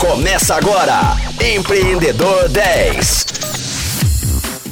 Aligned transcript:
Começa 0.00 0.54
agora, 0.54 1.14
Empreendedor 1.54 2.48
10. 2.48 3.24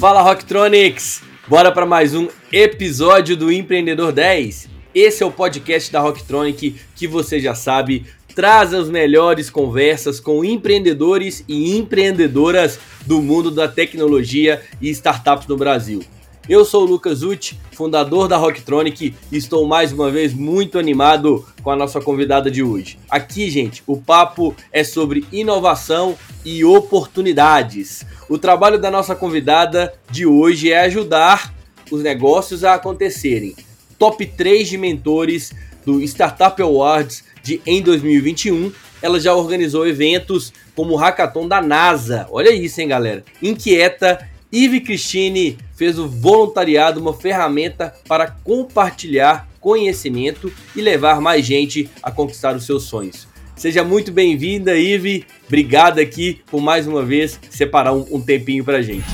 Fala 0.01 0.23
Rocktronics! 0.23 1.21
Bora 1.47 1.71
para 1.71 1.85
mais 1.85 2.15
um 2.15 2.29
episódio 2.51 3.37
do 3.37 3.53
Empreendedor 3.53 4.11
10. 4.11 4.71
Esse 4.95 5.23
é 5.23 5.27
o 5.27 5.31
podcast 5.31 5.93
da 5.93 6.01
Rocktronic 6.01 6.77
que 6.97 7.07
você 7.07 7.39
já 7.39 7.55
sabe, 7.55 8.07
traz 8.35 8.73
as 8.73 8.89
melhores 8.89 9.51
conversas 9.51 10.19
com 10.19 10.43
empreendedores 10.43 11.45
e 11.47 11.77
empreendedoras 11.77 12.79
do 13.05 13.21
mundo 13.21 13.51
da 13.51 13.69
tecnologia 13.69 14.63
e 14.81 14.89
startups 14.89 15.47
no 15.47 15.59
Brasil. 15.59 16.03
Eu 16.49 16.65
sou 16.65 16.85
o 16.85 16.87
Lucas 16.87 17.23
Uti, 17.23 17.61
fundador 17.73 18.27
da 18.27 18.39
Rocktronic, 18.39 19.15
e 19.31 19.37
estou 19.37 19.67
mais 19.67 19.93
uma 19.93 20.11
vez 20.11 20.33
muito 20.33 20.79
animado 20.79 21.47
com 21.63 21.71
a 21.71 21.77
nossa 21.77 22.01
convidada 22.01 22.51
de 22.51 22.63
hoje. 22.63 22.99
Aqui, 23.11 23.51
gente, 23.51 23.83
o 23.87 23.99
papo 23.99 24.57
é 24.73 24.83
sobre 24.83 25.27
inovação 25.31 26.17
e 26.47 26.65
oportunidades. 26.65 28.07
O 28.31 28.39
trabalho 28.39 28.79
da 28.79 28.91
nossa 28.91 29.15
convidada 29.15 29.93
de 30.11 30.25
hoje 30.25 30.73
é 30.73 30.81
ajudar 30.81 31.53
os 31.91 32.03
negócios 32.03 32.65
a 32.65 32.73
acontecerem. 32.73 33.55
Top 33.99 34.25
3 34.25 34.71
de 34.71 34.79
mentores 34.79 35.53
do 35.85 36.01
Startup 36.01 36.63
Awards 36.63 37.25
de 37.43 37.61
em 37.67 37.83
2021. 37.83 38.73
Ela 39.03 39.21
já 39.21 39.35
organizou 39.35 39.87
eventos 39.87 40.51
como 40.75 40.95
o 40.95 40.97
Hackathon 40.97 41.47
da 41.47 41.61
NASA. 41.61 42.27
Olha 42.31 42.51
isso, 42.51 42.81
hein, 42.81 42.89
galera? 42.89 43.23
Inquieta 43.43 44.27
Ive 44.51 44.81
Cristine 44.81 45.59
fez 45.77 45.99
o 45.99 46.09
voluntariado 46.09 47.01
uma 47.01 47.13
ferramenta 47.13 47.95
para 48.09 48.31
compartilhar 48.31 49.47
conhecimento 49.61 50.51
e 50.75 50.81
levar 50.81 51.21
mais 51.21 51.45
gente 51.45 51.91
a 52.03 52.11
conquistar 52.11 52.57
os 52.57 52.65
seus 52.65 52.85
sonhos. 52.85 53.29
Seja 53.55 53.85
muito 53.85 54.11
bem-vinda, 54.11 54.75
Ive. 54.75 55.27
Obrigado 55.47 55.99
aqui 55.99 56.41
por 56.47 56.63
mais 56.63 56.87
uma 56.87 57.05
vez 57.05 57.39
separar 57.51 57.93
um, 57.93 58.07
um 58.11 58.21
tempinho 58.23 58.65
para 58.65 58.81
gente. 58.81 59.05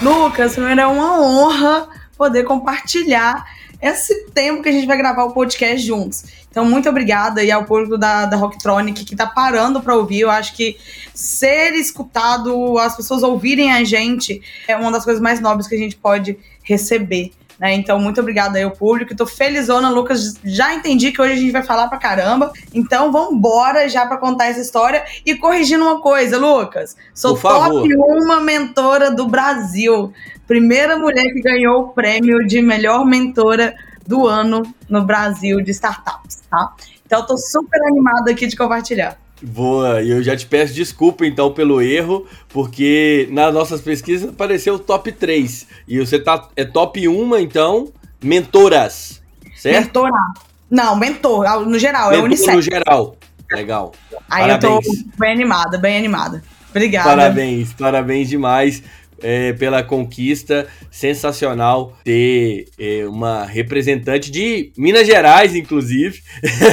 Lucas, 0.00 0.56
é 0.56 0.86
uma 0.86 1.20
honra 1.20 1.88
poder 2.16 2.44
compartilhar 2.44 3.44
esse 3.80 4.26
tempo 4.30 4.62
que 4.62 4.68
a 4.68 4.72
gente 4.72 4.86
vai 4.86 4.96
gravar 4.96 5.24
o 5.24 5.32
podcast 5.32 5.86
juntos. 5.86 6.24
Então, 6.50 6.64
muito 6.64 6.88
obrigada 6.88 7.40
aí 7.40 7.50
ao 7.50 7.64
público 7.64 7.98
da, 7.98 8.24
da 8.26 8.36
Rocktronic 8.36 9.04
que 9.04 9.14
tá 9.14 9.26
parando 9.26 9.82
para 9.82 9.94
ouvir. 9.94 10.20
Eu 10.20 10.30
acho 10.30 10.54
que 10.54 10.78
ser 11.14 11.74
escutado, 11.74 12.78
as 12.78 12.96
pessoas 12.96 13.22
ouvirem 13.22 13.72
a 13.72 13.84
gente, 13.84 14.40
é 14.66 14.76
uma 14.76 14.90
das 14.90 15.04
coisas 15.04 15.22
mais 15.22 15.40
nobres 15.40 15.68
que 15.68 15.74
a 15.74 15.78
gente 15.78 15.96
pode 15.96 16.38
receber. 16.62 17.32
Né? 17.58 17.74
Então, 17.74 17.98
muito 17.98 18.20
obrigada 18.20 18.58
aí 18.58 18.64
ao 18.64 18.70
público. 18.70 19.16
Tô 19.16 19.26
felizona, 19.26 19.88
Lucas. 19.90 20.34
Já 20.44 20.74
entendi 20.74 21.10
que 21.10 21.20
hoje 21.20 21.32
a 21.32 21.36
gente 21.36 21.52
vai 21.52 21.62
falar 21.62 21.88
pra 21.88 21.98
caramba. 21.98 22.52
Então, 22.74 23.10
vambora 23.10 23.88
já 23.88 24.06
pra 24.06 24.18
contar 24.18 24.46
essa 24.46 24.60
história. 24.60 25.04
E 25.24 25.34
corrigindo 25.34 25.84
uma 25.84 26.00
coisa, 26.00 26.38
Lucas. 26.38 26.96
Sou 27.14 27.36
top 27.36 27.94
uma 27.94 28.40
mentora 28.40 29.10
do 29.10 29.26
Brasil. 29.26 30.12
Primeira 30.46 30.96
mulher 30.96 31.24
que 31.32 31.40
ganhou 31.40 31.82
o 31.82 31.88
prêmio 31.88 32.46
de 32.46 32.62
melhor 32.62 33.04
mentora 33.04 33.74
do 34.06 34.26
ano 34.26 34.62
no 34.88 35.04
Brasil 35.04 35.60
de 35.60 35.72
startups, 35.72 36.42
tá? 36.48 36.72
Então, 37.04 37.20
eu 37.20 37.26
tô 37.26 37.36
super 37.36 37.80
animada 37.88 38.30
aqui 38.30 38.46
de 38.46 38.56
compartilhar. 38.56 39.18
Boa, 39.42 40.02
e 40.02 40.10
eu 40.10 40.22
já 40.22 40.34
te 40.34 40.46
peço 40.46 40.72
desculpa 40.72 41.26
então 41.26 41.52
pelo 41.52 41.82
erro, 41.82 42.26
porque 42.48 43.28
nas 43.30 43.52
nossas 43.52 43.80
pesquisas 43.80 44.30
apareceu 44.30 44.78
top 44.78 45.12
3. 45.12 45.66
E 45.86 45.98
você 45.98 46.18
tá 46.18 46.48
é 46.56 46.64
top 46.64 47.06
1, 47.06 47.36
então, 47.38 47.92
mentoras, 48.22 49.22
certo? 49.56 49.84
Mentora. 49.84 50.16
Não, 50.70 50.96
mentor, 50.96 51.66
no 51.66 51.78
geral, 51.78 52.08
é 52.08 52.12
mentor 52.12 52.22
é 52.22 52.24
unicef. 52.24 52.56
no 52.56 52.62
geral. 52.62 53.16
Legal. 53.52 53.92
Aí 54.28 54.42
parabéns. 54.42 54.86
eu 54.86 54.94
tô 54.94 55.18
bem 55.18 55.32
animada, 55.32 55.78
bem 55.78 55.98
animada. 55.98 56.42
Obrigada. 56.70 57.08
Parabéns, 57.08 57.72
parabéns 57.74 58.28
demais. 58.28 58.82
É, 59.22 59.52
pela 59.54 59.82
conquista. 59.82 60.66
Sensacional 60.90 61.96
ter 62.04 62.68
é, 62.78 63.06
uma 63.06 63.44
representante 63.44 64.30
de 64.30 64.72
Minas 64.76 65.06
Gerais, 65.06 65.54
inclusive, 65.54 66.22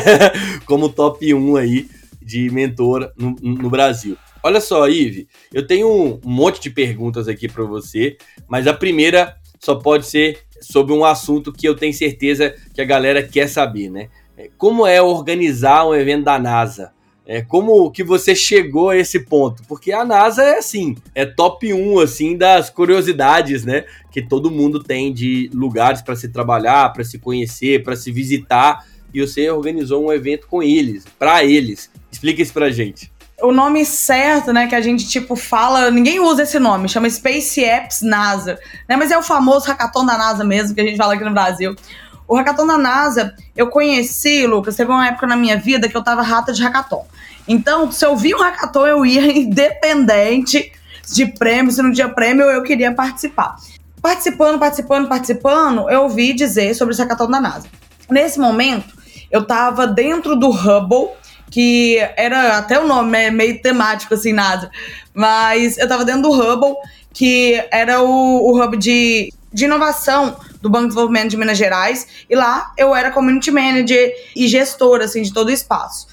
como 0.66 0.90
top 0.90 1.34
1 1.34 1.56
aí 1.56 1.88
de 2.22 2.50
mentor 2.50 3.12
no, 3.18 3.36
no 3.42 3.70
Brasil. 3.70 4.18
Olha 4.42 4.60
só, 4.60 4.90
Ive, 4.90 5.28
eu 5.54 5.66
tenho 5.66 5.88
um 5.90 6.20
monte 6.24 6.62
de 6.62 6.70
perguntas 6.70 7.30
aqui 7.30 7.48
para 7.48 7.64
você, 7.64 8.18
mas 8.48 8.68
a 8.68 8.74
primeira 8.74 9.38
só 9.58 9.76
pode 9.76 10.06
ser 10.06 10.40
sobre 10.60 10.94
um 10.94 11.06
assunto 11.06 11.54
que 11.54 11.68
eu 11.68 11.76
tenho 11.76 11.94
certeza 11.94 12.54
que 12.74 12.82
a 12.82 12.86
galera 12.86 13.24
quer 13.24 13.48
saber, 13.48 13.90
né? 13.90 14.10
É, 14.38 14.50
como 14.58 14.86
é 14.86 15.02
organizar 15.02 15.86
um 15.86 15.96
evento 15.96 16.26
da 16.26 16.40
NASA? 16.40 16.92
É, 17.26 17.42
como 17.42 17.90
que 17.90 18.04
você 18.04 18.36
chegou 18.36 18.90
a 18.90 18.98
esse 18.98 19.22
ponto? 19.22 19.64
Porque 19.64 19.94
a 19.94 20.04
NASA 20.04 20.44
é 20.44 20.58
assim, 20.58 20.96
é 21.16 21.26
top 21.26 21.74
1 21.74 22.00
assim 22.00 22.38
das 22.38 22.70
curiosidades, 22.70 23.64
né, 23.64 23.86
que 24.12 24.22
todo 24.22 24.52
mundo 24.52 24.84
tem 24.84 25.14
de 25.14 25.50
lugares 25.54 26.02
para 26.02 26.18
se 26.18 26.28
trabalhar, 26.28 26.92
para 26.92 27.04
se 27.04 27.18
conhecer, 27.18 27.82
para 27.82 27.96
se 27.96 28.12
visitar, 28.12 28.86
e 29.14 29.22
você 29.22 29.50
organizou 29.50 30.06
um 30.06 30.12
evento 30.12 30.48
com 30.48 30.62
eles, 30.62 31.06
para 31.18 31.46
eles. 31.46 31.90
Explica 32.12 32.42
isso 32.42 32.52
pra 32.52 32.70
gente. 32.72 33.12
O 33.42 33.52
nome 33.52 33.86
certo, 33.86 34.52
né, 34.52 34.68
que 34.68 34.76
a 34.76 34.82
gente, 34.82 35.08
tipo, 35.08 35.36
fala, 35.36 35.90
ninguém 35.90 36.20
usa 36.20 36.44
esse 36.44 36.60
nome, 36.60 36.90
chama 36.90 37.10
Space 37.10 37.64
Apps 37.64 38.02
NASA, 38.02 38.60
né, 38.88 38.98
mas 38.98 39.12
é 39.12 39.18
o 39.18 39.24
famoso 39.24 39.66
hackathon 39.68 40.06
da 40.06 40.18
NASA 40.18 40.44
mesmo, 40.44 40.76
que 40.76 40.82
a 40.82 40.86
gente 40.86 40.98
fala 40.98 41.14
aqui 41.14 41.24
no 41.24 41.34
Brasil. 41.34 41.74
O 42.34 42.36
hackathon 42.36 42.66
da 42.66 42.80
NASA, 42.80 43.36
eu 43.56 43.68
conheci, 43.68 44.48
Lucas, 44.48 44.76
teve 44.76 44.90
uma 44.90 45.08
época 45.08 45.28
na 45.28 45.36
minha 45.36 45.56
vida 45.56 45.88
que 45.88 45.96
eu 45.96 46.04
tava 46.04 46.24
rata 46.24 46.52
de 46.52 46.64
hackathon. 46.64 47.06
Então, 47.48 47.92
se 47.92 48.04
eu 48.04 48.18
via 48.18 48.36
um 48.36 48.40
hackathon, 48.40 48.88
eu 48.88 49.06
ia 49.06 49.22
independente 49.38 50.72
de 51.14 51.28
prêmio, 51.28 51.72
se 51.72 51.80
não 51.84 51.94
tinha 51.94 52.10
prêmio, 52.10 52.46
eu 52.46 52.64
queria 52.64 52.92
participar. 52.92 53.56
Participando, 54.02 54.58
participando, 54.58 55.08
participando, 55.08 55.88
eu 55.92 56.02
ouvi 56.02 56.34
dizer 56.34 56.74
sobre 56.74 56.96
o 56.96 56.98
hackathon 56.98 57.30
da 57.30 57.40
NASA. 57.40 57.68
Nesse 58.10 58.40
momento, 58.40 58.96
eu 59.30 59.46
tava 59.46 59.86
dentro 59.86 60.36
do 60.36 60.50
Hubble, 60.50 61.10
que 61.52 62.00
era 62.18 62.58
até 62.58 62.80
o 62.80 62.88
nome 62.88 63.16
é 63.16 63.30
meio 63.30 63.62
temático 63.62 64.16
assim, 64.16 64.34
nada. 64.34 64.72
Mas 65.14 65.78
eu 65.78 65.88
tava 65.88 66.04
dentro 66.04 66.24
do 66.24 66.32
Hubble, 66.32 66.78
que 67.14 67.64
era 67.72 68.02
o, 68.02 68.08
o 68.10 68.60
hub 68.60 68.76
de, 68.76 69.32
de 69.54 69.66
inovação 69.66 70.36
do 70.64 70.70
Banco 70.70 70.84
de 70.84 70.90
Desenvolvimento 70.92 71.32
de 71.32 71.38
Minas 71.38 71.58
Gerais, 71.58 72.08
e 72.30 72.36
lá 72.36 72.72
eu 72.78 72.96
era 72.96 73.12
community 73.12 73.52
manager 73.52 74.14
e 74.34 74.48
gestora 74.48 75.04
assim 75.04 75.22
de 75.22 75.34
todo 75.34 75.50
o 75.50 75.52
espaço. 75.52 76.08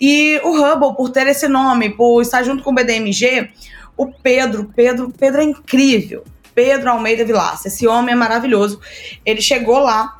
E 0.00 0.40
o 0.44 0.52
Hubble, 0.52 0.94
por 0.96 1.10
ter 1.10 1.26
esse 1.26 1.48
nome, 1.48 1.90
por 1.90 2.22
estar 2.22 2.44
junto 2.44 2.62
com 2.62 2.70
o 2.70 2.74
BDMG, 2.74 3.50
o 3.96 4.06
Pedro, 4.06 4.70
Pedro, 4.74 5.10
Pedro 5.10 5.40
é 5.40 5.44
incrível. 5.44 6.22
Pedro 6.54 6.90
Almeida 6.90 7.24
Vilaça, 7.24 7.66
esse 7.66 7.88
homem 7.88 8.12
é 8.12 8.16
maravilhoso. 8.16 8.80
Ele 9.26 9.42
chegou 9.42 9.80
lá 9.80 10.16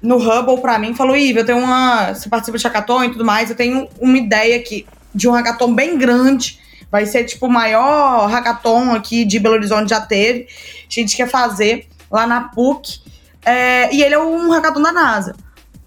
no 0.00 0.16
Hubble 0.16 0.60
para 0.60 0.78
mim 0.78 0.94
falou: 0.94 1.16
Iva, 1.16 1.40
eu 1.40 1.46
tenho 1.46 1.58
uma. 1.58 2.14
Você 2.14 2.28
participa 2.28 2.58
de 2.58 2.64
hackathon 2.64 3.04
e 3.04 3.10
tudo 3.10 3.24
mais, 3.24 3.50
eu 3.50 3.56
tenho 3.56 3.88
uma 3.98 4.16
ideia 4.16 4.56
aqui 4.56 4.86
de 5.12 5.28
um 5.28 5.32
hackathon 5.32 5.74
bem 5.74 5.98
grande. 5.98 6.60
Vai 6.92 7.06
ser 7.06 7.24
tipo 7.24 7.46
o 7.46 7.50
maior 7.50 8.28
hackathon 8.28 8.92
aqui 8.92 9.24
de 9.24 9.40
Belo 9.40 9.56
Horizonte 9.56 9.90
já 9.90 10.00
teve. 10.00 10.46
A 10.88 10.92
gente 10.92 11.16
quer 11.16 11.28
fazer 11.28 11.88
lá 12.10 12.26
na 12.26 12.48
PUC. 12.48 13.00
É, 13.44 13.94
e 13.94 14.02
ele 14.02 14.14
é 14.14 14.18
um 14.18 14.50
hackathon 14.50 14.82
da 14.82 14.92
NASA. 14.92 15.34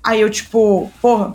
Aí 0.03 0.21
eu, 0.21 0.29
tipo, 0.29 0.91
porra, 1.01 1.33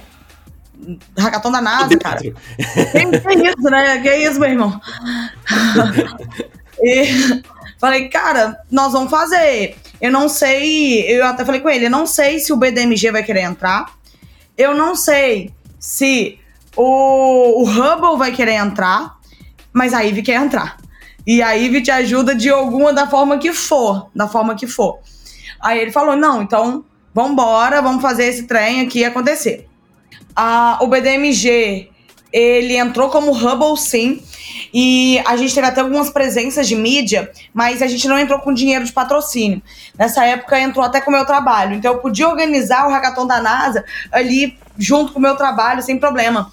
hackathon 1.17 1.51
da 1.51 1.61
NASA, 1.61 1.97
cara. 1.97 2.21
que, 2.21 2.35
que 2.35 3.49
isso, 3.49 3.71
né? 3.71 4.01
Que 4.01 4.15
isso, 4.17 4.41
meu 4.41 4.51
irmão? 4.51 4.81
e 6.83 7.43
falei, 7.79 8.09
cara, 8.09 8.61
nós 8.71 8.93
vamos 8.93 9.11
fazer. 9.11 9.77
Eu 10.01 10.13
não 10.13 10.29
sei, 10.29 11.03
eu 11.03 11.27
até 11.27 11.45
falei 11.45 11.61
com 11.61 11.69
ele, 11.69 11.87
eu 11.87 11.91
não 11.91 12.07
sei 12.07 12.39
se 12.39 12.53
o 12.53 12.57
BDMG 12.57 13.11
vai 13.11 13.23
querer 13.23 13.43
entrar. 13.43 13.93
Eu 14.57 14.75
não 14.75 14.95
sei 14.95 15.53
se 15.79 16.39
o, 16.77 17.63
o 17.63 17.65
Hubble 17.65 18.17
vai 18.17 18.33
querer 18.33 18.55
entrar, 18.55 19.19
mas 19.73 19.93
a 19.93 20.01
Ivy 20.01 20.23
quer 20.23 20.41
entrar. 20.41 20.78
E 21.29 21.43
a 21.43 21.53
Ivy 21.53 21.83
te 21.83 21.91
ajuda 21.91 22.35
de 22.35 22.49
alguma 22.49 22.91
da 22.91 23.07
forma 23.07 23.37
que 23.37 23.53
for, 23.53 24.09
da 24.15 24.27
forma 24.27 24.55
que 24.55 24.67
for. 24.67 24.99
Aí 25.61 25.79
ele 25.79 25.93
falou: 25.93 26.17
"Não, 26.17 26.41
então 26.41 26.87
vambora, 27.15 27.83
vamos 27.83 28.01
fazer 28.01 28.25
esse 28.25 28.45
trem 28.45 28.81
aqui 28.81 29.05
acontecer". 29.05 29.69
O 30.81 30.87
BDMG 30.87 31.91
ele 32.33 32.77
entrou 32.77 33.11
como 33.11 33.33
Hubble 33.33 33.77
sim. 33.77 34.23
E 34.73 35.19
a 35.27 35.37
gente 35.37 35.55
teve 35.55 35.67
até 35.67 35.83
algumas 35.83 36.09
presenças 36.09 36.67
de 36.67 36.75
mídia, 36.75 37.31
mas 37.53 37.83
a 37.83 37.87
gente 37.87 38.09
não 38.09 38.19
entrou 38.19 38.39
com 38.39 38.53
dinheiro 38.53 38.85
de 38.85 38.93
patrocínio. 38.93 39.63
Nessa 39.99 40.25
época 40.25 40.59
entrou 40.59 40.85
até 40.85 41.01
com 41.01 41.11
o 41.11 41.15
meu 41.15 41.27
trabalho. 41.27 41.75
Então 41.75 41.93
eu 41.93 41.99
podia 41.99 42.27
organizar 42.27 42.87
o 42.87 42.91
hackathon 42.91 43.27
da 43.27 43.41
NASA 43.41 43.85
ali 44.11 44.59
junto 44.79 45.13
com 45.13 45.19
o 45.19 45.23
meu 45.23 45.37
trabalho, 45.37 45.83
sem 45.83 45.99
problema. 45.99 46.51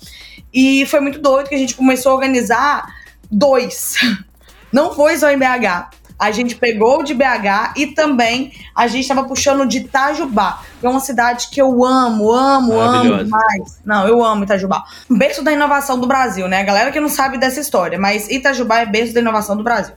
E 0.54 0.86
foi 0.86 1.00
muito 1.00 1.20
doido 1.20 1.48
que 1.48 1.56
a 1.56 1.58
gente 1.60 1.76
começou 1.76 2.12
a 2.12 2.16
organizar 2.16 2.86
dois. 3.32 3.96
Não 4.72 4.94
foi 4.94 5.18
só 5.18 5.30
em 5.30 5.38
BH. 5.38 5.90
a 6.18 6.32
gente 6.32 6.56
pegou 6.56 7.04
de 7.04 7.14
BH 7.14 7.74
e 7.76 7.88
também 7.88 8.54
a 8.74 8.88
gente 8.88 9.02
estava 9.02 9.26
puxando 9.26 9.66
de 9.66 9.80
Itajubá, 9.80 10.62
que 10.80 10.86
é 10.86 10.90
uma 10.90 11.00
cidade 11.00 11.50
que 11.50 11.62
eu 11.62 11.84
amo, 11.84 12.32
amo, 12.32 12.80
amo 12.80 13.24
demais. 13.24 13.80
Não, 13.86 14.08
eu 14.08 14.24
amo 14.24 14.44
Itajubá. 14.44 14.84
Berço 15.10 15.44
da 15.44 15.52
inovação 15.52 16.00
do 16.00 16.08
Brasil, 16.08 16.48
né? 16.48 16.62
A 16.62 16.64
galera 16.64 16.92
que 16.92 17.00
não 17.00 17.10
sabe 17.10 17.38
dessa 17.38 17.60
história, 17.60 18.00
mas 18.00 18.30
Itajubá 18.30 18.80
é 18.80 18.86
berço 18.86 19.14
da 19.14 19.20
inovação 19.20 19.58
do 19.58 19.64
Brasil. 19.64 19.94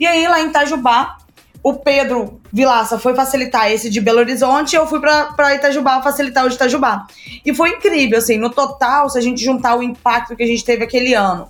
E 0.00 0.06
aí, 0.06 0.26
lá 0.26 0.40
em 0.40 0.48
Itajubá, 0.48 1.16
o 1.62 1.74
Pedro 1.74 2.40
Vilaça 2.52 2.98
foi 2.98 3.14
facilitar 3.14 3.70
esse 3.70 3.88
de 3.88 4.00
Belo 4.00 4.18
Horizonte 4.18 4.74
e 4.74 4.76
eu 4.76 4.86
fui 4.86 5.00
para 5.00 5.54
Itajubá 5.54 6.02
facilitar 6.02 6.44
o 6.44 6.48
de 6.48 6.56
Itajubá. 6.56 7.06
E 7.44 7.54
foi 7.54 7.70
incrível, 7.70 8.18
assim, 8.18 8.36
no 8.36 8.50
total, 8.50 9.08
se 9.08 9.18
a 9.18 9.20
gente 9.20 9.42
juntar 9.44 9.76
o 9.76 9.82
impacto 9.82 10.36
que 10.36 10.42
a 10.42 10.46
gente 10.46 10.64
teve 10.64 10.84
aquele 10.84 11.14
ano, 11.14 11.48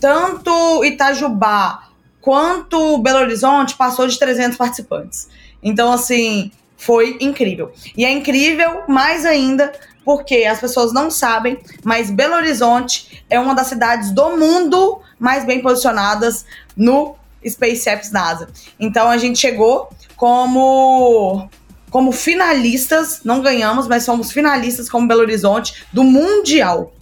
tanto 0.00 0.84
Itajubá 0.84 1.85
quanto 2.26 2.98
Belo 2.98 3.20
Horizonte 3.20 3.76
passou 3.76 4.08
de 4.08 4.18
300 4.18 4.58
participantes. 4.58 5.28
Então, 5.62 5.92
assim, 5.92 6.50
foi 6.76 7.16
incrível. 7.20 7.70
E 7.96 8.04
é 8.04 8.10
incrível 8.10 8.82
mais 8.88 9.24
ainda 9.24 9.72
porque 10.04 10.42
as 10.42 10.58
pessoas 10.58 10.92
não 10.92 11.08
sabem, 11.08 11.56
mas 11.84 12.10
Belo 12.10 12.34
Horizonte 12.34 13.24
é 13.30 13.38
uma 13.38 13.54
das 13.54 13.68
cidades 13.68 14.10
do 14.10 14.36
mundo 14.36 15.00
mais 15.20 15.44
bem 15.44 15.62
posicionadas 15.62 16.44
no 16.76 17.14
Space 17.48 17.88
Apps 17.88 18.10
NASA. 18.10 18.48
Então 18.78 19.08
a 19.08 19.18
gente 19.18 19.38
chegou 19.38 19.88
como 20.16 21.48
como 21.90 22.10
finalistas, 22.10 23.20
não 23.24 23.40
ganhamos, 23.40 23.86
mas 23.86 24.02
somos 24.02 24.32
finalistas 24.32 24.88
como 24.88 25.06
Belo 25.06 25.20
Horizonte 25.20 25.84
do 25.92 26.02
mundial 26.02 26.92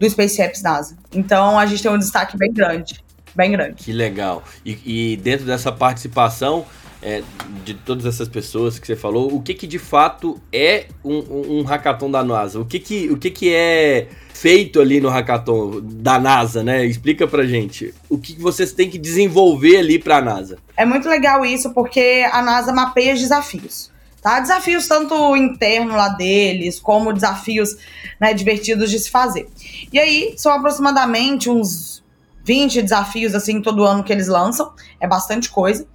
do 0.00 0.08
Space 0.08 0.40
Apps 0.40 0.62
NASA. 0.62 0.96
Então 1.14 1.58
a 1.58 1.66
gente 1.66 1.82
tem 1.82 1.92
um 1.92 1.98
destaque 1.98 2.38
bem 2.38 2.50
grande 2.50 3.02
bem 3.34 3.52
grande. 3.52 3.74
Que 3.74 3.92
legal. 3.92 4.42
E, 4.64 5.12
e 5.12 5.16
dentro 5.16 5.46
dessa 5.46 5.72
participação 5.72 6.66
é, 7.02 7.22
de 7.64 7.74
todas 7.74 8.06
essas 8.06 8.28
pessoas 8.28 8.78
que 8.78 8.86
você 8.86 8.94
falou, 8.94 9.34
o 9.34 9.42
que 9.42 9.54
que 9.54 9.66
de 9.66 9.78
fato 9.78 10.40
é 10.52 10.86
um, 11.04 11.58
um 11.58 11.62
hackathon 11.62 12.10
da 12.10 12.22
NASA? 12.22 12.60
O 12.60 12.64
que 12.64 12.78
que, 12.78 13.10
o 13.10 13.16
que 13.16 13.30
que 13.30 13.52
é 13.52 14.06
feito 14.32 14.80
ali 14.80 15.00
no 15.00 15.08
hackathon 15.08 15.80
da 15.82 16.18
NASA, 16.18 16.62
né? 16.62 16.84
Explica 16.84 17.26
pra 17.26 17.44
gente. 17.44 17.92
O 18.08 18.18
que, 18.18 18.34
que 18.34 18.40
vocês 18.40 18.72
têm 18.72 18.88
que 18.88 18.98
desenvolver 18.98 19.78
ali 19.78 19.98
pra 19.98 20.22
NASA? 20.22 20.58
É 20.76 20.84
muito 20.84 21.08
legal 21.08 21.44
isso, 21.44 21.70
porque 21.70 22.24
a 22.30 22.40
NASA 22.40 22.72
mapeia 22.72 23.14
os 23.14 23.20
desafios. 23.20 23.90
Tá? 24.20 24.38
Desafios 24.38 24.86
tanto 24.86 25.36
interno 25.36 25.96
lá 25.96 26.08
deles, 26.10 26.78
como 26.78 27.12
desafios 27.12 27.76
né, 28.20 28.32
divertidos 28.32 28.88
de 28.90 29.00
se 29.00 29.10
fazer. 29.10 29.48
E 29.92 29.98
aí, 29.98 30.34
são 30.36 30.52
aproximadamente 30.52 31.50
uns 31.50 32.01
20 32.44 32.82
desafios 32.82 33.34
assim 33.34 33.60
todo 33.60 33.84
ano 33.84 34.02
que 34.02 34.12
eles 34.12 34.28
lançam, 34.28 34.72
é 35.00 35.06
bastante 35.06 35.50
coisa. 35.50 35.86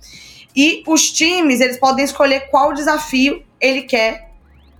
E 0.55 0.83
os 0.87 1.11
times, 1.11 1.59
eles 1.61 1.77
podem 1.77 2.03
escolher 2.03 2.49
qual 2.49 2.73
desafio 2.73 3.43
ele 3.61 3.83
quer 3.83 4.31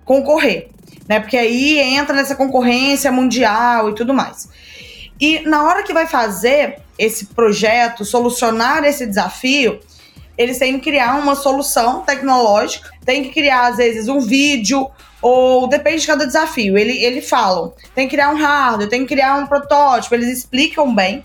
concorrer, 0.04 0.70
né? 1.06 1.20
Porque 1.20 1.36
aí 1.36 1.78
entra 1.78 2.16
nessa 2.16 2.34
concorrência 2.34 3.12
mundial 3.12 3.90
e 3.90 3.94
tudo 3.94 4.12
mais. 4.12 4.48
E 5.20 5.40
na 5.40 5.64
hora 5.64 5.82
que 5.82 5.92
vai 5.92 6.06
fazer 6.06 6.80
esse 6.98 7.26
projeto, 7.26 8.04
solucionar 8.04 8.84
esse 8.84 9.06
desafio, 9.06 9.80
eles 10.36 10.58
têm 10.58 10.78
que 10.78 10.90
criar 10.90 11.16
uma 11.16 11.34
solução 11.34 12.02
tecnológica, 12.02 12.90
tem 13.04 13.24
que 13.24 13.30
criar 13.30 13.68
às 13.68 13.76
vezes 13.76 14.08
um 14.08 14.20
vídeo 14.20 14.88
ou 15.20 15.66
depende 15.66 16.00
de 16.00 16.06
cada 16.06 16.26
desafio. 16.26 16.78
Ele, 16.78 16.96
ele 17.04 17.20
falam, 17.20 17.72
tem 17.94 18.06
que 18.06 18.14
criar 18.14 18.30
um 18.30 18.36
hardware, 18.36 18.88
tem 18.88 19.00
que 19.00 19.14
criar 19.14 19.36
um 19.36 19.46
protótipo, 19.46 20.14
eles 20.14 20.38
explicam 20.38 20.94
bem 20.94 21.24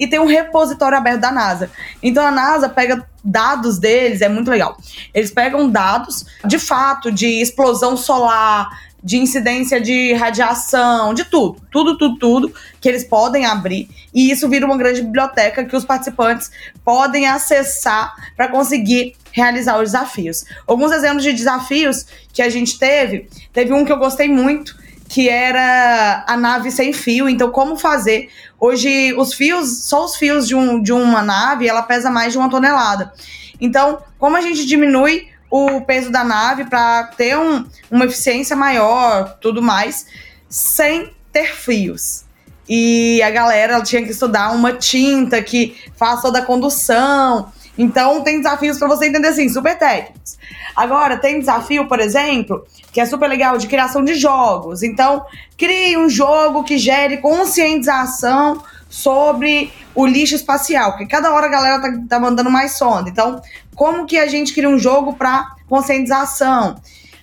e 0.00 0.06
tem 0.06 0.18
um 0.18 0.26
repositório 0.26 0.96
aberto 0.96 1.20
da 1.20 1.30
NASA. 1.30 1.70
Então 2.02 2.24
a 2.24 2.30
NASA 2.30 2.70
pega 2.70 3.06
dados 3.22 3.78
deles, 3.78 4.22
é 4.22 4.28
muito 4.28 4.50
legal. 4.50 4.78
Eles 5.12 5.30
pegam 5.30 5.68
dados 5.68 6.24
de 6.46 6.58
fato 6.58 7.12
de 7.12 7.26
explosão 7.26 7.98
solar, 7.98 8.68
de 9.02 9.18
incidência 9.18 9.80
de 9.80 10.12
radiação, 10.14 11.14
de 11.14 11.24
tudo, 11.24 11.60
tudo, 11.70 11.96
tudo, 11.96 12.18
tudo 12.18 12.54
que 12.80 12.88
eles 12.88 13.04
podem 13.04 13.46
abrir 13.46 13.88
e 14.12 14.30
isso 14.30 14.48
vira 14.48 14.66
uma 14.66 14.76
grande 14.76 15.02
biblioteca 15.02 15.64
que 15.64 15.76
os 15.76 15.84
participantes 15.84 16.50
podem 16.84 17.26
acessar 17.26 18.14
para 18.36 18.48
conseguir 18.48 19.14
realizar 19.32 19.76
os 19.78 19.92
desafios. 19.92 20.44
Alguns 20.66 20.92
exemplos 20.92 21.22
de 21.22 21.32
desafios 21.32 22.06
que 22.32 22.42
a 22.42 22.48
gente 22.48 22.78
teve, 22.78 23.28
teve 23.52 23.72
um 23.72 23.84
que 23.84 23.92
eu 23.92 23.98
gostei 23.98 24.28
muito, 24.28 24.76
que 25.10 25.28
era 25.28 26.24
a 26.24 26.36
nave 26.36 26.70
sem 26.70 26.92
fio. 26.92 27.28
Então, 27.28 27.50
como 27.50 27.76
fazer? 27.76 28.30
Hoje, 28.60 29.12
os 29.18 29.34
fios, 29.34 29.82
só 29.82 30.04
os 30.04 30.14
fios 30.14 30.46
de, 30.46 30.54
um, 30.54 30.80
de 30.80 30.92
uma 30.92 31.20
nave, 31.20 31.66
ela 31.66 31.82
pesa 31.82 32.08
mais 32.08 32.32
de 32.32 32.38
uma 32.38 32.48
tonelada. 32.48 33.12
Então, 33.60 33.98
como 34.20 34.36
a 34.36 34.40
gente 34.40 34.64
diminui 34.64 35.26
o 35.50 35.80
peso 35.80 36.12
da 36.12 36.22
nave 36.22 36.64
para 36.66 37.08
ter 37.16 37.36
um, 37.36 37.66
uma 37.90 38.04
eficiência 38.04 38.54
maior, 38.54 39.36
tudo 39.40 39.60
mais, 39.60 40.06
sem 40.48 41.12
ter 41.32 41.56
fios. 41.56 42.24
E 42.68 43.20
a 43.20 43.30
galera 43.30 43.82
tinha 43.82 44.04
que 44.04 44.12
estudar 44.12 44.52
uma 44.52 44.74
tinta 44.74 45.42
que 45.42 45.76
faz 45.96 46.22
toda 46.22 46.38
a 46.38 46.44
condução. 46.44 47.52
Então, 47.78 48.22
tem 48.22 48.38
desafios 48.38 48.78
para 48.78 48.88
você 48.88 49.06
entender 49.06 49.28
assim, 49.28 49.48
super 49.48 49.78
técnicos. 49.78 50.38
Agora, 50.76 51.16
tem 51.16 51.38
desafio, 51.38 51.86
por 51.86 52.00
exemplo, 52.00 52.64
que 52.92 53.00
é 53.00 53.06
super 53.06 53.28
legal, 53.28 53.56
de 53.58 53.66
criação 53.66 54.04
de 54.04 54.14
jogos. 54.14 54.82
Então, 54.82 55.24
crie 55.56 55.96
um 55.96 56.08
jogo 56.08 56.64
que 56.64 56.78
gere 56.78 57.18
conscientização 57.18 58.62
sobre 58.88 59.72
o 59.94 60.04
lixo 60.04 60.34
espacial, 60.34 60.92
porque 60.92 61.06
cada 61.06 61.32
hora 61.32 61.46
a 61.46 61.50
galera 61.50 61.80
tá, 61.80 61.88
tá 62.08 62.20
mandando 62.20 62.50
mais 62.50 62.76
sonda. 62.76 63.08
Então, 63.08 63.40
como 63.74 64.04
que 64.04 64.18
a 64.18 64.26
gente 64.26 64.52
cria 64.52 64.68
um 64.68 64.78
jogo 64.78 65.14
para 65.14 65.54
conscientização? 65.68 66.76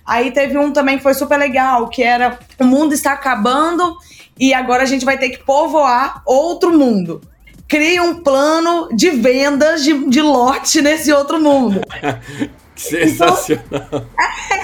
Aí 0.04 0.30
teve 0.30 0.56
um 0.56 0.72
também 0.72 0.96
que 0.96 1.02
foi 1.02 1.12
super 1.12 1.36
legal, 1.36 1.88
que 1.88 2.02
era 2.02 2.38
o 2.58 2.64
mundo 2.64 2.94
está 2.94 3.12
acabando 3.12 3.96
e 4.40 4.54
agora 4.54 4.82
a 4.82 4.86
gente 4.86 5.04
vai 5.04 5.18
ter 5.18 5.28
que 5.28 5.44
povoar 5.44 6.22
outro 6.24 6.72
mundo. 6.76 7.20
Crie 7.68 8.00
um 8.00 8.22
plano 8.22 8.88
de 8.96 9.10
vendas 9.10 9.84
de, 9.84 10.08
de 10.08 10.22
lote 10.22 10.80
nesse 10.80 11.12
outro 11.12 11.38
mundo. 11.38 11.80
Sensacional. 12.74 13.64
Então, 13.72 14.06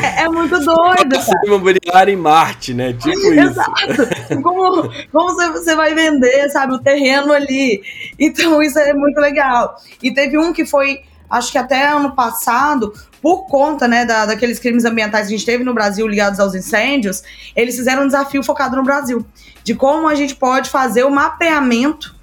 é, 0.00 0.22
é, 0.22 0.28
muito 0.28 0.58
doido. 0.60 1.16
Imobiliário 1.44 2.14
em 2.14 2.16
Marte, 2.16 2.72
né? 2.72 2.92
Tipo 2.92 3.10
isso. 3.10 3.32
Exato. 3.32 4.42
Como, 4.42 4.90
como 5.12 5.34
você 5.52 5.74
vai 5.74 5.94
vender, 5.94 6.48
sabe, 6.48 6.74
o 6.74 6.78
terreno 6.78 7.32
ali. 7.32 7.82
Então, 8.18 8.62
isso 8.62 8.78
é 8.78 8.94
muito 8.94 9.20
legal. 9.20 9.76
E 10.00 10.14
teve 10.14 10.38
um 10.38 10.52
que 10.52 10.64
foi, 10.64 11.02
acho 11.28 11.50
que 11.50 11.58
até 11.58 11.88
ano 11.88 12.14
passado, 12.14 12.92
por 13.20 13.46
conta, 13.46 13.88
né, 13.88 14.06
da, 14.06 14.26
daqueles 14.26 14.60
crimes 14.60 14.84
ambientais 14.84 15.26
que 15.26 15.34
a 15.34 15.36
gente 15.36 15.46
teve 15.46 15.64
no 15.64 15.74
Brasil 15.74 16.06
ligados 16.06 16.38
aos 16.38 16.54
incêndios, 16.54 17.22
eles 17.54 17.76
fizeram 17.76 18.04
um 18.04 18.06
desafio 18.06 18.42
focado 18.44 18.76
no 18.76 18.84
Brasil. 18.84 19.26
De 19.64 19.74
como 19.74 20.08
a 20.08 20.14
gente 20.14 20.36
pode 20.36 20.70
fazer 20.70 21.04
o 21.04 21.10
mapeamento 21.10 22.14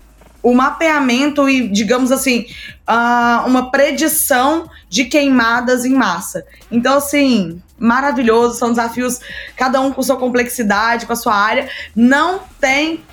o 0.43 0.53
mapeamento 0.53 1.47
e, 1.47 1.67
digamos 1.67 2.11
assim, 2.11 2.45
uh, 2.89 3.47
uma 3.47 3.71
predição 3.71 4.69
de 4.89 5.05
queimadas 5.05 5.85
em 5.85 5.93
massa. 5.93 6.45
Então, 6.71 6.97
assim, 6.97 7.61
maravilhoso, 7.77 8.57
são 8.57 8.69
desafios, 8.69 9.19
cada 9.55 9.79
um 9.81 9.91
com 9.91 10.01
sua 10.01 10.17
complexidade, 10.17 11.05
com 11.05 11.13
a 11.13 11.15
sua 11.15 11.35
área. 11.35 11.69
Não 11.95 12.39
tem, 12.59 13.03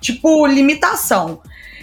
tipo, 0.00 0.46
limitação. 0.46 1.40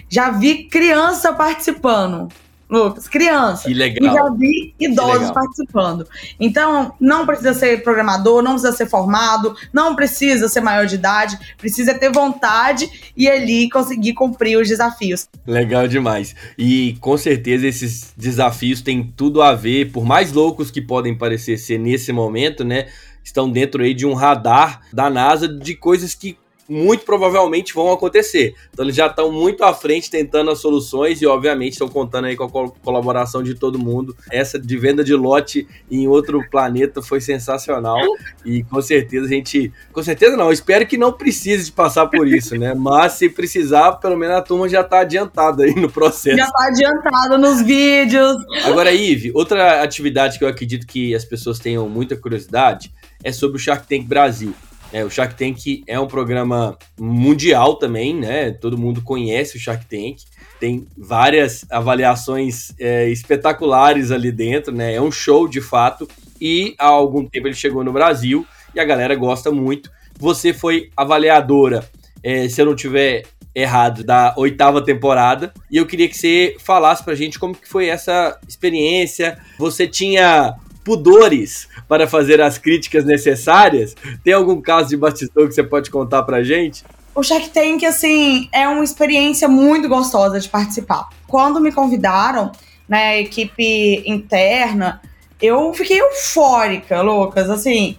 Já 0.09 0.29
vi 0.29 0.65
criança 0.65 1.33
participando. 1.33 2.29
Lucas, 2.69 3.07
criança. 3.07 3.67
Que 3.67 3.73
legal. 3.73 4.11
E 4.11 4.13
já 4.15 4.29
vi 4.31 4.75
idosos 4.79 5.31
participando. 5.31 6.07
Então, 6.39 6.93
não 6.99 7.25
precisa 7.25 7.53
ser 7.53 7.83
programador, 7.83 8.41
não 8.41 8.53
precisa 8.53 8.75
ser 8.75 8.87
formado, 8.87 9.55
não 9.71 9.95
precisa 9.95 10.47
ser 10.49 10.61
maior 10.61 10.85
de 10.85 10.95
idade, 10.95 11.37
precisa 11.57 11.93
ter 11.93 12.11
vontade 12.11 12.89
e 13.15 13.29
ali 13.29 13.69
conseguir 13.69 14.13
cumprir 14.13 14.57
os 14.57 14.67
desafios. 14.67 15.27
Legal 15.45 15.87
demais. 15.87 16.35
E 16.57 16.97
com 16.99 17.17
certeza 17.17 17.67
esses 17.67 18.13
desafios 18.17 18.81
têm 18.81 19.03
tudo 19.15 19.41
a 19.41 19.53
ver, 19.53 19.91
por 19.91 20.03
mais 20.05 20.31
loucos 20.31 20.71
que 20.71 20.81
podem 20.81 21.15
parecer 21.15 21.57
ser 21.57 21.77
nesse 21.77 22.11
momento, 22.11 22.63
né? 22.63 22.87
Estão 23.23 23.49
dentro 23.49 23.83
aí 23.83 23.93
de 23.93 24.05
um 24.05 24.13
radar 24.13 24.81
da 24.91 25.09
NASA 25.09 25.47
de 25.47 25.75
coisas 25.75 26.13
que 26.13 26.37
muito 26.67 27.05
provavelmente 27.05 27.73
vão 27.73 27.91
acontecer. 27.91 28.55
Então 28.71 28.85
eles 28.85 28.95
já 28.95 29.07
estão 29.07 29.31
muito 29.31 29.63
à 29.63 29.73
frente 29.73 30.09
tentando 30.09 30.51
as 30.51 30.59
soluções 30.59 31.21
e 31.21 31.25
obviamente 31.25 31.73
estão 31.73 31.87
contando 31.87 32.25
aí 32.25 32.35
com 32.35 32.43
a 32.43 32.69
colaboração 32.83 33.43
de 33.43 33.55
todo 33.55 33.79
mundo. 33.79 34.15
Essa 34.31 34.59
de 34.59 34.77
venda 34.77 35.03
de 35.03 35.13
lote 35.13 35.67
em 35.89 36.07
outro 36.07 36.41
planeta 36.49 37.01
foi 37.01 37.19
sensacional 37.21 37.99
e 38.45 38.63
com 38.63 38.81
certeza 38.81 39.25
a 39.25 39.29
gente, 39.29 39.71
com 39.91 40.03
certeza 40.03 40.37
não, 40.37 40.51
espero 40.51 40.85
que 40.85 40.97
não 40.97 41.11
precise 41.11 41.65
de 41.65 41.71
passar 41.71 42.07
por 42.07 42.27
isso, 42.27 42.55
né? 42.57 42.73
Mas 42.73 43.13
se 43.13 43.29
precisar, 43.29 43.93
pelo 43.93 44.17
menos 44.17 44.37
a 44.37 44.41
turma 44.41 44.69
já 44.69 44.81
está 44.81 44.99
adiantada 44.99 45.63
aí 45.63 45.75
no 45.75 45.89
processo. 45.89 46.37
Já 46.37 46.45
está 46.45 46.65
adiantada 46.65 47.37
nos 47.37 47.61
vídeos. 47.61 48.37
Agora, 48.65 48.91
Ive, 48.91 49.31
outra 49.33 49.83
atividade 49.83 50.37
que 50.37 50.43
eu 50.43 50.47
acredito 50.47 50.87
que 50.87 51.13
as 51.13 51.25
pessoas 51.25 51.59
tenham 51.59 51.87
muita 51.89 52.15
curiosidade 52.15 52.91
é 53.23 53.31
sobre 53.31 53.57
o 53.57 53.59
Shark 53.59 53.87
Tank 53.87 54.05
Brasil. 54.05 54.53
É, 54.93 55.03
o 55.03 55.09
Shark 55.09 55.33
Tank 55.35 55.83
é 55.87 55.99
um 55.99 56.05
programa 56.05 56.77
mundial 56.99 57.77
também, 57.77 58.15
né? 58.15 58.51
Todo 58.51 58.77
mundo 58.77 59.01
conhece 59.01 59.57
o 59.57 59.59
Shark 59.59 59.87
Tank. 59.87 60.17
Tem 60.59 60.87
várias 60.95 61.65
avaliações 61.71 62.71
é, 62.79 63.09
espetaculares 63.09 64.11
ali 64.11 64.31
dentro, 64.31 64.71
né? 64.71 64.93
É 64.93 65.01
um 65.01 65.11
show 65.11 65.47
de 65.47 65.59
fato. 65.59 66.07
E 66.39 66.75
há 66.77 66.85
algum 66.85 67.25
tempo 67.25 67.47
ele 67.47 67.55
chegou 67.55 67.83
no 67.83 67.91
Brasil 67.91 68.45
e 68.75 68.79
a 68.79 68.85
galera 68.85 69.15
gosta 69.15 69.51
muito. 69.51 69.89
Você 70.19 70.53
foi 70.53 70.91
avaliadora, 70.95 71.89
é, 72.21 72.47
se 72.47 72.61
eu 72.61 72.67
não 72.67 72.75
tiver 72.75 73.23
errado, 73.55 74.03
da 74.03 74.35
oitava 74.37 74.79
temporada. 74.79 75.51
E 75.71 75.77
eu 75.77 75.87
queria 75.87 76.07
que 76.07 76.17
você 76.17 76.55
falasse 76.59 77.03
pra 77.03 77.15
gente 77.15 77.39
como 77.39 77.55
que 77.55 77.67
foi 77.67 77.87
essa 77.87 78.39
experiência. 78.47 79.39
Você 79.57 79.87
tinha 79.87 80.55
pudores 80.83 81.67
para 81.87 82.07
fazer 82.07 82.41
as 82.41 82.57
críticas 82.57 83.05
necessárias? 83.05 83.95
Tem 84.23 84.33
algum 84.33 84.61
caso 84.61 84.89
de 84.89 84.97
bastidor 84.97 85.47
que 85.47 85.53
você 85.53 85.63
pode 85.63 85.89
contar 85.89 86.23
pra 86.23 86.43
gente? 86.43 86.83
O 87.15 87.21
Shark 87.21 87.49
Tank, 87.49 87.83
assim, 87.85 88.49
é 88.51 88.67
uma 88.67 88.83
experiência 88.83 89.47
muito 89.47 89.87
gostosa 89.87 90.39
de 90.39 90.49
participar. 90.49 91.09
Quando 91.27 91.61
me 91.61 91.71
convidaram, 91.71 92.51
na 92.87 92.97
né, 92.97 93.21
equipe 93.21 94.03
interna, 94.05 95.01
eu 95.41 95.73
fiquei 95.73 96.01
eufórica, 96.01 97.01
Lucas. 97.01 97.49
Assim, 97.49 97.97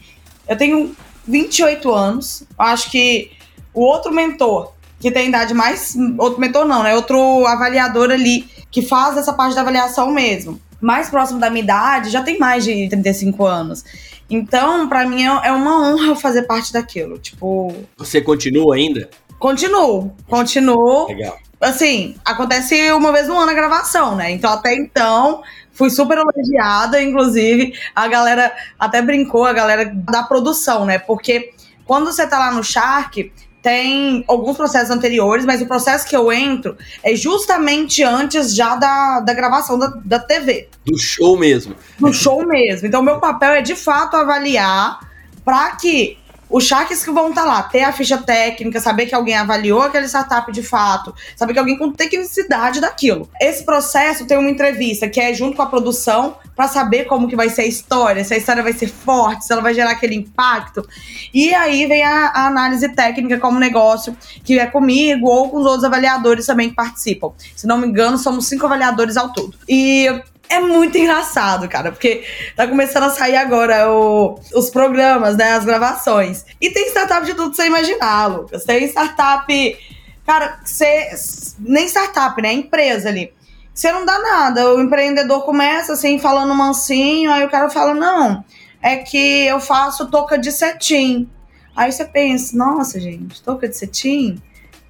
eu 0.49 0.57
tenho 0.57 0.95
28 1.27 1.93
anos, 1.93 2.45
acho 2.59 2.91
que 2.91 3.31
o 3.73 3.83
outro 3.83 4.13
mentor, 4.13 4.73
que 5.01 5.11
tem 5.11 5.29
idade 5.29 5.55
mais. 5.55 5.97
Outro 6.19 6.41
mentor 6.41 6.65
não, 6.65 6.83
né? 6.83 6.95
Outro 6.95 7.47
avaliador 7.47 8.11
ali, 8.11 8.49
que 8.71 8.83
faz 8.83 9.17
essa 9.17 9.33
parte 9.33 9.55
da 9.55 9.61
avaliação 9.61 10.11
mesmo 10.11 10.61
mais 10.85 11.09
próximo 11.09 11.41
da 11.41 11.49
minha 11.49 11.65
idade 11.65 12.11
já 12.11 12.23
tem 12.23 12.39
mais 12.39 12.63
de 12.63 12.89
35 12.89 13.47
anos. 13.47 13.85
Então, 14.29 14.89
para 14.89 15.07
mim 15.07 15.23
é, 15.23 15.49
é 15.49 15.53
uma 15.53 15.89
honra 15.89 16.15
fazer 16.15 16.43
parte 16.43 16.73
daquilo. 16.73 17.19
Tipo. 17.19 17.75
Você 17.97 18.21
continua 18.21 18.77
ainda? 18.77 19.09
Continuo, 19.39 20.13
continuo. 20.29 21.09
Legal. 21.09 21.39
Assim, 21.61 22.15
acontece 22.25 22.93
uma 22.93 23.11
vez 23.13 23.27
no 23.29 23.39
ano 23.39 23.51
a 23.51 23.55
gravação, 23.55 24.15
né? 24.15 24.31
Então, 24.31 24.53
até 24.53 24.75
então, 24.75 25.43
fui 25.73 25.89
super 25.89 26.19
elogiada. 26.19 27.03
Inclusive, 27.03 27.73
a 27.95 28.07
galera 28.07 28.55
até 28.79 29.01
brincou, 29.01 29.45
a 29.45 29.53
galera 29.53 29.91
da 29.95 30.23
produção, 30.23 30.85
né? 30.85 30.99
Porque 30.99 31.53
quando 31.87 32.07
você 32.07 32.27
tá 32.27 32.39
lá 32.39 32.53
no 32.53 32.63
Shark, 32.63 33.33
tem 33.65 34.23
alguns 34.29 34.59
processos 34.59 34.91
anteriores, 34.91 35.47
mas 35.47 35.63
o 35.63 35.67
processo 35.67 36.07
que 36.07 36.15
eu 36.15 36.31
entro 36.31 36.77
é 37.03 37.17
justamente 37.17 38.03
antes 38.03 38.55
já 38.55 38.77
da, 38.77 39.21
da 39.21 39.33
gravação 39.33 39.79
da, 39.79 39.87
da 40.05 40.19
TV. 40.19 40.69
Do 40.85 40.99
show 40.99 41.39
mesmo. 41.39 41.75
Do 41.99 42.13
show 42.13 42.47
mesmo. 42.47 42.87
Então, 42.87 43.03
meu 43.03 43.19
papel 43.19 43.53
é 43.53 43.63
de 43.63 43.75
fato 43.75 44.19
avaliar 44.19 45.01
para 45.43 45.71
que 45.77 46.19
os 46.51 46.65
sharks 46.65 47.03
que 47.03 47.11
vão 47.11 47.31
estar 47.31 47.45
tá 47.45 47.49
lá, 47.49 47.63
ter 47.63 47.85
a 47.85 47.93
ficha 47.93 48.19
técnica, 48.19 48.81
saber 48.81 49.07
que 49.07 49.15
alguém 49.15 49.35
avaliou 49.35 49.81
aquele 49.81 50.07
startup 50.09 50.53
de 50.53 50.63
fato, 50.63 51.15
saber 51.35 51.55
que 51.55 51.59
alguém 51.59 51.79
com 51.79 51.91
tecnicidade 51.91 52.83
daquilo. 52.83 53.31
Esse 53.41 53.65
processo 53.65 54.27
tem 54.27 54.37
uma 54.37 54.51
entrevista 54.51 55.09
que 55.09 55.19
é 55.19 55.33
junto 55.33 55.57
com 55.57 55.63
a 55.63 55.67
produção 55.67 56.37
para 56.55 56.69
saber 56.69 57.05
como 57.05 57.29
que 57.29 57.37
vai 57.37 57.49
ser 57.49 57.63
a 57.63 57.67
história, 57.67 58.25
se 58.25 58.35
a 58.35 58.37
história 58.37 58.63
vai 58.63 58.73
ser 58.73 58.89
forte, 58.89 59.45
se 59.45 59.53
ela 59.53 59.63
vai 59.63 59.75
gerar 59.75 59.91
aquele 59.91 60.15
impacto. 60.15 60.87
E 61.33 61.55
aí 61.55 61.87
vem 61.87 62.05
a, 62.05 62.29
a 62.29 62.47
análise 62.47 62.89
técnica 62.91 63.39
como 63.39 63.59
negócio, 63.59 64.17
que 64.45 64.59
é 64.59 64.67
comigo 64.67 65.27
ou 65.27 65.51
com 65.51 65.59
os 65.59 65.67
outros 65.67 65.85
avaliadores 65.85 66.47
também 66.47 66.71
que 66.71 66.77
participam. 66.77 67.33
Se 67.57 67.67
não 67.67 67.79
me 67.79 67.87
engano, 67.87 68.17
somos 68.19 68.47
cinco 68.47 68.67
avaliadores 68.67 69.17
ao 69.17 69.33
todo. 69.33 69.57
E 69.69 70.09
é 70.49 70.61
muito 70.61 70.97
engraçado, 70.97 71.69
cara, 71.69 71.91
porque 71.91 72.25
tá 72.55 72.67
começando 72.67 73.05
a 73.05 73.11
sair 73.11 73.37
agora 73.37 73.91
o, 73.91 74.39
os 74.55 74.71
programas, 74.71 75.37
né? 75.37 75.53
As 75.53 75.65
gravações. 75.65 76.45
E 76.61 76.71
tem 76.71 76.89
startup 76.89 77.25
de 77.27 77.35
tudo 77.35 77.55
você 77.55 77.67
imaginar, 77.67 78.27
Lucas. 78.27 78.65
Tem 78.65 78.85
startup. 78.85 79.79
Cara, 80.27 80.61
você. 80.65 81.11
Nem 81.59 81.87
startup, 81.87 82.41
né? 82.41 82.53
Empresa 82.53 83.09
ali. 83.09 83.33
Você 83.75 83.91
não 83.91 84.07
dá 84.07 84.19
nada. 84.19 84.73
O 84.73 84.81
empreendedor 84.81 85.45
começa 85.45 85.95
assim, 85.95 86.19
falando 86.19 86.55
mansinho, 86.55 87.31
aí 87.33 87.45
o 87.45 87.51
cara 87.51 87.69
fala: 87.69 87.93
não, 87.93 88.45
é 88.81 88.97
que 88.99 89.47
eu 89.47 89.59
faço 89.59 90.11
touca 90.11 90.39
de 90.39 90.53
cetim. 90.53 91.29
Aí 91.75 91.91
você 91.91 92.05
pensa, 92.05 92.57
nossa, 92.57 93.01
gente, 93.01 93.43
touca 93.43 93.69
de 93.69 93.77
cetim? 93.77 94.41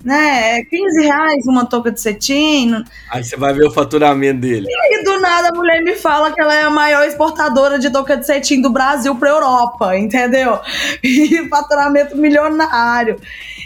né? 0.05 0.62
15 0.64 1.03
reais 1.03 1.47
uma 1.47 1.64
touca 1.64 1.91
de 1.91 2.00
cetim. 2.00 2.85
Aí 3.11 3.25
você 3.25 3.37
vai 3.37 3.55
ver 3.55 3.67
o 3.67 3.71
faturamento 3.71 4.41
dele. 4.41 4.69
E 4.69 4.75
aí, 4.75 5.03
do 5.03 5.19
nada, 5.19 5.49
a 5.49 5.55
mulher 5.55 5.83
me 5.83 5.95
fala 5.95 6.31
que 6.31 6.41
ela 6.41 6.55
é 6.55 6.62
a 6.62 6.71
maior 6.71 7.07
exportadora 7.07 7.79
de 7.79 7.91
touca 7.91 8.17
de 8.17 8.26
cetim 8.26 8.61
do 8.61 8.71
Brasil 8.71 9.17
pra 9.17 9.31
Europa, 9.31 9.97
entendeu? 9.97 10.61
E 11.03 11.49
faturamento 11.49 12.17
milionário. 12.17 13.19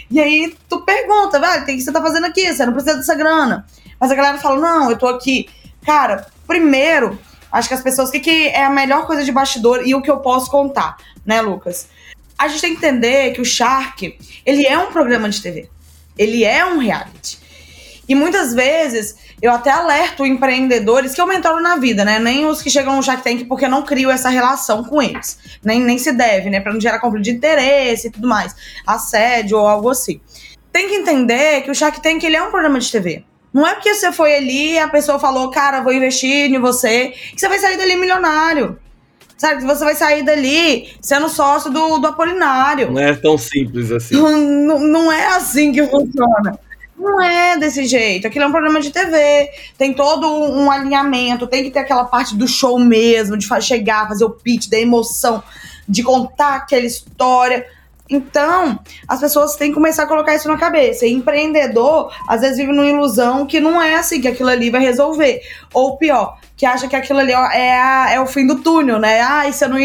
E 0.09 0.19
aí, 0.19 0.55
tu 0.69 0.81
pergunta, 0.81 1.39
velho, 1.39 1.63
o 1.63 1.65
que 1.65 1.81
você 1.81 1.91
tá 1.91 2.01
fazendo 2.01 2.25
aqui? 2.25 2.53
Você 2.53 2.65
não 2.65 2.73
precisa 2.73 2.95
dessa 2.95 3.15
grana. 3.15 3.65
Mas 3.99 4.11
a 4.11 4.15
galera 4.15 4.37
fala, 4.37 4.59
não, 4.59 4.89
eu 4.89 4.97
tô 4.97 5.07
aqui. 5.07 5.49
Cara, 5.85 6.27
primeiro, 6.47 7.19
acho 7.51 7.67
que 7.67 7.73
as 7.73 7.83
pessoas, 7.83 8.09
o 8.09 8.11
que, 8.11 8.19
que 8.19 8.47
é 8.47 8.63
a 8.63 8.69
melhor 8.69 9.05
coisa 9.05 9.23
de 9.23 9.31
bastidor 9.31 9.81
e 9.85 9.93
o 9.93 10.01
que 10.01 10.09
eu 10.09 10.17
posso 10.17 10.49
contar, 10.49 10.97
né, 11.25 11.41
Lucas? 11.41 11.87
A 12.37 12.47
gente 12.47 12.61
tem 12.61 12.71
que 12.71 12.77
entender 12.77 13.31
que 13.33 13.41
o 13.41 13.45
Shark, 13.45 14.17
ele 14.45 14.65
é 14.65 14.77
um 14.77 14.91
programa 14.91 15.29
de 15.29 15.41
TV. 15.41 15.69
Ele 16.17 16.43
é 16.43 16.65
um 16.65 16.77
reality. 16.77 17.39
E 18.07 18.15
muitas 18.15 18.53
vezes 18.53 19.15
eu 19.41 19.51
até 19.51 19.71
alerto 19.71 20.25
empreendedores 20.25 21.13
que 21.13 21.21
eu 21.21 21.27
mentoro 21.27 21.61
na 21.61 21.75
vida, 21.75 22.03
né? 22.03 22.17
Nem 22.17 22.45
os 22.45 22.61
que 22.61 22.69
chegam 22.69 22.95
no 22.95 23.03
Shark 23.03 23.23
Tank 23.23 23.45
porque 23.45 23.67
não 23.67 23.83
crio 23.83 24.09
essa 24.09 24.29
relação 24.29 24.83
com 24.83 25.01
eles. 25.01 25.37
Nem, 25.63 25.79
nem 25.79 25.97
se 25.97 26.11
deve, 26.11 26.49
né? 26.49 26.59
Pra 26.59 26.73
não 26.73 26.81
gerar 26.81 26.99
conflito 26.99 27.23
de 27.23 27.31
interesse 27.31 28.07
e 28.07 28.11
tudo 28.11 28.27
mais. 28.27 28.55
Assédio 28.85 29.59
ou 29.59 29.67
algo 29.67 29.89
assim. 29.89 30.19
Tem 30.71 30.89
que 30.89 30.95
entender 30.95 31.61
que 31.61 31.71
o 31.71 31.75
Shark 31.75 32.01
Tank 32.01 32.23
ele 32.23 32.35
é 32.35 32.41
um 32.41 32.51
programa 32.51 32.79
de 32.79 32.91
TV. 32.91 33.23
Não 33.53 33.65
é 33.65 33.73
porque 33.73 33.93
você 33.93 34.11
foi 34.11 34.35
ali 34.35 34.73
e 34.73 34.79
a 34.79 34.87
pessoa 34.87 35.19
falou, 35.19 35.49
cara, 35.49 35.81
vou 35.81 35.91
investir 35.91 36.51
em 36.51 36.59
você, 36.59 37.09
que 37.09 37.39
você 37.39 37.47
vai 37.47 37.59
sair 37.59 37.77
dali 37.77 37.95
milionário. 37.95 38.77
Sabe, 39.37 39.61
que 39.61 39.65
você 39.65 39.85
vai 39.85 39.95
sair 39.95 40.21
dali 40.21 40.89
sendo 41.01 41.29
sócio 41.29 41.71
do, 41.71 41.97
do 41.97 42.07
Apolinário. 42.07 42.91
Não 42.91 43.01
é 43.01 43.15
tão 43.15 43.37
simples 43.37 43.89
assim. 43.89 44.15
Não, 44.15 44.37
não, 44.37 44.79
não 44.79 45.11
é 45.11 45.27
assim 45.27 45.71
que 45.71 45.81
funciona. 45.87 46.59
Não 46.97 47.21
é 47.21 47.57
desse 47.57 47.85
jeito. 47.85 48.27
Aquilo 48.27 48.43
é 48.43 48.47
um 48.47 48.51
programa 48.51 48.81
de 48.81 48.91
TV. 48.91 49.49
Tem 49.77 49.93
todo 49.93 50.27
um 50.27 50.69
alinhamento. 50.69 51.47
Tem 51.47 51.63
que 51.63 51.71
ter 51.71 51.79
aquela 51.79 52.03
parte 52.03 52.35
do 52.35 52.45
show 52.45 52.77
mesmo, 52.77 53.37
de 53.37 53.47
chegar, 53.61 54.09
fazer 54.09 54.25
o 54.25 54.29
pitch, 54.29 54.67
da 54.67 54.77
emoção, 54.77 55.41
de 55.87 56.03
contar 56.03 56.55
aquela 56.55 56.85
história. 56.85 57.65
Então, 58.09 58.79
as 59.07 59.19
pessoas 59.19 59.55
têm 59.55 59.69
que 59.69 59.75
começar 59.75 60.03
a 60.03 60.07
colocar 60.07 60.35
isso 60.35 60.47
na 60.47 60.57
cabeça. 60.57 61.05
E 61.05 61.13
empreendedor, 61.13 62.11
às 62.27 62.41
vezes, 62.41 62.57
vive 62.57 62.71
numa 62.71 62.87
ilusão 62.87 63.45
que 63.45 63.59
não 63.59 63.81
é 63.81 63.95
assim, 63.95 64.19
que 64.19 64.27
aquilo 64.27 64.49
ali 64.49 64.69
vai 64.69 64.81
resolver. 64.81 65.41
Ou 65.73 65.95
pior, 65.97 66.39
que 66.57 66.65
acha 66.65 66.87
que 66.87 66.95
aquilo 66.95 67.19
ali 67.19 67.31
é, 67.31 67.79
a, 67.79 68.11
é 68.11 68.19
o 68.19 68.25
fim 68.25 68.47
do 68.47 68.61
túnel, 68.61 68.99
né? 68.99 69.21
Ah, 69.21 69.49
você 69.51 69.67
não. 69.67 69.77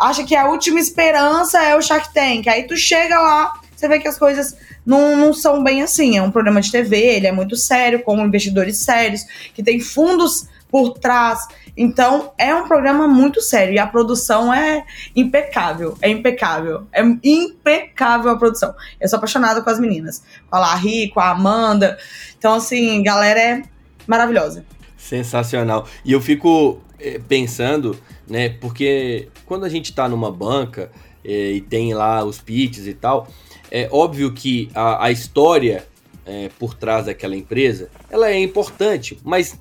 Acha 0.00 0.24
que 0.24 0.34
a 0.34 0.46
última 0.46 0.80
esperança 0.80 1.62
é 1.62 1.76
o 1.76 1.82
Shark 1.82 2.12
Tank. 2.14 2.48
Aí 2.48 2.64
tu 2.64 2.76
chega 2.76 3.20
lá, 3.20 3.52
você 3.76 3.86
vê 3.86 3.98
que 3.98 4.08
as 4.08 4.18
coisas 4.18 4.56
não, 4.84 5.16
não 5.16 5.32
são 5.34 5.62
bem 5.62 5.82
assim. 5.82 6.16
É 6.16 6.22
um 6.22 6.30
programa 6.30 6.60
de 6.60 6.72
TV, 6.72 6.96
ele 6.96 7.26
é 7.26 7.32
muito 7.32 7.56
sério, 7.56 8.02
com 8.02 8.18
investidores 8.24 8.78
sérios, 8.78 9.22
que 9.54 9.62
tem 9.62 9.78
fundos 9.80 10.48
por 10.74 10.98
trás. 10.98 11.46
Então, 11.76 12.32
é 12.36 12.52
um 12.52 12.66
programa 12.66 13.06
muito 13.06 13.40
sério 13.40 13.74
e 13.74 13.78
a 13.78 13.86
produção 13.86 14.52
é 14.52 14.84
impecável. 15.14 15.96
É 16.02 16.08
impecável. 16.08 16.88
É 16.92 17.00
impecável 17.22 18.32
a 18.32 18.36
produção. 18.36 18.74
Eu 19.00 19.08
sou 19.08 19.18
apaixonada 19.18 19.62
com 19.62 19.70
as 19.70 19.78
meninas. 19.78 20.24
Com 20.50 20.56
a 20.56 20.58
Larry, 20.58 21.10
com 21.10 21.20
a 21.20 21.30
Amanda. 21.30 21.96
Então, 22.36 22.54
assim, 22.54 23.00
galera 23.04 23.38
é 23.38 23.62
maravilhosa. 24.04 24.64
Sensacional. 24.96 25.86
E 26.04 26.10
eu 26.10 26.20
fico 26.20 26.80
é, 26.98 27.20
pensando, 27.20 27.96
né, 28.28 28.48
porque 28.48 29.28
quando 29.46 29.62
a 29.62 29.68
gente 29.68 29.90
está 29.90 30.08
numa 30.08 30.32
banca 30.32 30.90
é, 31.24 31.52
e 31.52 31.60
tem 31.60 31.94
lá 31.94 32.24
os 32.24 32.40
pitches 32.40 32.88
e 32.88 32.94
tal, 32.94 33.28
é 33.70 33.88
óbvio 33.92 34.32
que 34.32 34.68
a, 34.74 35.04
a 35.04 35.12
história 35.12 35.86
é, 36.26 36.50
por 36.58 36.74
trás 36.74 37.06
daquela 37.06 37.36
empresa, 37.36 37.90
ela 38.10 38.28
é 38.28 38.40
importante, 38.40 39.18
mas 39.22 39.58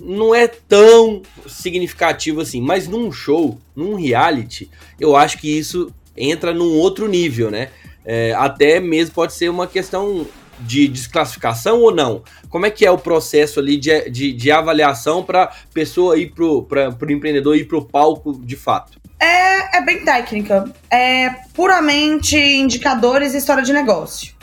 não 0.00 0.34
é 0.34 0.46
tão 0.46 1.22
significativo 1.46 2.40
assim. 2.40 2.60
Mas 2.60 2.86
num 2.86 3.10
show, 3.10 3.58
num 3.74 3.94
reality, 3.94 4.70
eu 4.98 5.16
acho 5.16 5.38
que 5.38 5.48
isso 5.48 5.92
entra 6.16 6.52
num 6.52 6.74
outro 6.74 7.08
nível, 7.08 7.50
né? 7.50 7.70
É, 8.04 8.32
até 8.34 8.80
mesmo 8.80 9.14
pode 9.14 9.34
ser 9.34 9.48
uma 9.48 9.66
questão 9.66 10.26
de 10.60 10.88
desclassificação 10.88 11.80
ou 11.80 11.94
não? 11.94 12.22
Como 12.48 12.66
é 12.66 12.70
que 12.70 12.84
é 12.84 12.90
o 12.90 12.98
processo 12.98 13.60
ali 13.60 13.76
de, 13.76 14.10
de, 14.10 14.32
de 14.32 14.50
avaliação 14.50 15.22
para 15.22 15.52
pessoa 15.72 16.18
ir 16.18 16.32
para 16.32 16.44
o 16.44 17.10
empreendedor 17.10 17.56
ir 17.56 17.64
para 17.64 17.78
o 17.78 17.84
palco 17.84 18.40
de 18.44 18.56
fato? 18.56 18.98
É, 19.20 19.78
é 19.78 19.84
bem 19.84 20.04
técnica. 20.04 20.72
É 20.90 21.30
puramente 21.54 22.36
indicadores 22.36 23.34
e 23.34 23.38
história 23.38 23.62
de 23.62 23.72
negócio. 23.72 24.34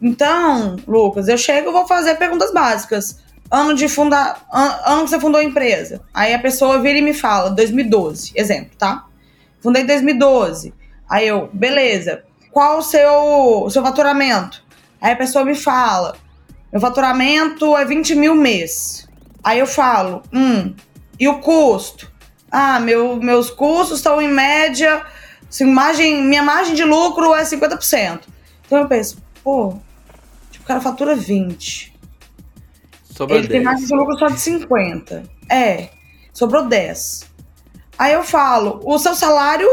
Então, 0.00 0.76
Lucas, 0.86 1.28
eu 1.28 1.38
chego 1.38 1.70
e 1.70 1.72
vou 1.72 1.86
fazer 1.86 2.16
perguntas 2.16 2.52
básicas. 2.52 3.21
Ano 3.54 3.74
de 3.74 3.86
fundar, 3.86 4.46
ano 4.50 5.04
que 5.04 5.10
você 5.10 5.20
fundou 5.20 5.38
a 5.38 5.44
empresa. 5.44 6.00
Aí 6.14 6.32
a 6.32 6.38
pessoa 6.38 6.80
vira 6.80 6.98
e 6.98 7.02
me 7.02 7.12
fala, 7.12 7.50
2012, 7.50 8.32
exemplo, 8.34 8.70
tá? 8.78 9.04
Fundei 9.60 9.82
em 9.82 9.86
2012. 9.86 10.72
Aí 11.06 11.28
eu, 11.28 11.50
beleza. 11.52 12.24
qual 12.50 12.78
o 12.78 12.82
seu, 12.82 13.68
seu 13.68 13.82
faturamento? 13.82 14.64
Aí 14.98 15.12
a 15.12 15.16
pessoa 15.16 15.44
me 15.44 15.54
fala, 15.54 16.16
meu 16.72 16.80
faturamento 16.80 17.76
é 17.76 17.84
20 17.84 18.14
mil 18.14 18.34
mês. 18.34 19.06
Aí 19.44 19.58
eu 19.58 19.66
falo, 19.66 20.22
hum, 20.32 20.74
e 21.20 21.28
o 21.28 21.38
custo? 21.38 22.10
Ah, 22.50 22.80
meu, 22.80 23.16
meus 23.16 23.50
custos 23.50 23.98
estão 23.98 24.22
em 24.22 24.28
média, 24.28 25.04
assim, 25.46 25.66
margem, 25.66 26.22
minha 26.22 26.42
margem 26.42 26.74
de 26.74 26.84
lucro 26.84 27.34
é 27.34 27.42
50%. 27.42 28.20
Então 28.66 28.78
eu 28.78 28.88
penso, 28.88 29.18
pô, 29.44 29.74
tipo, 30.50 30.64
o 30.64 30.66
cara 30.66 30.80
fatura 30.80 31.14
20. 31.14 31.91
Sobra 33.14 33.36
Ele 33.36 33.48
10. 33.48 33.52
tem 33.52 33.62
margem 33.62 33.86
de 33.86 33.94
lucro 33.94 34.18
só 34.18 34.26
de 34.26 34.40
50. 34.40 35.22
É, 35.48 35.88
sobrou 36.32 36.66
10. 36.66 37.30
Aí 37.98 38.14
eu 38.14 38.24
falo, 38.24 38.80
o 38.84 38.98
seu 38.98 39.14
salário 39.14 39.68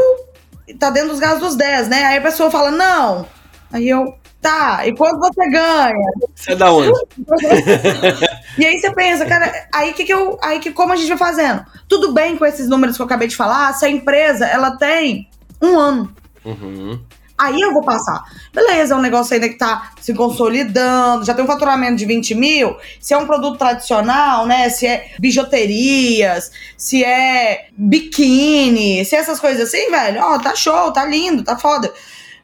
tá 0.78 0.90
dentro 0.90 1.10
dos 1.10 1.20
gastos 1.20 1.40
dos 1.40 1.56
10, 1.56 1.88
né? 1.88 2.04
Aí 2.04 2.18
a 2.18 2.22
pessoa 2.22 2.50
fala, 2.50 2.70
não. 2.70 3.26
Aí 3.72 3.88
eu, 3.88 4.14
tá, 4.40 4.86
e 4.86 4.94
quanto 4.94 5.18
você 5.18 5.48
ganha? 5.48 6.12
Você 6.34 6.52
é 6.52 6.56
da 6.56 6.72
onde? 6.72 6.92
e 8.58 8.66
aí 8.66 8.78
você 8.78 8.92
pensa, 8.92 9.24
cara, 9.24 9.68
aí 9.72 9.92
que, 9.94 10.04
que 10.04 10.12
eu. 10.12 10.38
Aí 10.42 10.60
que 10.60 10.70
como 10.70 10.92
a 10.92 10.96
gente 10.96 11.08
vai 11.08 11.18
fazendo? 11.18 11.64
Tudo 11.88 12.12
bem 12.12 12.36
com 12.36 12.44
esses 12.44 12.68
números 12.68 12.96
que 12.96 13.02
eu 13.02 13.06
acabei 13.06 13.28
de 13.28 13.36
falar, 13.36 13.72
se 13.72 13.86
a 13.86 13.90
empresa 13.90 14.46
ela 14.46 14.76
tem 14.76 15.28
um 15.62 15.78
ano. 15.78 16.14
Uhum. 16.44 17.00
Aí 17.40 17.58
eu 17.58 17.72
vou 17.72 17.82
passar. 17.82 18.22
Beleza, 18.52 18.92
é 18.92 18.96
um 18.96 19.00
negócio 19.00 19.32
ainda 19.32 19.48
que 19.48 19.54
tá 19.54 19.92
se 19.98 20.12
consolidando, 20.12 21.24
já 21.24 21.32
tem 21.32 21.42
um 21.42 21.48
faturamento 21.48 21.96
de 21.96 22.04
20 22.04 22.34
mil. 22.34 22.76
Se 23.00 23.14
é 23.14 23.16
um 23.16 23.26
produto 23.26 23.56
tradicional, 23.56 24.46
né? 24.46 24.68
Se 24.68 24.86
é 24.86 25.12
bijuterias, 25.18 26.52
se 26.76 27.02
é 27.02 27.68
biquíni, 27.72 29.02
se 29.06 29.16
é 29.16 29.20
essas 29.20 29.40
coisas 29.40 29.68
assim, 29.68 29.90
velho, 29.90 30.20
ó, 30.22 30.38
tá 30.38 30.54
show, 30.54 30.92
tá 30.92 31.06
lindo, 31.06 31.42
tá 31.42 31.56
foda. 31.56 31.90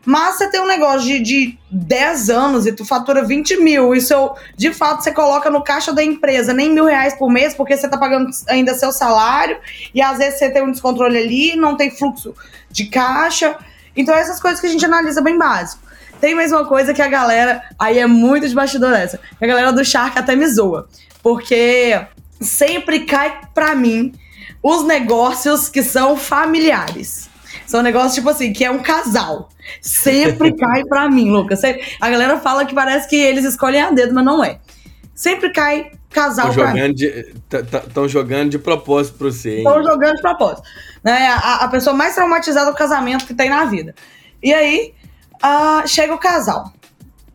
Mas 0.02 0.36
você 0.36 0.48
tem 0.48 0.60
um 0.60 0.66
negócio 0.66 1.00
de, 1.00 1.18
de 1.18 1.58
10 1.70 2.30
anos 2.30 2.64
e 2.64 2.72
tu 2.72 2.82
fatura 2.82 3.22
20 3.22 3.60
mil. 3.60 3.94
Isso 3.94 4.14
eu, 4.14 4.34
de 4.56 4.72
fato 4.72 5.02
você 5.02 5.12
coloca 5.12 5.50
no 5.50 5.62
caixa 5.62 5.92
da 5.92 6.02
empresa 6.02 6.54
nem 6.54 6.70
mil 6.70 6.86
reais 6.86 7.12
por 7.14 7.28
mês, 7.28 7.54
porque 7.54 7.76
você 7.76 7.86
tá 7.86 7.98
pagando 7.98 8.30
ainda 8.48 8.72
seu 8.72 8.92
salário, 8.92 9.58
e 9.92 10.00
às 10.00 10.16
vezes 10.16 10.38
você 10.38 10.48
tem 10.48 10.62
um 10.62 10.70
descontrole 10.70 11.18
ali, 11.18 11.56
não 11.56 11.76
tem 11.76 11.90
fluxo 11.90 12.34
de 12.70 12.86
caixa. 12.86 13.58
Então, 13.96 14.14
essas 14.14 14.40
coisas 14.40 14.60
que 14.60 14.66
a 14.66 14.70
gente 14.70 14.84
analisa 14.84 15.20
bem 15.20 15.38
básico. 15.38 15.82
Tem 16.20 16.34
mais 16.34 16.50
uma 16.50 16.64
coisa 16.64 16.94
que 16.94 17.02
a 17.02 17.08
galera, 17.08 17.62
aí 17.78 17.98
é 17.98 18.06
muito 18.06 18.48
de 18.48 18.54
bastidor 18.54 18.94
essa, 18.94 19.18
que 19.18 19.44
a 19.44 19.46
galera 19.46 19.72
do 19.72 19.84
Shark 19.84 20.18
até 20.18 20.34
me 20.34 20.46
zoa. 20.46 20.88
Porque 21.22 22.00
sempre 22.40 23.00
cai 23.00 23.40
pra 23.54 23.74
mim 23.74 24.14
os 24.62 24.84
negócios 24.84 25.68
que 25.68 25.82
são 25.82 26.16
familiares. 26.16 27.28
São 27.66 27.82
negócios, 27.82 28.14
tipo 28.14 28.30
assim, 28.30 28.52
que 28.52 28.64
é 28.64 28.70
um 28.70 28.78
casal. 28.78 29.48
Sempre 29.80 30.52
cai 30.56 30.84
pra 30.84 31.10
mim, 31.10 31.30
Lucas. 31.30 31.60
A 32.00 32.10
galera 32.10 32.38
fala 32.38 32.64
que 32.64 32.74
parece 32.74 33.08
que 33.08 33.16
eles 33.16 33.44
escolhem 33.44 33.82
a 33.82 33.90
dedo, 33.90 34.14
mas 34.14 34.24
não 34.24 34.42
é. 34.42 34.58
Sempre 35.14 35.50
cai 35.50 35.90
casal 36.10 36.50
Estão 36.50 36.64
jogando, 36.64 36.94
de, 36.94 37.34
jogando 38.08 38.50
de 38.50 38.58
propósito 38.58 39.18
pra 39.18 39.28
você, 39.28 39.58
Estão 39.58 39.82
jogando 39.82 40.16
de 40.16 40.22
propósito. 40.22 40.68
Né? 41.02 41.26
A, 41.28 41.64
a, 41.64 41.68
pessoa 41.68 41.94
mais 41.94 42.14
traumatizada 42.14 42.70
do 42.70 42.76
casamento 42.76 43.26
que 43.26 43.34
tem 43.34 43.50
na 43.50 43.64
vida. 43.64 43.94
E 44.42 44.52
aí, 44.52 44.94
uh, 45.36 45.86
chega 45.86 46.14
o 46.14 46.18
casal. 46.18 46.72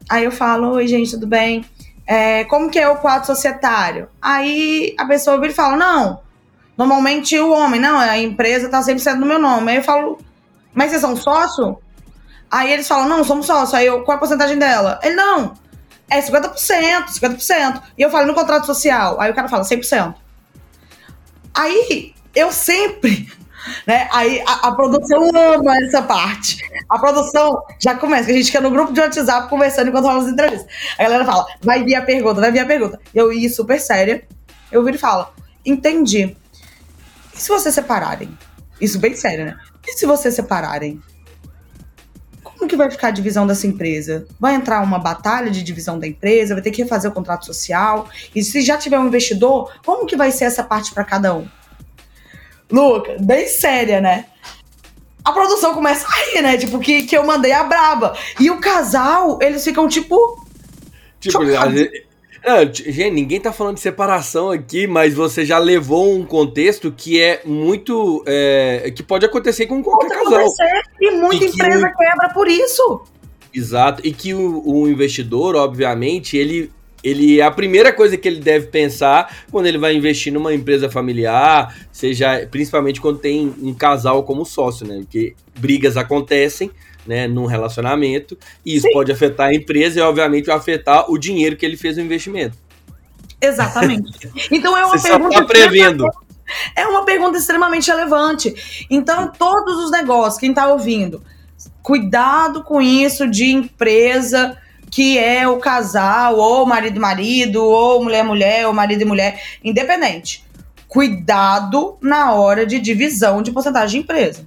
Aí 0.10 0.25
eu 0.25 0.32
falo, 0.32 0.72
oi 0.72 0.88
gente, 0.88 1.12
tudo 1.12 1.28
bem? 1.28 1.63
É, 2.06 2.44
como 2.46 2.70
que 2.70 2.80
é 2.80 2.90
o 2.90 2.98
quadro 2.98 3.28
societário? 3.28 4.10
Aí 4.22 4.94
a 4.98 5.06
pessoa 5.06 5.40
vira 5.40 5.54
e 5.54 5.56
fala, 5.56 5.78
não, 5.78 6.20
normalmente 6.78 7.40
o 7.40 7.51
homem, 7.51 7.80
não, 7.80 7.98
a 7.98 8.18
empresa 8.18 8.68
tá 8.68 8.82
sempre 8.82 9.01
sendo 9.01 9.22
no 9.22 9.25
meu 9.25 9.40
nome. 9.40 9.72
Aí 9.72 9.78
eu 9.78 9.84
falo, 9.84 10.20
mas 10.74 10.90
vocês 10.90 11.01
são 11.01 11.16
sócio? 11.16 11.78
Aí 12.50 12.72
eles 12.74 12.88
falam, 12.88 13.08
não, 13.08 13.24
somos 13.24 13.46
sócio. 13.46 13.78
Aí 13.78 13.86
eu, 13.86 14.04
qual 14.04 14.16
é 14.16 14.18
a 14.18 14.20
porcentagem 14.20 14.58
dela? 14.58 15.00
Ele, 15.01 15.16
não, 15.16 15.54
é 16.12 16.22
50%, 16.22 17.08
50%. 17.08 17.82
E 17.98 18.01
eu 18.01 18.10
falo, 18.10 18.27
no 18.27 18.34
contrato 18.34 18.65
social? 18.65 19.20
Aí 19.20 19.32
o 19.32 19.34
cara 19.34 19.48
fala, 19.48 19.63
100%. 19.63 20.13
Aí, 21.53 22.13
eu 22.36 22.51
sempre 22.51 23.27
né? 23.86 24.08
Aí 24.12 24.41
a, 24.46 24.68
a, 24.68 24.75
produção 24.75 25.30
ama 25.34 25.77
essa 25.77 26.01
parte. 26.01 26.58
A 26.89 27.00
produção 27.00 27.63
já 27.80 27.96
começa, 27.96 28.30
a 28.30 28.34
gente 28.34 28.51
quer 28.51 28.62
no 28.62 28.72
grupo 28.72 28.94
de 28.94 29.00
WhatsApp 29.00 29.50
conversando 29.50 29.89
enquanto 29.89 30.06
rola 30.06 30.24
as 30.24 30.27
entrevistas. 30.27 30.68
A 30.98 31.03
galera 31.03 31.25
fala, 31.25 31.46
vai 31.62 31.84
vir 31.84 31.96
a 31.96 32.01
pergunta, 32.01 32.41
vai 32.41 32.51
vir 32.51 32.60
a 32.60 32.65
pergunta. 32.65 33.00
Eu 33.13 33.32
ia 33.32 33.50
super 33.50 33.80
séria. 33.80 34.24
Eu 34.72 34.84
viro 34.84 34.98
e 34.98 35.00
falo, 35.00 35.27
entendi. 35.65 36.35
E 37.33 37.38
se 37.38 37.50
vocês 37.50 37.74
separarem? 37.75 38.38
Isso 38.79 39.00
bem 39.00 39.16
sério, 39.16 39.46
né? 39.46 39.57
E 39.88 39.94
se 39.94 40.05
vocês 40.05 40.33
separarem? 40.33 41.01
Vai 42.81 42.89
ficar 42.89 43.09
a 43.09 43.11
divisão 43.11 43.46
dessa 43.46 43.67
empresa? 43.67 44.25
Vai 44.39 44.55
entrar 44.55 44.81
uma 44.81 44.98
batalha 44.98 45.51
de 45.51 45.61
divisão 45.61 46.00
da 46.00 46.07
empresa? 46.07 46.55
Vai 46.55 46.63
ter 46.63 46.72
que 46.72 46.81
refazer 46.81 47.11
o 47.11 47.13
contrato 47.13 47.46
social? 47.46 48.09
E 48.33 48.44
se 48.44 48.59
já 48.61 48.75
tiver 48.75 48.98
um 48.98 49.05
investidor, 49.05 49.72
como 49.85 50.07
que 50.07 50.15
vai 50.15 50.31
ser 50.31 50.46
essa 50.46 50.63
parte 50.63 50.91
para 50.91 51.03
cada 51.03 51.35
um? 51.35 51.48
Luca, 52.72 53.17
bem 53.20 53.48
séria, 53.48 54.01
né? 54.01 54.25
A 55.24 55.31
produção 55.31 55.75
começa 55.75 56.07
a 56.07 56.11
rir, 56.11 56.41
né? 56.41 56.57
Tipo, 56.57 56.79
que, 56.79 57.03
que 57.03 57.15
eu 57.15 57.24
mandei 57.24 57.51
a 57.51 57.63
braba. 57.63 58.17
E 58.39 58.50
o 58.50 58.59
casal, 58.59 59.37
eles 59.44 59.63
ficam 59.63 59.87
tipo. 59.87 60.44
Tipo, 61.20 61.37
não, 62.46 62.74
gente, 62.74 63.12
ninguém 63.12 63.40
tá 63.40 63.54
falando 63.54 63.75
de 63.75 63.82
separação 63.82 64.50
aqui, 64.50 64.88
mas 64.88 65.14
você 65.14 65.46
já 65.46 65.60
levou 65.60 66.16
um 66.16 66.25
contexto 66.25 66.92
que 66.92 67.22
é 67.22 67.42
muito. 67.46 68.24
É, 68.25 68.92
que 68.96 69.04
pode 69.04 69.25
acontecer 69.25 69.68
com 69.68 69.84
qualquer 69.84 70.08
pode 70.08 70.24
casal. 70.24 70.40
Acontecer, 70.40 70.82
e 71.00 71.12
muita 71.12 71.46
e 71.46 71.50
empresa 71.50 71.88
o... 71.88 71.98
quebra 71.98 72.30
por 72.34 72.48
isso. 72.48 73.01
Exato. 73.54 74.01
E 74.04 74.12
que 74.12 74.34
o, 74.34 74.64
o, 74.66 74.90
investidor, 74.90 75.56
obviamente, 75.56 76.36
ele. 76.36 76.72
Ele, 77.04 77.42
a 77.42 77.50
primeira 77.50 77.92
coisa 77.92 78.16
que 78.16 78.27
ele 78.27 78.40
deve 78.40 78.68
pensar 78.68 79.44
quando 79.50 79.66
ele 79.66 79.80
vai 79.80 79.96
investir 79.96 80.32
numa 80.32 80.54
empresa 80.54 80.88
familiar, 80.88 81.75
seja 81.92 82.48
principalmente 82.51 83.01
quando 83.01 83.18
tem 83.18 83.51
um 83.60 83.74
casal 83.74 84.22
como 84.22 84.46
sócio, 84.46 84.86
né? 84.86 85.00
Porque 85.00 85.34
brigas 85.60 85.98
acontecem, 85.98 86.70
né, 87.05 87.27
num 87.27 87.46
relacionamento, 87.46 88.37
e 88.66 88.75
isso 88.75 88.87
Sim. 88.87 88.94
pode 88.94 89.11
afetar 89.11 89.50
a 89.50 89.53
empresa 89.53 90.00
e, 90.00 90.01
obviamente, 90.01 90.50
afetar 90.51 91.09
o 91.09 91.18
dinheiro 91.18 91.55
que 91.55 91.66
ele 91.66 91.77
fez 91.77 91.98
no 91.98 92.03
investimento. 92.03 92.57
Exatamente. 93.42 94.31
Então 94.51 94.77
é 94.77 94.85
uma 94.85 94.98
Você 94.98 95.09
pergunta. 95.09 95.35
Só 95.35 95.42
tá 95.42 95.48
prevendo. 95.48 96.05
É 96.75 96.85
uma 96.85 97.05
pergunta 97.05 97.37
extremamente 97.37 97.90
relevante. 97.90 98.85
Então, 98.90 99.31
todos 99.31 99.83
os 99.83 99.92
negócios, 99.92 100.40
quem 100.40 100.50
está 100.50 100.68
ouvindo, 100.68 101.24
cuidado 101.81 102.64
com 102.64 102.81
isso 102.81 103.27
de 103.29 103.51
empresa 103.51 104.57
que 104.92 105.18
é 105.18 105.48
o 105.48 105.57
casal, 105.57 106.37
ou 106.37 106.66
marido 106.66 106.98
e 106.98 107.00
marido, 107.00 107.64
ou 107.64 108.03
mulher 108.03 108.25
mulher, 108.25 108.68
ou 108.68 108.74
marido 108.74 109.01
e 109.01 109.05
mulher, 109.05 109.42
independente. 109.64 110.44
Cuidado 110.85 111.98
na 112.01 112.33
hora 112.33 112.66
de 112.66 112.77
divisão 112.77 113.42
de 113.42 113.51
porcentagem 113.51 114.01
de 114.01 114.03
empresa. 114.03 114.46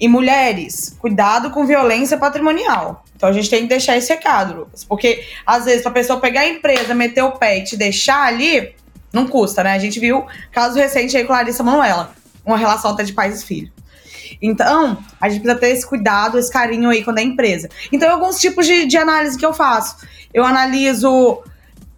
E 0.00 0.08
mulheres, 0.08 0.96
cuidado 0.98 1.50
com 1.50 1.66
violência 1.66 2.16
patrimonial. 2.16 3.04
Então 3.14 3.28
a 3.28 3.32
gente 3.32 3.50
tem 3.50 3.62
que 3.62 3.68
deixar 3.68 3.98
esse 3.98 4.10
recado, 4.10 4.60
Lucas. 4.60 4.82
Porque, 4.82 5.22
às 5.44 5.66
vezes, 5.66 5.82
pra 5.82 5.90
pessoa 5.90 6.18
pegar 6.18 6.40
a 6.40 6.48
empresa, 6.48 6.94
meter 6.94 7.22
o 7.22 7.32
pé 7.32 7.58
e 7.58 7.64
te 7.64 7.76
deixar 7.76 8.22
ali, 8.22 8.74
não 9.12 9.28
custa, 9.28 9.62
né? 9.62 9.72
A 9.72 9.78
gente 9.78 10.00
viu 10.00 10.24
caso 10.50 10.78
recente 10.78 11.16
aí 11.16 11.24
com 11.24 11.34
Larissa 11.34 11.62
Manoela. 11.62 12.14
Uma 12.46 12.56
relação 12.56 12.92
até 12.92 13.04
de 13.04 13.12
pais 13.12 13.42
e 13.42 13.46
filhos. 13.46 13.70
Então, 14.40 14.96
a 15.20 15.28
gente 15.28 15.42
precisa 15.42 15.60
ter 15.60 15.68
esse 15.68 15.86
cuidado, 15.86 16.38
esse 16.38 16.50
carinho 16.50 16.88
aí 16.88 17.04
quando 17.04 17.18
é 17.18 17.22
empresa. 17.22 17.68
Então, 17.92 18.10
alguns 18.10 18.40
tipos 18.40 18.66
de, 18.66 18.86
de 18.86 18.96
análise 18.96 19.36
que 19.36 19.44
eu 19.44 19.52
faço. 19.52 19.96
Eu 20.32 20.44
analiso 20.44 21.42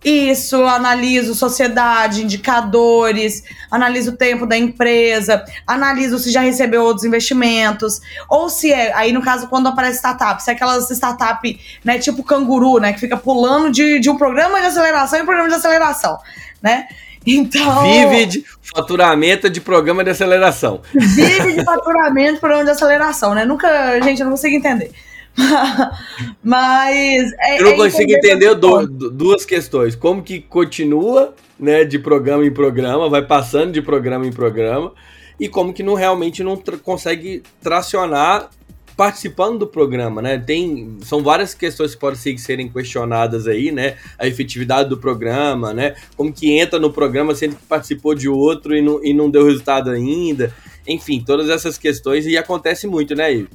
isso, 0.04 0.64
analiso 0.64 1.34
sociedade, 1.34 2.22
indicadores, 2.22 3.42
analiso 3.70 4.10
o 4.10 4.16
tempo 4.16 4.46
da 4.46 4.56
empresa, 4.56 5.44
analiso 5.66 6.18
se 6.18 6.32
já 6.32 6.40
recebeu 6.40 6.82
outros 6.82 7.04
investimentos, 7.04 8.00
ou 8.28 8.48
se 8.48 8.72
é, 8.72 8.92
aí 8.94 9.12
no 9.12 9.22
caso, 9.22 9.46
quando 9.48 9.68
aparece 9.68 9.98
startup, 9.98 10.42
se 10.42 10.50
é 10.50 10.54
aquelas 10.54 10.90
startup, 10.90 11.60
né, 11.84 11.98
tipo 11.98 12.22
canguru, 12.22 12.78
né, 12.78 12.92
que 12.92 13.00
fica 13.00 13.16
pulando 13.16 13.70
de, 13.70 14.00
de 14.00 14.10
um 14.10 14.16
programa 14.16 14.60
de 14.60 14.66
aceleração 14.66 15.18
em 15.18 15.22
um 15.22 15.26
programa 15.26 15.48
de 15.48 15.54
aceleração, 15.54 16.18
né? 16.60 16.86
Então. 17.24 17.82
Vive 17.82 18.26
de 18.26 18.44
faturamento 18.74 19.48
de 19.48 19.60
programa 19.60 20.02
de 20.02 20.10
aceleração. 20.10 20.80
Vive 20.92 21.52
de 21.52 21.64
faturamento 21.64 22.34
de 22.34 22.40
programa 22.40 22.64
de 22.64 22.70
aceleração, 22.70 23.34
né? 23.34 23.44
Nunca, 23.44 24.00
gente, 24.00 24.20
eu 24.20 24.24
não 24.24 24.32
consigo 24.32 24.56
entender. 24.56 24.90
Mas. 26.42 27.32
É, 27.40 27.58
eu 27.58 27.64
não 27.64 27.72
é 27.72 27.76
consigo 27.76 28.12
entender 28.12 28.54
do, 28.54 28.86
duas 28.86 29.44
questões. 29.44 29.94
Como 29.94 30.22
que 30.22 30.40
continua 30.40 31.34
né, 31.58 31.84
de 31.84 31.98
programa 31.98 32.44
em 32.44 32.52
programa, 32.52 33.08
vai 33.08 33.24
passando 33.24 33.72
de 33.72 33.80
programa 33.80 34.26
em 34.26 34.32
programa, 34.32 34.92
e 35.38 35.48
como 35.48 35.72
que 35.72 35.82
não 35.82 35.94
realmente 35.94 36.42
não 36.42 36.56
tra 36.56 36.76
consegue 36.76 37.42
tracionar 37.62 38.50
participando 38.96 39.60
do 39.60 39.66
programa, 39.66 40.20
né? 40.20 40.38
Tem, 40.38 40.98
são 41.02 41.22
várias 41.22 41.54
questões 41.54 41.94
que 41.94 42.00
podem 42.00 42.36
serem 42.36 42.68
questionadas 42.68 43.46
aí, 43.46 43.72
né? 43.72 43.96
A 44.18 44.26
efetividade 44.26 44.88
do 44.88 44.98
programa, 44.98 45.72
né? 45.72 45.94
Como 46.16 46.32
que 46.32 46.52
entra 46.52 46.78
no 46.78 46.92
programa 46.92 47.34
sendo 47.34 47.56
que 47.56 47.62
participou 47.64 48.14
de 48.14 48.28
outro 48.28 48.76
e 48.76 48.82
não, 48.82 49.02
e 49.02 49.14
não 49.14 49.30
deu 49.30 49.44
resultado 49.44 49.90
ainda. 49.90 50.54
Enfim, 50.86 51.22
todas 51.24 51.48
essas 51.48 51.78
questões 51.78 52.26
e 52.26 52.36
acontece 52.36 52.86
muito, 52.86 53.14
né, 53.14 53.32
Ivo? 53.32 53.48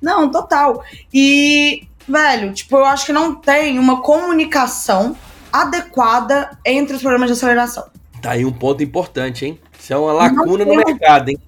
Não, 0.00 0.30
total. 0.30 0.84
E, 1.12 1.86
velho, 2.08 2.52
tipo, 2.52 2.76
eu 2.76 2.84
acho 2.84 3.06
que 3.06 3.12
não 3.12 3.34
tem 3.34 3.78
uma 3.78 4.02
comunicação 4.02 5.16
adequada 5.52 6.58
entre 6.64 6.96
os 6.96 7.02
programas 7.02 7.28
de 7.28 7.32
aceleração. 7.32 7.86
Tá 8.20 8.32
aí 8.32 8.44
um 8.44 8.52
ponto 8.52 8.82
importante, 8.82 9.46
hein? 9.46 9.58
Isso 9.78 9.92
é 9.92 9.96
uma 9.96 10.12
lacuna 10.12 10.64
no 10.64 10.76
mercado, 10.76 11.30
hein? 11.30 11.38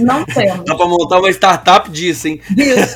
Não 0.00 0.24
temos. 0.26 0.64
Dá 0.64 0.74
pra 0.74 0.86
montar 0.86 1.18
uma 1.18 1.30
startup 1.30 1.90
disso, 1.90 2.28
hein? 2.28 2.40
Disso. 2.50 2.94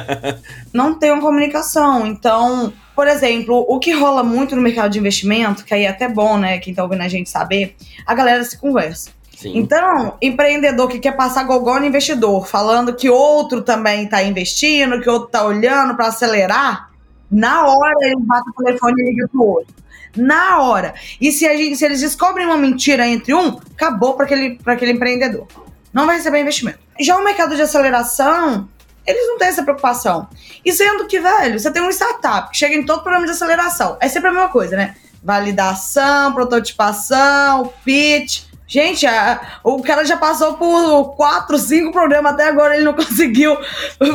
não 0.72 0.94
tem 0.94 1.12
uma 1.12 1.22
comunicação. 1.22 2.06
Então, 2.06 2.72
por 2.94 3.06
exemplo, 3.06 3.64
o 3.68 3.78
que 3.78 3.92
rola 3.92 4.22
muito 4.22 4.54
no 4.54 4.62
mercado 4.62 4.90
de 4.90 4.98
investimento, 4.98 5.64
que 5.64 5.72
aí 5.72 5.84
é 5.84 5.88
até 5.88 6.08
bom, 6.08 6.36
né? 6.36 6.58
Quem 6.58 6.74
tá 6.74 6.82
ouvindo 6.82 7.02
a 7.02 7.08
gente 7.08 7.30
saber, 7.30 7.76
a 8.06 8.14
galera 8.14 8.44
se 8.44 8.58
conversa. 8.58 9.10
Sim. 9.36 9.58
Então, 9.58 10.16
empreendedor 10.20 10.88
que 10.88 10.98
quer 10.98 11.16
passar 11.16 11.44
gogó 11.44 11.78
no 11.78 11.86
investidor, 11.86 12.46
falando 12.46 12.94
que 12.94 13.10
outro 13.10 13.62
também 13.62 14.04
está 14.04 14.22
investindo, 14.22 15.00
que 15.00 15.10
outro 15.10 15.26
está 15.26 15.44
olhando 15.44 15.96
para 15.96 16.08
acelerar, 16.08 16.90
na 17.30 17.66
hora 17.66 17.94
ele 18.02 18.20
bate 18.20 18.50
o 18.50 18.64
telefone 18.64 19.02
e 19.02 19.10
liga 19.10 19.28
pro 19.28 19.42
outro. 19.42 19.74
Na 20.16 20.60
hora. 20.60 20.94
E 21.20 21.32
se, 21.32 21.46
gente, 21.56 21.76
se 21.76 21.84
eles 21.84 22.00
descobrem 22.00 22.46
uma 22.46 22.58
mentira 22.58 23.06
entre 23.06 23.34
um, 23.34 23.58
acabou 23.72 24.14
para 24.14 24.26
aquele, 24.26 24.60
aquele 24.66 24.92
empreendedor. 24.92 25.46
Não 25.92 26.06
vai 26.06 26.16
receber 26.16 26.40
investimento. 26.40 26.78
Já 27.00 27.16
o 27.16 27.24
mercado 27.24 27.56
de 27.56 27.62
aceleração, 27.62 28.68
eles 29.06 29.26
não 29.26 29.38
têm 29.38 29.48
essa 29.48 29.62
preocupação. 29.62 30.28
E 30.64 30.72
sendo 30.72 31.06
que, 31.06 31.18
velho, 31.18 31.58
você 31.58 31.70
tem 31.70 31.82
um 31.82 31.90
startup 31.90 32.50
que 32.50 32.58
chega 32.58 32.74
em 32.74 32.84
todo 32.84 33.02
programa 33.02 33.26
de 33.26 33.32
aceleração. 33.32 33.96
É 34.00 34.08
sempre 34.08 34.28
a 34.28 34.32
mesma 34.32 34.48
coisa, 34.48 34.76
né? 34.76 34.94
Validação, 35.22 36.32
prototipação, 36.32 37.72
pitch. 37.84 38.51
Gente, 38.72 39.06
a, 39.06 39.58
o 39.62 39.82
cara 39.82 40.02
já 40.02 40.16
passou 40.16 40.54
por 40.54 41.14
quatro, 41.14 41.58
cinco 41.58 41.92
programas 41.92 42.32
até 42.32 42.48
agora, 42.48 42.74
ele 42.74 42.86
não 42.86 42.94
conseguiu 42.96 43.54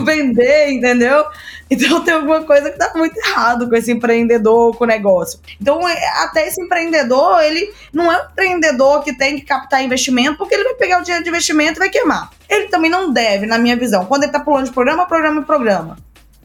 vender, 0.03 0.71
entendeu? 0.71 1.25
Então 1.69 2.03
tem 2.03 2.15
alguma 2.15 2.41
coisa 2.41 2.71
que 2.71 2.77
tá 2.79 2.91
muito 2.95 3.15
errado 3.19 3.69
com 3.69 3.75
esse 3.75 3.91
empreendedor, 3.91 4.75
com 4.75 4.83
o 4.83 4.87
negócio. 4.87 5.39
Então, 5.61 5.87
é, 5.87 6.23
até 6.23 6.47
esse 6.47 6.59
empreendedor, 6.59 7.39
ele 7.43 7.71
não 7.93 8.11
é 8.11 8.19
um 8.19 8.25
empreendedor 8.31 9.03
que 9.03 9.15
tem 9.15 9.35
que 9.35 9.45
captar 9.45 9.83
investimento, 9.83 10.39
porque 10.39 10.55
ele 10.55 10.63
vai 10.63 10.73
pegar 10.73 11.01
o 11.01 11.03
dinheiro 11.03 11.23
de 11.23 11.29
investimento 11.29 11.77
e 11.77 11.81
vai 11.81 11.89
queimar. 11.89 12.31
Ele 12.49 12.67
também 12.69 12.89
não 12.89 13.13
deve, 13.13 13.45
na 13.45 13.59
minha 13.59 13.75
visão. 13.75 14.07
Quando 14.07 14.23
ele 14.23 14.31
tá 14.31 14.39
pulando 14.39 14.65
de 14.65 14.71
programa, 14.71 15.05
programa 15.05 15.41
em 15.41 15.43
programa. 15.43 15.99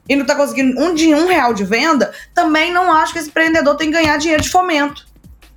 E 0.06 0.14
não 0.14 0.26
tá 0.26 0.34
conseguindo 0.34 0.78
um, 0.78 0.92
de, 0.92 1.14
um 1.14 1.28
real 1.28 1.54
de 1.54 1.64
venda, 1.64 2.12
também 2.34 2.70
não 2.70 2.92
acho 2.92 3.14
que 3.14 3.20
esse 3.20 3.30
empreendedor 3.30 3.74
tem 3.74 3.90
que 3.90 3.96
ganhar 3.96 4.18
dinheiro 4.18 4.42
de 4.42 4.50
fomento. 4.50 5.06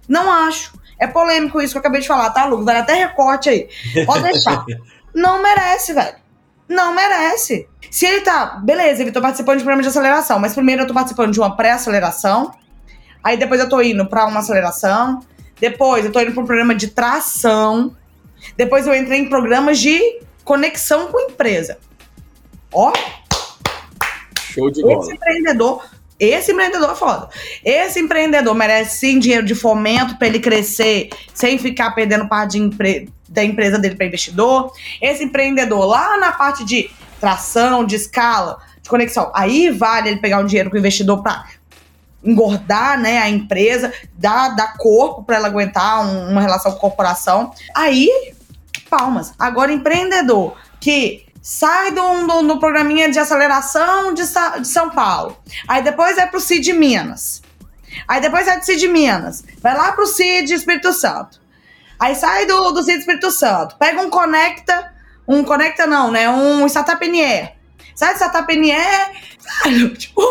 Não 0.08 0.32
acho. 0.32 0.85
É 1.00 1.08
polêmico 1.08 1.62
isso 1.62 1.74
que 1.74 1.78
eu 1.78 1.82
acabei 1.82 2.02
de 2.02 2.08
falar, 2.08 2.30
tá, 2.30 2.46
Lucas? 2.46 2.66
Vai 2.66 2.78
até 2.78 2.94
recorte 2.94 3.50
aí. 3.50 3.70
Pode 4.06 4.24
deixar. 4.24 4.66
não 5.14 5.42
merece, 5.42 5.94
velho. 5.94 6.16
Não 6.68 6.94
merece. 6.94 7.68
Se 7.92 8.06
ele 8.06 8.22
tá, 8.22 8.60
beleza, 8.64 9.02
ele 9.02 9.12
tá 9.12 9.22
participando 9.22 9.58
de 9.58 9.64
um 9.64 9.66
programa 9.66 9.84
de 9.84 9.90
aceleração, 9.90 10.40
mas 10.40 10.54
primeiro 10.54 10.82
eu 10.82 10.88
tô 10.88 10.94
participando 10.94 11.32
de 11.32 11.40
uma 11.40 11.56
pré-aceleração, 11.56 12.52
aí 13.24 13.38
depois 13.38 13.62
eu 13.62 13.70
tô 13.70 13.82
indo 13.82 14.06
para 14.08 14.26
uma 14.26 14.40
aceleração, 14.40 15.22
depois 15.60 16.04
eu 16.04 16.12
tô 16.12 16.20
indo 16.20 16.34
para 16.34 16.44
um 16.44 16.46
programa 16.46 16.74
de 16.74 16.88
tração, 16.88 17.96
depois 18.58 18.88
eu 18.88 18.96
entrei 18.96 19.20
em 19.20 19.30
programas 19.30 19.80
de 19.80 20.22
conexão 20.44 21.08
com 21.08 21.20
empresa. 21.20 21.78
Ó. 22.74 22.92
Show 24.40 24.70
de 24.72 24.82
bola. 24.82 25.04
Esse 25.04 25.14
empreendedor 25.14 25.86
esse 26.20 26.52
empreendedor 26.52 26.92
é 26.92 26.96
foda. 26.96 27.30
Esse 27.64 28.00
empreendedor 28.00 28.56
merece 28.56 29.00
sim 29.00 29.20
dinheiro 29.20 29.46
de 29.46 29.54
fomento 29.54 30.18
para 30.18 30.28
ele 30.28 30.40
crescer 30.40 31.10
sem 31.34 31.58
ficar 31.58 31.92
perdendo 31.92 32.28
parte 32.28 32.58
empre 32.58 33.10
da 33.28 33.44
empresa 33.44 33.78
dele 33.78 33.96
para 33.96 34.06
investidor. 34.06 34.72
Esse 35.02 35.24
empreendedor 35.24 35.86
lá 35.86 36.18
na 36.18 36.32
parte 36.32 36.64
de 36.64 36.90
tração, 37.20 37.84
de 37.86 37.96
escala, 37.96 38.58
de 38.82 38.90
conexão, 38.90 39.32
aí 39.34 39.70
vale 39.72 40.10
ele 40.10 40.20
pegar 40.20 40.40
um 40.40 40.46
dinheiro 40.46 40.70
com 40.70 40.76
o 40.76 40.80
investidor 40.80 41.22
para 41.22 41.46
engordar 42.24 43.00
né, 43.00 43.20
a 43.20 43.30
empresa, 43.30 43.94
dar, 44.14 44.56
dar 44.56 44.78
corpo 44.78 45.24
para 45.24 45.36
ela 45.36 45.48
aguentar 45.48 46.06
um, 46.06 46.32
uma 46.32 46.42
relação 46.42 46.72
com 46.72 46.80
corporação. 46.80 47.52
Aí, 47.76 48.10
palmas. 48.90 49.34
Agora, 49.38 49.72
empreendedor 49.72 50.56
que 50.80 51.25
sai 51.46 51.92
do, 51.92 52.26
do, 52.26 52.42
do 52.42 52.60
programinha 52.60 53.08
de 53.08 53.20
aceleração 53.20 54.16
de, 54.16 54.24
de 54.24 54.68
São 54.68 54.90
Paulo. 54.90 55.38
Aí 55.68 55.84
depois 55.84 56.18
é 56.18 56.26
pro 56.26 56.40
CID 56.40 56.74
Minas. 56.74 57.44
Aí 58.08 58.20
depois 58.20 58.48
é 58.48 58.58
do 58.58 58.66
CID 58.66 58.88
Minas. 58.88 59.44
Vai 59.62 59.78
lá 59.78 59.92
pro 59.92 60.08
CID 60.08 60.56
Espírito 60.56 60.92
Santo. 60.92 61.40
Aí 62.00 62.16
sai 62.16 62.48
do, 62.48 62.72
do 62.72 62.82
CID 62.82 62.98
Espírito 62.98 63.30
Santo. 63.30 63.76
Pega 63.78 64.02
um 64.02 64.10
Conecta. 64.10 64.92
Um 65.28 65.44
Conecta 65.44 65.86
não, 65.86 66.10
né? 66.10 66.28
Um 66.28 66.66
Startup 66.66 67.08
NE. 67.08 67.55
Sai 67.96 68.14
do 68.14 68.18
Startup 68.18 68.56
NE. 68.56 68.74
Tipo, 69.98 70.22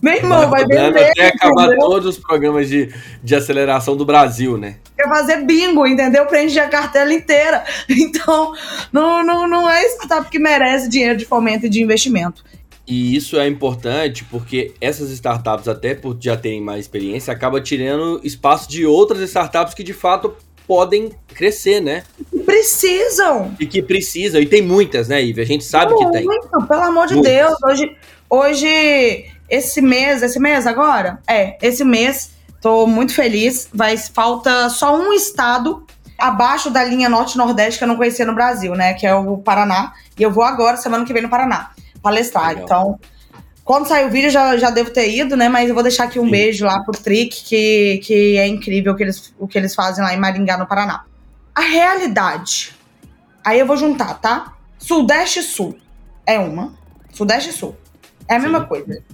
meu 0.00 0.14
irmão, 0.14 0.48
vai, 0.48 0.62
vender. 0.66 1.10
Até 1.10 1.28
acabar 1.28 1.66
entendeu? 1.66 1.80
todos 1.80 2.16
os 2.16 2.18
programas 2.18 2.68
de, 2.68 2.92
de 3.22 3.34
aceleração 3.34 3.96
do 3.96 4.04
Brasil, 4.04 4.56
né? 4.56 4.76
Quer 4.96 5.08
fazer 5.08 5.44
bingo, 5.44 5.86
entendeu? 5.86 6.26
Preenche 6.26 6.58
a 6.58 6.68
cartela 6.68 7.12
inteira. 7.12 7.64
Então, 7.90 8.54
não, 8.92 9.22
não, 9.22 9.46
não 9.46 9.68
é 9.68 9.84
startup 9.88 10.30
que 10.30 10.38
merece 10.38 10.88
dinheiro 10.88 11.18
de 11.18 11.26
fomento 11.26 11.66
e 11.66 11.68
de 11.68 11.82
investimento. 11.82 12.42
E 12.86 13.14
isso 13.14 13.38
é 13.38 13.46
importante 13.46 14.24
porque 14.24 14.74
essas 14.80 15.10
startups, 15.10 15.68
até 15.68 15.94
por 15.94 16.16
já 16.18 16.36
terem 16.36 16.60
mais 16.60 16.80
experiência, 16.80 17.32
acaba 17.32 17.60
tirando 17.60 18.20
espaço 18.24 18.68
de 18.68 18.84
outras 18.86 19.20
startups 19.20 19.74
que 19.74 19.84
de 19.84 19.92
fato 19.92 20.34
podem 20.70 21.10
crescer, 21.34 21.80
né? 21.80 22.04
Precisam! 22.46 23.56
E 23.58 23.66
que 23.66 23.82
precisam, 23.82 24.40
e 24.40 24.46
tem 24.46 24.62
muitas, 24.62 25.08
né, 25.08 25.20
Ive? 25.20 25.40
A 25.40 25.44
gente 25.44 25.64
sabe 25.64 25.92
Muito, 25.92 26.12
que 26.12 26.18
tem. 26.18 26.28
Pelo 26.68 26.82
amor 26.82 27.08
de 27.08 27.14
muitas. 27.14 27.32
Deus, 27.32 27.54
hoje, 27.64 27.96
hoje 28.30 29.24
esse 29.48 29.82
mês, 29.82 30.22
esse 30.22 30.38
mês 30.38 30.68
agora? 30.68 31.18
É, 31.26 31.58
esse 31.60 31.82
mês, 31.82 32.34
tô 32.60 32.86
muito 32.86 33.12
feliz. 33.12 33.68
Vai, 33.74 33.96
falta 33.96 34.70
só 34.70 34.96
um 34.96 35.12
estado 35.12 35.84
abaixo 36.16 36.70
da 36.70 36.84
linha 36.84 37.08
norte-nordeste 37.08 37.76
que 37.76 37.82
eu 37.82 37.88
não 37.88 37.96
conhecia 37.96 38.24
no 38.24 38.36
Brasil, 38.36 38.72
né? 38.76 38.94
Que 38.94 39.08
é 39.08 39.12
o 39.12 39.38
Paraná. 39.38 39.92
E 40.16 40.22
eu 40.22 40.30
vou 40.30 40.44
agora, 40.44 40.76
semana 40.76 41.04
que 41.04 41.12
vem, 41.12 41.22
no 41.22 41.28
Paraná, 41.28 41.72
palestrar. 42.00 42.50
Legal. 42.50 42.64
Então, 42.64 43.00
quando 43.70 43.86
sair 43.86 44.04
o 44.04 44.10
vídeo, 44.10 44.30
já, 44.30 44.56
já 44.56 44.68
devo 44.68 44.90
ter 44.90 45.08
ido, 45.16 45.36
né? 45.36 45.48
Mas 45.48 45.68
eu 45.68 45.74
vou 45.74 45.82
deixar 45.84 46.02
aqui 46.02 46.18
um 46.18 46.24
Sim. 46.24 46.30
beijo 46.32 46.66
lá 46.66 46.82
pro 46.82 46.90
Trick, 46.90 47.44
que, 47.44 48.00
que 48.02 48.36
é 48.36 48.44
incrível 48.44 48.92
o 48.92 48.96
que, 48.96 49.04
eles, 49.04 49.32
o 49.38 49.46
que 49.46 49.56
eles 49.56 49.76
fazem 49.76 50.02
lá 50.02 50.12
em 50.12 50.18
Maringá, 50.18 50.58
no 50.58 50.66
Paraná. 50.66 51.04
A 51.54 51.60
realidade. 51.60 52.74
Aí 53.44 53.60
eu 53.60 53.66
vou 53.68 53.76
juntar, 53.76 54.14
tá? 54.14 54.54
Sudeste 54.76 55.38
e 55.38 55.42
Sul 55.44 55.78
é 56.26 56.36
uma. 56.36 56.74
Sudeste 57.12 57.50
e 57.50 57.52
Sul. 57.52 57.76
É 58.26 58.34
a 58.34 58.40
Sim. 58.40 58.46
mesma 58.46 58.66
coisa. 58.66 59.04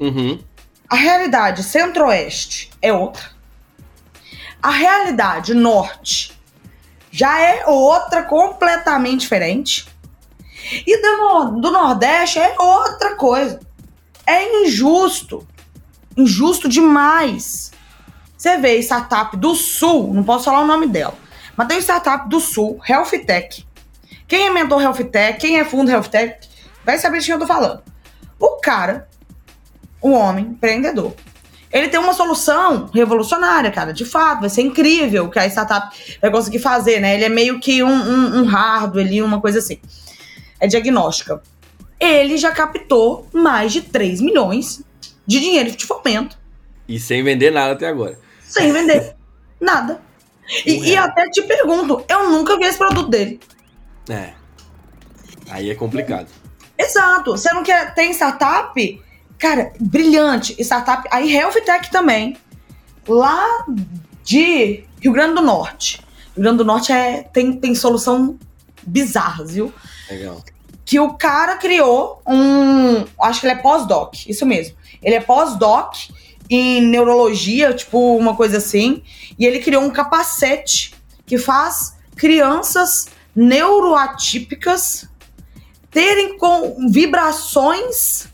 Uhum. 0.00 0.40
A 0.88 0.96
realidade 0.96 1.62
centro-oeste 1.62 2.68
é 2.82 2.92
outra. 2.92 3.22
A 4.60 4.70
realidade 4.70 5.54
norte 5.54 6.36
já 7.12 7.40
é 7.40 7.64
outra 7.64 8.24
completamente 8.24 9.20
diferente. 9.20 9.86
E 10.84 11.00
do, 11.00 11.60
do 11.60 11.70
Nordeste 11.70 12.40
é 12.40 12.56
outra 12.58 13.14
coisa. 13.14 13.69
É 14.30 14.62
injusto. 14.62 15.44
Injusto 16.16 16.68
demais. 16.68 17.72
Você 18.38 18.58
vê 18.58 18.78
startup 18.78 19.36
do 19.36 19.56
Sul, 19.56 20.14
não 20.14 20.22
posso 20.22 20.44
falar 20.44 20.60
o 20.60 20.66
nome 20.66 20.86
dela, 20.86 21.18
mas 21.56 21.66
tem 21.66 21.78
startup 21.80 22.28
do 22.28 22.38
Sul, 22.38 22.80
Health 22.88 23.10
Tech. 23.26 23.66
Quem 24.28 24.46
é 24.46 24.50
mentor 24.50 24.80
Health 24.80 25.02
Tech, 25.10 25.36
quem 25.40 25.58
é 25.58 25.64
fundo 25.64 25.90
Health 25.90 26.04
Tech, 26.04 26.48
vai 26.86 26.96
saber 26.96 27.18
de 27.18 27.26
quem 27.26 27.32
eu 27.32 27.40
tô 27.40 27.46
falando. 27.46 27.82
O 28.38 28.60
cara 28.60 29.08
um 30.00 30.12
homem 30.12 30.44
empreendedor. 30.44 31.12
Ele 31.72 31.88
tem 31.88 31.98
uma 31.98 32.14
solução 32.14 32.88
revolucionária, 32.94 33.72
cara, 33.72 33.92
de 33.92 34.04
fato, 34.04 34.42
vai 34.42 34.48
ser 34.48 34.62
incrível 34.62 35.24
o 35.24 35.30
que 35.30 35.40
a 35.40 35.46
startup 35.46 35.94
vai 36.22 36.30
conseguir 36.30 36.60
fazer, 36.60 37.00
né? 37.00 37.14
Ele 37.14 37.24
é 37.24 37.28
meio 37.28 37.58
que 37.58 37.82
um, 37.82 37.88
um, 37.88 38.42
um 38.42 38.44
hardware 38.44 39.04
ali, 39.04 39.20
uma 39.20 39.40
coisa 39.40 39.58
assim. 39.58 39.80
É 40.60 40.68
diagnóstica. 40.68 41.42
Ele 42.00 42.38
já 42.38 42.50
captou 42.50 43.28
mais 43.32 43.72
de 43.72 43.82
3 43.82 44.20
milhões 44.20 44.82
de 45.26 45.38
dinheiro 45.38 45.70
de 45.70 45.84
fomento. 45.84 46.38
E 46.88 46.98
sem 46.98 47.22
vender 47.22 47.50
nada 47.50 47.72
até 47.72 47.86
agora. 47.86 48.18
Sem 48.42 48.72
vender 48.72 49.14
nada. 49.60 50.00
E, 50.66 50.90
e 50.90 50.96
até 50.96 51.28
te 51.28 51.42
pergunto, 51.42 52.02
eu 52.08 52.30
nunca 52.30 52.56
vi 52.56 52.64
esse 52.64 52.78
produto 52.78 53.08
dele. 53.08 53.38
É. 54.08 54.32
Aí 55.50 55.70
é 55.70 55.74
complicado. 55.74 56.28
Exato. 56.76 57.32
Você 57.32 57.52
não 57.52 57.62
quer. 57.62 57.94
Tem 57.94 58.10
startup 58.12 59.00
Cara, 59.40 59.72
brilhante. 59.80 60.54
Startup. 60.62 61.08
Aí 61.10 61.34
Health 61.34 61.54
Tech 61.64 61.90
também. 61.90 62.36
Lá 63.08 63.64
de 64.22 64.84
Rio 65.00 65.12
Grande 65.12 65.34
do 65.34 65.40
Norte. 65.40 65.98
Rio 66.36 66.42
Grande 66.42 66.58
do 66.58 66.64
Norte 66.64 66.92
é, 66.92 67.22
tem, 67.22 67.54
tem 67.54 67.74
solução 67.74 68.38
bizarra, 68.82 69.44
viu? 69.44 69.72
Legal. 70.10 70.44
Que 70.84 70.98
o 70.98 71.14
cara 71.14 71.56
criou 71.56 72.22
um. 72.26 73.04
Acho 73.20 73.40
que 73.40 73.46
ele 73.46 73.54
é 73.54 73.62
pós-doc, 73.62 74.26
isso 74.26 74.44
mesmo. 74.44 74.76
Ele 75.02 75.14
é 75.14 75.20
pós-doc 75.20 75.94
em 76.48 76.80
neurologia, 76.82 77.72
tipo 77.72 78.16
uma 78.16 78.34
coisa 78.34 78.58
assim. 78.58 79.02
E 79.38 79.46
ele 79.46 79.60
criou 79.60 79.82
um 79.82 79.90
capacete 79.90 80.94
que 81.24 81.38
faz 81.38 81.96
crianças 82.16 83.08
neuroatípicas 83.34 85.08
terem 85.90 86.36
com 86.38 86.88
vibrações 86.90 88.28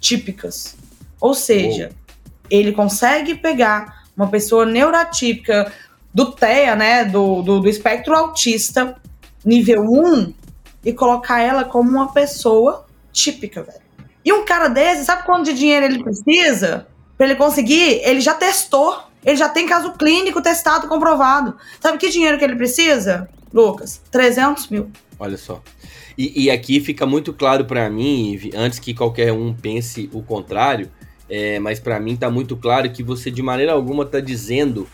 típicas. 0.00 0.76
Ou 1.20 1.34
seja, 1.34 1.90
ele 2.50 2.72
consegue 2.72 3.34
pegar 3.34 4.04
uma 4.16 4.28
pessoa 4.28 4.64
neurotípica 4.64 5.72
do 6.12 6.32
TEA, 6.32 6.74
né, 6.74 7.04
do, 7.04 7.42
do, 7.42 7.60
do 7.60 7.68
espectro 7.68 8.14
autista, 8.14 8.96
nível 9.44 9.82
1, 9.82 10.32
e 10.86 10.92
colocar 10.92 11.40
ela 11.40 11.64
como 11.64 11.90
uma 11.90 12.12
pessoa 12.12 12.86
típica, 13.12 13.60
velho. 13.64 13.80
E 14.24 14.32
um 14.32 14.44
cara 14.44 14.68
desse, 14.68 15.04
sabe 15.04 15.24
quanto 15.24 15.46
de 15.46 15.54
dinheiro 15.54 15.84
ele 15.84 16.00
precisa? 16.02 16.86
Pra 17.18 17.26
ele 17.26 17.34
conseguir, 17.34 18.00
ele 18.04 18.20
já 18.20 18.34
testou. 18.34 18.96
Ele 19.24 19.36
já 19.36 19.48
tem 19.48 19.66
caso 19.66 19.94
clínico 19.94 20.40
testado, 20.40 20.86
comprovado. 20.86 21.56
Sabe 21.80 21.98
que 21.98 22.08
dinheiro 22.08 22.38
que 22.38 22.44
ele 22.44 22.54
precisa, 22.54 23.28
Lucas? 23.52 24.00
300 24.12 24.68
mil. 24.68 24.88
Olha 25.18 25.36
só. 25.36 25.60
E, 26.16 26.44
e 26.44 26.50
aqui 26.52 26.78
fica 26.78 27.04
muito 27.04 27.32
claro 27.32 27.64
para 27.64 27.90
mim, 27.90 28.38
antes 28.54 28.78
que 28.78 28.94
qualquer 28.94 29.32
um 29.32 29.52
pense 29.52 30.08
o 30.12 30.22
contrário, 30.22 30.88
é, 31.28 31.58
mas 31.58 31.80
para 31.80 31.98
mim 31.98 32.14
tá 32.14 32.30
muito 32.30 32.56
claro 32.56 32.88
que 32.92 33.02
você 33.02 33.28
de 33.28 33.42
maneira 33.42 33.72
alguma 33.72 34.06
tá 34.06 34.20
dizendo 34.20 34.86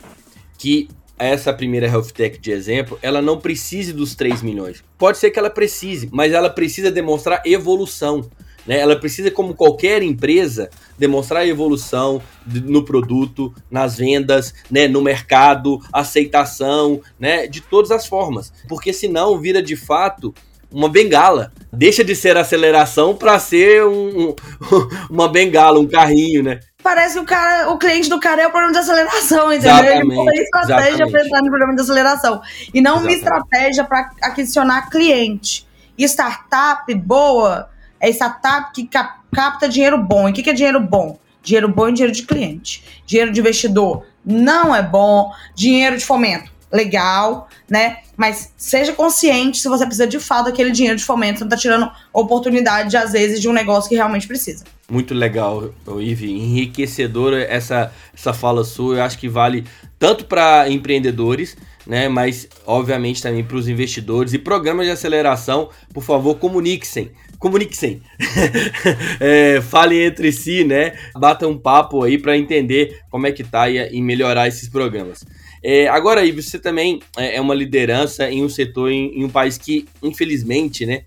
que 0.57 0.89
essa 1.25 1.53
primeira 1.53 1.87
health 1.87 2.11
tech 2.13 2.39
de 2.39 2.51
exemplo, 2.51 2.99
ela 3.03 3.23
não 3.23 3.39
precise 3.39 3.93
dos 3.93 4.15
3 4.15 4.43
milhões. 4.43 4.83
Pode 4.99 5.19
ser 5.19 5.31
que 5.31 5.39
ela 5.39 5.51
precise, 5.51 6.09
mas 6.13 6.33
ela 6.33 6.51
precisa 6.51 6.91
demonstrar 6.91 7.43
evolução. 7.45 8.29
Né? 8.67 8.79
Ela 8.79 8.97
precisa, 8.97 9.31
como 9.31 9.55
qualquer 9.55 10.03
empresa, 10.03 10.71
demonstrar 10.99 11.47
evolução 11.47 12.23
no 12.47 12.85
produto, 12.85 13.53
nas 13.71 13.97
vendas, 13.97 14.55
né? 14.71 14.87
no 14.89 15.03
mercado, 15.03 15.81
aceitação, 15.93 17.01
né? 17.19 17.47
de 17.47 17.61
todas 17.61 17.91
as 17.91 18.07
formas. 18.07 18.53
Porque 18.69 18.93
senão 18.93 19.39
vira 19.39 19.63
de 19.63 19.77
fato 19.77 20.35
uma 20.73 20.89
bengala. 20.89 21.53
Deixa 21.73 22.03
de 22.03 22.15
ser 22.15 22.37
aceleração 22.37 23.15
para 23.15 23.39
ser 23.39 23.85
um, 23.85 24.29
um, 24.29 24.35
uma 25.11 25.29
bengala, 25.29 25.79
um 25.79 25.87
carrinho, 25.87 26.43
né? 26.43 26.61
Parece 26.83 27.15
que 27.15 27.21
o 27.21 27.25
cara, 27.25 27.71
o 27.71 27.79
cliente 27.79 28.09
do 28.09 28.19
cara 28.19 28.43
é 28.43 28.47
o 28.47 28.51
problema 28.51 28.73
de 28.73 28.79
aceleração, 28.79 29.53
entendeu? 29.53 29.71
Exatamente, 29.71 30.31
Ele 30.35 30.43
estratégia 30.43 31.09
para 31.09 31.25
entrar 31.25 31.43
no 31.43 31.49
problema 31.49 31.75
de 31.77 31.81
aceleração. 31.83 32.43
E 32.75 32.81
não 32.81 32.97
exatamente. 32.97 33.07
uma 33.07 33.13
estratégia 33.13 33.85
para 33.85 34.11
aquisicionar 34.23 34.91
cliente. 34.91 35.67
E 35.97 36.05
startup 36.05 36.93
boa 36.95 37.69
é 38.01 38.11
startup 38.11 38.73
que 38.75 38.89
capta 39.33 39.69
dinheiro 39.69 39.97
bom. 39.97 40.29
E 40.29 40.33
o 40.33 40.35
que, 40.35 40.43
que 40.43 40.51
é 40.51 40.53
dinheiro 40.53 40.81
bom? 40.81 41.19
Dinheiro 41.41 41.69
bom 41.69 41.89
é 41.89 41.93
dinheiro 41.93 42.13
de 42.13 42.23
cliente. 42.25 42.85
Dinheiro 43.07 43.33
de 43.33 43.41
investidor 43.41 44.05
não 44.25 44.75
é 44.75 44.83
bom. 44.83 45.33
Dinheiro 45.55 45.97
de 45.97 46.05
fomento, 46.05 46.52
legal, 46.73 47.49
né? 47.69 47.99
Mas 48.17 48.53
seja 48.57 48.93
consciente 48.93 49.59
se 49.59 49.69
você 49.69 49.85
precisa 49.85 50.07
de 50.07 50.19
fato 50.19 50.47
daquele 50.47 50.71
dinheiro 50.71 50.97
de 50.97 51.05
fomento, 51.05 51.39
você 51.39 51.45
não 51.45 51.51
tá 51.51 51.57
tirando 51.57 51.91
oportunidade, 52.13 52.97
às 52.97 53.13
vezes, 53.13 53.41
de 53.41 53.49
um 53.49 53.53
negócio 53.53 53.89
que 53.89 53.95
realmente 53.95 54.27
precisa. 54.27 54.65
Muito 54.91 55.15
legal, 55.15 55.73
Ive. 56.01 56.31
Enriquecedora 56.31 57.43
essa, 57.43 57.93
essa 58.15 58.33
fala 58.33 58.65
sua. 58.65 58.97
Eu 58.97 59.03
acho 59.03 59.19
que 59.19 59.29
vale 59.29 59.65
tanto 59.99 60.25
para 60.25 60.69
empreendedores, 60.69 61.57
né? 61.87 62.09
Mas, 62.09 62.49
obviamente, 62.67 63.23
também 63.23 63.45
para 63.45 63.57
os 63.57 63.69
investidores. 63.69 64.33
E 64.33 64.39
programas 64.39 64.87
de 64.87 64.93
aceleração, 64.93 65.71
por 65.93 66.03
favor, 66.03 66.37
comuniquem. 66.37 67.11
Comuniquem. 67.39 68.03
é, 69.21 69.61
falem 69.63 70.05
entre 70.05 70.31
si, 70.31 70.65
né? 70.65 70.93
Batam 71.15 71.51
um 71.51 71.59
papo 71.59 72.03
aí 72.03 72.19
para 72.19 72.37
entender 72.37 73.01
como 73.11 73.27
é 73.27 73.33
que 73.33 73.43
tá 73.43 73.69
e, 73.69 73.97
e 73.97 74.01
melhorar 74.01 74.47
esses 74.47 74.69
programas. 74.69 75.25
É, 75.63 75.87
agora, 75.89 76.21
aí, 76.21 76.33
você 76.33 76.59
também 76.59 77.01
é, 77.17 77.37
é 77.37 77.41
uma 77.41 77.55
liderança 77.55 78.29
em 78.31 78.45
um 78.45 78.49
setor, 78.49 78.91
em, 78.91 79.19
em, 79.19 79.25
um 79.25 79.31
país 79.31 79.57
que, 79.57 79.87
infelizmente, 80.03 80.85
né, 80.85 81.05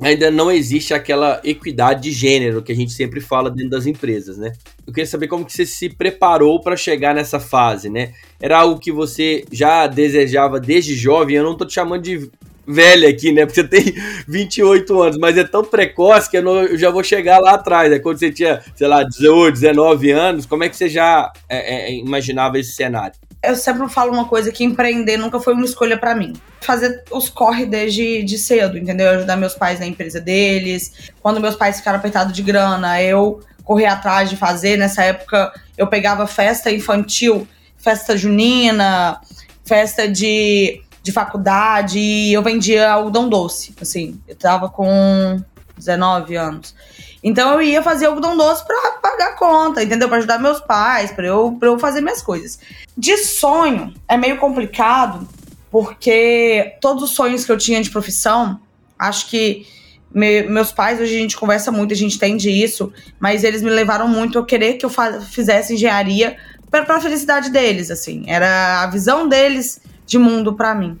ainda 0.00 0.30
não 0.30 0.50
existe 0.50 0.94
aquela 0.94 1.40
equidade 1.42 2.02
de 2.02 2.12
gênero 2.12 2.62
que 2.62 2.70
a 2.70 2.76
gente 2.76 2.92
sempre 2.92 3.20
fala 3.20 3.50
dentro 3.50 3.70
das 3.70 3.86
empresas, 3.86 4.38
né? 4.38 4.52
Eu 4.86 4.92
queria 4.92 5.06
saber 5.06 5.26
como 5.26 5.44
que 5.44 5.52
você 5.52 5.66
se 5.66 5.88
preparou 5.88 6.60
para 6.60 6.76
chegar 6.76 7.14
nessa 7.14 7.40
fase, 7.40 7.90
né? 7.90 8.12
Era 8.40 8.58
algo 8.58 8.78
que 8.78 8.92
você 8.92 9.44
já 9.50 9.86
desejava 9.88 10.60
desde 10.60 10.94
jovem, 10.94 11.36
eu 11.36 11.44
não 11.44 11.56
tô 11.56 11.66
te 11.66 11.74
chamando 11.74 12.02
de 12.02 12.30
velha 12.68 13.08
aqui, 13.08 13.32
né? 13.32 13.46
Porque 13.46 13.62
você 13.62 13.66
tem 13.66 13.94
28 14.28 15.02
anos, 15.02 15.18
mas 15.18 15.38
é 15.38 15.44
tão 15.44 15.64
precoce 15.64 16.30
que 16.30 16.36
eu, 16.36 16.42
não, 16.42 16.62
eu 16.62 16.76
já 16.76 16.90
vou 16.90 17.02
chegar 17.02 17.38
lá 17.38 17.54
atrás. 17.54 17.90
Né? 17.90 17.98
Quando 17.98 18.18
você 18.18 18.30
tinha, 18.30 18.62
sei 18.76 18.86
lá, 18.86 19.02
18, 19.02 19.54
19 19.54 20.10
anos, 20.10 20.46
como 20.46 20.62
é 20.62 20.68
que 20.68 20.76
você 20.76 20.88
já 20.88 21.32
é, 21.48 21.90
é, 21.90 21.94
imaginava 21.94 22.58
esse 22.58 22.72
cenário? 22.72 23.16
Eu 23.42 23.54
sempre 23.54 23.88
falo 23.88 24.12
uma 24.12 24.26
coisa 24.26 24.50
que 24.50 24.64
empreender 24.64 25.16
nunca 25.16 25.38
foi 25.38 25.54
uma 25.54 25.64
escolha 25.64 25.96
para 25.96 26.14
mim. 26.14 26.32
Fazer 26.60 27.04
os 27.10 27.28
corre 27.28 27.64
desde 27.64 28.22
de 28.24 28.36
cedo, 28.36 28.76
entendeu? 28.76 29.10
Ajudar 29.10 29.36
meus 29.36 29.54
pais 29.54 29.78
na 29.78 29.86
empresa 29.86 30.20
deles. 30.20 31.10
Quando 31.22 31.40
meus 31.40 31.54
pais 31.54 31.78
ficaram 31.78 31.98
apertados 31.98 32.32
de 32.32 32.42
grana, 32.42 33.00
eu 33.02 33.40
corri 33.62 33.86
atrás 33.86 34.28
de 34.28 34.36
fazer. 34.36 34.76
Nessa 34.76 35.04
época, 35.04 35.52
eu 35.76 35.86
pegava 35.86 36.26
festa 36.26 36.70
infantil, 36.70 37.46
festa 37.76 38.16
junina, 38.16 39.20
festa 39.64 40.08
de, 40.08 40.82
de 41.02 41.12
faculdade, 41.12 41.98
e 41.98 42.32
eu 42.32 42.42
vendia 42.42 42.90
algodão 42.90 43.28
doce. 43.28 43.72
Assim, 43.80 44.20
eu 44.26 44.34
tava 44.34 44.68
com 44.68 45.40
19 45.76 46.34
anos. 46.34 46.74
Então 47.22 47.54
eu 47.54 47.62
ia 47.62 47.82
fazer 47.82 48.06
algodão 48.06 48.36
doce 48.36 48.64
para 48.64 48.92
pagar 48.92 49.34
conta, 49.36 49.82
entendeu? 49.82 50.08
Para 50.08 50.18
ajudar 50.18 50.38
meus 50.38 50.60
pais, 50.60 51.10
para 51.10 51.26
eu, 51.26 51.56
pra 51.58 51.68
eu 51.68 51.78
fazer 51.78 52.00
minhas 52.00 52.22
coisas. 52.22 52.58
De 52.96 53.16
sonho 53.16 53.92
é 54.08 54.16
meio 54.16 54.38
complicado, 54.38 55.28
porque 55.70 56.76
todos 56.80 57.02
os 57.02 57.10
sonhos 57.10 57.44
que 57.44 57.52
eu 57.52 57.58
tinha 57.58 57.82
de 57.82 57.90
profissão, 57.90 58.60
acho 58.98 59.28
que 59.28 59.66
me, 60.14 60.42
meus 60.44 60.72
pais, 60.72 61.00
hoje 61.00 61.16
a 61.16 61.18
gente 61.18 61.36
conversa 61.36 61.70
muito, 61.70 61.92
a 61.92 61.96
gente 61.96 62.16
entende 62.16 62.50
isso, 62.50 62.92
mas 63.20 63.44
eles 63.44 63.62
me 63.62 63.70
levaram 63.70 64.08
muito 64.08 64.38
a 64.38 64.46
querer 64.46 64.74
que 64.74 64.86
eu 64.86 64.90
fizesse 65.30 65.74
engenharia 65.74 66.36
para 66.70 66.96
a 66.96 67.00
felicidade 67.00 67.50
deles, 67.50 67.90
assim. 67.90 68.24
Era 68.26 68.82
a 68.82 68.86
visão 68.86 69.28
deles 69.28 69.80
de 70.06 70.18
mundo 70.18 70.54
para 70.54 70.74
mim. 70.74 70.98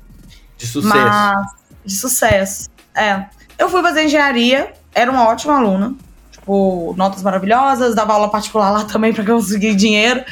De 0.56 0.66
sucesso. 0.66 0.94
Mas, 0.94 1.50
de 1.84 1.96
sucesso. 1.96 2.68
É. 2.94 3.26
Eu 3.58 3.68
fui 3.68 3.82
fazer 3.82 4.04
engenharia, 4.04 4.72
era 4.94 5.10
uma 5.10 5.28
ótima 5.28 5.56
aluna, 5.56 5.96
tipo, 6.48 6.94
notas 6.96 7.22
maravilhosas, 7.22 7.94
dava 7.94 8.14
aula 8.14 8.30
particular 8.30 8.70
lá 8.70 8.84
também 8.90 9.12
para 9.12 9.24
conseguir 9.24 9.74
dinheiro. 9.74 10.24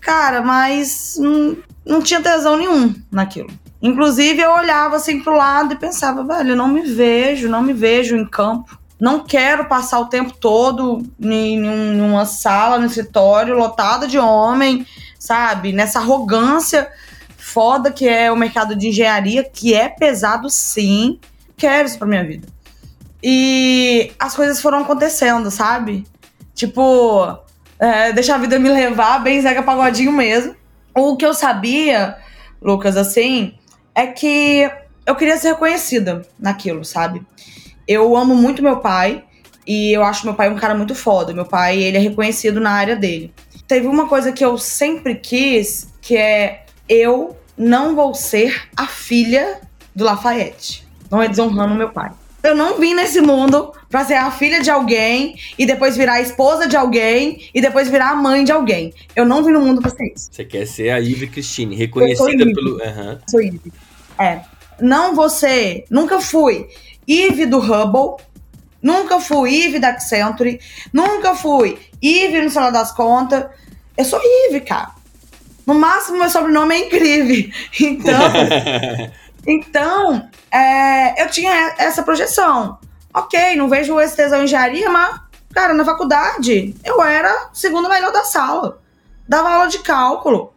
Cara, 0.00 0.42
mas 0.42 1.16
não, 1.18 1.56
não 1.84 2.02
tinha 2.02 2.20
tesão 2.20 2.56
nenhum 2.56 2.94
naquilo. 3.10 3.50
Inclusive, 3.82 4.40
eu 4.40 4.52
olhava 4.52 4.96
assim 4.96 5.22
pro 5.22 5.36
lado 5.36 5.74
e 5.74 5.78
pensava, 5.78 6.24
velho, 6.24 6.50
eu 6.50 6.56
não 6.56 6.68
me 6.68 6.82
vejo, 6.82 7.48
não 7.48 7.62
me 7.62 7.74
vejo 7.74 8.16
em 8.16 8.24
campo. 8.24 8.78
Não 8.98 9.20
quero 9.20 9.66
passar 9.66 9.98
o 10.00 10.06
tempo 10.06 10.32
todo 10.32 11.02
em, 11.20 11.58
em 11.58 12.00
uma 12.00 12.24
sala, 12.24 12.78
no 12.78 12.86
escritório, 12.86 13.56
lotada 13.56 14.06
de 14.06 14.18
homem, 14.18 14.86
sabe? 15.18 15.72
Nessa 15.72 15.98
arrogância 15.98 16.88
foda 17.36 17.92
que 17.92 18.08
é 18.08 18.32
o 18.32 18.36
mercado 18.36 18.74
de 18.74 18.88
engenharia, 18.88 19.44
que 19.44 19.74
é 19.74 19.88
pesado 19.88 20.48
sim. 20.48 21.18
Quero 21.56 21.86
isso 21.86 21.98
pra 21.98 22.06
minha 22.06 22.24
vida. 22.24 22.53
E 23.26 24.12
as 24.18 24.36
coisas 24.36 24.60
foram 24.60 24.80
acontecendo, 24.80 25.50
sabe? 25.50 26.04
Tipo, 26.54 27.38
é, 27.80 28.10
a 28.10 28.38
vida 28.38 28.58
me 28.58 28.68
levar, 28.68 29.18
bem 29.20 29.40
Zeca 29.40 29.62
Pagodinho 29.62 30.12
mesmo. 30.12 30.54
O 30.94 31.16
que 31.16 31.24
eu 31.24 31.32
sabia, 31.32 32.18
Lucas, 32.60 32.98
assim, 32.98 33.54
é 33.94 34.06
que 34.08 34.70
eu 35.06 35.16
queria 35.16 35.38
ser 35.38 35.52
reconhecida 35.52 36.20
naquilo, 36.38 36.84
sabe? 36.84 37.22
Eu 37.88 38.14
amo 38.14 38.36
muito 38.36 38.62
meu 38.62 38.80
pai 38.80 39.24
e 39.66 39.90
eu 39.96 40.04
acho 40.04 40.26
meu 40.26 40.34
pai 40.34 40.50
um 40.50 40.56
cara 40.56 40.74
muito 40.74 40.94
foda. 40.94 41.32
Meu 41.32 41.46
pai, 41.46 41.78
ele 41.78 41.96
é 41.96 42.00
reconhecido 42.00 42.60
na 42.60 42.72
área 42.72 42.94
dele. 42.94 43.32
Teve 43.66 43.86
uma 43.86 44.06
coisa 44.06 44.32
que 44.32 44.44
eu 44.44 44.58
sempre 44.58 45.14
quis, 45.14 45.88
que 46.02 46.14
é 46.14 46.66
eu 46.86 47.34
não 47.56 47.96
vou 47.96 48.14
ser 48.14 48.68
a 48.76 48.86
filha 48.86 49.62
do 49.96 50.04
Lafayette. 50.04 50.86
Não 51.10 51.22
é 51.22 51.28
desonrando 51.28 51.74
meu 51.74 51.88
pai. 51.88 52.10
Eu 52.44 52.54
não 52.54 52.78
vim 52.78 52.92
nesse 52.92 53.22
mundo 53.22 53.72
pra 53.88 54.04
ser 54.04 54.16
a 54.16 54.30
filha 54.30 54.60
de 54.60 54.70
alguém 54.70 55.34
e 55.58 55.64
depois 55.64 55.96
virar 55.96 56.14
a 56.14 56.20
esposa 56.20 56.68
de 56.68 56.76
alguém 56.76 57.48
e 57.54 57.60
depois 57.62 57.88
virar 57.88 58.10
a 58.10 58.14
mãe 58.14 58.44
de 58.44 58.52
alguém. 58.52 58.92
Eu 59.16 59.24
não 59.24 59.42
vim 59.42 59.50
no 59.50 59.62
mundo 59.62 59.80
pra 59.80 59.90
ser 59.90 60.12
isso. 60.14 60.28
Você 60.30 60.44
quer 60.44 60.66
ser 60.66 60.90
a 60.90 60.98
Ivy 60.98 61.28
Christine, 61.28 61.74
reconhecida 61.74 62.44
pelo. 62.44 62.74
Uhum. 62.74 63.18
Sou 63.30 63.40
Ivy. 63.40 63.72
É. 64.18 64.42
Não 64.78 65.14
você. 65.14 65.86
Nunca 65.88 66.20
fui 66.20 66.68
Ivy 67.08 67.46
do 67.46 67.58
Hubble. 67.58 68.22
Nunca 68.82 69.20
fui 69.20 69.50
Ivy 69.64 69.78
da 69.78 69.88
Accenture. 69.88 70.60
Nunca 70.92 71.34
fui 71.34 71.78
Ivy 72.02 72.42
no 72.42 72.50
celular 72.50 72.72
das 72.72 72.92
contas. 72.92 73.46
Eu 73.96 74.04
sou 74.04 74.20
Ivy, 74.22 74.60
cara. 74.60 74.90
No 75.66 75.72
máximo, 75.72 76.18
meu 76.18 76.28
sobrenome 76.28 76.74
é 76.74 76.78
incrível. 76.86 77.50
Então. 77.80 78.20
Então, 79.46 80.28
é, 80.50 81.22
eu 81.22 81.30
tinha 81.30 81.74
essa 81.78 82.02
projeção. 82.02 82.78
Ok, 83.12 83.56
não 83.56 83.68
vejo 83.68 84.00
esse 84.00 84.16
tesão 84.16 84.40
em 84.40 84.44
engenharia, 84.44 84.90
mas, 84.90 85.20
cara, 85.52 85.72
na 85.72 85.84
faculdade, 85.84 86.74
eu 86.84 87.02
era 87.02 87.50
segundo 87.52 87.88
melhor 87.88 88.12
da 88.12 88.24
sala. 88.24 88.80
Dava 89.28 89.50
aula 89.50 89.68
de 89.68 89.78
cálculo. 89.78 90.52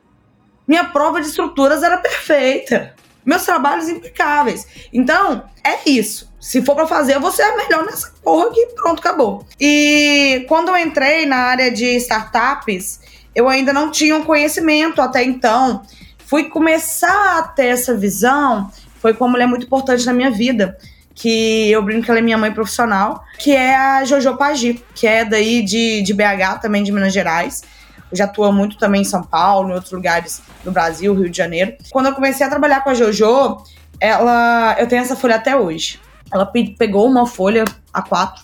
Minha 0.67 0.85
prova 0.85 1.21
de 1.21 1.27
estruturas 1.27 1.83
era 1.83 1.97
perfeita. 1.97 2.95
meus 3.25 3.43
trabalhos 3.43 3.89
impecáveis. 3.89 4.65
Então, 4.93 5.43
é 5.61 5.89
isso. 5.89 6.33
Se 6.39 6.61
for 6.61 6.75
para 6.75 6.87
fazer, 6.87 7.19
ser 7.31 7.43
a 7.43 7.57
melhor 7.57 7.85
nessa 7.85 8.13
porra 8.23 8.47
aqui. 8.47 8.65
Pronto, 8.75 8.99
acabou. 8.99 9.45
E 9.59 10.45
quando 10.47 10.69
eu 10.69 10.77
entrei 10.77 11.25
na 11.25 11.37
área 11.37 11.69
de 11.69 11.97
startups, 11.97 13.01
eu 13.35 13.49
ainda 13.49 13.73
não 13.73 13.91
tinha 13.91 14.15
um 14.15 14.23
conhecimento 14.23 15.01
até 15.01 15.23
então. 15.23 15.83
Fui 16.27 16.45
começar 16.45 17.39
a 17.39 17.43
ter 17.43 17.67
essa 17.67 17.95
visão, 17.95 18.69
foi 18.99 19.13
com 19.13 19.25
uma 19.25 19.31
mulher 19.31 19.47
muito 19.47 19.65
importante 19.65 20.05
na 20.05 20.13
minha 20.13 20.29
vida, 20.29 20.77
que 21.15 21.71
eu 21.71 21.81
brinco 21.81 22.05
que 22.05 22.11
ela 22.11 22.19
é 22.19 22.23
minha 22.23 22.37
mãe 22.37 22.51
profissional, 22.51 23.23
que 23.39 23.55
é 23.55 23.75
a 23.75 24.05
Jojo 24.05 24.37
Pagi, 24.37 24.83
que 24.93 25.07
é 25.07 25.25
daí 25.25 25.63
de, 25.63 26.03
de 26.03 26.13
BH, 26.13 26.59
também 26.61 26.83
de 26.83 26.91
Minas 26.91 27.13
Gerais 27.13 27.63
já 28.11 28.25
atua 28.25 28.51
muito 28.51 28.77
também 28.77 29.01
em 29.01 29.05
São 29.05 29.23
Paulo, 29.23 29.69
em 29.69 29.73
outros 29.73 29.91
lugares 29.91 30.41
do 30.63 30.71
Brasil, 30.71 31.13
Rio 31.13 31.29
de 31.29 31.37
Janeiro. 31.37 31.75
Quando 31.89 32.07
eu 32.07 32.13
comecei 32.13 32.45
a 32.45 32.49
trabalhar 32.49 32.81
com 32.81 32.89
a 32.89 32.93
JoJo, 32.93 33.63
ela, 33.99 34.75
eu 34.79 34.87
tenho 34.87 35.01
essa 35.01 35.15
folha 35.15 35.35
até 35.35 35.55
hoje. 35.55 35.99
Ela 36.31 36.45
pe 36.45 36.75
pegou 36.77 37.07
uma 37.07 37.25
folha 37.25 37.65
A4, 37.93 38.39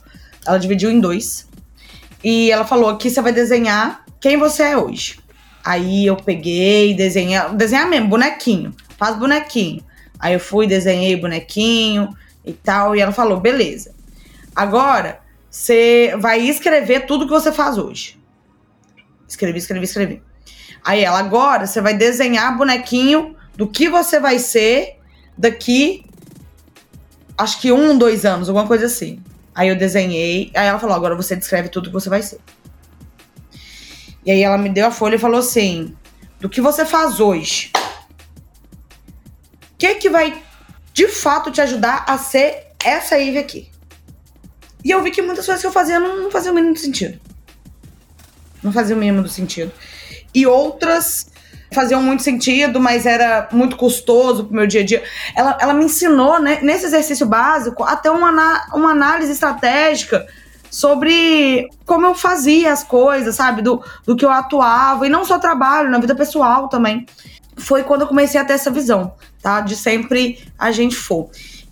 ela 0.46 0.58
dividiu 0.58 0.90
em 0.90 1.00
dois. 1.00 1.48
E 2.24 2.52
ela 2.52 2.66
falou: 2.66 2.90
aqui 2.90 3.10
você 3.10 3.22
vai 3.22 3.32
desenhar 3.32 4.04
quem 4.20 4.38
você 4.38 4.64
é 4.64 4.78
hoje. 4.78 5.20
Aí 5.64 6.06
eu 6.06 6.18
peguei, 6.18 6.94
desenhei, 6.94 7.40
desenhar 7.56 7.88
mesmo, 7.88 8.10
bonequinho, 8.10 8.76
faz 8.98 9.18
bonequinho. 9.18 9.84
Aí 10.20 10.34
eu 10.34 10.40
fui, 10.40 10.68
desenhei 10.68 11.16
bonequinho 11.16 12.10
e 12.46 12.54
tal. 12.54 12.96
E 12.96 13.02
ela 13.02 13.12
falou: 13.12 13.40
beleza. 13.40 13.94
Agora 14.56 15.20
você 15.50 16.16
vai 16.20 16.42
escrever 16.42 17.06
tudo 17.06 17.26
que 17.26 17.32
você 17.32 17.52
faz 17.52 17.78
hoje. 17.78 18.20
Escrevi, 19.28 19.58
escrevi, 19.60 19.86
escrevi. 19.86 20.22
Aí 20.84 21.04
ela, 21.04 21.20
agora 21.20 21.66
você 21.66 21.80
vai 21.80 21.94
desenhar 21.94 22.58
bonequinho 22.58 23.36
do 23.56 23.68
que 23.68 23.88
você 23.88 24.20
vai 24.20 24.40
ser 24.40 24.98
daqui, 25.38 26.06
acho 27.38 27.62
que 27.62 27.72
um, 27.72 27.98
dois 27.98 28.26
anos, 28.26 28.50
alguma 28.50 28.68
coisa 28.68 28.86
assim. 28.86 29.22
Aí 29.56 29.70
eu 29.70 29.78
desenhei, 29.78 30.52
aí 30.56 30.68
ela 30.68 30.80
falou, 30.80 30.96
agora 30.96 31.16
você 31.16 31.36
descreve 31.36 31.70
tudo 31.70 31.88
que 31.88 31.94
você 31.94 32.10
vai 32.10 32.22
ser. 32.22 32.40
E 34.26 34.32
aí 34.32 34.42
ela 34.42 34.58
me 34.58 34.70
deu 34.70 34.88
a 34.88 34.92
folha 34.92 35.16
e 35.16 35.20
falou 35.20 35.40
assim, 35.40 35.96
do 36.40 36.50
que 36.50 36.62
você 36.62 36.86
faz 36.86 37.20
hoje, 37.20 37.72
o 39.74 39.78
que 39.78 39.96
que 39.96 40.10
vai 40.10 40.42
de 40.94 41.08
fato 41.08 41.52
te 41.52 41.62
ajudar 41.62 42.06
a 42.08 42.18
ser 42.18 42.68
essa 42.84 43.18
Ivy 43.18 43.38
aqui? 43.38 43.72
E 44.84 44.92
eu 44.92 45.02
vi 45.02 45.12
que 45.12 45.22
muitas 45.22 45.46
coisas 45.46 45.62
que 45.62 45.68
eu 45.68 45.72
fazia 45.72 46.00
não, 46.00 46.24
não 46.24 46.32
faziam 46.32 46.52
o 46.52 46.56
mínimo 46.56 46.76
sentido. 46.76 47.20
Não 48.62 48.72
fazia 48.72 48.96
o 48.96 49.00
mínimo 49.00 49.28
sentido. 49.28 49.72
E 50.34 50.46
outras 50.46 51.32
faziam 51.74 52.02
muito 52.02 52.24
sentido, 52.24 52.80
mas 52.80 53.06
era 53.06 53.50
muito 53.52 53.76
custoso 53.76 54.46
pro 54.46 54.56
meu 54.56 54.68
dia 54.68 54.82
a 54.82 54.86
dia. 54.86 55.04
Ela, 55.36 55.58
ela 55.60 55.74
me 55.74 55.86
ensinou, 55.86 56.40
né, 56.40 56.60
nesse 56.62 56.86
exercício 56.86 57.26
básico, 57.26 57.84
até 57.84 58.10
uma, 58.12 58.68
uma 58.74 58.92
análise 58.92 59.32
estratégica 59.32 60.26
sobre 60.74 61.70
como 61.86 62.08
eu 62.08 62.16
fazia 62.16 62.74
as 62.74 62.84
coisas, 62.84 63.36
sabe? 63.36 63.62
Do, 63.62 63.84
do 64.08 64.16
que 64.16 64.26
eu 64.26 64.32
atuava, 64.32 65.06
e 65.06 65.10
não 65.10 65.24
só 65.24 65.38
trabalho, 65.38 65.92
na 65.92 66.00
vida 66.00 66.16
pessoal 66.16 66.68
também. 66.68 67.06
Foi 67.56 67.84
quando 67.84 68.02
eu 68.02 68.08
comecei 68.08 68.42
a 68.42 68.44
ter 68.44 68.54
essa 68.54 68.72
visão, 68.72 69.14
tá? 69.40 69.62
De 69.62 69.76
sempre 69.76 70.44
a 70.58 70.72
gente 70.72 70.96
for. 70.96 71.30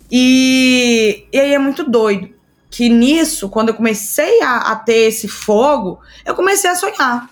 E, 0.08 1.26
e 1.32 1.40
aí 1.40 1.52
é 1.52 1.58
muito 1.58 1.82
doido 1.82 2.30
que 2.70 2.88
nisso, 2.88 3.48
quando 3.48 3.70
eu 3.70 3.74
comecei 3.74 4.40
a, 4.40 4.70
a 4.70 4.76
ter 4.76 5.08
esse 5.08 5.26
fogo, 5.26 5.98
eu 6.24 6.36
comecei 6.36 6.70
a 6.70 6.76
sonhar. 6.76 7.28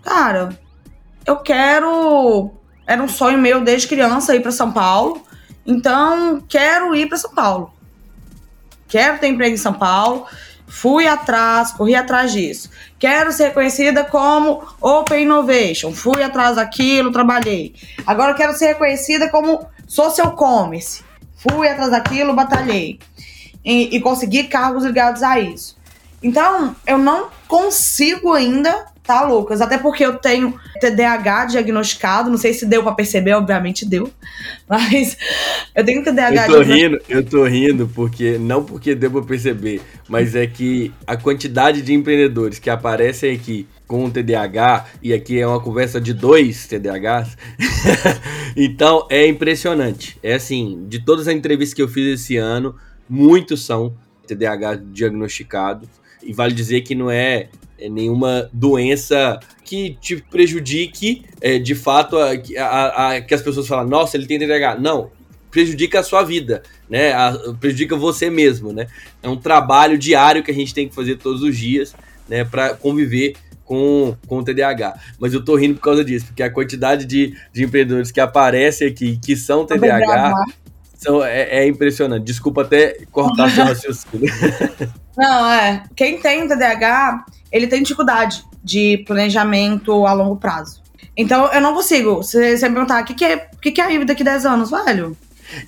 Cara, 0.00 0.56
eu 1.26 1.36
quero. 1.38 2.52
Era 2.86 3.02
um 3.02 3.08
sonho 3.08 3.36
meu 3.36 3.64
desde 3.64 3.88
criança 3.88 4.34
ir 4.36 4.40
para 4.40 4.52
São 4.52 4.70
Paulo. 4.70 5.20
Então, 5.66 6.40
quero 6.48 6.94
ir 6.94 7.08
para 7.08 7.18
São 7.18 7.34
Paulo. 7.34 7.72
Quero 8.86 9.18
ter 9.18 9.26
emprego 9.26 9.54
em 9.54 9.58
São 9.58 9.72
Paulo. 9.72 10.24
Fui 10.66 11.06
atrás, 11.06 11.72
corri 11.72 11.94
atrás 11.94 12.32
disso. 12.32 12.70
Quero 12.98 13.32
ser 13.32 13.48
reconhecida 13.48 14.04
como 14.04 14.62
Open 14.80 15.22
Innovation. 15.22 15.92
Fui 15.92 16.22
atrás 16.22 16.56
daquilo, 16.56 17.12
trabalhei. 17.12 17.74
Agora 18.06 18.34
quero 18.34 18.54
ser 18.54 18.68
reconhecida 18.68 19.28
como 19.28 19.66
Social 19.86 20.32
Commerce. 20.32 21.02
Fui 21.36 21.68
atrás 21.68 21.90
daquilo, 21.90 22.34
batalhei 22.34 22.98
e, 23.64 23.96
e 23.96 24.00
conseguir 24.00 24.44
cargos 24.44 24.84
ligados 24.84 25.22
a 25.22 25.38
isso. 25.38 25.76
Então, 26.22 26.74
eu 26.86 26.96
não 26.96 27.28
consigo 27.46 28.32
ainda 28.32 28.86
tá, 29.04 29.22
Lucas? 29.22 29.60
Até 29.60 29.78
porque 29.78 30.04
eu 30.04 30.16
tenho 30.16 30.58
TDAH 30.80 31.46
diagnosticado, 31.46 32.30
não 32.30 32.38
sei 32.38 32.54
se 32.54 32.66
deu 32.66 32.82
para 32.82 32.94
perceber, 32.94 33.34
obviamente 33.34 33.86
deu, 33.86 34.10
mas 34.68 35.16
eu 35.74 35.84
tenho 35.84 36.02
TDAH 36.02 36.46
Eu 36.46 36.52
tô 36.52 36.62
rindo, 36.62 36.98
eu 37.08 37.24
tô 37.24 37.44
rindo 37.44 37.90
porque, 37.94 38.38
não 38.38 38.64
porque 38.64 38.94
deu 38.94 39.10
para 39.10 39.22
perceber, 39.22 39.80
mas 40.08 40.34
é 40.34 40.46
que 40.46 40.92
a 41.06 41.16
quantidade 41.16 41.82
de 41.82 41.92
empreendedores 41.92 42.58
que 42.58 42.70
aparecem 42.70 43.34
aqui 43.34 43.68
com 43.86 44.10
TDAH, 44.10 44.86
e 45.02 45.12
aqui 45.12 45.38
é 45.38 45.46
uma 45.46 45.60
conversa 45.60 46.00
de 46.00 46.14
dois 46.14 46.66
TDAHs, 46.66 47.36
então 48.56 49.06
é 49.10 49.26
impressionante. 49.26 50.18
É 50.22 50.34
assim, 50.34 50.86
de 50.88 51.04
todas 51.04 51.28
as 51.28 51.34
entrevistas 51.34 51.74
que 51.74 51.82
eu 51.82 51.88
fiz 51.88 52.20
esse 52.20 52.36
ano, 52.38 52.74
muitos 53.08 53.64
são 53.64 53.94
TDAH 54.26 54.76
diagnosticados. 54.90 55.88
E 56.22 56.32
vale 56.32 56.54
dizer 56.54 56.80
que 56.80 56.94
não 56.94 57.10
é 57.10 57.48
nenhuma 57.80 58.48
doença 58.52 59.38
que 59.64 59.96
te 60.00 60.16
prejudique 60.16 61.24
é, 61.40 61.58
de 61.58 61.74
fato 61.74 62.16
a, 62.18 62.32
a, 62.58 63.08
a, 63.10 63.20
que 63.20 63.34
as 63.34 63.42
pessoas 63.42 63.66
falam, 63.66 63.88
nossa, 63.88 64.16
ele 64.16 64.26
tem 64.26 64.38
TDAH. 64.38 64.78
Não, 64.78 65.10
prejudica 65.50 66.00
a 66.00 66.02
sua 66.02 66.22
vida, 66.22 66.62
né? 66.88 67.12
Prejudica 67.60 67.96
você 67.96 68.28
mesmo, 68.28 68.72
né? 68.72 68.86
É 69.22 69.28
um 69.28 69.36
trabalho 69.36 69.96
diário 69.96 70.42
que 70.42 70.50
a 70.50 70.54
gente 70.54 70.74
tem 70.74 70.88
que 70.88 70.94
fazer 70.94 71.16
todos 71.16 71.42
os 71.42 71.56
dias, 71.56 71.94
né? 72.28 72.44
Para 72.44 72.74
conviver 72.74 73.34
com, 73.64 74.16
com 74.26 74.38
o 74.38 74.44
TDAH. 74.44 74.98
Mas 75.18 75.32
eu 75.32 75.44
tô 75.44 75.56
rindo 75.56 75.76
por 75.76 75.82
causa 75.82 76.04
disso, 76.04 76.26
porque 76.26 76.42
a 76.42 76.50
quantidade 76.50 77.04
de, 77.06 77.36
de 77.52 77.64
empreendedores 77.64 78.10
que 78.10 78.20
aparecem 78.20 78.88
aqui 78.88 79.18
que 79.22 79.36
são 79.36 79.64
TDAH 79.64 80.34
são, 81.04 81.24
é, 81.24 81.42
é 81.42 81.66
impressionante. 81.66 82.24
Desculpa 82.24 82.62
até 82.62 83.04
cortar 83.12 83.50
seu 83.50 83.64
raciocínio. 83.64 84.32
Não, 85.16 85.52
é. 85.52 85.84
Quem 85.94 86.18
tem 86.18 86.48
TDAH, 86.48 87.24
ele 87.52 87.66
tem 87.66 87.82
dificuldade 87.82 88.44
de 88.62 89.04
planejamento 89.06 90.06
a 90.06 90.12
longo 90.12 90.36
prazo. 90.36 90.82
Então, 91.16 91.46
eu 91.52 91.60
não 91.60 91.74
consigo. 91.74 92.16
Você, 92.16 92.56
você 92.56 92.68
me 92.68 92.74
perguntar, 92.74 93.02
o 93.02 93.04
que, 93.04 93.14
que, 93.14 93.24
é, 93.24 93.48
que, 93.62 93.70
que 93.70 93.80
é 93.80 93.84
a 93.84 93.88
Ivy 93.88 94.04
daqui 94.04 94.24
10 94.24 94.46
anos, 94.46 94.70
velho? 94.70 95.16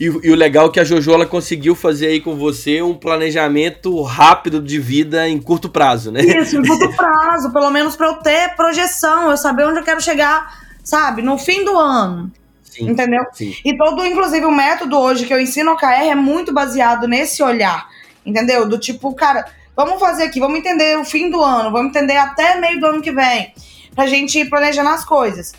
E, 0.00 0.06
e, 0.06 0.30
o 0.30 0.34
legal 0.34 0.66
é 0.66 0.70
que 0.70 0.80
a 0.80 0.84
Jojo 0.84 1.12
ela 1.12 1.26
conseguiu 1.26 1.74
fazer 1.76 2.06
aí 2.06 2.20
com 2.20 2.34
você 2.34 2.82
um 2.82 2.94
planejamento 2.94 4.02
rápido 4.02 4.60
de 4.60 4.80
vida 4.80 5.28
em 5.28 5.38
curto 5.38 5.68
prazo, 5.68 6.10
né? 6.10 6.22
Isso, 6.22 6.56
em 6.56 6.66
curto 6.66 6.90
prazo, 6.96 7.52
pelo 7.52 7.70
menos 7.70 7.94
para 7.94 8.08
eu 8.08 8.14
ter 8.14 8.56
projeção, 8.56 9.30
eu 9.30 9.36
saber 9.36 9.66
onde 9.66 9.78
eu 9.78 9.84
quero 9.84 10.00
chegar, 10.00 10.64
sabe, 10.82 11.22
no 11.22 11.38
fim 11.38 11.64
do 11.64 11.78
ano. 11.78 12.32
Sim, 12.76 12.90
entendeu? 12.90 13.24
Sim. 13.32 13.54
E 13.64 13.76
todo, 13.76 14.04
inclusive, 14.04 14.44
o 14.44 14.50
método 14.50 14.98
hoje 14.98 15.26
que 15.26 15.32
eu 15.32 15.40
ensino 15.40 15.72
OKR 15.72 16.10
é 16.10 16.14
muito 16.14 16.52
baseado 16.52 17.08
nesse 17.08 17.42
olhar, 17.42 17.88
entendeu? 18.24 18.68
Do 18.68 18.78
tipo, 18.78 19.14
cara, 19.14 19.46
vamos 19.74 19.98
fazer 19.98 20.24
aqui, 20.24 20.38
vamos 20.38 20.58
entender 20.58 20.98
o 20.98 21.04
fim 21.04 21.30
do 21.30 21.42
ano, 21.42 21.70
vamos 21.70 21.88
entender 21.88 22.16
até 22.16 22.56
meio 22.60 22.78
do 22.78 22.86
ano 22.86 23.02
que 23.02 23.12
vem, 23.12 23.52
pra 23.94 24.06
gente 24.06 24.38
ir 24.38 24.50
planejando 24.50 24.90
as 24.90 25.04
coisas. 25.04 25.54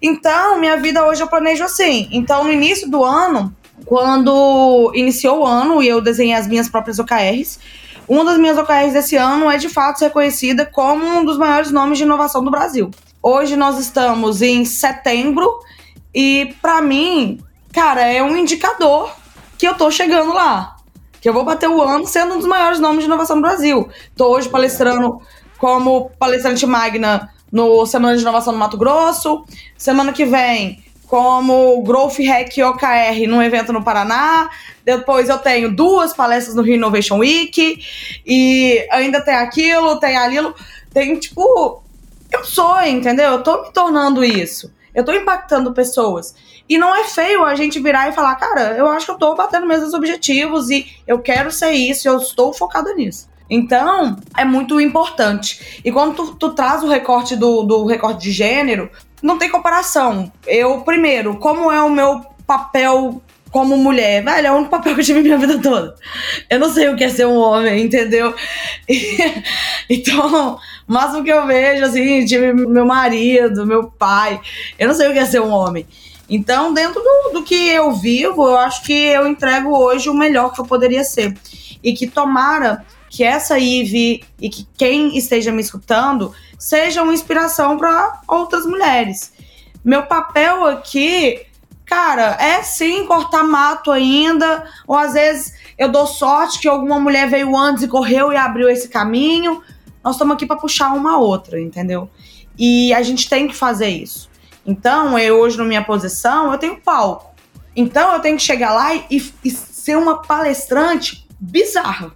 Então, 0.00 0.58
minha 0.58 0.76
vida 0.76 1.06
hoje 1.06 1.22
eu 1.22 1.28
planejo 1.28 1.64
assim. 1.64 2.08
Então, 2.10 2.44
no 2.44 2.52
início 2.52 2.88
do 2.88 3.04
ano, 3.04 3.54
quando 3.84 4.92
iniciou 4.94 5.40
o 5.40 5.46
ano 5.46 5.82
e 5.82 5.88
eu 5.88 6.00
desenhei 6.00 6.34
as 6.34 6.46
minhas 6.46 6.68
próprias 6.68 6.98
OKRs, 6.98 7.58
uma 8.06 8.24
das 8.24 8.38
minhas 8.38 8.56
OKRs 8.56 8.92
desse 8.92 9.16
ano 9.16 9.50
é 9.50 9.58
de 9.58 9.68
fato 9.68 10.00
reconhecida 10.00 10.64
como 10.64 11.04
um 11.04 11.24
dos 11.24 11.36
maiores 11.36 11.70
nomes 11.70 11.98
de 11.98 12.04
inovação 12.04 12.42
do 12.42 12.50
Brasil. 12.50 12.90
Hoje 13.22 13.56
nós 13.56 13.78
estamos 13.78 14.40
em 14.40 14.64
setembro 14.64 15.60
e 16.20 16.52
para 16.60 16.82
mim, 16.82 17.38
cara, 17.72 18.00
é 18.00 18.20
um 18.20 18.36
indicador 18.36 19.14
que 19.56 19.68
eu 19.68 19.76
tô 19.76 19.88
chegando 19.88 20.32
lá. 20.32 20.74
Que 21.20 21.28
eu 21.28 21.32
vou 21.32 21.44
bater 21.44 21.68
o 21.68 21.80
ano 21.80 22.08
sendo 22.08 22.34
um 22.34 22.38
dos 22.38 22.46
maiores 22.46 22.80
nomes 22.80 23.02
de 23.02 23.04
inovação 23.04 23.36
do 23.36 23.42
Brasil. 23.42 23.88
Tô 24.16 24.34
hoje 24.34 24.48
palestrando 24.48 25.22
como 25.58 26.10
palestrante 26.18 26.66
magna 26.66 27.32
no 27.52 27.86
Semana 27.86 28.16
de 28.16 28.22
Inovação 28.22 28.52
no 28.52 28.58
Mato 28.58 28.76
Grosso. 28.76 29.44
Semana 29.76 30.12
que 30.12 30.24
vem, 30.24 30.82
como 31.06 31.80
Growth 31.84 32.18
Hack 32.18 32.52
OKR 32.66 33.28
num 33.28 33.40
evento 33.40 33.72
no 33.72 33.84
Paraná. 33.84 34.50
Depois 34.84 35.28
eu 35.28 35.38
tenho 35.38 35.70
duas 35.70 36.12
palestras 36.12 36.56
no 36.56 36.62
Rio 36.62 36.74
Innovation 36.74 37.18
Week. 37.18 37.80
E 38.26 38.88
ainda 38.90 39.20
tem 39.20 39.36
aquilo, 39.36 40.00
tem 40.00 40.16
aquilo. 40.16 40.52
Tem, 40.92 41.16
tipo, 41.16 41.80
eu 42.32 42.44
sou, 42.44 42.82
entendeu? 42.82 43.34
Eu 43.34 43.42
tô 43.44 43.62
me 43.62 43.72
tornando 43.72 44.24
isso. 44.24 44.76
Eu 44.98 45.04
tô 45.04 45.12
impactando 45.12 45.72
pessoas. 45.72 46.34
E 46.68 46.76
não 46.76 46.92
é 46.92 47.04
feio 47.04 47.44
a 47.44 47.54
gente 47.54 47.78
virar 47.78 48.08
e 48.08 48.12
falar, 48.12 48.34
cara, 48.34 48.76
eu 48.76 48.88
acho 48.88 49.06
que 49.06 49.12
eu 49.12 49.16
tô 49.16 49.32
batendo 49.36 49.64
meus 49.64 49.94
objetivos 49.94 50.70
e 50.70 50.88
eu 51.06 51.20
quero 51.20 51.52
ser 51.52 51.70
isso, 51.70 52.08
eu 52.08 52.16
estou 52.16 52.52
focado 52.52 52.92
nisso. 52.96 53.28
Então, 53.48 54.16
é 54.36 54.44
muito 54.44 54.80
importante. 54.80 55.80
E 55.84 55.92
quando 55.92 56.16
tu, 56.16 56.34
tu 56.34 56.52
traz 56.52 56.82
o 56.82 56.88
recorte 56.88 57.36
do, 57.36 57.62
do 57.62 57.86
recorte 57.86 58.22
de 58.22 58.32
gênero, 58.32 58.90
não 59.22 59.38
tem 59.38 59.48
comparação. 59.48 60.32
Eu, 60.44 60.80
primeiro, 60.80 61.36
como 61.36 61.70
é 61.70 61.80
o 61.80 61.88
meu 61.88 62.26
papel 62.44 63.22
como 63.50 63.76
mulher. 63.76 64.24
Velho, 64.24 64.46
é 64.46 64.52
o 64.52 64.56
único 64.56 64.70
papel 64.70 64.94
que 64.94 65.00
eu 65.00 65.04
tive 65.04 65.22
minha 65.22 65.38
vida 65.38 65.58
toda. 65.58 65.94
Eu 66.48 66.58
não 66.58 66.72
sei 66.72 66.88
o 66.88 66.96
que 66.96 67.04
é 67.04 67.08
ser 67.08 67.26
um 67.26 67.36
homem, 67.36 67.84
entendeu? 67.84 68.34
então, 69.88 70.58
o 70.86 70.92
máximo 70.92 71.24
que 71.24 71.30
eu 71.30 71.46
vejo, 71.46 71.84
assim, 71.84 72.24
tive 72.24 72.52
meu 72.52 72.86
marido, 72.86 73.66
meu 73.66 73.84
pai. 73.84 74.40
Eu 74.78 74.88
não 74.88 74.94
sei 74.94 75.08
o 75.08 75.12
que 75.12 75.18
é 75.18 75.26
ser 75.26 75.40
um 75.40 75.50
homem. 75.50 75.86
Então, 76.28 76.74
dentro 76.74 77.00
do, 77.00 77.38
do 77.38 77.42
que 77.42 77.68
eu 77.68 77.92
vivo, 77.92 78.46
eu 78.46 78.58
acho 78.58 78.82
que 78.84 78.92
eu 78.92 79.26
entrego 79.26 79.76
hoje 79.76 80.10
o 80.10 80.14
melhor 80.14 80.52
que 80.52 80.60
eu 80.60 80.66
poderia 80.66 81.02
ser. 81.02 81.34
E 81.82 81.92
que 81.92 82.06
tomara 82.06 82.84
que 83.08 83.24
essa 83.24 83.58
Ive 83.58 84.22
e 84.38 84.50
que 84.50 84.66
quem 84.76 85.16
esteja 85.16 85.50
me 85.50 85.62
escutando 85.62 86.34
seja 86.58 87.02
uma 87.02 87.14
inspiração 87.14 87.78
para 87.78 88.20
outras 88.28 88.66
mulheres. 88.66 89.32
Meu 89.82 90.02
papel 90.02 90.66
aqui 90.66 91.46
cara, 91.88 92.36
é 92.38 92.62
sim 92.62 93.06
cortar 93.06 93.42
mato 93.42 93.90
ainda, 93.90 94.64
ou 94.86 94.94
às 94.94 95.14
vezes 95.14 95.54
eu 95.76 95.88
dou 95.88 96.06
sorte 96.06 96.60
que 96.60 96.68
alguma 96.68 97.00
mulher 97.00 97.28
veio 97.28 97.56
antes 97.56 97.82
e 97.82 97.88
correu 97.88 98.32
e 98.32 98.36
abriu 98.36 98.68
esse 98.68 98.88
caminho. 98.88 99.62
Nós 100.04 100.14
estamos 100.14 100.34
aqui 100.34 100.46
para 100.46 100.56
puxar 100.56 100.92
uma 100.92 101.18
outra, 101.18 101.60
entendeu? 101.60 102.10
E 102.58 102.92
a 102.92 103.02
gente 103.02 103.28
tem 103.28 103.48
que 103.48 103.56
fazer 103.56 103.88
isso. 103.88 104.28
Então, 104.66 105.18
eu 105.18 105.38
hoje 105.38 105.56
na 105.56 105.64
minha 105.64 105.82
posição, 105.82 106.52
eu 106.52 106.58
tenho 106.58 106.76
palco. 106.80 107.34
Então, 107.74 108.12
eu 108.12 108.20
tenho 108.20 108.36
que 108.36 108.42
chegar 108.42 108.72
lá 108.72 108.94
e, 108.94 109.32
e 109.42 109.50
ser 109.50 109.96
uma 109.96 110.20
palestrante 110.20 111.26
bizarra. 111.40 112.12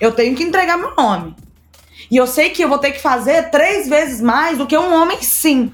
Eu 0.00 0.12
tenho 0.12 0.36
que 0.36 0.44
entregar 0.44 0.78
meu 0.78 0.94
nome. 0.94 1.34
E 2.10 2.16
eu 2.16 2.26
sei 2.26 2.50
que 2.50 2.62
eu 2.62 2.68
vou 2.68 2.78
ter 2.78 2.92
que 2.92 3.00
fazer 3.00 3.50
três 3.50 3.88
vezes 3.88 4.20
mais 4.20 4.58
do 4.58 4.66
que 4.66 4.76
um 4.76 4.94
homem, 4.94 5.20
sim. 5.22 5.72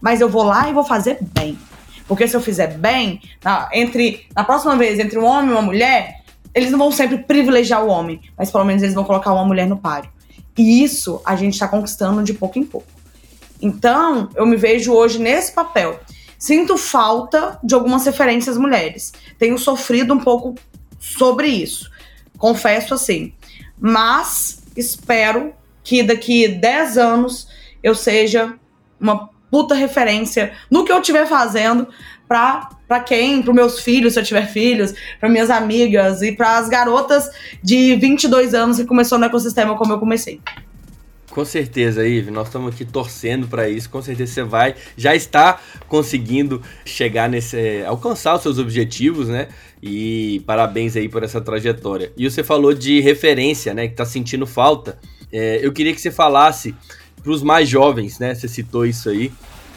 Mas 0.00 0.20
eu 0.20 0.28
vou 0.28 0.44
lá 0.44 0.68
e 0.68 0.72
vou 0.72 0.84
fazer 0.84 1.18
bem. 1.20 1.58
Porque 2.06 2.28
se 2.28 2.36
eu 2.36 2.40
fizer 2.40 2.78
bem, 2.78 3.20
na, 3.42 3.68
entre 3.72 4.26
na 4.34 4.44
próxima 4.44 4.76
vez, 4.76 4.98
entre 4.98 5.18
um 5.18 5.24
homem 5.24 5.50
e 5.50 5.52
uma 5.52 5.62
mulher, 5.62 6.20
eles 6.54 6.70
não 6.70 6.78
vão 6.78 6.92
sempre 6.92 7.18
privilegiar 7.18 7.84
o 7.84 7.88
homem, 7.88 8.20
mas 8.36 8.50
pelo 8.50 8.64
menos 8.64 8.82
eles 8.82 8.94
vão 8.94 9.04
colocar 9.04 9.32
uma 9.32 9.44
mulher 9.44 9.66
no 9.66 9.76
páreo. 9.76 10.10
E 10.56 10.84
isso 10.84 11.20
a 11.24 11.34
gente 11.34 11.54
está 11.54 11.66
conquistando 11.66 12.22
de 12.22 12.32
pouco 12.32 12.58
em 12.58 12.64
pouco. 12.64 12.86
Então, 13.60 14.28
eu 14.34 14.46
me 14.46 14.56
vejo 14.56 14.92
hoje 14.92 15.18
nesse 15.18 15.52
papel. 15.52 15.98
Sinto 16.38 16.76
falta 16.76 17.58
de 17.64 17.74
algumas 17.74 18.04
referências 18.04 18.56
mulheres. 18.56 19.12
Tenho 19.38 19.58
sofrido 19.58 20.12
um 20.14 20.20
pouco 20.20 20.54
sobre 21.00 21.48
isso. 21.48 21.90
Confesso 22.36 22.94
assim. 22.94 23.32
Mas 23.78 24.62
espero 24.76 25.54
que 25.82 26.02
daqui 26.02 26.46
10 26.46 26.98
anos 26.98 27.48
eu 27.82 27.94
seja 27.94 28.54
uma 29.00 29.30
puta 29.54 29.72
referência 29.72 30.52
no 30.68 30.84
que 30.84 30.90
eu 30.90 30.98
estiver 30.98 31.28
fazendo 31.28 31.86
pra, 32.26 32.70
pra 32.88 32.98
quem? 32.98 33.40
Para 33.40 33.54
meus 33.54 33.78
filhos, 33.78 34.14
se 34.14 34.18
eu 34.18 34.24
tiver 34.24 34.48
filhos, 34.48 34.92
para 35.20 35.28
minhas 35.28 35.48
amigas 35.48 36.22
e 36.22 36.32
para 36.32 36.58
as 36.58 36.68
garotas 36.68 37.30
de 37.62 37.94
22 37.94 38.52
anos 38.52 38.78
que 38.78 38.84
começou 38.84 39.16
no 39.16 39.26
ecossistema 39.26 39.76
como 39.76 39.92
eu 39.92 40.00
comecei. 40.00 40.40
Com 41.30 41.44
certeza, 41.44 42.04
Ive, 42.04 42.32
nós 42.32 42.48
estamos 42.48 42.74
aqui 42.74 42.84
torcendo 42.84 43.46
para 43.46 43.68
isso. 43.68 43.88
Com 43.88 44.02
certeza 44.02 44.32
você 44.32 44.42
vai, 44.42 44.74
já 44.96 45.14
está 45.14 45.60
conseguindo 45.86 46.60
chegar 46.84 47.28
nesse, 47.28 47.84
alcançar 47.86 48.34
os 48.34 48.42
seus 48.42 48.58
objetivos, 48.58 49.28
né? 49.28 49.46
E 49.80 50.42
parabéns 50.44 50.96
aí 50.96 51.08
por 51.08 51.22
essa 51.22 51.40
trajetória. 51.40 52.12
E 52.16 52.28
você 52.28 52.42
falou 52.42 52.74
de 52.74 53.00
referência, 53.00 53.72
né? 53.72 53.86
Que 53.86 53.94
tá 53.94 54.04
sentindo 54.04 54.48
falta. 54.48 54.98
É, 55.32 55.60
eu 55.62 55.72
queria 55.72 55.94
que 55.94 56.00
você 56.00 56.10
falasse 56.10 56.74
para 57.24 57.32
os 57.32 57.42
mais 57.42 57.68
jovens, 57.68 58.18
né? 58.18 58.34
Você 58.34 58.46
citou 58.46 58.84
isso 58.84 59.08
aí. 59.08 59.32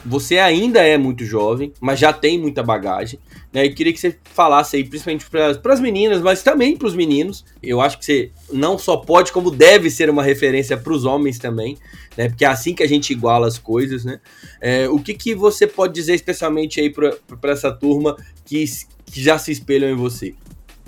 Você 0.05 0.37
ainda 0.37 0.79
é 0.81 0.97
muito 0.97 1.25
jovem, 1.25 1.73
mas 1.81 1.99
já 1.99 2.13
tem 2.13 2.39
muita 2.39 2.61
bagagem. 2.61 3.19
Né? 3.51 3.65
E 3.65 3.73
queria 3.73 3.91
que 3.91 3.99
você 3.99 4.17
falasse 4.33 4.75
aí, 4.77 4.83
principalmente 4.83 5.25
para 5.29 5.73
as 5.73 5.79
meninas, 5.79 6.21
mas 6.21 6.43
também 6.43 6.77
para 6.77 6.87
os 6.87 6.95
meninos. 6.95 7.43
Eu 7.63 7.81
acho 7.81 7.97
que 7.97 8.05
você 8.05 8.31
não 8.51 8.77
só 8.77 8.97
pode, 8.97 9.31
como 9.31 9.49
deve 9.49 9.89
ser 9.89 10.09
uma 10.09 10.23
referência 10.23 10.77
para 10.77 10.93
os 10.93 11.03
homens 11.03 11.39
também, 11.39 11.77
né? 12.15 12.29
Porque 12.29 12.45
é 12.45 12.47
assim 12.47 12.73
que 12.73 12.83
a 12.83 12.87
gente 12.87 13.11
iguala 13.11 13.47
as 13.47 13.57
coisas, 13.57 14.05
né? 14.05 14.19
É, 14.61 14.87
o 14.87 14.99
que, 14.99 15.13
que 15.13 15.33
você 15.33 15.65
pode 15.65 15.93
dizer 15.93 16.15
especialmente 16.15 16.79
aí 16.79 16.89
para 16.89 17.17
essa 17.51 17.71
turma 17.71 18.15
que, 18.45 18.63
que 19.05 19.21
já 19.21 19.37
se 19.37 19.51
espelham 19.51 19.89
em 19.89 19.95
você? 19.95 20.35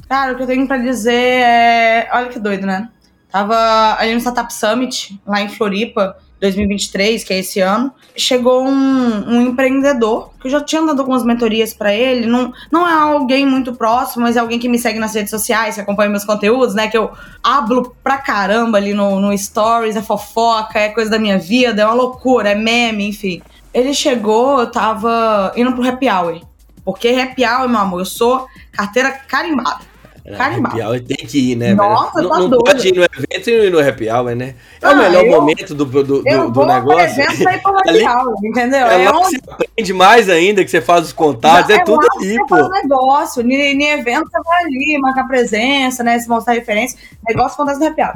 Cara, 0.07 0.33
o 0.33 0.35
que 0.35 0.43
eu 0.43 0.47
tenho 0.47 0.67
para 0.67 0.77
dizer 0.77 1.13
é. 1.13 2.09
Olha 2.13 2.29
que 2.29 2.39
doido, 2.39 2.65
né? 2.65 2.89
Tava 3.31 3.95
ali 3.99 4.13
no 4.13 4.19
Startup 4.19 4.51
Summit, 4.53 5.19
lá 5.25 5.41
em 5.41 5.49
Floripa 5.49 6.17
2023, 6.39 7.23
que 7.23 7.33
é 7.33 7.39
esse 7.39 7.59
ano, 7.59 7.91
chegou 8.15 8.63
um, 8.65 9.29
um 9.29 9.41
empreendedor, 9.41 10.29
que 10.39 10.47
eu 10.47 10.51
já 10.51 10.61
tinha 10.61 10.81
dado 10.81 10.99
algumas 10.99 11.23
mentorias 11.23 11.73
para 11.73 11.93
ele, 11.93 12.25
não, 12.25 12.53
não 12.71 12.87
é 12.87 12.93
alguém 12.93 13.45
muito 13.45 13.73
próximo, 13.73 14.23
mas 14.23 14.37
é 14.37 14.39
alguém 14.39 14.57
que 14.57 14.69
me 14.69 14.79
segue 14.79 14.99
nas 14.99 15.13
redes 15.13 15.29
sociais, 15.29 15.75
que 15.75 15.81
acompanha 15.81 16.09
meus 16.09 16.23
conteúdos, 16.23 16.73
né, 16.73 16.87
que 16.87 16.97
eu 16.97 17.11
hablo 17.43 17.95
pra 18.03 18.17
caramba 18.17 18.77
ali 18.77 18.93
no, 18.93 19.19
no 19.19 19.37
Stories, 19.37 19.95
é 19.95 20.01
fofoca, 20.01 20.79
é 20.79 20.89
coisa 20.89 21.09
da 21.09 21.19
minha 21.19 21.37
vida, 21.37 21.81
é 21.81 21.85
uma 21.85 21.93
loucura, 21.93 22.49
é 22.49 22.55
meme, 22.55 23.07
enfim. 23.07 23.41
Ele 23.73 23.93
chegou, 23.93 24.61
eu 24.61 24.71
tava 24.71 25.51
indo 25.55 25.73
pro 25.73 25.87
happy 25.87 26.09
hour, 26.09 26.41
porque 26.85 27.09
happy 27.09 27.45
hour, 27.45 27.67
meu 27.67 27.79
amor, 27.79 27.99
eu 27.99 28.05
sou 28.05 28.47
carteira 28.71 29.11
carimbada. 29.11 29.88
Happy 30.37 30.81
hour 30.81 30.99
tem 31.01 31.17
que 31.17 31.51
ir, 31.51 31.55
né? 31.55 31.73
Nossa, 31.73 32.21
não, 32.21 32.29
tá 32.29 32.39
não 32.39 32.57
pode 32.59 32.87
ir 32.87 32.95
no 32.95 33.03
evento 33.03 33.49
e 33.49 33.51
ir 33.51 33.71
no 33.71 33.79
happy 33.79 34.09
hour, 34.09 34.35
né? 34.35 34.55
É 34.81 34.87
ah, 34.87 34.91
o 34.91 34.97
melhor 34.97 35.25
eu, 35.25 35.31
momento 35.31 35.73
do, 35.73 35.85
do, 35.85 36.03
do, 36.03 36.23
eu 36.25 36.51
do 36.51 36.65
negócio. 36.65 37.21
Evento 37.21 37.43
pra 37.43 37.55
ir 37.55 37.61
pro 37.61 37.77
happy 37.79 38.07
hour, 38.07 38.35
entendeu? 38.43 38.87
É, 38.87 39.05
é 39.05 39.11
onde... 39.11 39.37
você 39.37 39.37
aprende 39.49 39.93
mais 39.93 40.29
ainda, 40.29 40.63
que 40.63 40.69
você 40.69 40.81
faz 40.81 41.07
os 41.07 41.13
contatos, 41.13 41.71
é, 41.71 41.75
é 41.75 41.83
tudo 41.83 42.05
ali, 42.17 42.37
pô. 42.47 42.57
Faz 42.57 42.69
negócio, 42.83 43.41
em 43.41 43.83
evento 43.85 44.29
você 44.29 44.41
vai 44.43 44.63
ali, 44.65 44.99
marcar 45.01 45.27
presença, 45.27 46.03
né? 46.03 46.19
Se 46.19 46.29
mostrar 46.29 46.53
referência. 46.53 46.99
Negócio 47.27 47.53
acontece 47.53 47.79
no 47.79 47.87
happy 47.87 48.01
hour. 48.01 48.13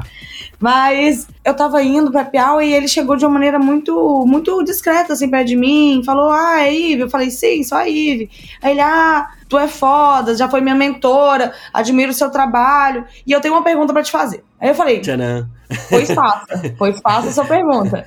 Mas 0.60 1.26
eu 1.44 1.54
tava 1.54 1.82
indo 1.82 2.10
pro 2.10 2.20
happy 2.20 2.38
hour 2.38 2.62
e 2.62 2.72
ele 2.72 2.88
chegou 2.88 3.16
de 3.16 3.24
uma 3.24 3.32
maneira 3.32 3.58
muito, 3.58 4.24
muito 4.26 4.62
discreta, 4.62 5.12
assim, 5.12 5.28
perto 5.28 5.48
de 5.48 5.56
mim. 5.56 6.02
Falou, 6.04 6.30
ah, 6.30 6.62
é 6.62 6.72
Ive. 6.72 7.02
Eu 7.02 7.10
falei, 7.10 7.30
sim, 7.30 7.62
só 7.62 7.76
a 7.76 7.88
Ive. 7.88 8.30
Aí 8.62 8.70
ele, 8.70 8.80
ah, 8.80 9.28
tu 9.54 9.58
é 9.58 9.68
foda, 9.68 10.36
já 10.36 10.48
foi 10.48 10.60
minha 10.60 10.74
mentora, 10.74 11.52
admiro 11.72 12.10
o 12.10 12.14
seu 12.14 12.28
trabalho. 12.28 13.04
E 13.24 13.30
eu 13.30 13.40
tenho 13.40 13.54
uma 13.54 13.62
pergunta 13.62 13.92
para 13.92 14.02
te 14.02 14.10
fazer. 14.10 14.42
Aí 14.60 14.68
eu 14.68 14.74
falei, 14.74 15.00
Tcharam. 15.00 15.48
pois 15.88 16.10
faça, 16.10 16.74
pois 16.76 17.00
faça 17.00 17.28
a 17.28 17.32
sua 17.32 17.44
pergunta. 17.44 18.04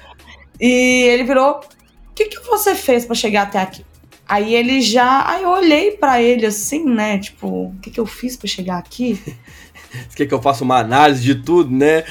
E 0.59 1.03
ele 1.03 1.23
virou, 1.23 1.61
o 2.09 2.13
que, 2.13 2.25
que 2.25 2.45
você 2.45 2.75
fez 2.75 3.05
para 3.05 3.15
chegar 3.15 3.43
até 3.43 3.59
aqui? 3.59 3.85
Aí 4.27 4.53
ele 4.53 4.81
já. 4.81 5.25
Aí 5.25 5.43
eu 5.43 5.49
olhei 5.49 5.91
para 5.91 6.21
ele 6.21 6.45
assim, 6.45 6.83
né? 6.83 7.17
Tipo, 7.17 7.47
o 7.47 7.75
que, 7.81 7.89
que 7.89 7.99
eu 7.99 8.05
fiz 8.05 8.35
para 8.35 8.49
chegar 8.49 8.77
aqui? 8.77 9.17
Você 10.09 10.17
quer 10.17 10.25
que 10.25 10.33
eu 10.33 10.41
faça 10.41 10.65
uma 10.65 10.79
análise 10.79 11.23
de 11.23 11.35
tudo, 11.35 11.73
né? 11.73 12.03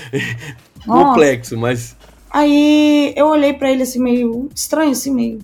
Complexo, 0.87 1.59
mas. 1.59 1.95
Aí 2.31 3.13
eu 3.15 3.27
olhei 3.27 3.53
para 3.53 3.71
ele 3.71 3.83
assim, 3.83 4.01
meio 4.01 4.49
estranho, 4.55 4.93
assim, 4.93 5.13
meio. 5.13 5.41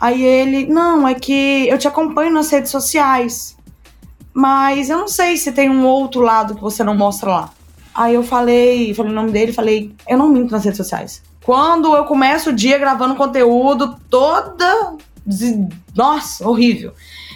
Aí 0.00 0.22
ele, 0.22 0.66
não, 0.66 1.06
é 1.06 1.14
que 1.14 1.68
eu 1.68 1.78
te 1.78 1.88
acompanho 1.88 2.32
nas 2.32 2.50
redes 2.50 2.70
sociais, 2.70 3.56
mas 4.32 4.90
eu 4.90 4.98
não 4.98 5.08
sei 5.08 5.36
se 5.36 5.52
tem 5.52 5.70
um 5.70 5.86
outro 5.86 6.20
lado 6.20 6.54
que 6.54 6.60
você 6.60 6.82
não 6.82 6.96
mostra 6.96 7.30
lá. 7.30 7.50
Aí 7.94 8.14
eu 8.14 8.22
falei, 8.24 8.92
falei 8.92 9.12
o 9.12 9.14
nome 9.14 9.30
dele, 9.30 9.52
falei, 9.52 9.94
eu 10.08 10.18
não 10.18 10.28
minto 10.28 10.50
nas 10.50 10.64
redes 10.64 10.78
sociais. 10.78 11.22
Quando 11.44 11.94
eu 11.94 12.04
começo 12.04 12.50
o 12.50 12.52
dia 12.52 12.78
gravando 12.78 13.14
conteúdo 13.14 13.96
toda. 14.10 14.96
Nossa, 15.94 16.48
horrível. 16.48 16.92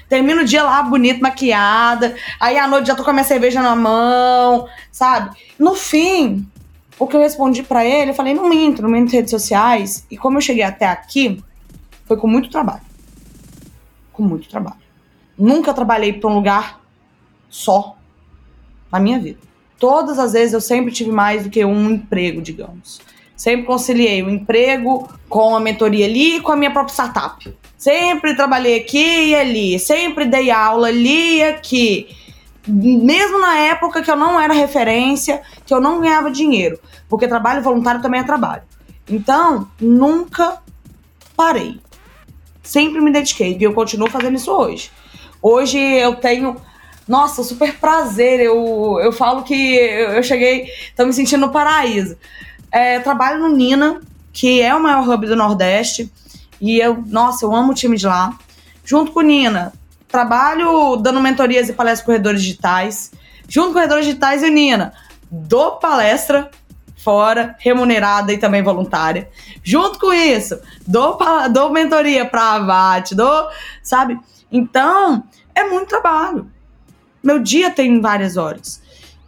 Termino 0.09 0.41
o 0.41 0.45
dia 0.45 0.65
lá 0.65 0.83
bonito, 0.83 1.21
maquiada. 1.21 2.17
Aí 2.41 2.59
à 2.59 2.67
noite 2.67 2.89
já 2.89 2.95
tô 2.95 3.05
com 3.05 3.11
a 3.11 3.13
minha 3.13 3.25
cerveja 3.25 3.63
na 3.63 3.77
mão, 3.77 4.67
sabe? 4.91 5.37
No 5.59 5.75
fim, 5.75 6.47
o 6.99 7.07
que 7.07 7.15
eu 7.15 7.21
respondi 7.21 7.63
para 7.63 7.85
ele, 7.85 8.11
eu 8.11 8.15
falei, 8.15 8.35
não 8.35 8.49
minto, 8.49 8.83
não 8.83 8.91
minto 8.91 9.05
nas 9.05 9.13
redes 9.13 9.31
sociais. 9.31 10.07
E 10.11 10.17
como 10.17 10.39
eu 10.39 10.43
cheguei 10.43 10.65
até 10.65 10.87
aqui, 10.87 11.43
foi 12.09 12.17
com 12.17 12.27
muito 12.27 12.51
trabalho. 12.51 12.83
Com 14.13 14.23
muito 14.23 14.49
trabalho. 14.49 14.81
Nunca 15.39 15.73
trabalhei 15.75 16.15
para 16.15 16.29
um 16.29 16.35
lugar 16.35 16.81
só 17.49 17.97
na 18.91 18.99
minha 18.99 19.21
vida. 19.21 19.39
Todas 19.79 20.19
as 20.19 20.33
vezes 20.33 20.55
eu 20.55 20.61
sempre 20.61 20.93
tive 20.93 21.13
mais 21.13 21.45
do 21.45 21.51
que 21.51 21.65
um 21.65 21.91
emprego, 21.91 22.43
digamos. 22.43 23.01
Sempre 23.37 23.67
conciliei 23.67 24.21
o 24.23 24.31
emprego 24.31 25.09
com 25.29 25.55
a 25.55 25.61
mentoria 25.61 26.07
ali 26.07 26.37
e 26.37 26.41
com 26.41 26.51
a 26.51 26.57
minha 26.57 26.73
própria 26.73 26.93
startup. 26.93 27.57
Sempre 27.77 28.35
trabalhei 28.35 28.81
aqui 28.81 29.29
e 29.29 29.35
ali, 29.37 29.79
sempre 29.79 30.25
dei 30.25 30.51
aula 30.51 30.89
ali 30.89 31.37
e 31.37 31.45
aqui. 31.45 32.09
Mesmo 32.67 33.39
na 33.39 33.57
época 33.57 34.03
que 34.03 34.11
eu 34.11 34.17
não 34.17 34.41
era 34.41 34.53
referência, 34.53 35.41
que 35.65 35.73
eu 35.73 35.81
não 35.81 36.01
ganhava 36.01 36.31
dinheiro, 36.31 36.81
porque 37.09 37.29
trabalho 37.29 37.63
voluntário 37.63 38.03
também 38.03 38.21
é 38.21 38.25
trabalho. 38.25 38.63
Então, 39.09 39.69
nunca 39.81 40.61
parei. 41.37 41.81
Sempre 42.69 43.01
me 43.01 43.11
dediquei 43.11 43.57
e 43.59 43.64
eu 43.64 43.73
continuo 43.73 44.11
fazendo 44.11 44.37
isso 44.37 44.53
hoje. 44.53 44.91
Hoje 45.41 45.79
eu 45.79 46.16
tenho 46.16 46.61
nossa, 47.09 47.43
super 47.43 47.79
prazer. 47.79 48.41
Eu, 48.41 49.01
eu 49.03 49.11
falo 49.11 49.43
que 49.43 49.55
eu 49.55 50.23
cheguei, 50.23 50.71
tô 50.95 51.07
me 51.07 51.14
sentindo 51.14 51.47
no 51.47 51.51
paraíso. 51.51 52.14
É, 52.71 53.01
trabalho 53.01 53.41
no 53.41 53.57
Nina, 53.57 54.03
que 54.35 54.61
é 54.61 54.75
o 54.75 54.83
maior 54.83 55.09
hub 55.09 55.27
do 55.27 55.35
Nordeste. 55.35 56.12
E 56.61 56.79
eu, 56.79 57.03
nossa, 57.07 57.47
eu 57.47 57.57
amo 57.57 57.73
o 57.73 57.75
time 57.75 57.97
de 57.97 58.07
lá. 58.07 58.39
Junto 58.85 59.12
com 59.12 59.21
o 59.21 59.23
Nina, 59.23 59.73
trabalho 60.07 60.97
dando 60.97 61.23
mentorias 61.23 61.71
e 61.71 61.73
palestras 61.73 62.05
corredores 62.05 62.43
digitais. 62.43 63.12
Junto 63.49 63.69
com 63.69 63.75
corredores 63.77 64.05
digitais, 64.05 64.43
e 64.43 64.51
Nina, 64.51 64.93
dou 65.31 65.77
palestra 65.77 66.51
fora, 66.99 67.57
remunerada 67.59 68.32
e 68.32 68.38
também 68.38 68.62
voluntária. 68.62 69.28
Junto 69.62 69.99
com 69.99 70.12
isso, 70.12 70.61
dou, 70.86 71.18
dou 71.53 71.70
mentoria 71.70 72.24
para 72.26 72.55
a 72.55 72.59
VAT, 72.59 73.14
dou, 73.14 73.49
sabe? 73.82 74.18
Então, 74.51 75.24
é 75.55 75.64
muito 75.64 75.88
trabalho. 75.88 76.51
Meu 77.22 77.38
dia 77.38 77.70
tem 77.70 78.01
várias 78.01 78.36
horas. 78.36 78.82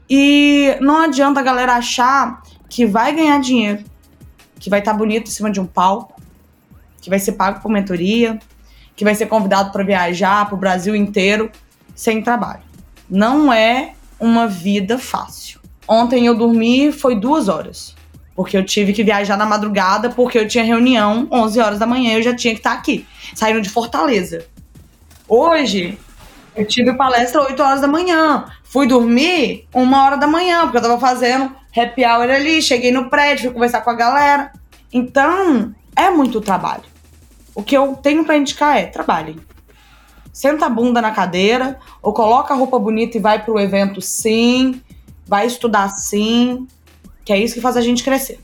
E 0.08 0.76
não 0.80 1.02
adianta 1.02 1.40
a 1.40 1.42
galera 1.42 1.74
achar 1.74 2.42
que 2.68 2.84
vai 2.84 3.14
ganhar 3.14 3.40
dinheiro, 3.40 3.84
que 4.58 4.68
vai 4.68 4.80
estar 4.80 4.92
tá 4.92 4.98
bonito 4.98 5.28
em 5.28 5.30
cima 5.30 5.50
de 5.50 5.60
um 5.60 5.66
palco, 5.66 6.20
que 7.00 7.08
vai 7.08 7.18
ser 7.18 7.32
pago 7.32 7.60
por 7.60 7.70
mentoria, 7.70 8.38
que 8.96 9.04
vai 9.04 9.14
ser 9.14 9.26
convidado 9.26 9.70
para 9.70 9.84
viajar 9.84 10.46
para 10.46 10.54
o 10.54 10.58
Brasil 10.58 10.94
inteiro 10.94 11.50
sem 11.94 12.22
trabalho. 12.22 12.62
Não 13.08 13.52
é 13.52 13.94
uma 14.18 14.46
vida 14.46 14.98
fácil. 14.98 15.59
Ontem 15.92 16.24
eu 16.24 16.36
dormi 16.36 16.92
foi 16.92 17.16
duas 17.16 17.48
horas. 17.48 17.96
Porque 18.36 18.56
eu 18.56 18.64
tive 18.64 18.92
que 18.92 19.02
viajar 19.02 19.36
na 19.36 19.44
madrugada, 19.44 20.08
porque 20.08 20.38
eu 20.38 20.46
tinha 20.46 20.62
reunião 20.62 21.26
11 21.32 21.60
horas 21.60 21.78
da 21.80 21.84
manhã, 21.84 22.14
eu 22.14 22.22
já 22.22 22.32
tinha 22.32 22.54
que 22.54 22.60
estar 22.60 22.72
aqui, 22.74 23.04
saindo 23.34 23.60
de 23.60 23.68
Fortaleza. 23.68 24.46
Hoje, 25.28 25.98
eu 26.54 26.64
tive 26.64 26.94
palestra 26.94 27.42
8 27.42 27.60
horas 27.60 27.80
da 27.80 27.88
manhã. 27.88 28.44
Fui 28.62 28.86
dormir 28.86 29.66
uma 29.74 30.04
hora 30.04 30.16
da 30.16 30.28
manhã, 30.28 30.62
porque 30.62 30.78
eu 30.78 30.82
tava 30.82 31.00
fazendo 31.00 31.52
happy 31.76 32.04
hour 32.04 32.30
ali, 32.30 32.62
cheguei 32.62 32.92
no 32.92 33.10
prédio, 33.10 33.46
fui 33.46 33.54
conversar 33.54 33.80
com 33.80 33.90
a 33.90 33.94
galera. 33.94 34.52
Então, 34.92 35.74
é 35.96 36.08
muito 36.08 36.40
trabalho. 36.40 36.84
O 37.52 37.64
que 37.64 37.76
eu 37.76 37.96
tenho 37.96 38.24
para 38.24 38.36
indicar 38.36 38.78
é: 38.78 38.86
trabalhem. 38.86 39.40
Senta 40.32 40.66
a 40.66 40.70
bunda 40.70 41.02
na 41.02 41.10
cadeira, 41.10 41.80
ou 42.00 42.12
coloca 42.12 42.54
a 42.54 42.56
roupa 42.56 42.78
bonita 42.78 43.16
e 43.16 43.20
vai 43.20 43.44
pro 43.44 43.58
evento 43.58 44.00
sim 44.00 44.80
vai 45.30 45.46
estudar 45.46 45.90
sim, 45.90 46.66
que 47.24 47.32
é 47.32 47.38
isso 47.38 47.54
que 47.54 47.60
faz 47.60 47.76
a 47.76 47.80
gente 47.80 48.02
crescer. 48.02 48.40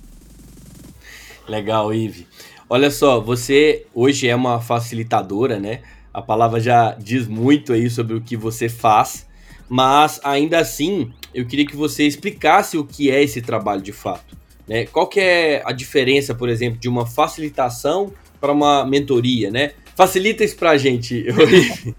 Legal, 1.49 1.93
Ive. 1.93 2.29
Olha 2.71 2.93
só, 2.93 3.21
você 3.21 3.85
hoje 3.93 4.29
é 4.29 4.37
uma 4.37 4.61
facilitadora, 4.61 5.59
né? 5.59 5.81
A 6.15 6.23
palavra 6.23 6.61
já 6.61 6.93
diz 6.93 7.27
muito 7.27 7.73
aí 7.73 7.91
sobre 7.91 8.15
o 8.15 8.21
que 8.21 8.37
você 8.37 8.69
faz, 8.69 9.27
mas 9.69 10.21
ainda 10.23 10.61
assim, 10.61 11.13
eu 11.35 11.45
queria 11.45 11.67
que 11.67 11.75
você 11.75 12.07
explicasse 12.07 12.79
o 12.79 12.85
que 12.85 13.11
é 13.11 13.21
esse 13.21 13.43
trabalho 13.43 13.83
de 13.83 13.93
fato. 13.93 14.37
Né? 14.65 14.87
Qual 14.87 15.09
que 15.09 15.19
é 15.19 15.63
a 15.67 15.73
diferença, 15.73 16.37
por 16.37 16.49
exemplo, 16.49 16.79
de 16.79 16.89
uma 16.89 17.05
facilitação 17.05 18.13
para 18.41 18.53
uma 18.53 18.87
mentoria, 18.87 19.51
né? 19.51 19.73
Facilita 19.97 20.45
isso 20.45 20.57
pra 20.57 20.77
gente, 20.77 21.27
Ive. 21.27 21.97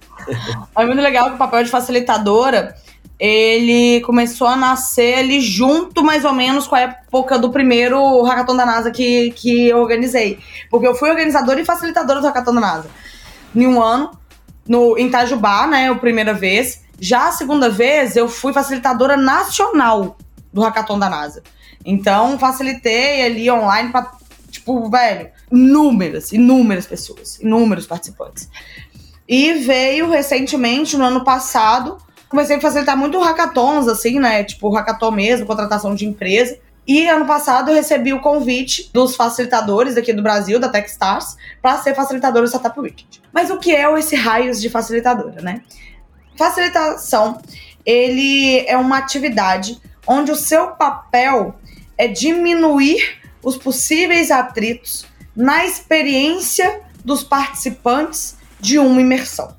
É 0.78 0.86
muito 0.86 1.02
legal 1.02 1.28
que 1.28 1.36
o 1.36 1.38
papel 1.38 1.66
de 1.66 1.70
facilitadora 1.70 2.74
ele 3.20 4.00
começou 4.02 4.48
a 4.48 4.56
nascer 4.56 5.16
ali 5.16 5.42
junto, 5.42 6.04
mais 6.04 6.24
ou 6.24 6.34
menos, 6.34 6.68
com 6.68 6.76
a 6.76 6.82
época 6.82 7.40
do 7.40 7.52
primeiro 7.52 8.22
Hackathon 8.24 8.56
da 8.56 8.66
NASA 8.66 8.92
que, 8.92 9.32
que 9.32 9.70
eu 9.70 9.80
organizei. 9.80 10.40
Porque 10.70 10.88
eu 10.88 10.94
fui 10.94 11.10
organizadora 11.10 11.60
e 11.60 11.66
facilitadora 11.66 12.22
do 12.22 12.28
Hackathon 12.28 12.54
da 12.54 12.62
NASA. 12.62 12.90
Em 13.56 13.66
um 13.66 13.82
ano, 13.82 14.12
no, 14.68 14.98
em 14.98 15.08
Itajubá, 15.08 15.66
né, 15.66 15.90
a 15.90 15.96
primeira 15.96 16.34
vez. 16.34 16.84
Já 17.00 17.30
a 17.30 17.32
segunda 17.32 17.70
vez, 17.70 18.16
eu 18.16 18.30
fui 18.30 18.54
facilitadora 18.54 19.18
nacional 19.18 20.18
do 20.54 20.62
Hackathon 20.62 21.00
da 21.00 21.10
NASA. 21.10 21.42
Então, 21.84 22.38
facilitei 22.38 23.26
ali 23.26 23.50
online 23.50 23.92
para, 23.92 24.12
tipo, 24.52 24.90
velho, 24.90 25.30
inúmeras, 25.52 26.32
inúmeras 26.32 26.86
pessoas, 26.86 27.40
inúmeros 27.40 27.88
participantes. 27.88 28.48
E 29.28 29.54
veio 29.54 30.10
recentemente, 30.10 30.98
no 30.98 31.06
ano 31.06 31.24
passado, 31.24 31.98
comecei 32.30 32.58
a 32.58 32.62
facilitar 32.62 32.98
muito 32.98 33.20
hackathons, 33.20 33.88
assim, 33.88 34.20
né? 34.20 34.44
Tipo, 34.44 34.70
hackathon 34.70 35.12
mesmo, 35.12 35.46
contratação 35.46 35.96
de 35.96 36.06
empresa. 36.06 36.58
E 36.88 37.06
ano 37.08 37.26
passado 37.26 37.70
eu 37.70 37.76
recebi 37.76 38.14
o 38.14 38.22
convite 38.22 38.90
dos 38.94 39.16
facilitadores 39.16 39.98
aqui 39.98 40.14
do 40.14 40.24
Brasil, 40.24 40.58
da 40.58 40.70
Techstars, 40.70 41.36
para 41.62 41.78
ser 41.80 41.94
facilitadora 41.94 42.46
do 42.46 42.50
Startup 42.50 42.80
Weekend. 42.80 43.22
Mas 43.34 43.50
o 43.50 43.58
que 43.58 43.76
é 43.76 43.92
esse 44.00 44.16
raios 44.16 44.62
de 44.62 44.70
facilitadora, 44.70 45.42
né? 45.42 45.62
Facilitação, 46.38 47.42
ele 47.86 48.66
é 48.68 48.78
uma 48.78 49.00
atividade 49.00 49.82
onde 50.06 50.32
o 50.32 50.36
seu 50.36 50.68
papel 50.68 51.56
é 51.98 52.08
diminuir 52.08 53.20
os 53.44 53.58
possíveis 53.58 54.32
atritos 54.32 55.06
na 55.36 55.66
experiência 55.66 56.82
dos 57.04 57.24
participantes 57.24 58.38
de 58.60 58.80
uma 58.80 59.02
imersão. 59.02 59.56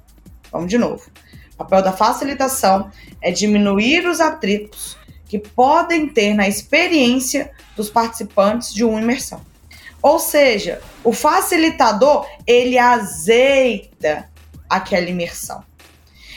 Vamos 0.50 0.68
de 0.68 0.78
novo. 0.78 1.10
O 1.58 1.64
papel 1.64 1.82
da 1.82 1.92
facilitação 1.92 2.88
é 3.20 3.32
diminuir 3.32 4.06
os 4.06 4.20
atritos 4.20 4.96
que 5.28 5.40
podem 5.40 6.08
ter 6.08 6.32
na 6.32 6.46
experiência 6.46 7.50
dos 7.76 7.90
participantes 7.90 8.72
de 8.72 8.84
uma 8.84 9.00
imersão. 9.00 9.44
Ou 10.00 10.20
seja, 10.20 10.80
o 11.02 11.12
facilitador, 11.12 12.24
ele 12.46 12.78
azeita 12.78 14.30
aquela 14.70 15.08
imersão. 15.08 15.64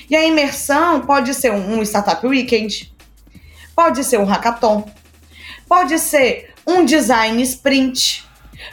E 0.10 0.16
a 0.16 0.26
imersão 0.26 1.02
pode 1.02 1.36
ser 1.36 1.52
um 1.52 1.84
Startup 1.84 2.26
Weekend, 2.26 2.92
pode 3.76 4.04
ser 4.04 4.18
um 4.18 4.26
hackathon, 4.26 4.90
pode 5.68 6.00
ser 6.00 6.52
um 6.66 6.84
design 6.84 7.40
sprint, 7.44 8.28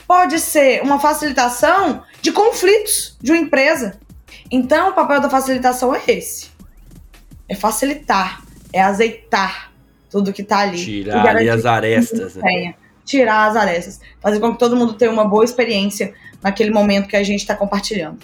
pode 0.07 0.39
ser 0.39 0.81
uma 0.81 0.99
facilitação 0.99 2.03
de 2.21 2.31
conflitos 2.31 3.15
de 3.21 3.31
uma 3.31 3.39
empresa. 3.39 3.99
Então, 4.51 4.89
o 4.89 4.93
papel 4.93 5.21
da 5.21 5.29
facilitação 5.29 5.93
é 5.95 6.01
esse: 6.07 6.49
é 7.47 7.55
facilitar, 7.55 8.43
é 8.73 8.81
azeitar 8.81 9.71
tudo 10.09 10.33
que 10.33 10.43
tá 10.43 10.59
ali. 10.59 10.83
Tirar 10.83 11.27
ali 11.27 11.49
as 11.49 11.65
arestas. 11.65 12.35
Né? 12.35 12.73
Tirar 13.05 13.47
as 13.47 13.55
arestas. 13.55 13.99
Fazer 14.19 14.39
com 14.39 14.51
que 14.51 14.59
todo 14.59 14.75
mundo 14.75 14.93
tenha 14.93 15.11
uma 15.11 15.25
boa 15.25 15.43
experiência 15.43 16.13
naquele 16.41 16.71
momento 16.71 17.07
que 17.07 17.15
a 17.15 17.23
gente 17.23 17.41
está 17.41 17.55
compartilhando. 17.55 18.17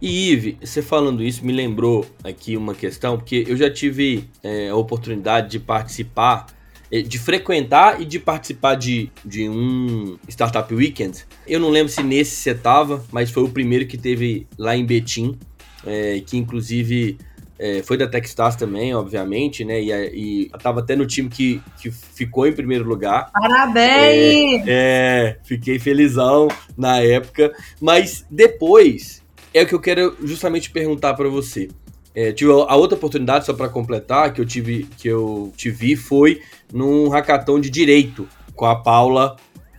E 0.00 0.32
Ive, 0.32 0.58
você 0.62 0.80
falando 0.80 1.22
isso 1.22 1.44
me 1.44 1.52
lembrou 1.52 2.06
aqui 2.24 2.56
uma 2.56 2.74
questão, 2.74 3.18
porque 3.18 3.44
eu 3.46 3.56
já 3.56 3.70
tive 3.70 4.24
é, 4.42 4.70
a 4.70 4.76
oportunidade 4.76 5.50
de 5.50 5.58
participar, 5.58 6.46
é, 6.90 7.02
de 7.02 7.18
frequentar 7.18 8.00
e 8.00 8.06
de 8.06 8.18
participar 8.18 8.76
de, 8.76 9.10
de 9.22 9.46
um 9.46 10.18
Startup 10.26 10.72
Weekend. 10.74 11.26
Eu 11.46 11.60
não 11.60 11.68
lembro 11.68 11.92
se 11.92 12.02
nesse 12.02 12.36
você 12.36 12.54
tava, 12.54 13.04
mas 13.12 13.30
foi 13.30 13.42
o 13.42 13.48
primeiro 13.50 13.86
que 13.86 13.98
teve 13.98 14.46
lá 14.56 14.74
em 14.74 14.86
Betim 14.86 15.38
é, 15.86 16.20
que 16.24 16.36
inclusive 16.36 17.18
é, 17.58 17.82
foi 17.82 17.98
da 17.98 18.08
Techstars 18.08 18.56
também, 18.56 18.94
obviamente, 18.94 19.64
né? 19.66 19.80
E, 19.82 20.46
e 20.46 20.50
tava 20.62 20.80
até 20.80 20.96
no 20.96 21.06
time 21.06 21.28
que, 21.28 21.60
que 21.78 21.90
ficou 21.90 22.46
em 22.46 22.54
primeiro 22.54 22.88
lugar. 22.88 23.30
Parabéns! 23.32 24.62
É, 24.66 25.36
é, 25.36 25.38
fiquei 25.44 25.78
felizão 25.78 26.48
na 26.74 27.00
época. 27.00 27.52
Mas 27.78 28.24
depois 28.30 29.22
é 29.52 29.62
o 29.62 29.66
que 29.66 29.74
eu 29.74 29.80
quero 29.80 30.16
justamente 30.22 30.70
perguntar 30.70 31.12
para 31.12 31.28
você. 31.28 31.68
É, 32.14 32.32
tive 32.32 32.50
a 32.50 32.74
outra 32.74 32.96
oportunidade, 32.96 33.44
só 33.44 33.52
para 33.52 33.68
completar, 33.68 34.32
que 34.32 34.40
eu 34.40 34.46
tive 34.46 34.88
que 34.96 35.06
eu 35.06 35.52
tive 35.54 35.94
foi 35.96 36.40
num 36.72 37.08
hackathon 37.08 37.60
de 37.60 37.68
direito 37.68 38.26
com 38.56 38.64
a 38.64 38.74
Paula 38.74 39.36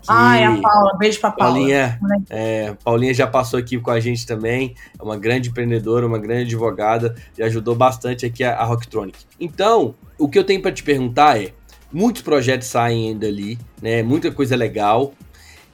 Ai, 0.07 0.43
a 0.43 0.59
Paula, 0.59 0.97
beijo 0.97 1.19
pra 1.19 1.31
Paula. 1.31 1.53
Paulinha, 1.53 1.99
é, 2.29 2.75
Paulinha 2.83 3.13
já 3.13 3.27
passou 3.27 3.59
aqui 3.59 3.79
com 3.79 3.91
a 3.91 3.99
gente 3.99 4.25
também, 4.25 4.75
é 4.99 5.03
uma 5.03 5.17
grande 5.17 5.49
empreendedora, 5.49 6.05
uma 6.05 6.19
grande 6.19 6.43
advogada, 6.43 7.15
e 7.37 7.43
ajudou 7.43 7.75
bastante 7.75 8.25
aqui 8.25 8.43
a, 8.43 8.55
a 8.55 8.63
Rocktronic. 8.63 9.17
Então, 9.39 9.95
o 10.17 10.27
que 10.27 10.37
eu 10.37 10.43
tenho 10.43 10.61
para 10.61 10.71
te 10.71 10.83
perguntar 10.83 11.41
é, 11.41 11.53
muitos 11.91 12.21
projetos 12.21 12.67
saem 12.67 13.09
ainda 13.09 13.27
ali, 13.27 13.57
né, 13.81 14.01
muita 14.01 14.31
coisa 14.31 14.55
legal, 14.55 15.13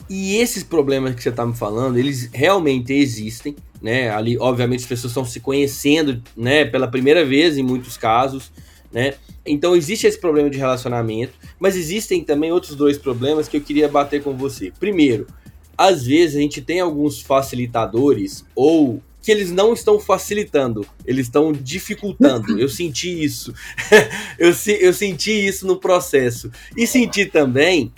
e 0.10 0.38
esses 0.38 0.64
problemas 0.64 1.16
que 1.16 1.22
você 1.22 1.32
tá 1.32 1.46
me 1.46 1.54
falando, 1.54 1.98
eles 1.98 2.30
realmente 2.34 2.94
existem, 2.94 3.56
né, 3.82 4.10
ali, 4.10 4.38
obviamente, 4.38 4.82
as 4.82 4.88
pessoas 4.88 5.12
estão 5.12 5.26
se 5.26 5.40
conhecendo, 5.40 6.22
né, 6.36 6.66
pela 6.66 6.88
primeira 6.88 7.26
vez 7.26 7.58
em 7.58 7.64
muitos 7.64 7.98
casos, 7.98 8.52
né, 8.92 9.16
então 9.46 9.76
existe 9.76 10.08
esse 10.08 10.20
problema 10.20 10.50
de 10.50 10.58
relacionamento, 10.58 11.34
mas 11.60 11.76
existem 11.76 12.24
também 12.24 12.52
outros 12.52 12.76
dois 12.76 12.98
problemas 12.98 13.48
que 13.48 13.58
eu 13.58 13.62
queria 13.62 13.88
bater 13.88 14.22
com 14.22 14.36
você. 14.36 14.72
Primeiro, 14.80 15.28
às 15.78 16.06
vezes 16.06 16.36
a 16.36 16.40
gente 16.40 16.62
tem 16.62 16.80
alguns 16.80 17.22
facilitadores 17.22 18.44
ou 18.56 19.02
que 19.22 19.32
eles 19.32 19.52
não 19.52 19.74
estão 19.74 20.00
facilitando, 20.00 20.86
eles 21.06 21.28
estão 21.28 21.52
dificultando. 21.52 22.58
Eu 22.58 22.70
senti 22.70 23.24
isso. 23.24 23.54
eu, 24.40 24.54
eu 24.80 24.94
senti 24.94 25.32
isso 25.32 25.68
no 25.68 25.78
processo. 25.78 26.50
E 26.78 26.88
senti 26.88 27.26
também, 27.26 27.92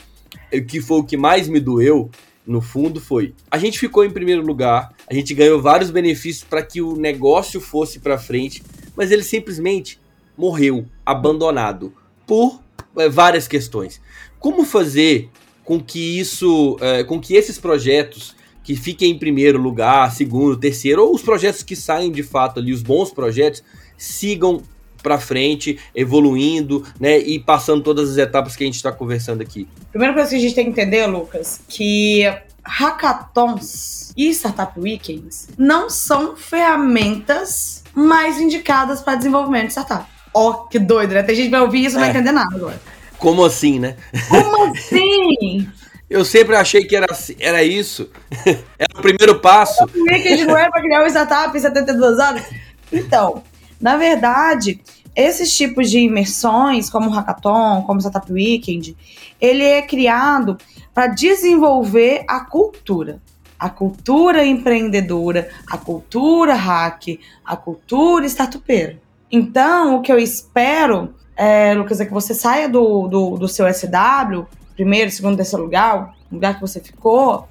que 0.68 0.82
foi 0.82 0.98
o 0.98 1.04
que 1.04 1.16
mais 1.16 1.48
me 1.48 1.60
doeu, 1.60 2.10
no 2.48 2.62
fundo, 2.62 3.00
foi: 3.00 3.36
a 3.52 3.60
gente 3.60 3.78
ficou 3.78 4.04
em 4.04 4.10
primeiro 4.10 4.42
lugar, 4.42 4.92
a 5.08 5.14
gente 5.14 5.36
ganhou 5.36 5.62
vários 5.62 5.92
benefícios 5.92 6.44
para 6.44 6.64
que 6.64 6.82
o 6.82 6.96
negócio 6.96 7.62
fosse 7.62 8.00
para 8.00 8.18
frente, 8.18 8.64
mas 8.96 9.12
ele 9.12 9.24
simplesmente 9.24 9.99
morreu 10.40 10.86
abandonado 11.06 11.94
por 12.26 12.62
é, 12.98 13.10
várias 13.10 13.48
questões. 13.48 14.02
Como 14.40 14.64
fazer 14.64 15.30
com 15.64 15.80
que 15.80 16.20
isso, 16.20 16.78
é, 16.82 17.04
com 17.04 17.20
que 17.20 17.36
esses 17.36 17.60
projetos 17.60 18.34
que 18.34 18.40
que 18.70 18.76
fiquem 18.76 19.10
em 19.10 19.18
primeiro 19.18 19.60
lugar, 19.60 20.12
segundo, 20.12 20.56
terceiro, 20.56 21.04
ou 21.04 21.16
os 21.16 21.24
projetos 21.24 21.64
que 21.64 21.76
saem 21.76 22.12
de 22.12 22.22
fato 22.22 22.60
ali, 22.60 22.72
os 22.72 22.84
bons 22.84 23.10
projetos, 23.10 23.64
sigam 23.98 24.62
para 25.02 25.18
frente, 25.18 25.80
evoluindo, 25.96 26.86
né, 27.00 27.18
e 27.18 27.40
passando 27.40 27.82
todas 27.82 28.12
as 28.12 28.18
etapas 28.18 28.56
que 28.56 28.64
a 28.64 28.68
gente 28.68 28.76
está 28.76 28.92
conversando 28.92 29.42
aqui. 29.42 29.68
Primeira 29.90 30.14
coisa 30.14 30.30
que 30.30 30.36
a 30.36 30.40
gente 30.40 30.54
tem 30.54 30.66
que 30.66 30.70
entender, 30.70 31.08
Lucas, 31.08 31.62
que 31.68 32.32
hackathons 32.64 34.14
e 34.16 34.30
startup 34.30 34.80
weekends 34.80 35.48
não 35.58 35.90
são 35.90 36.36
ferramentas 36.36 37.84
mais 37.96 38.40
indicadas 38.40 39.02
para 39.02 39.16
desenvolvimento 39.16 39.66
de 39.66 39.72
startup. 39.72 40.06
Ó, 40.34 40.50
oh, 40.50 40.54
que 40.68 40.80
doido, 40.80 41.14
né? 41.14 41.24
Tem 41.24 41.36
gente 41.36 41.46
que 41.46 41.52
vai 41.52 41.62
ouvir 41.62 41.86
isso 41.86 41.96
e 41.96 42.00
não 42.00 42.06
é. 42.06 42.12
vai 42.12 42.16
entender 42.16 42.32
nada 42.32 42.56
agora. 42.56 42.82
Como 43.18 43.44
assim, 43.44 43.80
né? 43.80 43.96
Como 44.30 44.72
assim? 44.72 45.68
Eu 46.10 46.26
sempre 46.26 46.56
achei 46.56 46.86
que 46.86 46.96
era, 46.96 47.08
era 47.40 47.64
isso. 47.64 48.10
era 48.46 48.90
o 48.98 49.02
primeiro 49.02 49.40
passo. 49.40 49.84
O 49.84 50.04
weekend 50.04 50.46
não 50.46 50.58
é 50.58 50.70
para 50.70 50.82
criar 50.82 51.04
um 51.04 51.08
startup 51.08 51.56
em 51.56 51.60
72 51.60 52.18
horas? 52.18 52.44
Então, 52.92 53.44
na 53.80 53.96
verdade, 53.96 54.82
esses 55.16 55.56
tipos 55.56 55.90
de 55.90 56.00
imersões, 56.00 56.90
como 56.90 57.10
o 57.10 57.14
Hackathon, 57.14 57.84
como 57.86 58.00
o 58.00 58.02
Startup 58.02 58.32
Weekend, 58.32 58.96
ele 59.40 59.64
é 59.64 59.82
criado 59.82 60.58
para 60.94 61.08
desenvolver 61.08 62.24
a 62.28 62.42
cultura. 62.42 63.22
A 63.60 63.70
cultura 63.70 64.46
empreendedora, 64.46 65.50
a 65.68 65.78
cultura 65.78 66.56
hack, 66.56 67.20
a 67.44 67.58
cultura 67.58 68.26
startupeira. 68.26 68.98
Então, 69.32 69.96
o 69.96 70.02
que 70.02 70.12
eu 70.12 70.18
espero, 70.18 71.14
é, 71.36 71.74
Lucas, 71.74 72.00
é 72.00 72.06
que 72.06 72.14
você 72.14 72.34
saia 72.34 72.68
do, 72.68 73.08
do, 73.08 73.38
do 73.38 73.48
seu 73.48 73.66
SW, 73.72 74.46
primeiro, 74.76 75.12
segundo, 75.12 75.38
terceiro 75.38 75.64
lugar, 75.64 76.16
lugar 76.32 76.56
que 76.56 76.62
você 76.62 76.80
ficou, 76.80 77.48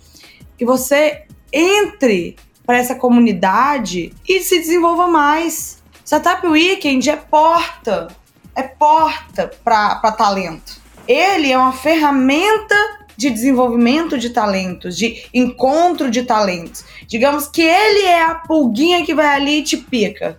que 0.57 0.65
você 0.65 1.25
entre 1.53 2.37
para 2.67 2.79
essa 2.79 2.95
comunidade 2.95 4.13
e 4.29 4.41
se 4.41 4.59
desenvolva 4.59 5.07
mais 5.07 5.79
Startup 6.09 6.47
Weekend 6.47 7.11
é 7.11 7.17
porta, 7.17 8.09
é 8.57 8.63
porta 8.63 9.51
para 9.63 10.11
talento. 10.13 10.81
Ele 11.07 11.53
é 11.53 11.59
uma 11.59 11.75
ferramenta 11.75 12.75
de 13.15 13.29
desenvolvimento 13.29 14.17
de 14.17 14.31
talentos, 14.31 14.97
de 14.97 15.27
encontro 15.35 16.11
de 16.11 16.23
talentos. 16.23 16.83
Digamos 17.07 17.47
que 17.47 17.61
ele 17.61 18.07
é 18.07 18.23
a 18.23 18.37
pulguinha 18.37 19.05
que 19.05 19.15
vai 19.15 19.27
ali 19.27 19.59
e 19.59 19.63
te 19.63 19.77
pica. 19.77 20.39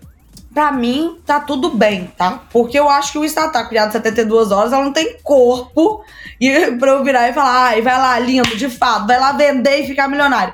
Pra 0.53 0.71
mim, 0.71 1.19
tá 1.25 1.39
tudo 1.39 1.69
bem, 1.69 2.11
tá? 2.17 2.43
Porque 2.51 2.77
eu 2.77 2.89
acho 2.89 3.11
que 3.11 3.17
o 3.19 3.25
startup 3.25 3.69
criado 3.69 3.91
72 3.91 4.51
horas, 4.51 4.73
ela 4.73 4.83
não 4.83 4.93
tem 4.93 5.17
corpo 5.21 6.03
e 6.41 6.71
pra 6.79 6.91
eu 6.91 7.03
virar 7.03 7.29
e 7.29 7.33
falar, 7.33 7.67
ai, 7.67 7.81
vai 7.81 7.97
lá, 7.97 8.17
lindo, 8.17 8.57
de 8.57 8.69
fato, 8.69 9.05
vai 9.05 9.19
lá 9.19 9.31
vender 9.31 9.81
e 9.81 9.87
ficar 9.87 10.07
milionário. 10.07 10.53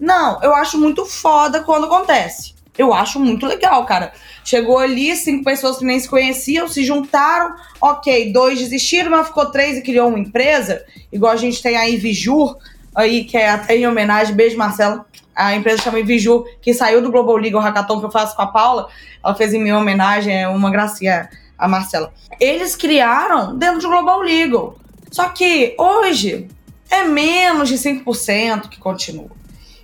Não, 0.00 0.42
eu 0.42 0.54
acho 0.54 0.78
muito 0.78 1.06
foda 1.06 1.60
quando 1.60 1.86
acontece. 1.86 2.54
Eu 2.76 2.94
acho 2.94 3.20
muito 3.20 3.46
legal, 3.46 3.84
cara. 3.84 4.12
Chegou 4.42 4.78
ali, 4.78 5.14
cinco 5.14 5.44
pessoas 5.44 5.76
que 5.76 5.84
nem 5.84 6.00
se 6.00 6.08
conheciam, 6.08 6.66
se 6.66 6.82
juntaram, 6.82 7.54
ok, 7.80 8.32
dois 8.32 8.58
desistiram, 8.58 9.10
mas 9.10 9.28
ficou 9.28 9.46
três 9.46 9.76
e 9.76 9.82
criou 9.82 10.08
uma 10.08 10.18
empresa, 10.18 10.82
igual 11.12 11.32
a 11.32 11.36
gente 11.36 11.62
tem 11.62 11.76
a 11.76 11.88
Invijur, 11.88 12.56
aí, 12.94 13.24
que 13.24 13.36
é 13.36 13.50
até 13.50 13.76
em 13.76 13.86
homenagem, 13.86 14.34
beijo 14.34 14.56
Marcelo, 14.56 15.04
a 15.34 15.54
empresa 15.54 15.82
chama 15.82 16.00
Invijur, 16.00 16.44
que 16.60 16.74
saiu 16.74 17.00
do 17.00 17.10
Global 17.10 17.36
Legal 17.36 17.60
Hackathon 17.60 18.00
que 18.00 18.06
eu 18.06 18.10
faço 18.10 18.36
com 18.36 18.42
a 18.42 18.46
Paula, 18.46 18.88
ela 19.24 19.34
fez 19.34 19.54
em 19.54 19.62
minha 19.62 19.78
homenagem, 19.78 20.42
é 20.42 20.48
uma 20.48 20.70
gracinha 20.70 21.28
a 21.60 21.68
Marcela. 21.68 22.12
Eles 22.40 22.74
criaram 22.74 23.56
dentro 23.56 23.80
do 23.80 23.88
Global 23.88 24.20
Legal. 24.20 24.76
Só 25.10 25.28
que 25.28 25.74
hoje 25.78 26.48
é 26.88 27.04
menos 27.04 27.68
de 27.68 27.76
5% 27.76 28.68
que 28.68 28.78
continua. 28.78 29.30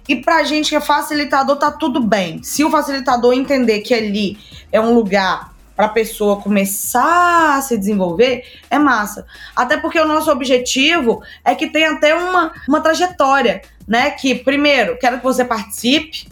E 0.08 0.16
pra 0.16 0.44
gente 0.44 0.70
que 0.70 0.76
é 0.76 0.80
facilitador, 0.80 1.56
tá 1.56 1.70
tudo 1.70 2.00
bem. 2.00 2.42
Se 2.42 2.64
o 2.64 2.70
facilitador 2.70 3.34
entender 3.34 3.80
que 3.80 3.92
ali 3.92 4.38
é 4.72 4.80
um 4.80 4.94
lugar 4.94 5.52
para 5.74 5.86
a 5.86 5.90
pessoa 5.90 6.40
começar 6.40 7.58
a 7.58 7.60
se 7.60 7.76
desenvolver, 7.76 8.44
é 8.70 8.78
massa. 8.78 9.26
Até 9.54 9.76
porque 9.76 10.00
o 10.00 10.06
nosso 10.06 10.30
objetivo 10.30 11.22
é 11.44 11.54
que 11.54 11.66
tenha 11.66 11.90
até 11.90 12.14
uma, 12.14 12.52
uma 12.66 12.80
trajetória, 12.80 13.60
né? 13.86 14.10
Que, 14.10 14.34
primeiro, 14.34 14.98
quero 14.98 15.18
que 15.18 15.24
você 15.24 15.44
participe. 15.44 16.28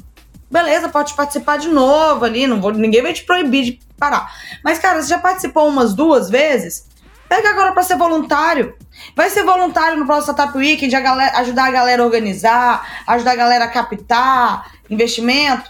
Beleza, 0.51 0.89
pode 0.89 1.15
participar 1.15 1.59
de 1.59 1.69
novo 1.69 2.25
ali, 2.25 2.47
não 2.47 2.61
vou, 2.61 2.73
ninguém 2.73 3.03
vai 3.03 3.13
te 3.13 3.25
proibir 3.25 3.65
de 3.65 3.81
parar. 3.99 4.33
Mas, 4.63 4.79
cara, 4.79 5.03
você 5.03 5.09
já 5.09 5.19
participou 5.19 5.69
umas 5.69 5.95
duas 5.95 6.31
vezes? 6.31 6.89
Pega 7.29 7.51
agora 7.51 7.73
para 7.73 7.83
ser 7.83 7.97
voluntário. 7.97 8.77
Vai 9.17 9.31
ser 9.31 9.43
voluntário 9.43 9.99
no 9.99 10.07
próximo 10.07 10.33
Startup 10.33 10.57
Weekend, 10.57 10.95
a 10.95 11.01
galera, 11.01 11.39
ajudar 11.39 11.65
a 11.65 11.71
galera 11.71 12.03
a 12.03 12.07
organizar, 12.07 13.03
ajudar 13.07 13.33
a 13.33 13.37
galera 13.37 13.65
a 13.65 13.69
captar 13.69 14.71
investimento. 14.89 15.69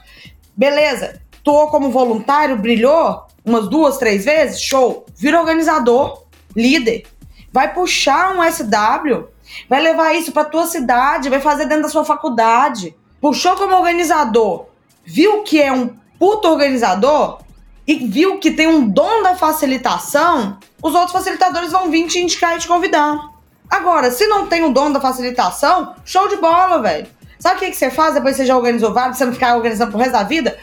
Beleza, 0.57 1.20
tô 1.43 1.68
como 1.68 1.91
voluntário, 1.91 2.57
brilhou 2.57 3.26
umas 3.45 3.68
duas, 3.68 3.99
três 3.99 4.24
vezes, 4.24 4.61
show. 4.61 5.07
Vira 5.16 5.41
organizador, 5.41 6.24
líder. 6.55 7.05
Vai 7.53 7.72
puxar 7.72 8.35
um 8.37 8.43
SW, 8.43 9.28
vai 9.68 9.80
levar 9.80 10.14
isso 10.14 10.32
para 10.32 10.45
tua 10.45 10.66
cidade, 10.66 11.28
vai 11.28 11.40
fazer 11.40 11.66
dentro 11.66 11.84
da 11.84 11.88
sua 11.88 12.05
faculdade. 12.05 12.95
Puxou 13.20 13.57
como 13.57 13.76
organizador, 13.76 14.66
viu 15.05 15.42
que 15.42 15.61
é 15.61 15.72
um 15.72 15.97
puto 16.18 16.49
organizador 16.49 17.38
e 17.86 18.07
viu 18.07 18.38
que 18.38 18.51
tem 18.51 18.66
um 18.66 18.88
dom 18.88 19.22
da 19.22 19.34
facilitação, 19.34 20.59
os 20.82 20.95
outros 20.95 21.12
facilitadores 21.12 21.72
vão 21.72 21.90
vir 21.90 22.07
te 22.07 22.18
indicar 22.18 22.57
e 22.57 22.59
te 22.59 22.68
convidar. 22.68 23.30
Agora, 23.70 24.11
se 24.11 24.26
não 24.26 24.47
tem 24.47 24.64
o 24.64 24.72
dom 24.72 24.92
da 24.92 25.01
facilitação, 25.01 25.95
show 26.05 26.28
de 26.28 26.36
bola, 26.36 26.80
velho. 26.80 27.07
Sabe 27.38 27.57
o 27.57 27.59
que, 27.59 27.70
que 27.70 27.76
você 27.76 27.90
faz 27.90 28.14
depois 28.14 28.36
que 28.36 28.42
você 28.42 28.47
já 28.47 28.57
organizou 28.57 28.92
vários, 28.92 29.18
você 29.18 29.24
não 29.24 29.32
ficar 29.32 29.57
organizando 29.57 29.90
pro 29.90 30.01
resto 30.01 30.12
da 30.12 30.22
vida? 30.22 30.57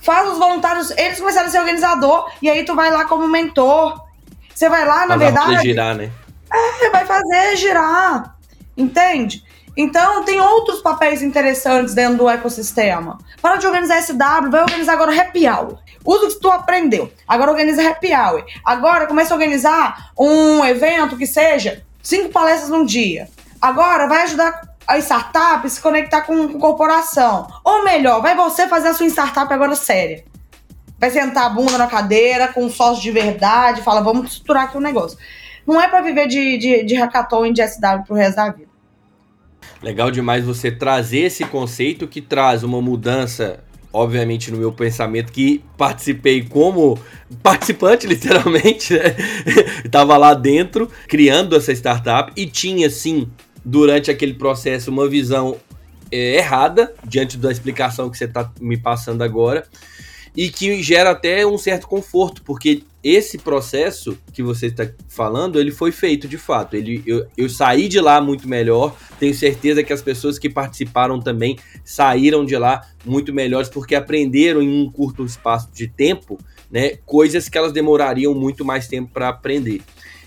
Faz 0.00 0.30
os 0.30 0.38
voluntários, 0.38 0.90
eles 0.92 1.18
começaram 1.18 1.48
a 1.48 1.50
ser 1.50 1.58
organizador, 1.58 2.30
e 2.40 2.48
aí 2.48 2.64
tu 2.64 2.74
vai 2.74 2.90
lá 2.90 3.04
como 3.04 3.28
mentor. 3.28 4.02
Você 4.54 4.68
vai 4.68 4.86
lá, 4.86 5.00
na 5.06 5.16
Mas 5.16 5.18
verdade. 5.18 5.62
girar, 5.62 5.94
né? 5.94 6.10
É, 6.52 6.90
vai 6.90 7.06
fazer 7.06 7.56
girar. 7.56 8.36
Entende? 8.76 9.42
Então, 9.76 10.22
tem 10.24 10.38
outros 10.40 10.80
papéis 10.80 11.22
interessantes 11.22 11.94
dentro 11.94 12.18
do 12.18 12.28
ecossistema. 12.28 13.18
Para 13.40 13.56
de 13.56 13.66
organizar 13.66 14.02
SW, 14.02 14.50
vai 14.50 14.62
organizar 14.62 14.92
agora 14.92 15.18
Happy 15.18 15.48
Hour. 15.48 15.78
Usa 16.04 16.26
o 16.26 16.28
que 16.28 16.40
tu 16.40 16.50
aprendeu. 16.50 17.10
Agora 17.26 17.50
organiza 17.50 17.88
Happy 17.88 18.12
Hour. 18.14 18.44
Agora 18.64 19.06
começa 19.06 19.32
a 19.32 19.36
organizar 19.36 20.12
um 20.18 20.64
evento 20.64 21.16
que 21.16 21.26
seja 21.26 21.82
cinco 22.02 22.28
palestras 22.28 22.68
num 22.68 22.84
dia. 22.84 23.28
Agora 23.60 24.06
vai 24.06 24.22
ajudar 24.22 24.72
a 24.86 24.98
startup 24.98 25.68
se 25.70 25.80
conectar 25.80 26.22
com, 26.22 26.48
com 26.48 26.58
corporação. 26.58 27.46
Ou 27.64 27.84
melhor, 27.84 28.20
vai 28.20 28.34
você 28.34 28.68
fazer 28.68 28.88
a 28.88 28.94
sua 28.94 29.06
startup 29.06 29.52
agora 29.52 29.74
séria. 29.74 30.24
Vai 30.98 31.10
sentar 31.10 31.46
a 31.46 31.48
bunda 31.48 31.78
na 31.78 31.86
cadeira 31.86 32.48
com 32.48 32.64
um 32.64 32.70
sócio 32.70 33.02
de 33.02 33.10
verdade, 33.10 33.82
fala, 33.82 34.02
vamos 34.02 34.32
estruturar 34.32 34.64
aqui 34.64 34.76
o 34.76 34.80
um 34.80 34.82
negócio. 34.82 35.18
Não 35.66 35.80
é 35.80 35.88
para 35.88 36.02
viver 36.02 36.26
de, 36.26 36.58
de, 36.58 36.82
de 36.84 36.94
hackathon 36.96 37.46
e 37.46 37.52
de 37.52 37.66
SW 37.66 38.04
pro 38.06 38.14
resto 38.14 38.36
da 38.36 38.50
vida. 38.50 38.70
Legal 39.82 40.10
demais 40.10 40.44
você 40.44 40.70
trazer 40.70 41.20
esse 41.20 41.44
conceito 41.44 42.06
que 42.06 42.20
traz 42.20 42.62
uma 42.62 42.80
mudança 42.80 43.60
obviamente, 43.92 44.50
no 44.50 44.56
meu 44.56 44.72
pensamento, 44.72 45.30
que 45.30 45.62
participei 45.76 46.42
como 46.42 46.98
participante, 47.42 48.06
literalmente, 48.08 48.94
né? 48.94 49.14
Estava 49.84 50.16
lá 50.16 50.34
dentro, 50.34 50.90
criando 51.06 51.54
essa 51.54 51.72
startup 51.72 52.32
e 52.34 52.46
tinha, 52.46 52.88
sim, 52.88 53.28
durante 53.64 54.10
aquele 54.10 54.34
processo, 54.34 54.90
uma 54.90 55.08
visão 55.08 55.56
é, 56.10 56.36
errada, 56.36 56.92
diante 57.04 57.36
da 57.36 57.52
explicação 57.52 58.08
que 58.08 58.16
você 58.16 58.24
está 58.24 58.50
me 58.60 58.76
passando 58.76 59.22
agora, 59.22 59.66
e 60.36 60.50
que 60.50 60.82
gera 60.82 61.10
até 61.10 61.46
um 61.46 61.58
certo 61.58 61.86
conforto, 61.86 62.42
porque 62.42 62.82
esse 63.02 63.36
processo 63.36 64.16
que 64.32 64.42
você 64.42 64.66
está 64.66 64.88
falando, 65.08 65.58
ele 65.58 65.72
foi 65.72 65.90
feito 65.90 66.28
de 66.28 66.38
fato. 66.38 66.74
Ele, 66.74 67.02
eu, 67.04 67.26
eu 67.36 67.48
saí 67.48 67.88
de 67.88 68.00
lá 68.00 68.20
muito 68.20 68.48
melhor. 68.48 68.96
Tenho 69.18 69.34
certeza 69.34 69.82
que 69.82 69.92
as 69.92 70.00
pessoas 70.00 70.38
que 70.38 70.48
participaram 70.48 71.18
também 71.20 71.58
saíram 71.84 72.44
de 72.44 72.56
lá 72.56 72.86
muito 73.04 73.32
melhores, 73.32 73.68
porque 73.68 73.94
aprenderam 73.94 74.62
em 74.62 74.82
um 74.82 74.90
curto 74.90 75.24
espaço 75.24 75.68
de 75.74 75.88
tempo, 75.88 76.38
né, 76.70 76.96
coisas 77.04 77.48
que 77.48 77.58
elas 77.58 77.72
demorariam 77.72 78.34
muito 78.34 78.64
mais 78.64 78.86
tempo 78.86 79.10
para 79.12 79.28
aprender. 79.28 79.82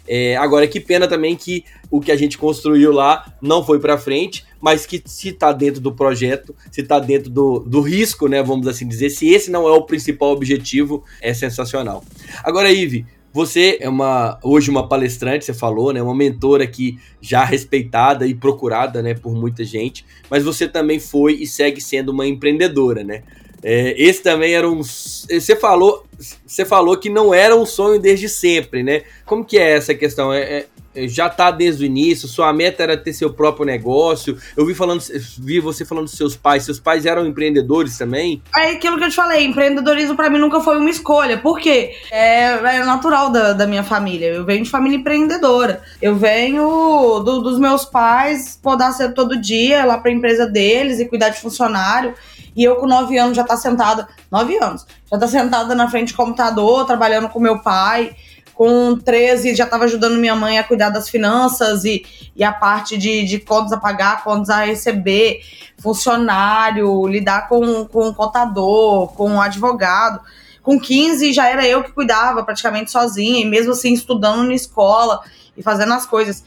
É, 0.08 0.36
agora, 0.38 0.68
que 0.68 0.80
pena 0.80 1.08
também 1.08 1.36
que 1.36 1.66
o 1.90 2.00
que 2.00 2.12
a 2.12 2.16
gente 2.16 2.38
construiu 2.38 2.92
lá 2.92 3.34
não 3.42 3.64
foi 3.64 3.80
para 3.80 3.98
frente, 3.98 4.46
mas 4.62 4.86
que 4.86 5.02
se 5.06 5.30
está 5.30 5.52
dentro 5.52 5.82
do 5.82 5.92
projeto, 5.92 6.56
se 6.72 6.82
está 6.82 7.00
dentro 7.00 7.30
do, 7.30 7.60
do 7.60 7.82
risco, 7.82 8.28
né, 8.28 8.42
vamos 8.44 8.68
assim 8.68 8.88
dizer, 8.88 9.10
se 9.10 9.28
esse 9.30 9.50
não 9.50 9.68
é 9.68 9.72
o 9.72 9.82
principal 9.82 10.32
objetivo, 10.32 11.04
é 11.22 11.34
sensacional. 11.34 12.04
Agora, 12.44 12.72
Ive, 12.72 13.06
você 13.34 13.78
é 13.82 13.90
uma 13.90 14.40
hoje 14.42 14.70
uma 14.70 14.88
palestrante, 14.88 15.44
você 15.44 15.54
falou, 15.54 15.92
né, 15.92 16.02
uma 16.02 16.16
mentora 16.16 16.64
aqui 16.64 16.98
já 17.20 17.44
respeitada 17.44 18.26
e 18.26 18.34
procurada, 18.34 19.02
né, 19.02 19.14
por 19.14 19.36
muita 19.36 19.64
gente, 19.64 20.06
mas 20.30 20.44
você 20.44 20.68
também 20.68 21.00
foi 21.00 21.34
e 21.34 21.46
segue 21.46 21.82
sendo 21.82 22.14
uma 22.14 22.26
empreendedora, 22.26 23.04
né? 23.04 23.24
É, 23.68 23.96
esse 23.98 24.22
também 24.22 24.54
era 24.54 24.70
um. 24.70 24.84
Você 24.84 25.56
falou, 25.56 26.06
você 26.46 26.64
falou 26.64 26.96
que 26.98 27.10
não 27.10 27.34
era 27.34 27.56
um 27.56 27.66
sonho 27.66 28.00
desde 28.00 28.30
sempre, 28.30 28.84
né? 28.84 29.02
Como 29.26 29.44
que 29.44 29.58
é 29.58 29.72
essa 29.72 29.96
questão? 29.96 30.32
É, 30.32 30.68
é, 30.96 31.08
já 31.08 31.28
tá 31.28 31.50
desde 31.50 31.84
o 31.84 31.86
início, 31.86 32.28
sua 32.28 32.54
meta 32.54 32.84
era 32.84 32.96
ter 32.96 33.12
seu 33.12 33.34
próprio 33.34 33.66
negócio. 33.66 34.38
Eu 34.56 34.68
vi 34.68 34.76
falando, 34.76 35.02
vi 35.40 35.60
você 35.60 35.84
falando 35.84 36.06
dos 36.06 36.16
seus 36.16 36.38
pais, 36.38 36.64
seus 36.64 36.80
pais 36.80 37.08
eram 37.08 37.26
empreendedores 37.26 37.98
também? 37.98 38.40
É 38.56 38.70
aquilo 38.74 39.00
que 39.00 39.06
eu 39.06 39.10
te 39.10 39.16
falei, 39.16 39.44
empreendedorismo 39.44 40.16
para 40.16 40.30
mim 40.30 40.38
nunca 40.38 40.62
foi 40.62 40.78
uma 40.78 40.90
escolha. 40.92 41.40
Por 41.40 41.60
quê? 41.60 41.96
É, 42.12 42.52
é 42.52 42.86
natural 42.86 43.32
da, 43.32 43.54
da, 43.54 43.66
minha 43.66 43.84
família. 43.84 44.28
Eu 44.28 44.46
venho 44.46 44.64
de 44.64 44.70
família 44.70 44.98
empreendedora. 44.98 45.82
Eu 46.00 46.16
venho 46.16 47.20
do, 47.26 47.42
dos 47.42 47.58
meus 47.58 47.84
pais 47.84 48.60
podar 48.62 48.94
cedo 48.94 49.16
todo 49.16 49.42
dia 49.42 49.84
lá 49.86 49.98
pra 49.98 50.12
empresa 50.12 50.46
deles 50.46 51.00
e 51.00 51.06
cuidar 51.06 51.30
de 51.30 51.42
funcionário. 51.42 52.14
E 52.56 52.64
eu 52.64 52.78
com 52.78 52.88
nove 52.88 53.18
anos 53.18 53.36
já 53.36 53.44
tá 53.44 53.58
sentada, 53.58 54.08
nove 54.32 54.58
anos, 54.58 54.86
já 55.12 55.18
tá 55.18 55.28
sentada 55.28 55.76
na 55.76 55.90
frente 55.90 56.14
do 56.14 56.18
computador, 56.18 56.86
trabalhando 56.86 57.30
com 57.30 57.40
meu 57.40 57.60
pai 57.60 58.16
com 58.56 58.98
13 58.98 59.54
já 59.54 59.66
estava 59.66 59.84
ajudando 59.84 60.18
minha 60.18 60.36
mãe 60.36 60.58
a 60.58 60.64
cuidar 60.64 60.90
das 60.90 61.10
finanças 61.10 61.84
e, 61.84 62.06
e 62.36 62.44
a 62.44 62.54
parte 62.54 62.98
de, 62.98 63.26
de 63.26 63.40
contas 63.40 63.74
a 63.74 63.78
pagar, 63.78 64.24
contas 64.24 64.50
a 64.50 64.64
receber, 64.64 65.42
funcionário, 65.78 67.06
lidar 67.06 67.50
com, 67.50 67.86
com 67.86 68.14
contador, 68.14 69.10
com 69.10 69.42
advogado. 69.42 70.22
Com 70.64 70.80
15 70.80 71.34
já 71.34 71.48
era 71.48 71.68
eu 71.68 71.84
que 71.84 71.92
cuidava 71.92 72.44
praticamente 72.44 72.90
sozinha, 72.90 73.42
e 73.42 73.46
mesmo 73.46 73.74
assim 73.74 73.94
estudando 73.94 74.44
na 74.44 74.54
escola 74.54 75.22
e 75.56 75.62
fazendo 75.62 75.94
as 75.94 76.06
coisas. 76.06 76.44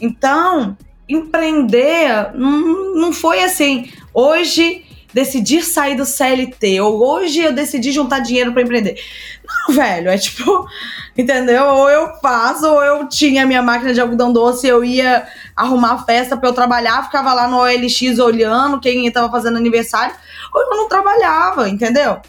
Então, 0.00 0.76
empreender 1.06 2.32
não, 2.34 2.94
não 2.94 3.12
foi 3.12 3.44
assim. 3.44 3.92
Hoje 4.14 4.84
decidir 5.12 5.62
sair 5.62 5.96
do 5.96 6.04
CLT, 6.04 6.80
ou 6.80 7.02
hoje 7.02 7.40
eu 7.40 7.52
decidi 7.52 7.92
juntar 7.92 8.20
dinheiro 8.20 8.52
para 8.52 8.62
empreender. 8.62 9.00
Não, 9.46 9.74
velho, 9.74 10.10
é 10.10 10.18
tipo, 10.18 10.66
entendeu? 11.16 11.64
Ou 11.64 11.90
eu 11.90 12.14
faço, 12.20 12.66
ou 12.66 12.82
eu 12.82 13.08
tinha 13.08 13.46
minha 13.46 13.62
máquina 13.62 13.92
de 13.92 14.00
algodão 14.00 14.32
doce, 14.32 14.66
eu 14.66 14.84
ia 14.84 15.26
arrumar 15.56 16.04
festa 16.04 16.36
para 16.36 16.48
eu 16.48 16.52
trabalhar, 16.52 17.04
ficava 17.04 17.32
lá 17.34 17.48
no 17.48 17.58
OLX 17.58 18.18
olhando 18.18 18.80
quem 18.80 19.06
estava 19.06 19.30
fazendo 19.30 19.56
aniversário, 19.56 20.14
ou 20.54 20.62
eu 20.62 20.70
não 20.70 20.88
trabalhava, 20.88 21.68
entendeu? 21.68 22.20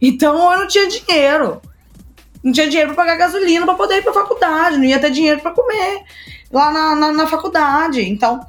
Então 0.00 0.52
eu 0.52 0.60
não 0.60 0.66
tinha 0.66 0.88
dinheiro. 0.88 1.60
Não 2.42 2.52
tinha 2.52 2.68
dinheiro 2.68 2.94
para 2.94 3.04
pagar 3.04 3.16
gasolina 3.16 3.66
para 3.66 3.74
poder 3.74 3.96
ir 3.96 4.02
para 4.02 4.12
faculdade, 4.12 4.76
não 4.78 4.84
ia 4.84 4.98
ter 5.00 5.10
dinheiro 5.10 5.40
para 5.40 5.50
comer 5.50 6.04
lá 6.52 6.70
na, 6.70 6.94
na, 6.94 7.12
na 7.12 7.26
faculdade. 7.26 8.00
Então, 8.00 8.40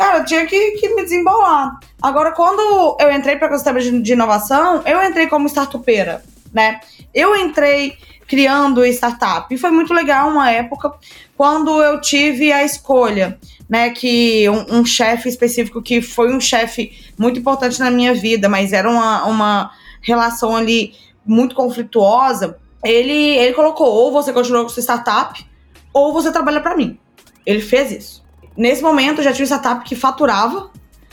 cara, 0.00 0.18
eu 0.18 0.24
tinha 0.24 0.46
que, 0.46 0.70
que 0.72 0.94
me 0.94 1.02
desembolar. 1.02 1.78
Agora, 2.00 2.32
quando 2.32 2.96
eu 2.98 3.12
entrei 3.12 3.36
para 3.36 3.54
a 3.54 3.78
de, 3.78 4.00
de 4.00 4.12
inovação, 4.14 4.82
eu 4.86 5.04
entrei 5.04 5.26
como 5.26 5.46
startupeira, 5.46 6.24
né? 6.54 6.80
Eu 7.12 7.36
entrei 7.36 7.98
criando 8.26 8.86
startup. 8.86 9.54
E 9.54 9.58
foi 9.58 9.70
muito 9.70 9.92
legal 9.92 10.30
uma 10.30 10.50
época 10.50 10.94
quando 11.36 11.82
eu 11.82 12.00
tive 12.00 12.50
a 12.50 12.64
escolha, 12.64 13.38
né? 13.68 13.90
Que 13.90 14.48
um, 14.48 14.78
um 14.78 14.84
chefe 14.86 15.28
específico 15.28 15.82
que 15.82 16.00
foi 16.00 16.34
um 16.34 16.40
chefe 16.40 16.98
muito 17.18 17.38
importante 17.38 17.78
na 17.78 17.90
minha 17.90 18.14
vida, 18.14 18.48
mas 18.48 18.72
era 18.72 18.88
uma, 18.88 19.26
uma 19.26 19.70
relação 20.00 20.56
ali 20.56 20.94
muito 21.26 21.54
conflituosa. 21.54 22.56
Ele, 22.82 23.36
ele 23.36 23.52
colocou: 23.52 23.86
ou 23.86 24.10
você 24.10 24.32
continua 24.32 24.62
com 24.62 24.70
sua 24.70 24.82
startup, 24.82 25.46
ou 25.92 26.14
você 26.14 26.32
trabalha 26.32 26.62
para 26.62 26.74
mim. 26.74 26.98
Ele 27.44 27.60
fez 27.60 27.92
isso. 27.92 28.19
Nesse 28.56 28.82
momento, 28.82 29.18
eu 29.18 29.24
já 29.24 29.32
tinha 29.32 29.46
uma 29.46 29.56
startup 29.56 29.84
que 29.84 29.94
faturava, 29.94 30.70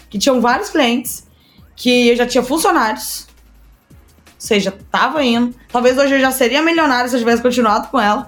que 0.10 0.18
tinham 0.18 0.42
vários 0.42 0.70
clientes, 0.70 1.26
que 1.76 2.10
eu 2.10 2.16
já 2.16 2.26
tinha 2.26 2.44
funcionários, 2.44 3.28
ou 3.90 3.96
seja, 4.38 4.74
tava 4.92 5.24
indo. 5.24 5.56
Talvez 5.72 5.98
hoje 5.98 6.16
eu 6.16 6.20
já 6.20 6.32
seria 6.32 6.62
milionário 6.62 7.10
se 7.10 7.16
eu 7.16 7.20
tivesse 7.20 7.42
continuado 7.42 7.88
com 7.90 8.00
ela, 8.00 8.28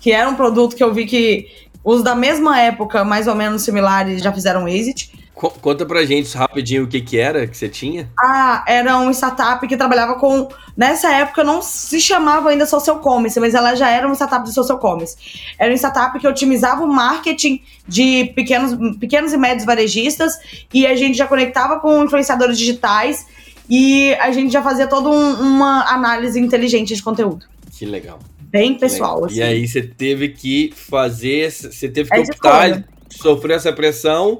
que 0.00 0.12
era 0.12 0.28
um 0.28 0.34
produto 0.34 0.76
que 0.76 0.82
eu 0.82 0.92
vi 0.92 1.06
que 1.06 1.48
os 1.84 2.02
da 2.02 2.14
mesma 2.14 2.58
época, 2.60 3.04
mais 3.04 3.26
ou 3.26 3.34
menos 3.34 3.62
similares, 3.62 4.22
já 4.22 4.32
fizeram 4.32 4.68
exit. 4.68 5.12
Conta 5.40 5.86
pra 5.86 6.04
gente 6.04 6.36
rapidinho 6.36 6.84
o 6.84 6.86
que 6.86 7.00
que 7.00 7.16
era 7.18 7.46
que 7.46 7.56
você 7.56 7.66
tinha. 7.66 8.10
Ah, 8.18 8.62
era 8.68 8.98
uma 8.98 9.10
startup 9.10 9.66
que 9.66 9.74
trabalhava 9.74 10.16
com. 10.16 10.50
Nessa 10.76 11.10
época 11.14 11.42
não 11.42 11.62
se 11.62 11.98
chamava 11.98 12.50
ainda 12.50 12.66
social 12.66 12.98
commerce, 12.98 13.40
mas 13.40 13.54
ela 13.54 13.74
já 13.74 13.88
era 13.88 14.06
uma 14.06 14.14
startup 14.14 14.44
de 14.44 14.52
social 14.52 14.78
commerce. 14.78 15.16
Era 15.58 15.70
uma 15.70 15.78
startup 15.78 16.18
que 16.18 16.28
otimizava 16.28 16.84
o 16.84 16.86
marketing 16.86 17.62
de 17.88 18.26
pequenos, 18.36 18.76
pequenos 18.98 19.32
e 19.32 19.38
médios 19.38 19.64
varejistas 19.64 20.34
e 20.74 20.86
a 20.86 20.94
gente 20.94 21.16
já 21.16 21.26
conectava 21.26 21.80
com 21.80 22.04
influenciadores 22.04 22.58
digitais 22.58 23.26
e 23.68 24.12
a 24.16 24.30
gente 24.32 24.52
já 24.52 24.62
fazia 24.62 24.86
toda 24.86 25.08
um, 25.08 25.32
uma 25.40 25.90
análise 25.90 26.38
inteligente 26.38 26.94
de 26.94 27.02
conteúdo. 27.02 27.46
Que 27.72 27.86
legal. 27.86 28.18
Bem 28.40 28.76
pessoal. 28.76 29.24
Assim. 29.24 29.36
E 29.36 29.42
aí 29.42 29.66
você 29.66 29.80
teve 29.80 30.28
que 30.28 30.70
fazer, 30.76 31.50
você 31.50 31.88
teve 31.88 32.10
que 32.10 32.16
é 32.16 32.20
optar, 32.20 32.84
sofrer 33.08 33.56
essa 33.56 33.72
pressão 33.72 34.38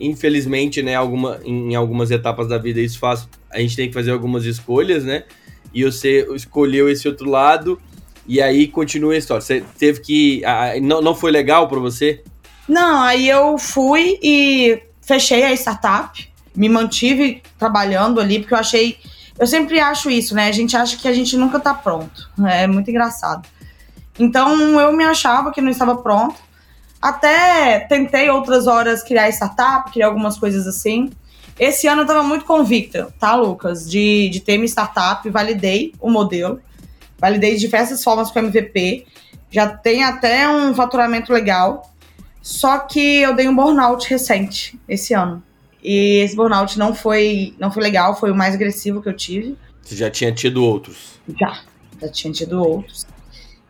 infelizmente, 0.00 0.82
né, 0.82 0.94
alguma, 0.94 1.38
em 1.44 1.74
algumas 1.74 2.10
etapas 2.10 2.48
da 2.48 2.56
vida 2.56 2.80
isso 2.80 2.98
faz, 2.98 3.28
a 3.50 3.60
gente 3.60 3.76
tem 3.76 3.88
que 3.88 3.94
fazer 3.94 4.10
algumas 4.10 4.44
escolhas, 4.44 5.04
né? 5.04 5.24
E 5.72 5.84
você 5.84 6.26
escolheu 6.34 6.88
esse 6.88 7.06
outro 7.06 7.28
lado 7.28 7.80
e 8.26 8.40
aí 8.40 8.66
continua 8.66 9.12
a 9.12 9.18
história. 9.18 9.40
Você 9.40 9.62
teve 9.78 10.00
que 10.00 10.42
não, 10.82 11.00
não 11.00 11.14
foi 11.14 11.30
legal 11.30 11.68
para 11.68 11.78
você? 11.78 12.22
Não, 12.68 13.02
aí 13.02 13.28
eu 13.28 13.58
fui 13.58 14.18
e 14.22 14.82
fechei 15.02 15.44
a 15.44 15.52
startup, 15.52 16.28
me 16.56 16.68
mantive 16.68 17.42
trabalhando 17.58 18.20
ali 18.20 18.40
porque 18.40 18.54
eu 18.54 18.58
achei, 18.58 18.96
eu 19.38 19.46
sempre 19.46 19.78
acho 19.78 20.10
isso, 20.10 20.34
né? 20.34 20.48
A 20.48 20.52
gente 20.52 20.76
acha 20.76 20.96
que 20.96 21.06
a 21.06 21.12
gente 21.12 21.36
nunca 21.36 21.60
tá 21.60 21.74
pronto. 21.74 22.28
É 22.48 22.66
muito 22.66 22.90
engraçado. 22.90 23.46
Então 24.18 24.80
eu 24.80 24.92
me 24.92 25.04
achava 25.04 25.52
que 25.52 25.60
não 25.60 25.70
estava 25.70 25.96
pronto 25.96 26.49
até 27.00 27.80
tentei 27.80 28.28
outras 28.28 28.66
horas 28.66 29.02
criar 29.02 29.28
startup, 29.30 29.90
criar 29.90 30.06
algumas 30.06 30.38
coisas 30.38 30.66
assim. 30.66 31.10
Esse 31.58 31.86
ano 31.86 32.02
eu 32.02 32.04
estava 32.04 32.22
muito 32.22 32.44
convicta, 32.44 33.12
tá, 33.18 33.34
Lucas? 33.34 33.88
De, 33.88 34.28
de 34.28 34.40
ter 34.40 34.56
minha 34.56 34.68
startup, 34.68 35.28
validei 35.28 35.92
o 36.00 36.10
modelo, 36.10 36.60
validei 37.18 37.54
de 37.54 37.60
diversas 37.60 38.02
formas 38.02 38.30
com 38.30 38.38
MVP, 38.38 39.06
já 39.50 39.68
tem 39.68 40.04
até 40.04 40.48
um 40.48 40.74
faturamento 40.74 41.32
legal. 41.32 41.90
Só 42.42 42.78
que 42.78 43.20
eu 43.20 43.34
dei 43.34 43.48
um 43.48 43.54
burnout 43.54 44.08
recente 44.08 44.78
esse 44.88 45.12
ano. 45.12 45.42
E 45.82 46.22
esse 46.22 46.36
burnout 46.36 46.78
não 46.78 46.94
foi, 46.94 47.54
não 47.58 47.70
foi 47.70 47.82
legal, 47.82 48.18
foi 48.18 48.30
o 48.30 48.34
mais 48.34 48.54
agressivo 48.54 49.02
que 49.02 49.08
eu 49.08 49.16
tive. 49.16 49.56
Você 49.82 49.96
já 49.96 50.10
tinha 50.10 50.32
tido 50.32 50.64
outros? 50.64 51.20
Já, 51.38 51.60
já 52.00 52.08
tinha 52.08 52.32
tido 52.32 52.62
outros. 52.62 53.06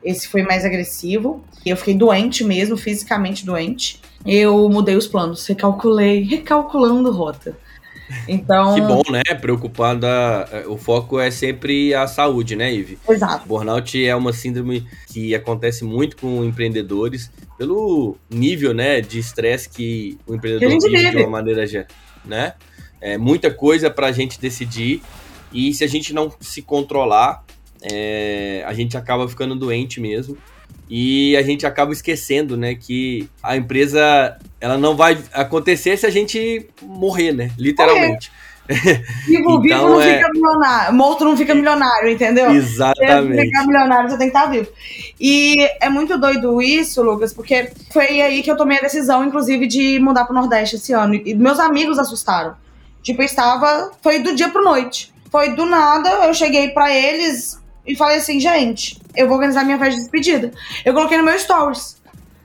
Esse 0.02 0.28
foi 0.28 0.42
mais 0.42 0.64
agressivo. 0.64 1.44
Eu 1.64 1.76
fiquei 1.76 1.94
doente 1.94 2.42
mesmo, 2.44 2.76
fisicamente 2.76 3.44
doente. 3.44 4.00
Eu 4.24 4.68
mudei 4.68 4.96
os 4.96 5.06
planos, 5.06 5.46
recalculei, 5.46 6.22
recalculando 6.22 7.10
rota. 7.10 7.56
Então. 8.26 8.74
Que 8.74 8.80
bom, 8.80 9.02
né? 9.10 9.22
Preocupada. 9.40 10.08
É, 10.50 10.66
o 10.66 10.76
foco 10.76 11.18
é 11.18 11.30
sempre 11.30 11.94
a 11.94 12.06
saúde, 12.06 12.56
né, 12.56 12.72
Ive? 12.72 12.98
Exato. 13.08 13.46
Burnout 13.46 14.04
é 14.04 14.14
uma 14.14 14.32
síndrome 14.32 14.86
que 15.08 15.34
acontece 15.34 15.84
muito 15.84 16.16
com 16.16 16.44
empreendedores, 16.44 17.30
pelo 17.56 18.16
nível, 18.28 18.74
né, 18.74 19.00
de 19.00 19.18
estresse 19.18 19.68
que 19.68 20.18
o 20.26 20.34
empreendedor 20.34 20.78
que 20.78 20.88
vive 20.88 21.10
de 21.10 21.16
uma 21.18 21.30
maneira, 21.30 21.64
né? 22.24 22.54
É 23.00 23.16
muita 23.16 23.50
coisa 23.50 23.90
para 23.90 24.08
a 24.08 24.12
gente 24.12 24.40
decidir 24.40 25.02
e 25.52 25.72
se 25.72 25.82
a 25.82 25.86
gente 25.86 26.12
não 26.12 26.32
se 26.40 26.62
controlar, 26.62 27.44
é, 27.82 28.62
a 28.66 28.72
gente 28.72 28.96
acaba 28.96 29.28
ficando 29.28 29.54
doente 29.54 30.00
mesmo 30.00 30.36
e 30.88 31.36
a 31.36 31.42
gente 31.42 31.64
acaba 31.64 31.92
esquecendo, 31.92 32.56
né, 32.56 32.74
que 32.74 33.28
a 33.42 33.56
empresa 33.56 34.36
ela 34.60 34.76
não 34.76 34.96
vai 34.96 35.18
acontecer 35.32 35.96
se 35.96 36.04
a 36.04 36.10
gente 36.10 36.68
morrer, 36.82 37.32
né, 37.32 37.52
literalmente. 37.56 38.32
Vivo, 39.26 39.50
então, 39.50 39.60
vivo 39.62 39.88
não 39.88 40.00
é... 40.00 40.16
fica 40.16 40.28
milionário, 40.32 40.94
morto 40.94 41.24
não 41.24 41.36
fica 41.36 41.54
milionário, 41.54 42.10
entendeu? 42.10 42.50
Exatamente. 42.50 43.40
Se 43.40 43.46
ficar 43.46 43.66
milionário, 43.66 44.10
você 44.10 44.18
tem 44.18 44.30
que 44.30 44.36
estar 44.36 44.50
vivo. 44.50 44.68
E 45.18 45.56
é 45.80 45.88
muito 45.88 46.18
doido 46.18 46.60
isso, 46.62 47.02
Lucas, 47.02 47.32
porque 47.32 47.70
foi 47.92 48.20
aí 48.20 48.42
que 48.42 48.50
eu 48.50 48.56
tomei 48.56 48.78
a 48.78 48.82
decisão, 48.82 49.24
inclusive, 49.24 49.66
de 49.66 49.98
mudar 49.98 50.24
pro 50.24 50.34
Nordeste 50.34 50.76
esse 50.76 50.92
ano. 50.92 51.14
E 51.14 51.34
meus 51.34 51.58
amigos 51.58 51.98
assustaram. 51.98 52.54
Tipo, 53.02 53.22
eu 53.22 53.26
estava. 53.26 53.90
Foi 54.02 54.20
do 54.20 54.34
dia 54.34 54.48
pro 54.48 54.62
noite. 54.62 55.12
Foi 55.30 55.54
do 55.54 55.64
nada, 55.64 56.26
eu 56.26 56.34
cheguei 56.34 56.70
para 56.70 56.92
eles, 56.92 57.59
e 57.90 57.96
falei 57.96 58.18
assim, 58.18 58.38
gente, 58.38 59.00
eu 59.16 59.26
vou 59.26 59.36
organizar 59.36 59.64
minha 59.64 59.78
festa 59.78 59.94
de 59.94 60.00
despedida. 60.02 60.52
Eu 60.84 60.94
coloquei 60.94 61.18
no 61.18 61.24
meu 61.24 61.38
stories. 61.38 62.00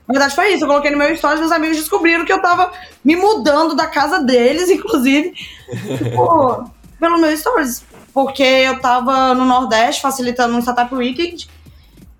Na 0.08 0.12
verdade 0.12 0.34
foi 0.34 0.52
isso, 0.52 0.64
eu 0.64 0.68
coloquei 0.68 0.90
no 0.90 0.98
meu 0.98 1.16
stories, 1.16 1.40
meus 1.40 1.52
amigos 1.52 1.76
descobriram 1.76 2.24
que 2.24 2.32
eu 2.32 2.40
tava 2.40 2.72
me 3.04 3.16
mudando 3.16 3.74
da 3.74 3.86
casa 3.86 4.20
deles, 4.20 4.70
inclusive, 4.70 5.32
tipo, 5.98 6.70
pelo 6.98 7.18
meu 7.18 7.36
stories. 7.36 7.84
Porque 8.12 8.42
eu 8.42 8.80
tava 8.80 9.34
no 9.34 9.44
Nordeste 9.44 10.00
facilitando 10.00 10.56
um 10.56 10.60
Startup 10.60 10.92
Weekend 10.94 11.48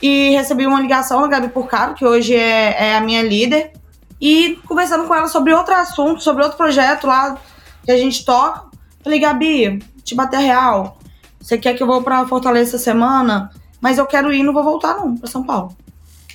e 0.02 0.30
recebi 0.30 0.66
uma 0.66 0.80
ligação 0.80 1.22
da 1.22 1.28
Gabi 1.28 1.48
Porcaro, 1.48 1.94
que 1.94 2.04
hoje 2.04 2.34
é, 2.34 2.90
é 2.90 2.96
a 2.96 3.00
minha 3.00 3.22
líder, 3.22 3.72
e 4.20 4.58
conversando 4.66 5.04
com 5.04 5.14
ela 5.14 5.28
sobre 5.28 5.54
outro 5.54 5.74
assunto, 5.74 6.22
sobre 6.22 6.42
outro 6.42 6.56
projeto 6.56 7.06
lá 7.06 7.38
que 7.84 7.90
a 7.90 7.96
gente 7.96 8.24
toca. 8.24 8.66
Falei, 9.02 9.18
Gabi, 9.18 9.82
te 10.04 10.14
bater 10.14 10.40
real 10.40 10.98
você 11.46 11.56
quer 11.56 11.74
que 11.74 11.82
eu 11.82 11.86
vou 11.86 12.02
pra 12.02 12.26
Fortaleza 12.26 12.70
essa 12.70 12.78
semana? 12.78 13.52
Mas 13.80 13.98
eu 13.98 14.06
quero 14.06 14.32
ir, 14.32 14.42
não 14.42 14.52
vou 14.52 14.64
voltar 14.64 14.96
não, 14.96 15.16
pra 15.16 15.30
São 15.30 15.44
Paulo. 15.44 15.76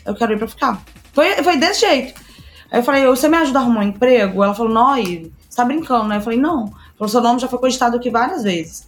Eu 0.05 0.16
quero 0.16 0.32
ir 0.32 0.38
pra 0.38 0.47
ficar. 0.47 0.82
Foi, 1.12 1.34
foi 1.43 1.57
desse 1.57 1.82
jeito. 1.82 2.18
Aí 2.72 2.80
eu 2.80 2.84
falei, 2.84 3.05
você 3.05 3.28
me 3.28 3.36
ajuda 3.36 3.59
a 3.59 3.62
arrumar 3.62 3.82
um 3.82 3.89
emprego? 3.89 4.41
Ela 4.41 4.53
falou, 4.53 4.72
não, 4.72 4.95
você 4.95 5.30
tá 5.53 5.66
brincando, 5.66 6.07
né? 6.07 6.16
Eu 6.16 6.22
falei, 6.22 6.39
não. 6.39 6.70
Falou, 6.97 7.09
seu 7.09 7.20
nome 7.20 7.41
já 7.41 7.49
foi 7.49 7.59
cogitado 7.59 7.97
aqui 7.97 8.09
várias 8.09 8.43
vezes. 8.43 8.88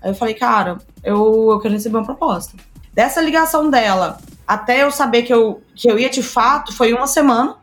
Aí 0.00 0.12
eu 0.12 0.14
falei, 0.14 0.34
cara, 0.34 0.78
eu, 1.02 1.50
eu 1.50 1.58
quero 1.58 1.74
receber 1.74 1.96
uma 1.96 2.06
proposta. 2.06 2.56
Dessa 2.94 3.20
ligação 3.20 3.68
dela, 3.68 4.18
até 4.46 4.84
eu 4.84 4.92
saber 4.92 5.22
que 5.22 5.34
eu, 5.34 5.60
que 5.74 5.90
eu 5.90 5.98
ia 5.98 6.08
de 6.08 6.22
fato, 6.22 6.72
foi 6.72 6.92
uma 6.92 7.08
semana. 7.08 7.56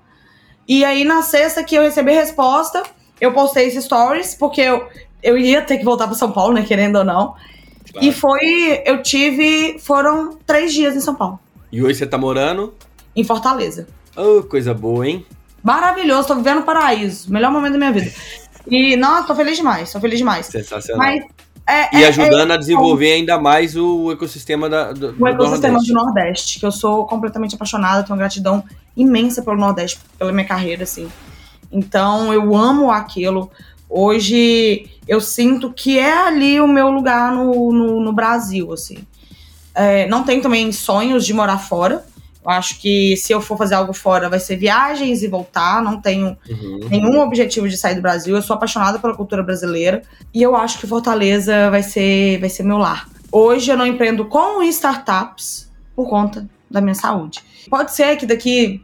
E 0.67 0.83
aí, 0.83 1.05
na 1.05 1.21
sexta 1.21 1.63
que 1.63 1.75
eu 1.75 1.83
recebi 1.83 2.11
a 2.11 2.19
resposta, 2.19 2.83
eu 3.21 3.31
postei 3.31 3.67
esse 3.67 3.81
stories, 3.81 4.35
porque 4.35 4.59
eu, 4.59 4.89
eu 5.23 5.37
ia 5.37 5.61
ter 5.61 5.77
que 5.77 5.85
voltar 5.85 6.05
para 6.07 6.17
São 6.17 6.33
Paulo, 6.33 6.53
né? 6.53 6.63
Querendo 6.63 6.97
ou 6.97 7.05
não. 7.05 7.35
Claro. 7.93 8.07
E 8.07 8.11
foi. 8.11 8.81
Eu 8.85 9.01
tive. 9.01 9.77
Foram 9.79 10.37
três 10.45 10.73
dias 10.73 10.95
em 10.95 10.99
São 10.99 11.15
Paulo. 11.15 11.39
E 11.71 11.81
hoje 11.81 11.99
você 11.99 12.07
tá 12.07 12.17
morando? 12.17 12.73
Em 13.15 13.23
Fortaleza. 13.23 13.87
Oh, 14.17 14.43
coisa 14.43 14.73
boa, 14.73 15.07
hein? 15.07 15.25
Maravilhoso, 15.63 16.27
tô 16.27 16.35
vivendo 16.35 16.59
o 16.59 16.63
paraíso. 16.63 17.31
Melhor 17.31 17.51
momento 17.51 17.73
da 17.73 17.77
minha 17.77 17.91
vida. 17.91 18.11
E, 18.67 18.95
nossa, 18.95 19.27
tô 19.27 19.35
feliz 19.35 19.57
demais, 19.57 19.91
tô 19.91 19.99
feliz 19.99 20.17
demais. 20.17 20.45
Sensacional. 20.47 21.05
Mas, 21.05 21.23
é, 21.67 21.97
e 21.97 22.03
é, 22.03 22.07
ajudando 22.07 22.51
é, 22.51 22.55
a 22.55 22.57
desenvolver 22.57 23.13
ainda 23.13 23.39
mais 23.39 23.75
o 23.77 24.11
ecossistema 24.11 24.69
da, 24.69 24.91
do, 24.91 25.15
o 25.17 25.27
ecossistema 25.27 25.79
do 25.79 25.85
Nordeste. 25.85 25.87
do 25.87 25.93
Nordeste, 25.93 26.59
que 26.59 26.65
eu 26.65 26.71
sou 26.71 27.05
completamente 27.05 27.55
apaixonada, 27.55 28.03
tenho 28.03 28.17
gratidão 28.17 28.63
imensa 28.95 29.41
pelo 29.41 29.57
Nordeste, 29.57 29.99
pela 30.17 30.31
minha 30.31 30.45
carreira, 30.45 30.83
assim. 30.83 31.09
Então, 31.71 32.33
eu 32.33 32.55
amo 32.55 32.91
aquilo. 32.91 33.49
Hoje, 33.95 34.89
eu 35.07 35.21
sinto 35.21 35.71
que 35.71 35.99
é 35.99 36.11
ali 36.11 36.59
o 36.59 36.67
meu 36.67 36.89
lugar 36.89 37.31
no, 37.31 37.71
no, 37.71 37.99
no 37.99 38.11
Brasil, 38.11 38.73
assim. 38.73 38.97
É, 39.75 40.07
não 40.07 40.23
tenho 40.23 40.41
também 40.41 40.71
sonhos 40.71 41.25
de 41.25 41.33
morar 41.33 41.59
fora, 41.59 42.03
eu 42.43 42.51
acho 42.51 42.79
que 42.79 43.15
se 43.15 43.31
eu 43.31 43.39
for 43.39 43.57
fazer 43.57 43.75
algo 43.75 43.93
fora, 43.93 44.29
vai 44.29 44.39
ser 44.39 44.57
viagens 44.57 45.23
e 45.23 45.27
voltar. 45.27 45.81
Não 45.81 46.01
tenho 46.01 46.37
uhum. 46.49 46.79
nenhum 46.89 47.21
objetivo 47.21 47.69
de 47.69 47.77
sair 47.77 47.95
do 47.95 48.01
Brasil. 48.01 48.35
Eu 48.35 48.41
sou 48.41 48.55
apaixonada 48.55 48.99
pela 48.99 49.15
cultura 49.15 49.41
brasileira. 49.41 50.01
E 50.33 50.41
eu 50.41 50.53
acho 50.53 50.77
que 50.77 50.85
Fortaleza 50.85 51.69
vai 51.69 51.81
ser, 51.81 52.39
vai 52.41 52.49
ser 52.49 52.63
meu 52.63 52.77
lar. 52.77 53.07
Hoje 53.31 53.71
eu 53.71 53.77
não 53.77 53.87
empreendo 53.87 54.25
com 54.25 54.61
startups 54.63 55.71
por 55.95 56.09
conta 56.09 56.45
da 56.69 56.81
minha 56.81 56.95
saúde. 56.95 57.39
Pode 57.69 57.93
ser 57.93 58.17
que 58.17 58.25
daqui 58.25 58.83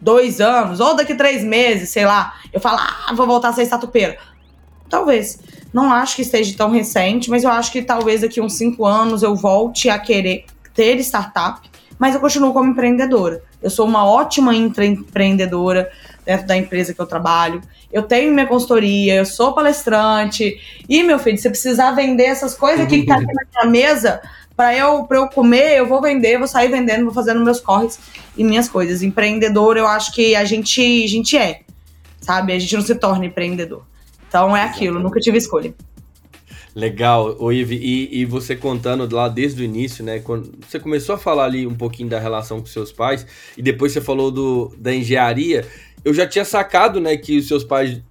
dois 0.00 0.40
anos, 0.40 0.80
ou 0.80 0.96
daqui 0.96 1.14
três 1.14 1.44
meses, 1.44 1.90
sei 1.90 2.04
lá, 2.04 2.34
eu 2.52 2.60
falo, 2.60 2.78
ah, 2.80 3.12
vou 3.14 3.26
voltar 3.26 3.50
a 3.50 3.52
ser 3.52 3.62
estatupeira. 3.62 4.18
Talvez. 4.88 5.38
Não 5.72 5.92
acho 5.92 6.16
que 6.16 6.22
esteja 6.22 6.56
tão 6.56 6.70
recente, 6.70 7.28
mas 7.28 7.44
eu 7.44 7.50
acho 7.50 7.70
que 7.70 7.82
talvez 7.82 8.22
daqui 8.22 8.40
uns 8.40 8.54
cinco 8.54 8.86
anos 8.86 9.22
eu 9.22 9.34
volte 9.34 9.90
a 9.90 9.98
querer 9.98 10.44
ter 10.74 10.98
startup 11.00 11.68
mas 11.98 12.14
eu 12.14 12.20
continuo 12.20 12.52
como 12.52 12.70
empreendedora. 12.70 13.42
Eu 13.62 13.70
sou 13.70 13.86
uma 13.86 14.04
ótima 14.04 14.54
empreendedora 14.54 15.90
dentro 16.24 16.46
da 16.46 16.56
empresa 16.56 16.92
que 16.92 17.00
eu 17.00 17.06
trabalho. 17.06 17.60
Eu 17.92 18.02
tenho 18.02 18.32
minha 18.32 18.46
consultoria, 18.46 19.14
eu 19.14 19.24
sou 19.24 19.54
palestrante. 19.54 20.58
E, 20.88 21.02
meu 21.02 21.18
filho, 21.18 21.38
se 21.38 21.48
precisar 21.48 21.92
vender 21.92 22.24
essas 22.24 22.54
coisas 22.54 22.84
aqui 22.84 23.00
que 23.00 23.06
tá 23.06 23.16
aqui 23.16 23.26
na 23.26 23.64
minha 23.64 23.72
mesa, 23.84 24.20
para 24.54 24.76
eu, 24.76 25.04
pra 25.04 25.18
eu 25.18 25.28
comer, 25.28 25.78
eu 25.78 25.86
vou 25.86 26.00
vender, 26.02 26.38
vou 26.38 26.48
sair 26.48 26.68
vendendo, 26.68 27.04
vou 27.04 27.14
fazendo 27.14 27.42
meus 27.42 27.60
corres 27.60 27.98
e 28.36 28.44
minhas 28.44 28.68
coisas. 28.68 29.02
Empreendedor, 29.02 29.76
eu 29.76 29.86
acho 29.86 30.12
que 30.12 30.34
a 30.34 30.44
gente, 30.44 31.04
a 31.04 31.08
gente 31.08 31.38
é, 31.38 31.60
sabe? 32.20 32.52
A 32.52 32.58
gente 32.58 32.74
não 32.74 32.82
se 32.82 32.94
torna 32.94 33.24
empreendedor. 33.24 33.84
Então 34.36 34.54
é 34.54 34.64
aquilo, 34.64 35.00
nunca 35.00 35.18
tive 35.18 35.38
escolha. 35.38 35.74
Legal, 36.74 37.34
o 37.38 37.50
Ive, 37.50 37.74
e, 37.74 38.20
e, 38.20 38.26
você 38.26 38.54
contando 38.54 39.08
lá 39.14 39.28
desde 39.28 39.62
o 39.62 39.64
início, 39.64 40.04
né? 40.04 40.18
Quando 40.18 40.52
você 40.60 40.78
começou 40.78 41.14
a 41.14 41.18
falar 41.18 41.46
ali 41.46 41.66
um 41.66 41.74
pouquinho 41.74 42.10
da 42.10 42.18
relação 42.18 42.60
com 42.60 42.66
seus 42.66 42.92
pais, 42.92 43.26
e 43.56 43.62
depois 43.62 43.92
você 43.92 44.00
falou 44.02 44.30
do, 44.30 44.74
da 44.76 44.94
engenharia, 44.94 45.66
eu 46.04 46.12
já 46.12 46.26
tinha 46.26 46.44
sacado, 46.44 47.00
né, 47.00 47.16
que 47.16 47.38
os 47.38 47.48
seus 47.48 47.64
pais 47.64 48.02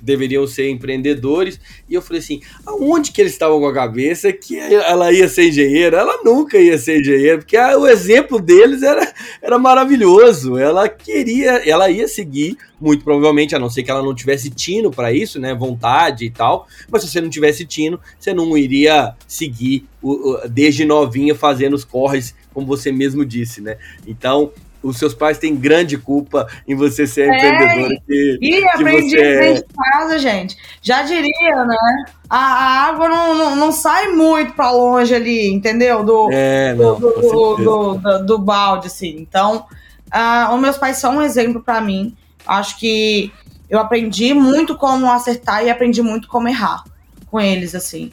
deveriam 0.00 0.46
ser 0.46 0.68
empreendedores. 0.68 1.60
E 1.88 1.94
eu 1.94 2.02
falei 2.02 2.20
assim: 2.20 2.40
aonde 2.66 3.12
que 3.12 3.20
eles 3.20 3.32
estavam 3.32 3.60
com 3.60 3.66
a 3.66 3.74
cabeça 3.74 4.32
que 4.32 4.58
ela 4.58 5.12
ia 5.12 5.28
ser 5.28 5.48
engenheira? 5.48 5.98
Ela 5.98 6.22
nunca 6.24 6.58
ia 6.58 6.76
ser 6.78 7.00
engenheira, 7.00 7.38
porque 7.38 7.56
a, 7.56 7.78
o 7.78 7.86
exemplo 7.86 8.40
deles 8.40 8.82
era, 8.82 9.12
era 9.40 9.58
maravilhoso. 9.58 10.58
Ela 10.58 10.88
queria, 10.88 11.68
ela 11.68 11.90
ia 11.90 12.08
seguir, 12.08 12.56
muito 12.80 13.04
provavelmente, 13.04 13.54
a 13.54 13.58
não 13.58 13.70
ser 13.70 13.82
que 13.82 13.90
ela 13.90 14.02
não 14.02 14.14
tivesse 14.14 14.50
tino 14.50 14.90
para 14.90 15.12
isso, 15.12 15.38
né? 15.38 15.54
Vontade 15.54 16.24
e 16.24 16.30
tal. 16.30 16.66
Mas 16.90 17.02
se 17.02 17.08
você 17.08 17.20
não 17.20 17.30
tivesse 17.30 17.64
tino, 17.64 18.00
você 18.18 18.32
não 18.32 18.56
iria 18.56 19.14
seguir 19.26 19.86
o, 20.02 20.32
o, 20.32 20.48
desde 20.48 20.84
novinha 20.84 21.34
fazendo 21.34 21.74
os 21.74 21.84
corres, 21.84 22.34
como 22.52 22.66
você 22.66 22.90
mesmo 22.90 23.24
disse, 23.24 23.60
né? 23.60 23.76
Então, 24.06 24.52
os 24.82 24.98
seus 24.98 25.14
pais 25.14 25.38
têm 25.38 25.54
grande 25.54 25.98
culpa 25.98 26.46
em 26.66 26.74
você 26.74 27.06
ser 27.06 27.28
é, 27.28 27.36
empreendedora. 27.36 27.94
Que, 28.06 28.38
e 28.40 28.64
aprendi 28.68 29.10
você 29.10 29.20
é... 29.20 29.52
de 29.54 29.64
casa, 29.64 30.18
gente. 30.18 30.56
Já 30.80 31.02
diria, 31.02 31.64
né? 31.64 32.04
A, 32.28 32.88
água 32.88 33.08
não, 33.08 33.34
não, 33.34 33.56
não, 33.56 33.72
sai 33.72 34.08
muito 34.08 34.54
para 34.54 34.70
longe 34.70 35.14
ali, 35.14 35.52
entendeu? 35.52 36.02
Do, 36.04 36.28
é, 36.32 36.74
não, 36.74 36.98
do, 36.98 37.10
do, 37.10 37.56
do, 37.56 37.94
do, 37.94 38.26
do, 38.26 38.38
balde, 38.38 38.86
assim. 38.86 39.16
Então, 39.18 39.66
uh, 40.14 40.54
os 40.54 40.60
meus 40.60 40.78
pais 40.78 40.96
são 40.96 41.16
um 41.16 41.22
exemplo 41.22 41.60
para 41.60 41.80
mim. 41.80 42.16
Acho 42.46 42.78
que 42.78 43.32
eu 43.68 43.78
aprendi 43.78 44.32
muito 44.32 44.76
como 44.76 45.10
acertar 45.10 45.64
e 45.64 45.70
aprendi 45.70 46.02
muito 46.02 46.28
como 46.28 46.48
errar 46.48 46.84
com 47.30 47.38
eles, 47.38 47.74
assim. 47.74 48.10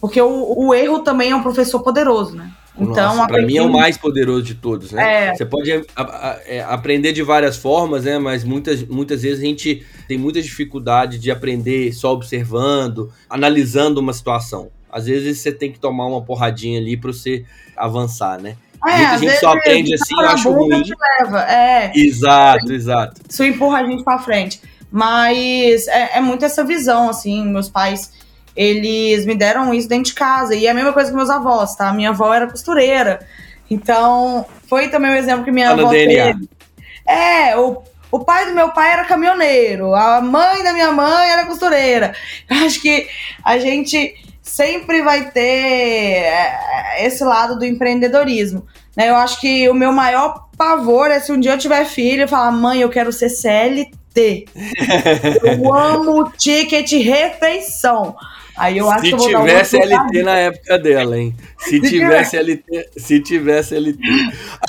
Porque 0.00 0.20
o, 0.20 0.66
o 0.66 0.74
erro 0.74 1.00
também 1.00 1.30
é 1.30 1.36
um 1.36 1.42
professor 1.42 1.80
poderoso, 1.80 2.36
né? 2.36 2.50
Então, 2.78 3.26
para 3.26 3.42
mim 3.42 3.56
é 3.56 3.62
o 3.62 3.70
mais 3.70 3.96
poderoso 3.96 4.42
de 4.42 4.54
todos, 4.54 4.90
né? 4.90 5.28
É. 5.28 5.34
Você 5.34 5.46
pode 5.46 5.72
a, 5.72 5.82
a, 5.96 6.40
é, 6.44 6.60
aprender 6.62 7.12
de 7.12 7.22
várias 7.22 7.56
formas, 7.56 8.04
né? 8.04 8.18
Mas 8.18 8.42
muitas, 8.42 8.82
muitas 8.82 9.22
vezes 9.22 9.38
a 9.38 9.46
gente 9.46 9.86
tem 10.08 10.18
muita 10.18 10.42
dificuldade 10.42 11.18
de 11.18 11.30
aprender 11.30 11.92
só 11.92 12.12
observando, 12.12 13.12
analisando 13.30 14.00
uma 14.00 14.12
situação. 14.12 14.70
Às 14.90 15.06
vezes 15.06 15.38
você 15.38 15.52
tem 15.52 15.70
que 15.70 15.78
tomar 15.78 16.06
uma 16.06 16.22
porradinha 16.22 16.80
ali 16.80 16.96
para 16.96 17.12
você 17.12 17.44
avançar, 17.76 18.40
né? 18.40 18.56
É, 18.86 18.98
Muita 18.98 19.18
gente 19.18 19.40
só 19.40 19.52
aprende 19.52 19.94
assim, 19.94 20.14
eu 20.20 20.28
acho 20.28 20.50
ruim. 20.50 20.82
Leva. 21.22 21.42
É. 21.42 21.92
Exato, 21.94 22.72
exato. 22.72 23.20
Isso 23.28 23.42
empurra 23.44 23.78
a 23.78 23.84
gente 23.84 24.04
para 24.04 24.18
frente. 24.18 24.60
Mas 24.90 25.88
é, 25.88 26.18
é 26.18 26.20
muito 26.20 26.44
essa 26.44 26.62
visão, 26.62 27.08
assim, 27.08 27.44
meus 27.46 27.68
pais 27.68 28.12
eles 28.56 29.26
me 29.26 29.34
deram 29.34 29.72
isso 29.74 29.88
dentro 29.88 30.06
de 30.06 30.14
casa. 30.14 30.54
E 30.54 30.66
é 30.66 30.70
a 30.70 30.74
mesma 30.74 30.92
coisa 30.92 31.10
que 31.10 31.16
meus 31.16 31.30
avós, 31.30 31.74
tá? 31.74 31.92
Minha 31.92 32.10
avó 32.10 32.32
era 32.32 32.50
costureira. 32.50 33.26
Então, 33.70 34.46
foi 34.68 34.88
também 34.88 35.10
o 35.10 35.14
um 35.14 35.16
exemplo 35.16 35.44
que 35.44 35.50
minha 35.50 35.70
avó 35.70 35.88
teve. 35.88 36.48
É, 37.06 37.56
o, 37.56 37.82
o 38.10 38.20
pai 38.20 38.46
do 38.46 38.54
meu 38.54 38.70
pai 38.70 38.92
era 38.92 39.04
caminhoneiro, 39.04 39.94
a 39.94 40.20
mãe 40.20 40.62
da 40.62 40.72
minha 40.72 40.92
mãe 40.92 41.30
era 41.30 41.46
costureira. 41.46 42.14
Eu 42.48 42.66
acho 42.66 42.80
que 42.80 43.08
a 43.44 43.58
gente 43.58 44.14
sempre 44.42 45.02
vai 45.02 45.30
ter 45.30 45.40
é, 45.40 47.06
esse 47.06 47.24
lado 47.24 47.58
do 47.58 47.64
empreendedorismo. 47.64 48.66
Né? 48.96 49.10
Eu 49.10 49.16
acho 49.16 49.40
que 49.40 49.68
o 49.68 49.74
meu 49.74 49.90
maior 49.90 50.48
pavor 50.56 51.10
é 51.10 51.18
se 51.18 51.32
um 51.32 51.40
dia 51.40 51.52
eu 51.52 51.58
tiver 51.58 51.84
filho 51.86 52.24
e 52.24 52.28
falar, 52.28 52.52
mãe, 52.52 52.80
eu 52.80 52.88
quero 52.88 53.12
ser 53.12 53.30
CLT. 53.30 54.44
eu 55.42 55.74
amo 55.74 56.30
ticket 56.38 56.92
refeição. 56.92 58.14
Aí 58.56 58.78
eu 58.78 58.88
acho 58.88 59.00
se 59.00 59.08
que 59.08 59.14
eu 59.14 59.18
vou 59.18 59.28
tivesse 59.28 59.76
LT 59.76 60.22
na 60.22 60.36
época 60.36 60.78
dela, 60.78 61.18
hein? 61.18 61.34
Se, 61.58 61.70
se 61.70 61.80
tivesse 61.80 62.36
LT, 62.36 62.90
se 62.96 63.20
tivesse 63.20 63.74
LT. 63.74 63.98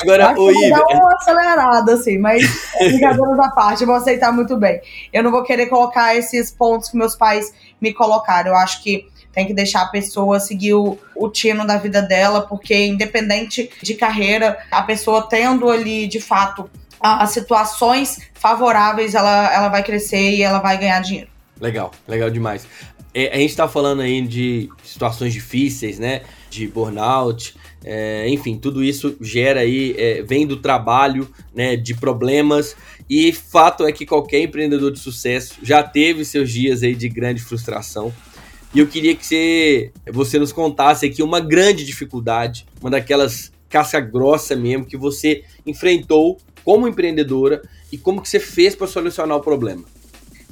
Agora, 0.02 0.40
o 0.40 0.50
Ive. 0.50 0.72
dar 0.72 0.86
uma 0.86 1.14
acelerada, 1.14 1.94
assim, 1.94 2.18
mas 2.18 2.42
brincadeiras 2.80 3.40
à 3.40 3.50
parte, 3.50 3.82
eu 3.82 3.88
vou 3.88 3.96
aceitar 3.96 4.32
muito 4.32 4.58
bem. 4.58 4.82
Eu 5.14 5.22
não 5.22 5.30
vou 5.30 5.44
querer 5.44 5.68
colocar 5.68 6.16
esses 6.16 6.50
pontos 6.50 6.90
que 6.90 6.98
meus 6.98 7.16
pais 7.16 7.54
me 7.80 7.94
colocaram. 7.94 8.52
Eu 8.52 8.58
acho 8.58 8.82
que 8.82 9.08
tem 9.32 9.46
que 9.46 9.54
deixar 9.54 9.82
a 9.82 9.88
pessoa 9.88 10.40
seguir 10.40 10.74
o, 10.74 10.98
o 11.16 11.30
tino 11.30 11.68
da 11.68 11.78
vida 11.78 12.02
dela, 12.02 12.42
porque 12.42 12.88
independente 12.88 13.70
de 13.84 13.94
carreira, 13.94 14.58
a 14.72 14.82
pessoa 14.82 15.28
tendo 15.30 15.70
ali, 15.70 16.08
de 16.08 16.22
fato, 16.22 16.70
as 17.00 17.32
situações 17.32 18.20
favoráveis, 18.34 19.14
ela, 19.14 19.54
ela 19.54 19.68
vai 19.68 19.84
crescer 19.84 20.32
e 20.32 20.42
ela 20.42 20.60
vai 20.60 20.78
ganhar 20.78 21.02
dinheiro. 21.02 21.30
Legal, 21.60 21.92
legal 22.08 22.30
demais. 22.30 22.68
É, 23.18 23.34
a 23.34 23.38
gente 23.38 23.52
está 23.52 23.66
falando 23.66 24.02
aí 24.02 24.22
de 24.22 24.70
situações 24.84 25.32
difíceis, 25.32 25.98
né? 25.98 26.24
De 26.50 26.68
burnout, 26.68 27.56
é, 27.82 28.28
enfim, 28.28 28.58
tudo 28.58 28.84
isso 28.84 29.16
gera 29.22 29.62
aí, 29.62 29.96
é, 29.98 30.22
vem 30.22 30.46
do 30.46 30.58
trabalho, 30.58 31.26
né? 31.54 31.78
De 31.78 31.94
problemas. 31.96 32.76
E 33.10 33.32
fato 33.32 33.86
é 33.86 33.92
que 33.94 34.06
qualquer 34.06 34.42
empreendedor 34.42 34.92
de 34.92 35.00
sucesso 35.00 35.56
já 35.64 35.82
teve 35.82 36.26
seus 36.26 36.52
dias 36.52 36.84
aí 36.84 36.94
de 36.94 37.08
grande 37.08 37.42
frustração. 37.42 38.14
E 38.74 38.80
eu 38.80 38.88
queria 38.88 39.16
que 39.16 39.26
você, 39.26 39.92
você 40.12 40.38
nos 40.38 40.52
contasse 40.52 41.06
aqui 41.06 41.24
uma 41.24 41.40
grande 41.40 41.86
dificuldade, 41.86 42.66
uma 42.82 42.90
daquelas 42.90 43.50
casca 43.70 44.02
grossa 44.02 44.58
mesmo 44.58 44.86
que 44.86 44.98
você 44.98 45.46
enfrentou 45.66 46.38
como 46.66 46.86
empreendedora 46.86 47.62
e 47.92 47.98
como 47.98 48.22
que 48.22 48.28
você 48.28 48.42
fez 48.42 48.76
para 48.76 48.88
solucionar 48.88 49.38
o 49.38 49.42
problema. 49.42 49.86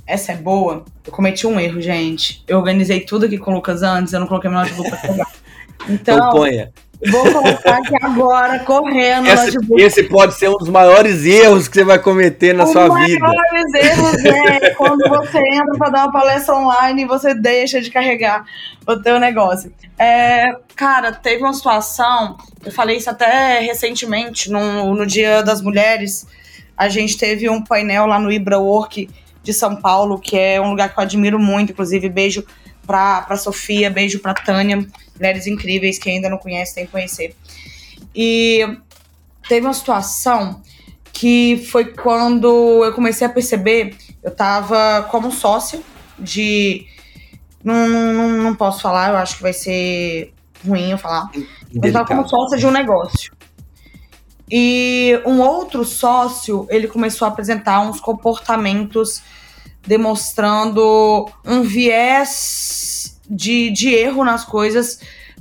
Essa 0.06 0.34
é 0.34 0.36
boa. 0.36 0.84
Eu 1.06 1.12
cometi 1.12 1.48
um 1.48 1.60
erro, 1.60 1.82
gente. 1.82 2.44
Eu 2.48 2.58
organizei 2.58 3.02
tudo 3.02 3.26
aqui 3.26 3.38
com 3.38 3.52
o 3.52 3.56
Lucas 3.56 3.84
antes, 3.84 4.14
eu 4.14 4.20
não 4.20 4.28
coloquei 4.28 4.50
meu 4.50 4.60
notebook 4.60 4.90
pra 4.90 5.00
pegar. 5.00 5.28
Então, 5.90 6.16
então 6.16 6.30
ponha. 6.30 6.72
Vou 7.12 7.30
colocar 7.30 7.78
aqui 7.78 7.96
agora, 8.02 8.60
correndo. 8.60 9.28
Esse, 9.28 9.58
esse, 9.76 10.04
pode 10.04 10.36
ser 10.36 10.48
um 10.48 10.58
dos 10.58 10.70
maiores 10.70 11.26
erros 11.26 11.68
que 11.68 11.76
você 11.76 11.84
vai 11.84 12.00
cometer 12.00 12.54
na 12.54 12.64
Os 12.64 12.72
sua 12.72 12.84
vida. 13.04 13.26
Os 13.26 13.34
maiores 13.34 13.74
erros 13.74 14.26
é 14.26 14.70
quando 14.76 15.10
você 15.10 15.40
entra 15.40 15.78
para 15.78 15.90
dar 15.90 16.04
uma 16.06 16.12
palestra 16.14 16.56
online 16.56 17.02
e 17.02 17.06
você 17.06 17.34
deixa 17.34 17.82
de 17.82 17.90
carregar 17.92 18.46
o 18.88 18.96
teu 18.98 19.20
negócio. 19.20 19.74
É, 20.00 20.56
cara, 20.76 21.12
teve 21.12 21.44
uma 21.44 21.54
situação, 21.54 22.38
eu 22.66 22.72
falei 22.72 22.98
isso 22.98 23.10
até 23.10 23.60
recentemente, 23.60 24.50
no, 24.50 24.96
no 24.96 25.06
Dia 25.06 25.44
das 25.44 25.62
Mulheres, 25.62 26.26
a 26.78 26.88
gente 26.88 27.18
teve 27.18 27.50
um 27.50 27.62
painel 27.62 28.06
lá 28.06 28.18
no 28.18 28.32
Ibra 28.32 28.60
Work 28.60 29.10
de 29.44 29.54
São 29.54 29.76
Paulo, 29.76 30.20
que 30.20 30.38
é 30.38 30.60
um 30.60 30.72
lugar 30.72 30.94
que 30.94 31.00
eu 31.00 31.04
admiro 31.04 31.40
muito, 31.40 31.72
inclusive 31.72 32.10
beijo 32.10 32.46
pra, 32.88 33.22
pra 33.22 33.36
Sofia, 33.36 33.90
beijo 33.90 34.20
pra 34.20 34.34
Tânia, 34.34 34.86
mulheres 35.16 35.46
incríveis 35.46 36.00
que 36.00 36.10
ainda 36.10 36.30
não 36.30 36.38
conhecem, 36.38 36.76
tem 36.76 36.86
que 36.86 36.92
conhecer. 36.92 37.36
E 38.16 38.78
teve 39.48 39.66
uma 39.68 39.74
situação 39.74 40.62
que 41.12 41.66
foi 41.70 41.86
quando 41.86 42.84
eu 42.84 42.94
comecei 42.94 43.28
a 43.28 43.30
perceber, 43.30 43.96
eu 44.24 44.32
tava 44.32 45.04
como 45.12 45.32
sócia 45.32 45.82
de. 46.18 46.88
Não, 47.64 47.88
não, 47.88 48.30
não 48.30 48.56
posso 48.56 48.82
falar, 48.82 49.10
eu 49.10 49.18
acho 49.18 49.38
que 49.38 49.42
vai 49.42 49.54
ser 49.54 50.34
ruim 50.66 50.92
eu 50.92 50.98
falar. 50.98 51.30
Eu 51.74 51.94
tava 51.94 52.06
como 52.06 52.28
sócia 52.28 52.58
de 52.58 52.66
um 52.66 52.72
negócio. 52.72 53.32
E 54.56 55.20
um 55.26 55.42
outro 55.42 55.84
sócio, 55.84 56.68
ele 56.70 56.88
começou 56.88 57.26
a 57.26 57.30
apresentar 57.30 57.80
uns 57.80 58.00
comportamentos 58.00 59.24
demonstrando 59.82 61.28
um 61.44 61.64
viés 61.64 63.20
de, 63.28 63.72
de 63.72 63.90
erro 63.90 64.24
nas 64.24 64.46
coisas, 64.46 65.00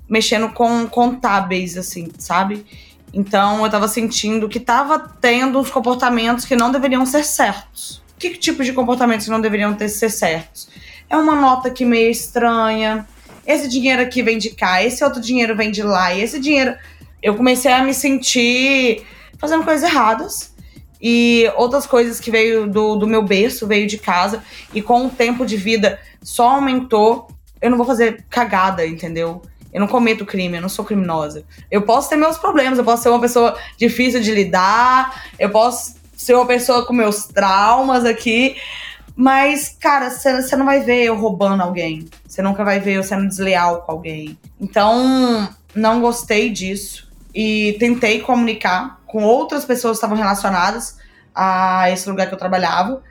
mexendo 0.09 0.49
com 0.55 0.87
contábeis, 0.87 1.77
assim, 1.77 2.11
sabe? 2.17 2.65
Então 3.13 3.63
eu 3.63 3.71
tava 3.71 3.87
sentindo 3.87 4.49
que 4.49 4.59
tava 4.59 4.99
tendo 4.99 5.61
uns 5.61 5.69
comportamentos 5.69 6.47
que 6.47 6.57
não 6.57 6.73
deveriam 6.73 7.05
ser 7.05 7.23
certos. 7.23 8.03
Que 8.19 8.31
tipo 8.31 8.65
de 8.65 8.73
comportamentos 8.73 9.29
não 9.29 9.43
deveriam 9.43 9.75
ter 9.75 9.91
ser 9.91 10.09
certos? 10.09 10.71
É 11.11 11.19
uma 11.19 11.37
nota 11.37 11.71
que 11.71 11.85
meio 11.85 12.11
estranha. 12.11 13.07
Esse 13.47 13.69
dinheiro 13.69 14.01
aqui 14.01 14.23
vem 14.23 14.39
de 14.39 14.49
cá, 14.49 14.83
esse 14.83 15.05
outro 15.05 15.21
dinheiro 15.21 15.55
vem 15.55 15.71
de 15.71 15.83
lá, 15.83 16.15
e 16.15 16.23
esse 16.23 16.41
dinheiro. 16.41 16.75
Eu 17.23 17.37
comecei 17.37 17.73
a 17.73 17.83
me 17.83 17.95
sentir 17.95 19.07
fazendo 19.39 19.65
coisas 19.65 19.89
erradas 19.89 20.53
e 21.01 21.51
outras 21.57 21.85
coisas 21.85 22.21
que 22.21 22.31
veio 22.31 22.69
do, 22.69 22.97
do 22.97 23.07
meu 23.07 23.23
berço, 23.23 23.67
veio 23.67 23.89
de 23.89 23.99
casa, 23.99 24.43
e 24.73 24.81
com 24.81 25.07
o 25.07 25.11
tempo 25.11 25.45
de 25.45 25.57
vida 25.57 25.99
só 26.23 26.51
aumentou. 26.51 27.29
Eu 27.61 27.71
não 27.71 27.77
vou 27.77 27.87
fazer 27.87 28.25
cagada, 28.31 28.87
entendeu? 28.87 29.43
Eu 29.73 29.81
não 29.81 29.89
cometo 29.89 30.25
crime, 30.25 30.57
eu 30.57 30.63
não 30.63 30.69
sou 30.69 30.85
criminosa. 30.85 31.45
Eu 31.71 31.83
posso 31.83 32.09
ter 32.09 32.17
meus 32.17 32.39
problemas, 32.39 32.79
eu 32.79 32.85
posso 32.85 33.03
ser 33.03 33.09
uma 33.09 33.21
pessoa 33.21 33.59
difícil 33.77 34.21
de 34.21 34.33
lidar, 34.33 35.25
eu 35.39 35.51
posso 35.51 35.97
ser 36.17 36.35
uma 36.35 36.47
pessoa 36.47 36.87
com 36.87 36.93
meus 36.93 37.25
traumas 37.25 38.05
aqui, 38.05 38.57
mas, 39.17 39.77
cara, 39.81 40.11
você 40.11 40.57
não 40.57 40.65
vai 40.65 40.81
ver 40.81 41.05
eu 41.05 41.17
roubando 41.17 41.63
alguém. 41.63 42.09
Você 42.27 42.43
nunca 42.43 42.65
vai 42.65 42.81
ver 42.81 42.95
eu 42.95 43.03
sendo 43.03 43.29
desleal 43.29 43.83
com 43.83 43.93
alguém. 43.93 44.39
Então, 44.61 45.49
não 45.75 46.01
gostei 46.01 46.49
disso 46.49 47.12
e 47.35 47.77
tentei 47.79 48.21
comunicar 48.21 49.01
com 49.07 49.23
outras 49.25 49.65
pessoas 49.65 49.99
que 49.99 50.05
estavam 50.05 50.17
relacionadas 50.17 50.99
a 51.35 51.91
esse 51.91 52.09
lugar 52.09 52.29
que 52.29 52.35
eu 52.35 52.39
trabalhava. 52.39 53.03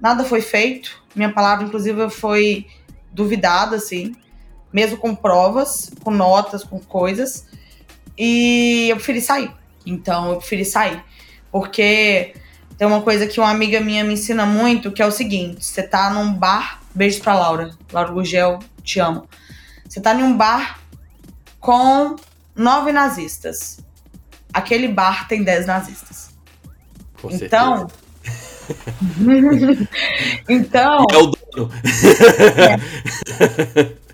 Nada 0.00 0.24
foi 0.24 0.40
feito. 0.40 1.02
Minha 1.14 1.32
palavra, 1.32 1.64
inclusive, 1.66 2.08
foi 2.10 2.66
duvidada, 3.12 3.76
assim, 3.76 4.14
mesmo 4.72 4.96
com 4.96 5.14
provas, 5.14 5.90
com 6.02 6.10
notas, 6.10 6.64
com 6.64 6.78
coisas. 6.78 7.46
E 8.16 8.88
eu 8.90 8.96
preferi 8.96 9.20
sair. 9.20 9.50
Então, 9.84 10.30
eu 10.30 10.36
preferi 10.36 10.64
sair. 10.64 11.02
Porque 11.50 12.34
tem 12.78 12.86
uma 12.86 13.02
coisa 13.02 13.26
que 13.26 13.40
uma 13.40 13.50
amiga 13.50 13.80
minha 13.80 14.04
me 14.04 14.14
ensina 14.14 14.46
muito, 14.46 14.92
que 14.92 15.02
é 15.02 15.06
o 15.06 15.10
seguinte: 15.10 15.64
você 15.64 15.82
tá 15.82 16.10
num 16.10 16.32
bar. 16.32 16.80
Beijo 16.94 17.20
pra 17.20 17.38
Laura. 17.38 17.70
Laura 17.92 18.10
Gugel, 18.10 18.58
te 18.82 18.98
amo. 18.98 19.28
Você 19.88 20.00
tá 20.00 20.14
em 20.14 20.22
um 20.22 20.36
bar 20.36 20.80
com 21.60 22.16
nove 22.54 22.92
nazistas 22.92 23.78
aquele 24.52 24.88
bar 24.88 25.26
tem 25.28 25.42
10 25.42 25.66
nazistas. 25.66 26.30
Com 27.20 27.30
então. 27.30 27.88
então. 30.48 31.04
É 31.10 31.16
o 31.16 31.26
dono. 31.26 31.70
é. 32.56 32.76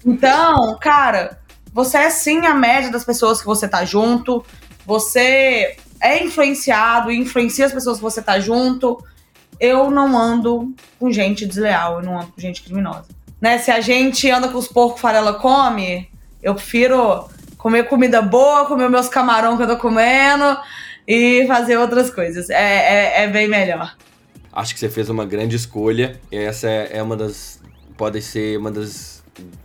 Então, 0.04 0.78
cara, 0.80 1.40
você 1.72 1.98
é 1.98 2.10
sim 2.10 2.46
a 2.46 2.54
média 2.54 2.90
das 2.90 3.04
pessoas 3.04 3.40
que 3.40 3.46
você 3.46 3.66
tá 3.66 3.84
junto. 3.84 4.44
Você 4.86 5.76
é 6.00 6.22
influenciado 6.22 7.10
e 7.10 7.18
influencia 7.18 7.66
as 7.66 7.72
pessoas 7.72 7.98
que 7.98 8.02
você 8.02 8.22
tá 8.22 8.38
junto. 8.38 9.02
Eu 9.58 9.90
não 9.90 10.16
ando 10.16 10.74
com 10.98 11.10
gente 11.10 11.46
desleal, 11.46 11.96
eu 11.96 12.02
não 12.02 12.20
ando 12.20 12.32
com 12.32 12.40
gente 12.40 12.62
criminosa. 12.62 13.06
Né? 13.40 13.58
Se 13.58 13.70
a 13.70 13.80
gente 13.80 14.30
anda 14.30 14.48
com 14.48 14.58
os 14.58 14.68
porcos 14.68 15.00
farela 15.00 15.34
come, 15.34 16.08
eu 16.42 16.54
prefiro 16.54 17.28
comer 17.66 17.88
comida 17.88 18.22
boa, 18.22 18.64
comer 18.64 18.88
meus 18.88 19.08
camarão 19.08 19.56
que 19.56 19.64
eu 19.64 19.66
tô 19.66 19.76
comendo 19.76 20.56
e 21.04 21.44
fazer 21.48 21.76
outras 21.76 22.10
coisas. 22.10 22.48
É, 22.48 22.54
é, 22.54 23.24
é 23.24 23.26
bem 23.26 23.48
melhor. 23.48 23.96
Acho 24.52 24.72
que 24.72 24.78
você 24.78 24.88
fez 24.88 25.10
uma 25.10 25.26
grande 25.26 25.56
escolha. 25.56 26.16
Essa 26.30 26.68
é, 26.68 26.98
é 26.98 27.02
uma 27.02 27.16
das. 27.16 27.60
Pode 27.96 28.22
ser 28.22 28.56
uma 28.56 28.70
das 28.70 29.20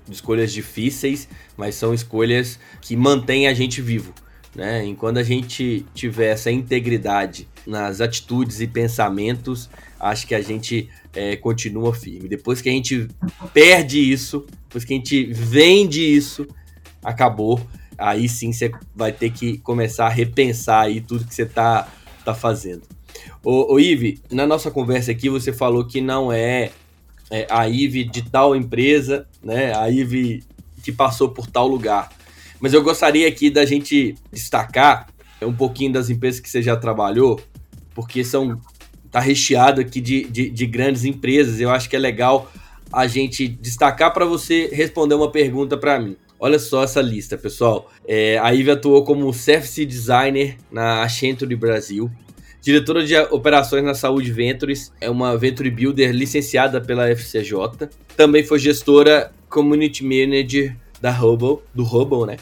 escolhas 0.09 0.51
difíceis, 0.51 1.29
mas 1.55 1.75
são 1.75 1.93
escolhas 1.93 2.57
que 2.81 2.95
mantêm 2.95 3.47
a 3.47 3.53
gente 3.53 3.83
vivo. 3.83 4.15
Né? 4.55 4.83
Enquanto 4.83 5.17
a 5.17 5.23
gente 5.23 5.85
tiver 5.93 6.31
essa 6.31 6.49
integridade 6.49 7.47
nas 7.67 8.01
atitudes 8.01 8.61
e 8.61 8.67
pensamentos, 8.67 9.69
acho 9.99 10.25
que 10.25 10.33
a 10.33 10.41
gente 10.41 10.89
é, 11.13 11.35
continua 11.35 11.93
firme. 11.93 12.27
Depois 12.27 12.63
que 12.63 12.69
a 12.69 12.71
gente 12.71 13.07
perde 13.53 13.99
isso, 13.99 14.47
depois 14.63 14.83
que 14.83 14.91
a 14.91 14.97
gente 14.97 15.23
vende 15.31 16.01
isso, 16.01 16.47
acabou 17.03 17.61
aí 18.01 18.27
sim 18.27 18.51
você 18.51 18.71
vai 18.95 19.11
ter 19.11 19.31
que 19.31 19.57
começar 19.59 20.07
a 20.07 20.09
repensar 20.09 20.85
aí 20.85 21.01
tudo 21.01 21.25
que 21.25 21.33
você 21.33 21.45
tá, 21.45 21.87
tá 22.25 22.33
fazendo. 22.33 22.81
Ô, 23.43 23.73
ô 23.73 23.79
Ive, 23.79 24.19
na 24.31 24.45
nossa 24.45 24.71
conversa 24.71 25.11
aqui 25.11 25.29
você 25.29 25.53
falou 25.53 25.85
que 25.85 26.01
não 26.01 26.31
é, 26.31 26.71
é 27.29 27.47
a 27.49 27.67
Ive 27.67 28.03
de 28.03 28.23
tal 28.23 28.55
empresa, 28.55 29.27
né? 29.43 29.75
A 29.75 29.89
Ive 29.89 30.43
que 30.83 30.91
passou 30.91 31.29
por 31.29 31.47
tal 31.47 31.67
lugar. 31.67 32.09
Mas 32.59 32.73
eu 32.73 32.83
gostaria 32.83 33.27
aqui 33.27 33.49
da 33.49 33.65
gente 33.65 34.15
destacar 34.31 35.07
um 35.41 35.53
pouquinho 35.53 35.93
das 35.93 36.09
empresas 36.09 36.39
que 36.39 36.49
você 36.49 36.61
já 36.61 36.75
trabalhou, 36.75 37.41
porque 37.95 38.23
são 38.23 38.59
tá 39.11 39.19
recheado 39.19 39.81
aqui 39.81 39.99
de, 39.99 40.23
de, 40.25 40.49
de 40.49 40.65
grandes 40.65 41.03
empresas. 41.03 41.59
Eu 41.59 41.69
acho 41.69 41.89
que 41.89 41.95
é 41.95 41.99
legal 41.99 42.49
a 42.91 43.07
gente 43.07 43.47
destacar 43.47 44.13
para 44.13 44.25
você 44.25 44.69
responder 44.71 45.15
uma 45.15 45.31
pergunta 45.31 45.77
para 45.77 45.99
mim. 45.99 46.15
Olha 46.43 46.57
só 46.57 46.83
essa 46.83 46.99
lista, 47.01 47.37
pessoal. 47.37 47.91
É, 48.07 48.39
a 48.39 48.49
Ivy 48.49 48.71
atuou 48.71 49.03
como 49.03 49.31
Service 49.31 49.85
Designer 49.85 50.57
na 50.71 51.03
Accenture 51.03 51.55
Brasil. 51.55 52.09
Diretora 52.59 53.05
de 53.05 53.15
operações 53.15 53.83
na 53.83 53.93
Saúde 53.93 54.31
Ventures, 54.31 54.91
é 54.99 55.07
uma 55.07 55.37
Venture 55.37 55.69
Builder 55.69 56.11
licenciada 56.11 56.81
pela 56.81 57.07
FCJ. 57.11 57.87
Também 58.17 58.43
foi 58.43 58.57
gestora 58.57 59.31
Community 59.47 60.03
Manager 60.03 60.75
da 60.99 61.11
Hubble, 61.11 61.59
do 61.75 61.83
Hubble, 61.83 62.25
né? 62.25 62.37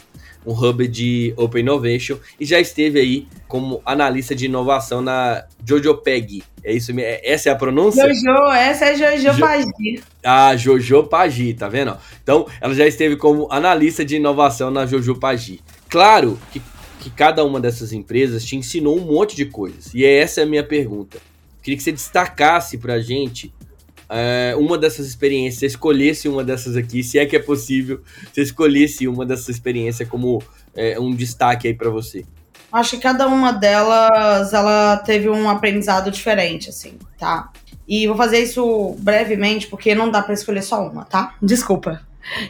Um 0.46 0.52
hub 0.52 0.86
de 0.88 1.34
Open 1.36 1.62
Innovation 1.62 2.16
e 2.38 2.44
já 2.44 2.58
esteve 2.58 2.98
aí 2.98 3.28
como 3.46 3.80
analista 3.84 4.34
de 4.34 4.46
inovação 4.46 5.02
na 5.02 5.44
Jojo 5.64 5.96
Peg. 5.98 6.42
É 6.62 6.72
isso? 6.72 6.92
É, 6.98 7.20
essa 7.24 7.48
é 7.48 7.52
a 7.52 7.56
pronúncia? 7.56 8.06
Jojo, 8.06 8.50
essa 8.52 8.86
é 8.86 8.96
Jojo 8.96 9.34
jo... 9.34 9.40
Pagi. 9.40 10.02
Ah, 10.22 10.56
Jojo 10.56 11.04
Pagi, 11.04 11.54
tá 11.54 11.68
vendo? 11.68 11.96
Então, 12.22 12.46
ela 12.60 12.74
já 12.74 12.86
esteve 12.86 13.16
como 13.16 13.48
analista 13.50 14.04
de 14.04 14.16
inovação 14.16 14.70
na 14.70 14.86
Jojo 14.86 15.16
Pagi. 15.16 15.60
Claro 15.88 16.38
que, 16.52 16.60
que 17.00 17.10
cada 17.10 17.44
uma 17.44 17.60
dessas 17.60 17.92
empresas 17.92 18.44
te 18.44 18.56
ensinou 18.56 18.98
um 18.98 19.04
monte 19.04 19.34
de 19.34 19.46
coisas. 19.46 19.92
E 19.94 20.04
essa 20.04 20.40
é 20.40 20.44
a 20.44 20.46
minha 20.46 20.64
pergunta. 20.64 21.18
Queria 21.62 21.76
que 21.76 21.82
você 21.82 21.92
destacasse 21.92 22.78
pra 22.78 23.00
gente 23.00 23.52
é, 24.10 24.54
uma 24.58 24.76
dessas 24.76 25.06
experiências, 25.06 25.60
você 25.60 25.66
escolhesse 25.66 26.28
uma 26.28 26.42
dessas 26.42 26.76
aqui, 26.76 27.02
se 27.02 27.18
é 27.18 27.24
que 27.24 27.36
é 27.36 27.38
possível, 27.38 28.00
você 28.32 28.42
escolhesse 28.42 29.06
uma 29.06 29.24
dessas 29.24 29.48
experiências 29.48 30.08
como 30.08 30.42
é, 30.74 30.98
um 30.98 31.14
destaque 31.14 31.68
aí 31.68 31.74
para 31.74 31.88
você. 31.88 32.24
Acho 32.72 32.96
que 32.96 33.02
cada 33.02 33.26
uma 33.26 33.52
delas, 33.52 34.52
ela 34.52 34.96
teve 34.98 35.28
um 35.28 35.48
aprendizado 35.48 36.10
diferente, 36.10 36.68
assim, 36.68 36.98
tá? 37.18 37.50
E 37.86 38.06
vou 38.06 38.16
fazer 38.16 38.38
isso 38.40 38.94
brevemente, 38.98 39.66
porque 39.66 39.94
não 39.94 40.10
dá 40.10 40.22
para 40.22 40.34
escolher 40.34 40.62
só 40.62 40.86
uma, 40.86 41.04
tá? 41.04 41.34
Desculpa. 41.42 42.00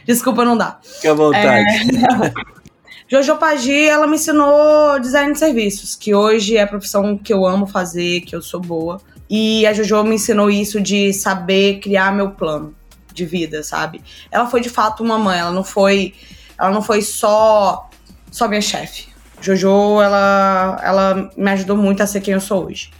Desculpa, 0.05 0.45
não 0.45 0.57
dá. 0.57 0.79
Fique 0.83 1.07
à 1.07 1.13
vontade. 1.13 1.65
É... 1.65 2.51
Jojo 3.07 3.35
Pagi, 3.37 3.89
ela 3.89 4.07
me 4.07 4.15
ensinou 4.15 4.99
design 4.99 5.33
de 5.33 5.39
serviços, 5.39 5.95
que 5.95 6.15
hoje 6.15 6.55
é 6.55 6.61
a 6.61 6.67
profissão 6.67 7.17
que 7.17 7.33
eu 7.33 7.45
amo 7.45 7.67
fazer, 7.67 8.21
que 8.21 8.33
eu 8.33 8.41
sou 8.41 8.61
boa. 8.61 9.01
E 9.33 9.65
a 9.65 9.71
Jojo 9.71 10.03
me 10.03 10.15
ensinou 10.15 10.51
isso 10.51 10.81
de 10.81 11.13
saber 11.13 11.79
criar 11.79 12.13
meu 12.13 12.31
plano 12.31 12.75
de 13.13 13.25
vida, 13.25 13.63
sabe? 13.63 14.01
Ela 14.29 14.45
foi 14.45 14.59
de 14.59 14.69
fato 14.69 15.01
uma 15.01 15.17
mãe, 15.17 15.39
ela 15.39 15.53
não 15.53 15.63
foi, 15.63 16.13
ela 16.59 16.69
não 16.69 16.81
foi 16.81 17.01
só 17.01 17.89
só 18.29 18.49
minha 18.49 18.59
chefe. 18.59 19.07
Jojo, 19.39 20.01
ela, 20.01 20.81
ela 20.83 21.31
me 21.37 21.49
ajudou 21.51 21.77
muito 21.77 22.03
a 22.03 22.07
ser 22.07 22.19
quem 22.19 22.33
eu 22.33 22.41
sou 22.41 22.65
hoje. 22.65 22.91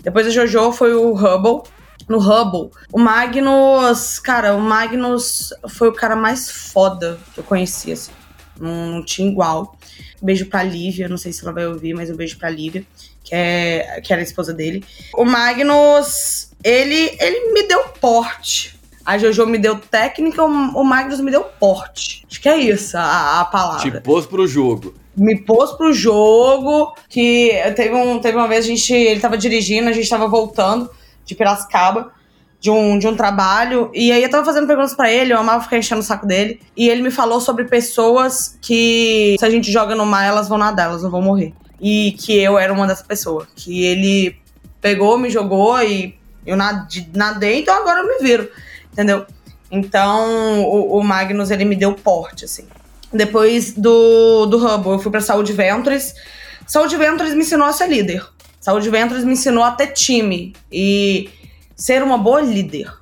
Depois 0.00 0.26
da 0.26 0.30
Jojo 0.30 0.70
foi 0.70 0.94
o 0.94 1.12
Hubble. 1.12 1.68
No 2.08 2.18
Hubble, 2.18 2.70
o 2.92 2.98
Magnus, 2.98 4.20
cara, 4.20 4.54
o 4.54 4.60
Magnus 4.60 5.52
foi 5.68 5.88
o 5.88 5.92
cara 5.92 6.14
mais 6.14 6.50
foda 6.50 7.18
que 7.34 7.40
eu 7.40 7.44
conheci, 7.44 7.92
assim. 7.92 8.12
Não, 8.58 8.92
não 8.92 9.04
tinha 9.04 9.28
igual. 9.28 9.76
beijo 10.22 10.46
pra 10.46 10.62
Lívia, 10.62 11.08
não 11.08 11.16
sei 11.16 11.32
se 11.32 11.42
ela 11.42 11.52
vai 11.52 11.66
ouvir, 11.66 11.94
mas 11.94 12.10
um 12.10 12.16
beijo 12.16 12.38
pra 12.38 12.50
Lívia, 12.50 12.84
que, 13.30 13.34
é, 13.36 14.00
que 14.02 14.12
era 14.12 14.20
a 14.20 14.24
esposa 14.24 14.52
dele. 14.52 14.84
O 15.14 15.24
Magnus, 15.24 16.50
ele, 16.64 17.16
ele 17.20 17.52
me 17.52 17.62
deu 17.62 17.84
porte. 18.00 18.78
A 19.06 19.16
Jojo 19.16 19.46
me 19.46 19.58
deu 19.58 19.76
técnica, 19.76 20.44
o 20.44 20.84
Magnus 20.84 21.20
me 21.20 21.30
deu 21.30 21.44
porte. 21.44 22.26
Acho 22.30 22.40
que 22.40 22.48
é 22.48 22.58
isso 22.58 22.96
a, 22.98 23.40
a 23.40 23.44
palavra. 23.44 23.90
Te 23.90 24.00
pôs 24.00 24.26
pro 24.26 24.46
jogo 24.46 24.94
me 25.16 25.36
pôs 25.36 25.72
pro 25.72 25.92
jogo, 25.92 26.94
que 27.08 27.52
teve, 27.76 27.94
um, 27.94 28.18
teve 28.20 28.38
uma 28.38 28.48
vez 28.48 28.64
a 28.64 28.68
gente, 28.68 28.94
ele 28.94 29.20
tava 29.20 29.36
dirigindo, 29.36 29.88
a 29.88 29.92
gente 29.92 30.08
tava 30.08 30.26
voltando 30.26 30.88
de 31.26 31.34
Piracicaba, 31.34 32.12
de 32.58 32.70
um, 32.70 32.98
de 32.98 33.06
um 33.06 33.14
trabalho, 33.16 33.90
e 33.92 34.12
aí 34.12 34.22
eu 34.22 34.30
tava 34.30 34.44
fazendo 34.44 34.66
perguntas 34.66 34.94
para 34.94 35.10
ele, 35.10 35.32
eu 35.32 35.38
amava 35.38 35.62
ficar 35.62 35.76
enchendo 35.76 36.00
o 36.00 36.04
saco 36.04 36.26
dele, 36.26 36.60
e 36.76 36.88
ele 36.88 37.02
me 37.02 37.10
falou 37.10 37.40
sobre 37.40 37.64
pessoas 37.64 38.58
que, 38.62 39.36
se 39.38 39.44
a 39.44 39.50
gente 39.50 39.70
joga 39.70 39.94
no 39.94 40.06
mar, 40.06 40.24
elas 40.24 40.48
vão 40.48 40.56
nadar, 40.56 40.86
elas 40.86 41.02
não 41.02 41.10
vão 41.10 41.20
morrer. 41.20 41.52
E 41.80 42.12
que 42.18 42.36
eu 42.36 42.58
era 42.58 42.72
uma 42.72 42.86
dessas 42.86 43.06
pessoas, 43.06 43.48
que 43.56 43.84
ele 43.84 44.36
pegou, 44.80 45.18
me 45.18 45.30
jogou 45.30 45.80
e 45.82 46.18
eu 46.44 46.56
nadei, 46.56 47.60
então 47.60 47.74
agora 47.74 48.00
eu 48.00 48.06
me 48.06 48.18
viro, 48.18 48.50
entendeu? 48.92 49.26
Então, 49.70 50.62
o, 50.64 50.98
o 50.98 51.04
Magnus, 51.04 51.50
ele 51.50 51.64
me 51.64 51.76
deu 51.76 51.94
porte, 51.94 52.44
assim. 52.44 52.66
Depois 53.12 53.72
do, 53.72 54.46
do 54.46 54.58
Hubble, 54.58 54.92
eu 54.92 54.98
fui 54.98 55.10
pra 55.10 55.20
Saúde 55.20 55.52
Ventures. 55.52 56.14
Saúde 56.66 56.96
Ventures 56.96 57.34
me 57.34 57.40
ensinou 57.40 57.66
a 57.66 57.72
ser 57.72 57.88
líder. 57.88 58.26
Saúde 58.60 58.90
Ventures 58.90 59.24
me 59.24 59.32
ensinou 59.32 59.62
a 59.62 59.70
ter 59.70 59.88
time 59.88 60.54
e 60.70 61.30
ser 61.74 62.02
uma 62.02 62.18
boa 62.18 62.40
líder. 62.40 62.92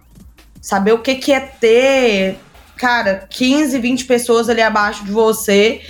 Saber 0.61 0.93
o 0.93 0.99
que, 0.99 1.15
que 1.15 1.33
é 1.33 1.41
ter, 1.41 2.39
cara, 2.77 3.27
15, 3.31 3.79
20 3.79 4.05
pessoas 4.05 4.49
ali 4.49 4.63
abaixo 4.63 5.05
de 5.05 5.11
você 5.11 5.81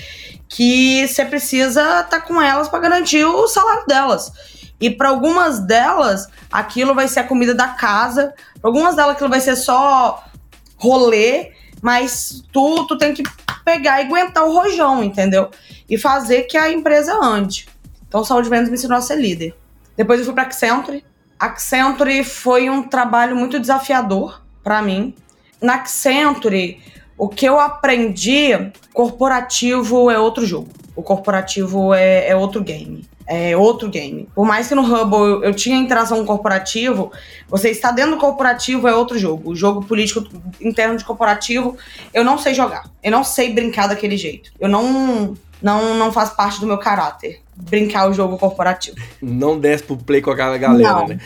que 0.48 1.06
você 1.06 1.24
precisa 1.24 1.82
estar 1.82 2.04
tá 2.04 2.20
com 2.20 2.40
elas 2.40 2.68
para 2.68 2.78
garantir 2.78 3.24
o 3.24 3.46
salário 3.46 3.86
delas. 3.86 4.32
E 4.80 4.88
para 4.90 5.08
algumas 5.08 5.60
delas, 5.60 6.28
aquilo 6.50 6.94
vai 6.94 7.08
ser 7.08 7.20
a 7.20 7.24
comida 7.24 7.54
da 7.54 7.68
casa. 7.68 8.32
Pra 8.60 8.68
algumas 8.68 8.94
delas, 8.94 9.12
aquilo 9.14 9.28
vai 9.28 9.40
ser 9.40 9.56
só 9.56 10.24
rolê. 10.76 11.52
Mas 11.82 12.42
tu, 12.52 12.86
tu 12.86 12.96
tem 12.96 13.12
que 13.12 13.22
pegar 13.64 14.00
e 14.00 14.06
aguentar 14.06 14.44
o 14.44 14.52
rojão, 14.52 15.02
entendeu? 15.02 15.50
E 15.88 15.98
fazer 15.98 16.44
que 16.44 16.56
a 16.56 16.70
empresa 16.70 17.14
ande. 17.22 17.68
Então, 18.06 18.24
Saúde 18.24 18.48
Vendas 18.48 18.68
me 18.68 18.74
ensinou 18.74 18.96
a 18.96 19.02
ser 19.02 19.16
líder. 19.16 19.54
Depois 19.96 20.20
eu 20.20 20.24
fui 20.24 20.34
para 20.34 20.44
Accenture. 20.44 21.04
Accenture 21.38 22.24
foi 22.24 22.70
um 22.70 22.82
trabalho 22.82 23.36
muito 23.36 23.60
desafiador 23.60 24.42
para 24.62 24.80
mim. 24.80 25.14
Na 25.60 25.74
Accenture, 25.74 26.80
o 27.18 27.28
que 27.28 27.44
eu 27.44 27.58
aprendi, 27.58 28.50
corporativo 28.94 30.10
é 30.10 30.18
outro 30.18 30.46
jogo. 30.46 30.68
O 30.94 31.02
corporativo 31.02 31.92
é, 31.92 32.28
é 32.28 32.36
outro 32.36 32.62
game 32.62 33.06
é 33.28 33.54
outro 33.54 33.90
game. 33.90 34.26
Por 34.34 34.46
mais 34.46 34.68
que 34.68 34.74
no 34.74 34.82
Hubble 34.82 35.18
eu, 35.18 35.44
eu, 35.44 35.54
tinha 35.54 35.76
interação 35.76 36.18
com 36.20 36.24
corporativo, 36.24 37.12
você 37.46 37.68
está 37.68 37.92
dentro 37.92 38.12
do 38.12 38.16
corporativo 38.16 38.88
é 38.88 38.94
outro 38.94 39.18
jogo. 39.18 39.50
O 39.50 39.54
jogo 39.54 39.84
político 39.84 40.26
interno 40.58 40.96
de 40.96 41.04
corporativo, 41.04 41.76
eu 42.14 42.24
não 42.24 42.38
sei 42.38 42.54
jogar. 42.54 42.88
Eu 43.02 43.12
não 43.12 43.22
sei 43.22 43.52
brincar 43.52 43.86
daquele 43.86 44.16
jeito. 44.16 44.50
Eu 44.58 44.68
não 44.68 45.36
não, 45.60 45.94
não 45.96 46.12
faz 46.12 46.30
parte 46.30 46.58
do 46.60 46.66
meu 46.66 46.78
caráter. 46.78 47.40
Brincar 47.54 48.08
o 48.08 48.14
jogo 48.14 48.38
corporativo. 48.38 48.96
Não 49.20 49.58
desce 49.58 49.82
pro 49.82 49.96
play 49.96 50.22
com 50.22 50.30
aquela 50.30 50.56
galera, 50.56 50.92
não. 50.92 51.08
né? 51.08 51.18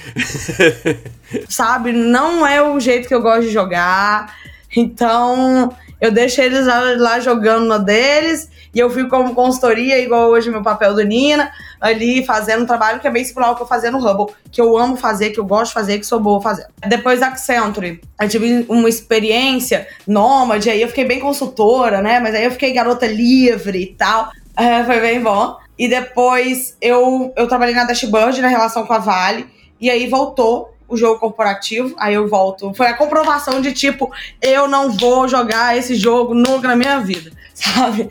Sabe, 1.48 1.92
não 1.92 2.44
é 2.46 2.60
o 2.62 2.80
jeito 2.80 3.06
que 3.06 3.14
eu 3.14 3.22
gosto 3.22 3.42
de 3.42 3.50
jogar. 3.50 4.34
Então, 4.76 5.72
eu 6.00 6.10
deixo 6.10 6.40
eles 6.40 6.66
lá, 6.66 6.80
lá 6.96 7.20
jogando 7.20 7.66
no 7.66 7.78
deles 7.78 8.50
e 8.74 8.78
eu 8.78 8.88
fico 8.88 9.10
como 9.10 9.34
consultoria, 9.34 9.98
igual 9.98 10.30
hoje 10.30 10.50
meu 10.50 10.62
papel 10.62 10.94
do 10.94 11.02
Nina, 11.02 11.52
ali 11.80 12.24
fazendo 12.24 12.62
um 12.62 12.66
trabalho 12.66 12.98
que 13.00 13.06
é 13.06 13.10
bem 13.10 13.24
similar 13.24 13.50
ao 13.50 13.56
que 13.56 13.62
eu 13.62 13.66
fazia 13.66 13.90
no 13.90 13.98
Hubble, 13.98 14.34
que 14.50 14.60
eu 14.60 14.78
amo 14.78 14.96
fazer, 14.96 15.30
que 15.30 15.38
eu 15.38 15.44
gosto 15.44 15.68
de 15.68 15.74
fazer, 15.74 15.98
que 15.98 16.06
sou 16.06 16.18
boa 16.18 16.40
fazendo. 16.40 16.68
Depois 16.88 17.20
da 17.20 17.28
Accenture, 17.28 18.00
eu 18.20 18.28
tive 18.28 18.64
uma 18.68 18.88
experiência 18.88 19.86
nômade, 20.06 20.70
aí 20.70 20.80
eu 20.80 20.88
fiquei 20.88 21.04
bem 21.04 21.20
consultora, 21.20 22.00
né? 22.00 22.18
Mas 22.18 22.34
aí 22.34 22.44
eu 22.44 22.50
fiquei 22.50 22.72
garota 22.72 23.06
livre 23.06 23.78
e 23.82 23.94
tal. 23.94 24.30
É, 24.56 24.82
foi 24.84 25.00
bem 25.00 25.20
bom. 25.20 25.56
E 25.78 25.86
depois 25.86 26.76
eu, 26.80 27.32
eu 27.36 27.46
trabalhei 27.46 27.74
na 27.74 27.84
Dashboard, 27.84 28.40
na 28.40 28.48
relação 28.48 28.86
com 28.86 28.92
a 28.92 28.98
Vale, 28.98 29.46
e 29.80 29.90
aí 29.90 30.06
voltou 30.06 30.72
o 30.88 30.96
jogo 30.96 31.18
corporativo, 31.18 31.94
aí 31.98 32.14
eu 32.14 32.28
volto. 32.28 32.72
Foi 32.74 32.86
a 32.86 32.94
comprovação 32.94 33.60
de 33.60 33.72
tipo, 33.72 34.10
eu 34.40 34.68
não 34.68 34.90
vou 34.90 35.28
jogar 35.28 35.76
esse 35.76 35.94
jogo 35.94 36.34
nunca 36.34 36.68
na 36.68 36.76
minha 36.76 37.00
vida, 37.00 37.32
sabe? 37.54 38.08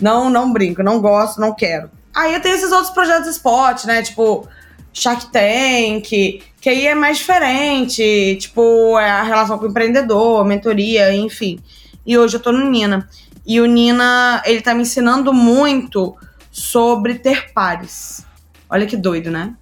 Não, 0.00 0.30
não 0.30 0.52
brinco, 0.52 0.82
não 0.82 1.00
gosto, 1.00 1.40
não 1.40 1.54
quero. 1.54 1.90
Aí 2.14 2.34
eu 2.34 2.40
tenho 2.40 2.54
esses 2.54 2.72
outros 2.72 2.90
projetos 2.90 3.28
spot, 3.28 3.84
né? 3.84 4.02
Tipo, 4.02 4.46
Shark 4.92 5.26
Tank, 5.26 6.08
que 6.60 6.68
aí 6.68 6.86
é 6.86 6.94
mais 6.94 7.18
diferente, 7.18 8.36
tipo, 8.40 8.98
é 8.98 9.10
a 9.10 9.22
relação 9.22 9.58
com 9.58 9.64
o 9.66 9.68
empreendedor, 9.68 10.44
mentoria, 10.44 11.14
enfim. 11.14 11.58
E 12.04 12.18
hoje 12.18 12.36
eu 12.36 12.40
tô 12.40 12.52
no 12.52 12.70
Nina. 12.70 13.08
E 13.46 13.60
o 13.60 13.66
Nina, 13.66 14.42
ele 14.44 14.60
tá 14.60 14.74
me 14.74 14.82
ensinando 14.82 15.32
muito 15.32 16.14
sobre 16.50 17.14
ter 17.14 17.52
pares. 17.52 18.24
Olha 18.68 18.86
que 18.86 18.96
doido, 18.96 19.30
né? 19.30 19.54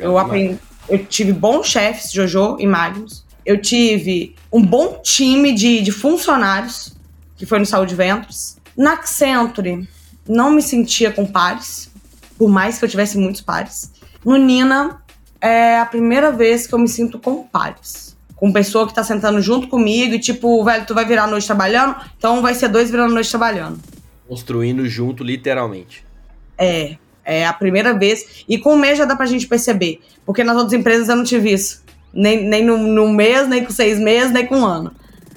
eu 0.00 0.18
aprendi, 0.18 0.58
eu 0.88 1.04
tive 1.04 1.32
bons 1.32 1.66
chefes, 1.66 2.12
Jojo 2.12 2.56
e 2.58 2.66
Magnus. 2.66 3.24
Eu 3.44 3.60
tive 3.60 4.34
um 4.52 4.62
bom 4.62 5.00
time 5.02 5.52
de, 5.52 5.80
de 5.82 5.92
funcionários, 5.92 6.94
que 7.36 7.46
foi 7.46 7.58
no 7.58 7.66
Saúde 7.66 7.94
Ventos. 7.94 8.56
Na 8.76 8.92
Accenture, 8.92 9.88
não 10.26 10.50
me 10.50 10.62
sentia 10.62 11.10
com 11.10 11.26
pares, 11.26 11.90
por 12.36 12.48
mais 12.48 12.78
que 12.78 12.84
eu 12.84 12.88
tivesse 12.88 13.18
muitos 13.18 13.40
pares. 13.40 13.92
No 14.24 14.36
Nina, 14.36 15.02
é 15.40 15.78
a 15.78 15.86
primeira 15.86 16.30
vez 16.30 16.66
que 16.66 16.74
eu 16.74 16.78
me 16.78 16.88
sinto 16.88 17.18
com 17.18 17.44
pares. 17.44 18.16
Com 18.36 18.52
pessoa 18.52 18.86
que 18.86 18.94
tá 18.94 19.02
sentando 19.02 19.40
junto 19.40 19.66
comigo 19.68 20.14
e 20.14 20.18
tipo, 20.18 20.62
velho, 20.64 20.86
tu 20.86 20.94
vai 20.94 21.04
virar 21.04 21.24
a 21.24 21.26
noite 21.26 21.46
trabalhando, 21.46 21.96
então 22.16 22.40
vai 22.40 22.54
ser 22.54 22.68
dois 22.68 22.90
virando 22.90 23.10
a 23.10 23.14
noite 23.14 23.30
trabalhando. 23.30 23.80
Construindo 24.28 24.86
junto, 24.86 25.24
literalmente. 25.24 26.04
É, 26.56 26.96
é 27.28 27.44
a 27.44 27.52
primeira 27.52 27.92
vez. 27.92 28.42
E 28.48 28.56
com 28.56 28.74
o 28.74 28.78
mês 28.78 28.96
já 28.96 29.04
dá 29.04 29.14
pra 29.14 29.26
gente 29.26 29.46
perceber. 29.46 30.00
Porque 30.24 30.42
nas 30.42 30.56
outras 30.56 30.72
empresas 30.72 31.10
eu 31.10 31.16
não 31.16 31.24
tive 31.24 31.52
isso. 31.52 31.84
Nem, 32.12 32.42
nem 32.48 32.64
no, 32.64 32.78
no 32.78 33.08
mês, 33.12 33.46
nem 33.46 33.62
com 33.62 33.70
seis 33.70 33.98
meses, 33.98 34.32
nem 34.32 34.46
com 34.46 34.56
um 34.56 34.64
ano. 34.64 34.90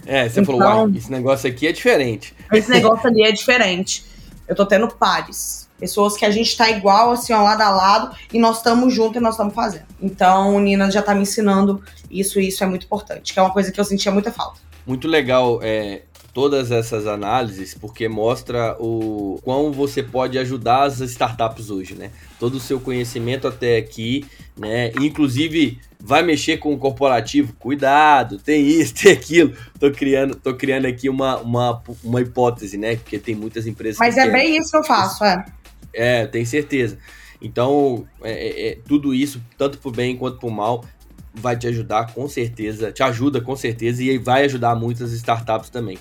É, 0.05 0.27
você 0.27 0.39
então, 0.39 0.57
falou, 0.57 0.85
uai, 0.85 0.97
esse 0.97 1.11
negócio 1.11 1.49
aqui 1.49 1.67
é 1.67 1.73
diferente. 1.73 2.33
Esse 2.51 2.69
negócio 2.69 3.07
ali 3.07 3.23
é 3.23 3.31
diferente. 3.31 4.05
Eu 4.47 4.55
tô 4.55 4.65
tendo 4.65 4.87
pares. 4.87 5.69
Pessoas 5.77 6.15
que 6.15 6.23
a 6.23 6.31
gente 6.31 6.55
tá 6.55 6.69
igual, 6.69 7.11
assim, 7.11 7.33
ó, 7.33 7.41
lado 7.41 7.61
a 7.61 7.69
lado, 7.69 8.15
e 8.31 8.39
nós 8.39 8.57
estamos 8.57 8.93
juntos 8.93 9.17
e 9.17 9.19
nós 9.19 9.33
estamos 9.33 9.53
fazendo. 9.53 9.85
Então, 10.01 10.59
Nina 10.59 10.89
já 10.91 11.01
tá 11.01 11.13
me 11.13 11.23
ensinando 11.23 11.83
isso, 12.09 12.39
e 12.39 12.47
isso 12.47 12.63
é 12.63 12.67
muito 12.67 12.85
importante, 12.85 13.33
que 13.33 13.39
é 13.39 13.41
uma 13.41 13.51
coisa 13.51 13.71
que 13.71 13.79
eu 13.79 13.83
sentia 13.83 14.11
muita 14.11 14.31
falta. 14.31 14.59
Muito 14.85 15.07
legal 15.07 15.59
é, 15.61 16.03
todas 16.33 16.71
essas 16.71 17.07
análises, 17.07 17.73
porque 17.73 18.07
mostra 18.07 18.75
o 18.79 19.39
quão 19.43 19.71
você 19.71 20.01
pode 20.01 20.37
ajudar 20.37 20.83
as 20.83 20.99
startups 21.01 21.69
hoje, 21.69 21.95
né? 21.95 22.11
Todo 22.39 22.55
o 22.55 22.59
seu 22.59 22.79
conhecimento 22.79 23.47
até 23.47 23.77
aqui, 23.77 24.25
né? 24.57 24.91
Inclusive 25.01 25.79
vai 25.99 26.23
mexer 26.23 26.57
com 26.57 26.73
o 26.73 26.77
corporativo, 26.77 27.53
cuidado, 27.59 28.37
tem 28.39 28.65
isso, 28.65 28.93
tem 29.01 29.11
aquilo. 29.11 29.53
Tô 29.79 29.91
criando, 29.91 30.35
tô 30.35 30.53
criando 30.55 30.85
aqui 30.85 31.09
uma, 31.09 31.37
uma, 31.37 31.81
uma 32.03 32.21
hipótese, 32.21 32.77
né? 32.77 32.95
Porque 32.95 33.19
tem 33.19 33.35
muitas 33.35 33.67
empresas. 33.67 33.99
Mas 33.99 34.17
é 34.17 34.29
bem 34.29 34.57
isso 34.57 34.71
que 34.71 34.77
eu 34.77 34.83
faço, 34.83 35.23
é. 35.23 35.45
É, 35.93 36.25
tenho 36.25 36.45
certeza. 36.45 36.97
Então, 37.41 38.07
é, 38.21 38.31
é, 38.31 38.67
é 38.69 38.77
tudo 38.87 39.13
isso, 39.13 39.41
tanto 39.57 39.79
pro 39.79 39.91
bem 39.91 40.15
quanto 40.15 40.37
pro 40.37 40.49
mal, 40.49 40.85
vai 41.33 41.57
te 41.57 41.67
ajudar 41.67 42.13
com 42.13 42.27
certeza, 42.27 42.91
te 42.91 43.03
ajuda 43.03 43.39
com 43.39 43.55
certeza 43.55 44.03
e 44.03 44.17
vai 44.17 44.45
ajudar 44.45 44.75
muitas 44.75 45.11
startups 45.13 45.69
também. 45.69 45.97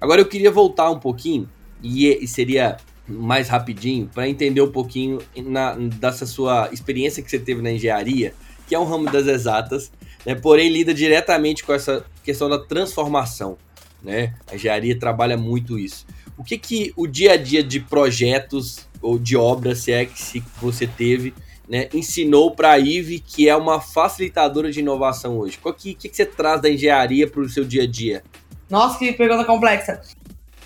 Agora 0.00 0.20
eu 0.20 0.26
queria 0.26 0.50
voltar 0.50 0.90
um 0.90 0.98
pouquinho 0.98 1.48
e, 1.82 2.26
seria 2.26 2.76
mais 3.06 3.48
rapidinho 3.48 4.08
para 4.12 4.28
entender 4.28 4.60
um 4.60 4.70
pouquinho 4.70 5.18
na, 5.36 5.74
dessa 5.74 6.26
sua 6.26 6.70
experiência 6.72 7.22
que 7.22 7.30
você 7.30 7.38
teve 7.38 7.60
na 7.60 7.70
engenharia 7.70 8.32
que 8.66 8.74
é 8.74 8.78
um 8.78 8.84
ramo 8.84 9.10
das 9.10 9.26
exatas, 9.26 9.90
né, 10.24 10.34
porém 10.34 10.70
lida 10.70 10.94
diretamente 10.94 11.62
com 11.64 11.72
essa 11.72 12.04
questão 12.22 12.48
da 12.48 12.58
transformação. 12.58 13.58
Né? 14.02 14.34
A 14.50 14.54
engenharia 14.54 14.98
trabalha 14.98 15.36
muito 15.36 15.78
isso. 15.78 16.06
O 16.36 16.44
que, 16.44 16.58
que 16.58 16.92
o 16.96 17.06
dia 17.06 17.32
a 17.32 17.36
dia 17.36 17.62
de 17.62 17.80
projetos 17.80 18.86
ou 19.00 19.18
de 19.18 19.36
obras, 19.36 19.78
se 19.78 19.92
é 19.92 20.04
que 20.04 20.20
se 20.20 20.42
você 20.60 20.86
teve, 20.86 21.32
né, 21.68 21.88
ensinou 21.92 22.50
para 22.50 22.72
a 22.72 22.78
IVE, 22.78 23.20
que 23.20 23.48
é 23.48 23.56
uma 23.56 23.80
facilitadora 23.80 24.70
de 24.70 24.80
inovação 24.80 25.38
hoje? 25.38 25.58
O 25.62 25.72
que, 25.72 25.94
que, 25.94 26.08
você 26.12 26.26
traz 26.26 26.60
da 26.60 26.70
engenharia 26.70 27.28
para 27.28 27.40
o 27.40 27.48
seu 27.48 27.64
dia 27.64 27.84
a 27.84 27.86
dia? 27.86 28.22
Nossa, 28.68 28.98
que 28.98 29.12
pergunta 29.12 29.44
complexa. 29.44 30.00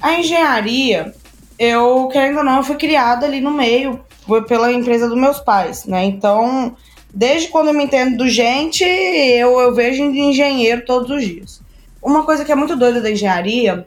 A 0.00 0.18
engenharia, 0.18 1.14
eu, 1.58 2.08
querendo 2.08 2.38
ou 2.38 2.44
não, 2.44 2.58
eu 2.58 2.62
fui 2.62 2.76
criada 2.76 3.26
ali 3.26 3.40
no 3.40 3.50
meio 3.50 4.00
pela 4.46 4.72
empresa 4.72 5.08
dos 5.08 5.18
meus 5.18 5.40
pais, 5.40 5.86
né? 5.86 6.04
Então, 6.04 6.76
desde 7.12 7.48
quando 7.48 7.68
eu 7.68 7.74
me 7.74 7.84
entendo 7.84 8.18
do 8.18 8.28
gente, 8.28 8.84
eu, 8.84 9.58
eu 9.58 9.74
vejo 9.74 10.02
engenheiro 10.04 10.84
todos 10.84 11.10
os 11.10 11.24
dias. 11.24 11.62
Uma 12.02 12.24
coisa 12.24 12.44
que 12.44 12.52
é 12.52 12.54
muito 12.54 12.76
doida 12.76 13.00
da 13.00 13.10
engenharia, 13.10 13.86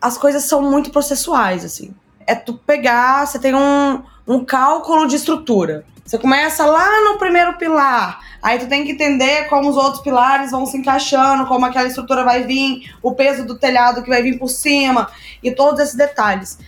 as 0.00 0.16
coisas 0.16 0.44
são 0.44 0.62
muito 0.62 0.90
processuais, 0.90 1.64
assim. 1.64 1.92
É 2.26 2.34
tu 2.34 2.54
pegar, 2.54 3.26
você 3.26 3.38
tem 3.38 3.54
um, 3.54 4.02
um 4.26 4.44
cálculo 4.44 5.06
de 5.06 5.16
estrutura. 5.16 5.84
Você 6.10 6.18
começa 6.18 6.66
lá 6.66 7.04
no 7.04 7.18
primeiro 7.18 7.56
pilar, 7.56 8.18
aí 8.42 8.58
tu 8.58 8.66
tem 8.66 8.84
que 8.84 8.90
entender 8.90 9.44
como 9.44 9.70
os 9.70 9.76
outros 9.76 10.02
pilares 10.02 10.50
vão 10.50 10.66
se 10.66 10.76
encaixando, 10.76 11.46
como 11.46 11.64
aquela 11.64 11.86
estrutura 11.86 12.24
vai 12.24 12.42
vir, 12.42 12.92
o 13.00 13.14
peso 13.14 13.46
do 13.46 13.56
telhado 13.56 14.02
que 14.02 14.08
vai 14.08 14.20
vir 14.20 14.36
por 14.36 14.48
cima 14.48 15.08
e 15.40 15.52
todos 15.52 15.78
esses 15.78 15.94
detalhes. 15.94 16.58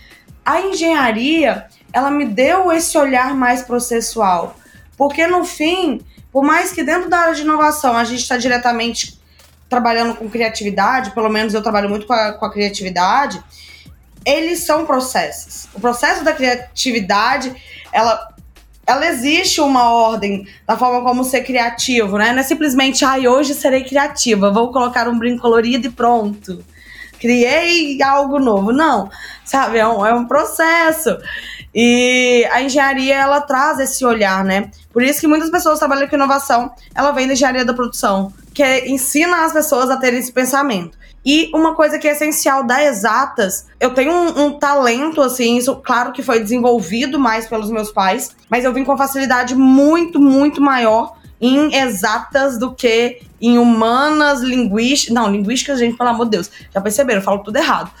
A 0.45 0.61
engenharia, 0.61 1.67
ela 1.91 2.09
me 2.09 2.23
deu 2.23 2.71
esse 2.71 2.97
olhar 2.97 3.35
mais 3.35 3.63
processual, 3.63 4.55
porque 4.95 5.27
no 5.27 5.43
fim, 5.43 5.99
por 6.31 6.41
mais 6.41 6.71
que 6.71 6.81
dentro 6.81 7.09
da 7.09 7.19
área 7.19 7.35
de 7.35 7.41
inovação 7.41 7.97
a 7.97 8.05
gente 8.05 8.21
está 8.21 8.37
diretamente 8.37 9.19
trabalhando 9.67 10.15
com 10.15 10.29
criatividade, 10.29 11.11
pelo 11.11 11.27
menos 11.27 11.53
eu 11.53 11.61
trabalho 11.61 11.89
muito 11.89 12.07
com 12.07 12.13
a, 12.13 12.31
com 12.31 12.45
a 12.45 12.49
criatividade, 12.49 13.43
eles 14.25 14.59
são 14.59 14.85
processos. 14.85 15.67
O 15.73 15.81
processo 15.81 16.23
da 16.23 16.31
criatividade, 16.31 17.53
ela 17.91 18.32
ela 18.85 19.07
existe 19.07 19.61
uma 19.61 19.91
ordem 19.91 20.47
da 20.67 20.77
forma 20.77 21.01
como 21.01 21.23
ser 21.23 21.41
criativo, 21.41 22.17
né? 22.17 22.31
Não 22.31 22.39
é 22.39 22.43
simplesmente, 22.43 23.05
ai, 23.05 23.27
hoje 23.27 23.53
serei 23.53 23.83
criativa, 23.83 24.51
vou 24.51 24.71
colocar 24.71 25.07
um 25.07 25.17
brinco 25.17 25.41
colorido 25.41 25.87
e 25.87 25.91
pronto. 25.91 26.63
Criei 27.19 28.01
algo 28.01 28.37
novo. 28.37 28.73
Não, 28.73 29.09
sabe? 29.45 29.77
É 29.77 29.87
um, 29.87 30.05
é 30.05 30.13
um 30.13 30.25
processo. 30.25 31.17
E 31.73 32.45
a 32.51 32.61
engenharia, 32.61 33.15
ela 33.15 33.39
traz 33.39 33.79
esse 33.79 34.05
olhar, 34.05 34.43
né? 34.43 34.69
Por 34.91 35.01
isso 35.01 35.21
que 35.21 35.27
muitas 35.27 35.49
pessoas 35.49 35.79
trabalham 35.79 36.07
com 36.07 36.15
inovação, 36.15 36.71
ela 36.93 37.11
vem 37.11 37.25
da 37.25 37.33
engenharia 37.33 37.63
da 37.65 37.73
produção, 37.73 38.31
que 38.53 38.63
ensina 38.85 39.45
as 39.45 39.53
pessoas 39.53 39.89
a 39.89 39.97
terem 39.97 40.19
esse 40.19 40.31
pensamento. 40.31 40.97
E 41.25 41.49
uma 41.53 41.73
coisa 41.73 41.97
que 41.97 42.07
é 42.07 42.11
essencial 42.11 42.63
da 42.63 42.83
exatas, 42.83 43.67
eu 43.79 43.93
tenho 43.93 44.11
um, 44.11 44.45
um, 44.45 44.59
talento, 44.59 45.21
assim, 45.21 45.57
isso 45.57 45.75
claro 45.77 46.11
que 46.11 46.21
foi 46.21 46.39
desenvolvido 46.39 47.17
mais 47.17 47.47
pelos 47.47 47.71
meus 47.71 47.91
pais, 47.91 48.35
mas 48.49 48.65
eu 48.65 48.73
vim 48.73 48.83
com 48.83 48.97
facilidade 48.97 49.55
muito, 49.55 50.19
muito 50.19 50.61
maior 50.61 51.15
em 51.39 51.75
exatas 51.75 52.57
do 52.57 52.73
que 52.73 53.21
em 53.41 53.57
humanas, 53.57 54.41
linguísticas. 54.41 55.13
Não, 55.13 55.31
linguística, 55.31 55.75
gente, 55.75 55.97
pelo 55.97 56.09
amor 56.09 56.25
de 56.25 56.31
Deus, 56.31 56.51
já 56.73 56.81
perceberam, 56.81 57.19
eu 57.19 57.25
falo 57.25 57.39
tudo 57.39 57.57
errado. 57.57 57.91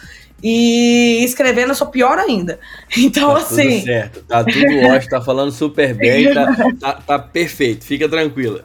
E 0.41 1.23
escrevendo 1.23 1.71
eu 1.71 1.75
sou 1.75 1.87
pior 1.87 2.19
ainda. 2.19 2.59
Então, 2.97 3.33
tá 3.33 3.37
assim. 3.37 3.79
Tudo 3.79 3.85
certo, 3.85 4.23
tá 4.23 4.43
tudo 4.43 4.79
ótimo, 4.87 5.09
tá 5.09 5.21
falando 5.21 5.51
super 5.51 5.93
bem, 5.93 6.31
tá, 6.35 6.55
tá, 6.79 6.93
tá 6.93 7.19
perfeito, 7.19 7.85
fica 7.85 8.07
tranquila. 8.09 8.61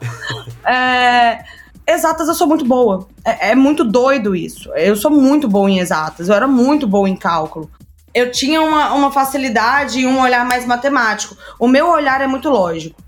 É, 0.65 1.39
exatas 1.93 2.27
eu 2.27 2.33
sou 2.33 2.47
muito 2.47 2.65
boa. 2.65 3.07
É, 3.25 3.51
é, 3.51 3.55
muito 3.55 3.83
doido 3.83 4.35
isso. 4.35 4.71
Eu 4.73 4.95
sou 4.95 5.11
muito 5.11 5.47
boa 5.47 5.69
em 5.69 5.79
exatas, 5.79 6.29
eu 6.29 6.35
era 6.35 6.47
muito 6.47 6.87
boa 6.87 7.09
em 7.09 7.15
cálculo. 7.15 7.69
Eu 8.13 8.31
tinha 8.31 8.61
uma, 8.61 8.93
uma 8.93 9.11
facilidade 9.11 9.99
e 9.99 10.07
um 10.07 10.19
olhar 10.19 10.45
mais 10.45 10.65
matemático. 10.65 11.37
O 11.59 11.67
meu 11.67 11.89
olhar 11.89 12.21
é 12.21 12.27
muito 12.27 12.49
lógico. 12.49 13.01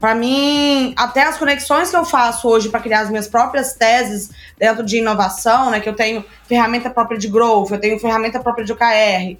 Para 0.00 0.14
mim, 0.14 0.94
até 0.96 1.24
as 1.24 1.36
conexões 1.36 1.90
que 1.90 1.96
eu 1.96 2.04
faço 2.04 2.48
hoje 2.48 2.68
para 2.68 2.78
criar 2.78 3.00
as 3.00 3.10
minhas 3.10 3.26
próprias 3.26 3.72
teses 3.72 4.30
dentro 4.56 4.84
de 4.84 4.98
inovação, 4.98 5.70
né, 5.70 5.80
que 5.80 5.88
eu 5.88 5.94
tenho 5.94 6.24
ferramenta 6.46 6.88
própria 6.88 7.18
de 7.18 7.26
growth, 7.26 7.72
eu 7.72 7.80
tenho 7.80 7.98
ferramenta 7.98 8.38
própria 8.38 8.64
de 8.64 8.72
OKR. 8.72 9.36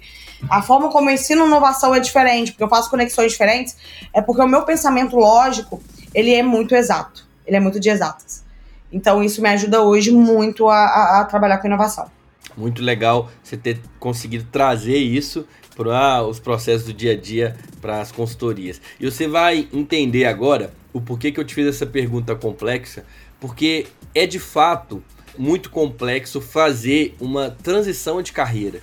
A 0.49 0.61
forma 0.61 0.89
como 0.89 1.09
eu 1.09 1.13
ensino 1.13 1.45
inovação 1.45 1.95
é 1.95 1.99
diferente, 1.99 2.51
porque 2.51 2.63
eu 2.63 2.69
faço 2.69 2.89
conexões 2.89 3.31
diferentes, 3.31 3.75
é 4.13 4.21
porque 4.21 4.41
o 4.41 4.47
meu 4.47 4.63
pensamento 4.63 5.15
lógico, 5.15 5.81
ele 6.13 6.33
é 6.33 6.43
muito 6.43 6.75
exato. 6.75 7.25
Ele 7.45 7.55
é 7.55 7.59
muito 7.59 7.79
de 7.79 7.89
exatas. 7.89 8.43
Então, 8.91 9.23
isso 9.23 9.41
me 9.41 9.49
ajuda 9.49 9.81
hoje 9.81 10.11
muito 10.11 10.67
a, 10.67 10.77
a, 10.77 11.21
a 11.21 11.25
trabalhar 11.25 11.57
com 11.59 11.67
inovação. 11.67 12.09
Muito 12.57 12.81
legal 12.81 13.29
você 13.43 13.55
ter 13.55 13.79
conseguido 13.99 14.45
trazer 14.51 14.97
isso 14.97 15.45
para 15.75 16.23
os 16.23 16.39
processos 16.39 16.87
do 16.87 16.93
dia 16.93 17.13
a 17.13 17.15
dia 17.15 17.55
para 17.79 18.01
as 18.01 18.11
consultorias. 18.11 18.81
E 18.99 19.09
você 19.09 19.27
vai 19.27 19.67
entender 19.71 20.25
agora 20.25 20.73
o 20.91 20.99
porquê 20.99 21.31
que 21.31 21.39
eu 21.39 21.45
te 21.45 21.53
fiz 21.53 21.67
essa 21.67 21.85
pergunta 21.85 22.35
complexa, 22.35 23.05
porque 23.39 23.87
é 24.13 24.25
de 24.25 24.39
fato 24.39 25.01
muito 25.37 25.69
complexo 25.69 26.41
fazer 26.41 27.15
uma 27.19 27.49
transição 27.49 28.21
de 28.21 28.33
carreira, 28.33 28.81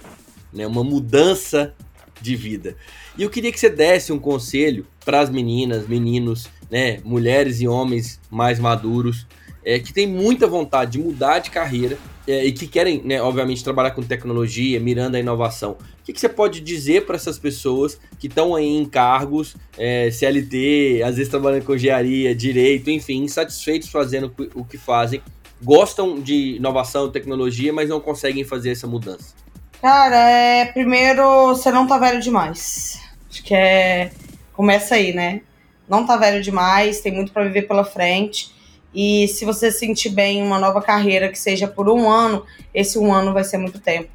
né? 0.52 0.66
uma 0.66 0.82
mudança 0.82 1.74
de 2.20 2.34
vida. 2.34 2.76
E 3.18 3.22
eu 3.22 3.30
queria 3.30 3.52
que 3.52 3.60
você 3.60 3.68
desse 3.68 4.12
um 4.12 4.18
conselho 4.18 4.86
para 5.04 5.20
as 5.20 5.28
meninas, 5.28 5.86
meninos, 5.86 6.48
né, 6.70 6.98
mulheres 7.04 7.60
e 7.60 7.68
homens 7.68 8.20
mais 8.30 8.58
maduros 8.58 9.26
é, 9.66 9.80
que 9.80 9.93
têm 9.93 10.06
muita 10.06 10.47
vontade 10.47 10.93
de 10.93 11.01
mudar 11.01 11.40
de 11.40 11.51
carreira 11.51 11.98
é, 12.24 12.44
e 12.44 12.52
que 12.52 12.68
querem, 12.68 13.02
né, 13.05 13.20
obviamente, 13.20 13.64
trabalhar 13.64 13.90
com 13.90 14.01
tecnologia, 14.01 14.78
mirando 14.78 15.16
a 15.16 15.18
inovação. 15.18 15.72
O 15.72 16.05
que, 16.05 16.12
que 16.12 16.20
você 16.20 16.28
pode 16.28 16.60
dizer 16.60 17.05
para 17.05 17.16
essas 17.16 17.36
pessoas 17.36 17.98
que 18.20 18.28
estão 18.28 18.55
aí 18.55 18.64
em 18.64 18.84
cargos, 18.84 19.56
é, 19.76 20.09
CLT, 20.12 21.02
às 21.05 21.16
vezes 21.16 21.28
trabalhando 21.28 21.64
com 21.64 21.74
engenharia, 21.74 22.32
direito, 22.32 22.90
enfim, 22.90 23.24
insatisfeitos 23.24 23.88
fazendo 23.88 24.32
o 24.55 24.64
que 24.64 24.78
fazem, 24.78 25.20
gostam 25.60 26.20
de 26.20 26.56
inovação, 26.56 27.10
tecnologia, 27.10 27.72
mas 27.72 27.88
não 27.88 27.98
conseguem 27.98 28.44
fazer 28.44 28.70
essa 28.70 28.86
mudança? 28.86 29.34
Cara, 29.82 30.30
é, 30.30 30.66
primeiro, 30.66 31.48
você 31.48 31.72
não 31.72 31.88
tá 31.88 31.98
velho 31.98 32.20
demais. 32.20 33.01
Acho 33.28 33.43
que 33.43 33.55
é. 33.55 34.12
Começa 34.52 34.94
aí, 34.94 35.12
né? 35.12 35.43
Não 35.88 36.06
tá 36.06 36.16
velho 36.16 36.43
demais, 36.43 37.01
tem 37.01 37.12
muito 37.12 37.32
para 37.32 37.44
viver 37.44 37.62
pela 37.62 37.84
frente. 37.84 38.55
E 38.94 39.28
se 39.28 39.44
você 39.44 39.70
sentir 39.70 40.10
bem 40.10 40.42
uma 40.42 40.58
nova 40.58 40.80
carreira 40.80 41.28
que 41.28 41.38
seja 41.38 41.68
por 41.68 41.88
um 41.88 42.08
ano, 42.08 42.44
esse 42.72 42.98
um 42.98 43.12
ano 43.12 43.32
vai 43.32 43.44
ser 43.44 43.58
muito 43.58 43.78
tempo. 43.78 44.08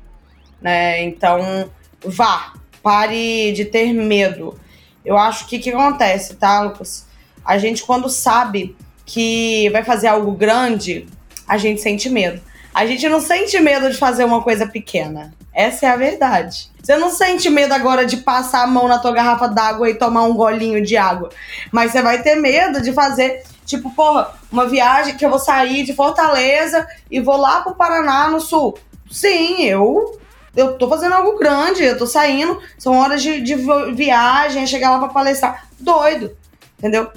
Né? 0.62 1.04
Então, 1.04 1.70
vá, 2.04 2.54
pare 2.82 3.52
de 3.54 3.66
ter 3.66 3.94
medo. 3.94 4.60
Eu 5.04 5.18
acho 5.18 5.48
que 5.48 5.58
o 5.58 5.60
que 5.60 5.72
acontece, 5.72 6.36
tá, 6.36 6.62
Lucas? 6.62 7.08
A 7.44 7.58
gente, 7.58 7.84
quando 7.84 8.10
sabe 8.10 8.76
que 9.06 9.70
vai 9.72 9.84
fazer 9.84 10.08
algo 10.08 10.32
grande, 10.32 11.08
a 11.48 11.58
gente 11.58 11.82
sente 11.82 12.10
medo. 12.10 12.42
A 12.74 12.86
gente 12.86 13.08
não 13.10 13.20
sente 13.20 13.60
medo 13.60 13.90
de 13.90 13.98
fazer 13.98 14.24
uma 14.24 14.42
coisa 14.42 14.66
pequena. 14.66 15.34
Essa 15.54 15.88
é 15.88 15.90
a 15.90 15.98
verdade. 15.98 16.72
Você 16.82 16.96
não 16.96 17.12
sente 17.12 17.50
medo 17.50 17.74
agora 17.74 18.06
de 18.06 18.18
passar 18.18 18.64
a 18.64 18.68
mão 18.68 18.88
na 18.88 18.98
tua 18.98 19.12
garrafa 19.12 19.48
d'água 19.48 19.90
e 19.90 19.96
tomar 19.96 20.24
um 20.24 20.34
golinho 20.34 20.82
de 20.84 20.96
água. 20.96 21.30
Mas 21.72 21.92
você 21.92 22.02
vai 22.02 22.22
ter 22.22 22.36
medo 22.36 22.82
de 22.82 22.94
fazer 22.94 23.44
Tipo, 23.66 23.90
porra, 23.92 24.34
uma 24.52 24.68
viagem 24.68 25.16
que 25.16 25.26
eu 25.26 25.30
vou 25.30 25.40
sair 25.40 25.84
de 25.84 25.94
Fortaleza 25.94 26.88
e 27.10 27.20
vou 27.20 27.38
lá 27.38 27.62
pro 27.62 27.76
Paraná, 27.76 28.30
no 28.30 28.40
sul. 28.40 28.78
Sim, 29.10 29.64
eu 29.64 30.20
eu 30.56 30.78
tô 30.78 30.88
fazendo 30.90 31.14
algo 31.14 31.38
grande, 31.38 31.84
eu 31.84 31.98
tô 31.98 32.06
saindo, 32.06 32.62
são 32.78 32.98
horas 32.98 33.22
de, 33.22 33.42
de 33.42 33.56
viagem, 33.94 34.68
chegar 34.68 34.92
lá 34.92 35.00
pra 35.00 35.08
palestrar. 35.08 35.68
Doido, 35.80 36.36
entendeu? 36.78 37.10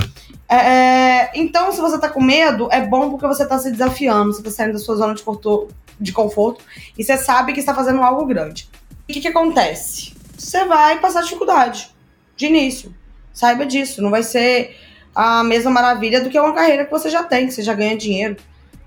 É, 0.48 0.56
é, 0.56 1.30
então, 1.34 1.72
se 1.72 1.80
você 1.80 1.98
tá 1.98 2.08
com 2.08 2.22
medo, 2.22 2.68
é 2.70 2.80
bom 2.80 3.10
porque 3.10 3.26
você 3.26 3.44
tá 3.46 3.58
se 3.58 3.72
desafiando, 3.72 4.32
você 4.32 4.42
tá 4.42 4.50
saindo 4.50 4.74
da 4.74 4.78
sua 4.78 4.96
zona 4.96 5.14
de, 5.14 5.22
conforto, 5.22 5.68
de 5.98 6.12
conforto 6.12 6.64
e 6.96 7.02
você 7.02 7.16
sabe 7.16 7.52
que 7.52 7.60
está 7.60 7.74
fazendo 7.74 8.02
algo 8.02 8.24
grande. 8.24 8.68
O 9.08 9.12
que, 9.12 9.20
que 9.20 9.28
acontece? 9.28 10.14
Você 10.38 10.64
vai 10.64 11.00
passar 11.00 11.22
dificuldade 11.22 11.90
de 12.36 12.46
início. 12.46 12.94
Saiba 13.32 13.66
disso, 13.66 14.00
não 14.00 14.10
vai 14.10 14.22
ser 14.22 14.76
a 15.14 15.44
mesma 15.44 15.70
maravilha 15.70 16.22
do 16.22 16.28
que 16.28 16.38
uma 16.38 16.52
carreira 16.52 16.84
que 16.84 16.90
você 16.90 17.08
já 17.08 17.22
tem, 17.22 17.46
que 17.46 17.52
você 17.52 17.62
já 17.62 17.74
ganha 17.74 17.96
dinheiro, 17.96 18.36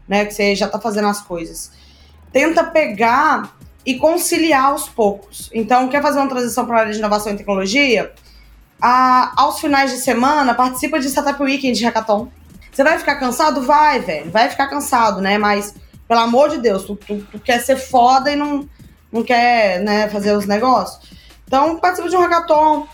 né? 0.08 0.26
Que 0.26 0.34
você 0.34 0.56
já 0.56 0.68
tá 0.68 0.80
fazendo 0.80 1.08
as 1.08 1.22
coisas. 1.22 1.72
Tenta 2.32 2.64
pegar 2.64 3.56
e 3.86 3.96
conciliar 3.96 4.66
aos 4.66 4.90
poucos. 4.90 5.50
Então, 5.54 5.88
quer 5.88 6.02
fazer 6.02 6.20
uma 6.20 6.28
transição 6.28 6.66
para 6.66 6.76
a 6.76 6.80
área 6.82 6.92
de 6.92 7.00
inovação 7.00 7.32
e 7.32 7.38
tecnologia? 7.38 8.12
A, 8.82 9.32
aos 9.42 9.60
finais 9.60 9.92
de 9.92 9.98
semana, 9.98 10.54
participa 10.54 11.00
de 11.00 11.08
Startup 11.08 11.42
Weekend 11.42 11.78
de 11.78 11.86
Hackathon. 11.86 12.28
Você 12.72 12.84
vai 12.84 13.00
ficar 13.00 13.16
cansado? 13.16 13.62
Vai, 13.62 14.00
velho. 14.00 14.30
Vai 14.30 14.50
ficar 14.50 14.68
cansado, 14.68 15.22
né? 15.22 15.38
Mas, 15.38 15.74
pelo 16.08 16.20
amor 16.20 16.50
de 16.50 16.58
Deus, 16.58 16.84
tu, 16.84 16.96
tu, 16.96 17.26
tu 17.32 17.40
quer 17.40 17.60
ser 17.60 17.78
foda 17.78 18.30
e 18.30 18.36
não, 18.36 18.68
não 19.12 19.24
quer 19.24 19.80
né, 19.80 20.10
fazer 20.10 20.36
os 20.36 20.46
negócios. 20.46 21.10
Então, 21.48 21.78
participa 21.78 22.10
de 22.10 22.18
um 22.18 22.20
hackathon. 22.20 22.86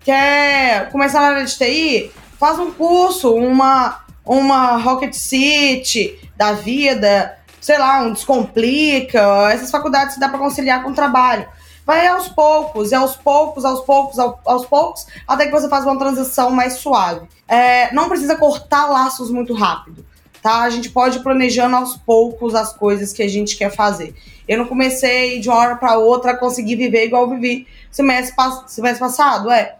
Quer 0.00 0.90
começar 0.90 1.20
na 1.20 1.28
área 1.28 1.44
de 1.46 1.56
TI? 1.56 2.12
Faz 2.44 2.58
um 2.58 2.70
curso, 2.70 3.34
uma, 3.34 4.04
uma 4.22 4.76
Rocket 4.76 5.14
City 5.14 6.18
da 6.36 6.52
vida, 6.52 7.38
sei 7.58 7.78
lá, 7.78 8.02
um 8.02 8.12
Descomplica, 8.12 9.50
essas 9.50 9.70
faculdades 9.70 10.18
dá 10.18 10.28
para 10.28 10.38
conciliar 10.38 10.82
com 10.82 10.90
o 10.90 10.94
trabalho. 10.94 11.48
Vai 11.86 12.06
aos 12.06 12.28
poucos, 12.28 12.92
e 12.92 12.94
aos 12.94 13.16
poucos, 13.16 13.64
aos 13.64 13.80
poucos, 13.80 14.18
aos 14.18 14.66
poucos, 14.66 15.06
até 15.26 15.46
que 15.46 15.52
você 15.52 15.70
faz 15.70 15.86
uma 15.86 15.98
transição 15.98 16.50
mais 16.50 16.74
suave. 16.74 17.26
É, 17.48 17.90
não 17.94 18.10
precisa 18.10 18.36
cortar 18.36 18.90
laços 18.90 19.30
muito 19.30 19.54
rápido, 19.54 20.04
tá? 20.42 20.64
A 20.64 20.68
gente 20.68 20.90
pode 20.90 21.20
ir 21.20 21.22
planejando 21.22 21.76
aos 21.76 21.96
poucos 21.96 22.54
as 22.54 22.74
coisas 22.74 23.10
que 23.10 23.22
a 23.22 23.28
gente 23.28 23.56
quer 23.56 23.74
fazer. 23.74 24.14
Eu 24.46 24.58
não 24.58 24.66
comecei 24.66 25.40
de 25.40 25.48
uma 25.48 25.56
hora 25.56 25.76
para 25.76 25.96
outra 25.96 26.32
a 26.32 26.36
conseguir 26.36 26.76
viver 26.76 27.06
igual 27.06 27.22
eu 27.22 27.30
vivi 27.30 27.66
semestre, 27.90 28.34
semestre 28.66 29.00
passado, 29.00 29.50
é. 29.50 29.76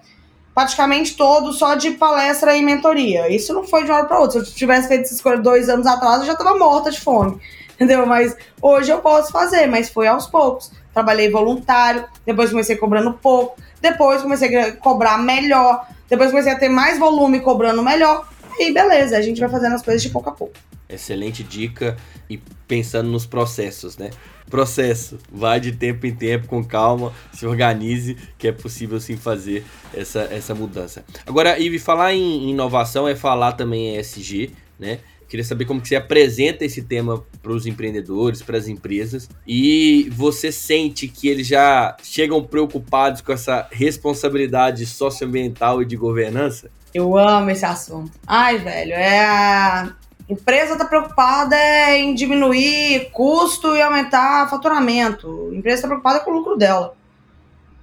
Praticamente 0.55 1.16
todo 1.16 1.52
só 1.52 1.74
de 1.74 1.93
palestra 1.93 2.56
e 2.56 2.62
mentoria. 2.62 3.28
Isso 3.28 3.52
não 3.52 3.64
foi 3.64 3.85
de 3.85 3.90
uma 3.90 3.98
hora 3.98 4.06
para 4.06 4.20
outra. 4.20 4.44
Se 4.44 4.51
eu 4.51 4.55
tivesse 4.55 4.86
feito 4.86 5.02
essa 5.02 5.14
escolha 5.14 5.39
dois 5.39 5.68
anos 5.68 5.86
atrás, 5.86 6.20
eu 6.20 6.26
já 6.26 6.36
tava 6.36 6.56
morta 6.56 6.90
de 6.90 7.01
fome. 7.01 7.40
Entendeu? 7.74 8.06
Mas 8.06 8.36
hoje 8.62 8.93
eu 8.93 8.98
posso 8.98 9.32
fazer, 9.32 9.66
mas 9.66 9.89
foi 9.89 10.06
aos 10.06 10.26
poucos. 10.26 10.70
Trabalhei 10.93 11.28
voluntário, 11.28 12.05
depois 12.24 12.51
comecei 12.51 12.76
cobrando 12.76 13.14
pouco, 13.14 13.60
depois 13.81 14.22
comecei 14.22 14.56
a 14.56 14.76
cobrar 14.76 15.18
melhor, 15.18 15.89
depois 16.09 16.31
comecei 16.31 16.52
a 16.52 16.59
ter 16.59 16.68
mais 16.68 17.01
volume 17.01 17.40
cobrando 17.40 17.82
melhor. 17.82 18.28
E 18.56 18.72
beleza, 18.72 19.18
a 19.18 19.20
gente 19.20 19.40
vai 19.40 19.48
fazendo 19.48 19.74
as 19.74 19.82
coisas 19.82 20.01
de 20.01 20.10
pouco 20.10 20.28
a 20.28 20.32
pouco. 20.32 20.55
Excelente 20.89 21.43
dica 21.43 21.97
e 22.28 22.39
pensando 22.69 23.09
nos 23.09 23.24
processos, 23.27 23.97
né? 23.97 24.11
Processo, 24.51 25.19
vai 25.32 25.59
de 25.59 25.73
tempo 25.73 26.06
em 26.06 26.15
tempo, 26.15 26.47
com 26.47 26.62
calma, 26.62 27.12
se 27.32 27.47
organize, 27.47 28.16
que 28.36 28.48
é 28.48 28.52
possível 28.52 29.01
sim 29.01 29.16
fazer 29.16 29.65
essa, 29.94 30.20
essa 30.31 30.55
mudança. 30.55 31.05
Agora, 31.27 31.59
Ive, 31.59 31.78
falar 31.78 32.12
em 32.12 32.51
inovação 32.51 33.09
é 33.09 33.16
falar 33.16 33.52
também 33.52 33.97
ESG, 33.97 34.51
né? 34.78 35.01
Queria 35.28 35.44
saber 35.44 35.65
como 35.65 35.81
que 35.81 35.89
você 35.89 35.97
apresenta 35.97 36.65
esse 36.65 36.82
tema 36.82 37.24
para 37.43 37.51
os 37.51 37.66
empreendedores, 37.66 38.43
para 38.43 38.56
as 38.56 38.69
empresas, 38.69 39.28
e 39.47 40.09
você 40.12 40.52
sente 40.52 41.09
que 41.09 41.28
eles 41.28 41.47
já 41.47 41.97
chegam 42.02 42.43
preocupados 42.44 43.20
com 43.20 43.32
essa 43.32 43.66
responsabilidade 43.73 44.86
socioambiental 44.86 45.82
e 45.82 45.86
de 45.86 45.97
governança? 45.97 46.70
Eu 46.93 47.19
amo 47.19 47.51
esse 47.51 47.65
assunto. 47.65 48.12
Ai, 48.24 48.59
velho, 48.59 48.93
é 48.93 49.24
a 49.24 49.93
empresa 50.28 50.72
está 50.72 50.84
preocupada 50.84 51.56
em 51.90 52.14
diminuir 52.14 53.10
custo 53.12 53.74
e 53.76 53.82
aumentar 53.82 54.48
faturamento. 54.48 55.51
Empresa 55.52 55.76
está 55.76 55.88
preocupada 55.88 56.20
com 56.20 56.30
o 56.30 56.34
lucro 56.34 56.56
dela. 56.56 56.94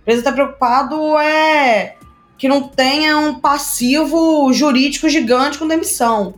Empresa 0.01 0.19
está 0.19 0.31
preocupada 0.31 0.95
é 1.23 1.95
que 2.38 2.47
não 2.47 2.63
tenha 2.68 3.19
um 3.19 3.39
passivo 3.39 4.51
jurídico 4.51 5.07
gigante 5.07 5.59
com 5.59 5.68
demissão 5.68 6.34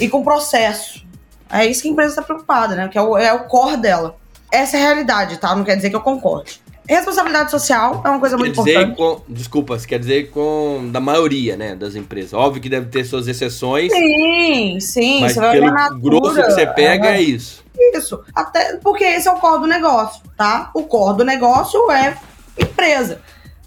e 0.00 0.08
com 0.08 0.24
processo. 0.24 1.06
É 1.48 1.64
isso 1.64 1.82
que 1.82 1.88
a 1.88 1.92
empresa 1.92 2.10
está 2.10 2.22
preocupada, 2.22 2.74
né? 2.74 2.88
Que 2.88 2.98
é 2.98 3.02
o, 3.02 3.16
é 3.16 3.32
o 3.32 3.44
core 3.44 3.76
dela. 3.76 4.16
Essa 4.50 4.76
é 4.76 4.80
a 4.80 4.82
realidade, 4.82 5.38
tá? 5.38 5.54
Não 5.54 5.62
quer 5.62 5.76
dizer 5.76 5.90
que 5.90 5.96
eu 5.96 6.00
concorde. 6.00 6.60
Responsabilidade 6.88 7.50
social 7.50 8.02
é 8.04 8.08
uma 8.08 8.20
coisa 8.20 8.36
quer 8.36 8.40
muito 8.42 8.64
dizer 8.64 8.82
importante. 8.82 8.96
Com, 8.96 9.32
desculpa, 9.32 9.78
quer 9.78 9.98
dizer 9.98 10.30
com 10.30 10.88
da 10.92 11.00
maioria, 11.00 11.56
né, 11.56 11.74
das 11.74 11.96
empresas. 11.96 12.32
Óbvio 12.32 12.62
que 12.62 12.68
deve 12.68 12.86
ter 12.86 13.04
suas 13.04 13.26
exceções. 13.26 13.90
Sim, 13.92 14.78
sim. 14.80 15.20
Mas 15.20 15.32
você 15.32 15.40
vai 15.40 15.52
pelo 15.52 15.66
olhar 15.66 15.90
grosso 15.90 16.34
que 16.34 16.50
você 16.50 16.66
pega 16.66 17.08
é, 17.08 17.16
é 17.16 17.22
isso. 17.22 17.64
Isso. 17.94 18.22
Até 18.34 18.76
porque 18.76 19.04
esse 19.04 19.28
é 19.28 19.32
o 19.32 19.36
core 19.36 19.62
do 19.62 19.66
negócio, 19.66 20.22
tá? 20.36 20.70
O 20.74 20.84
core 20.84 21.18
do 21.18 21.24
negócio 21.24 21.90
é 21.90 22.16
empresa. 22.58 23.20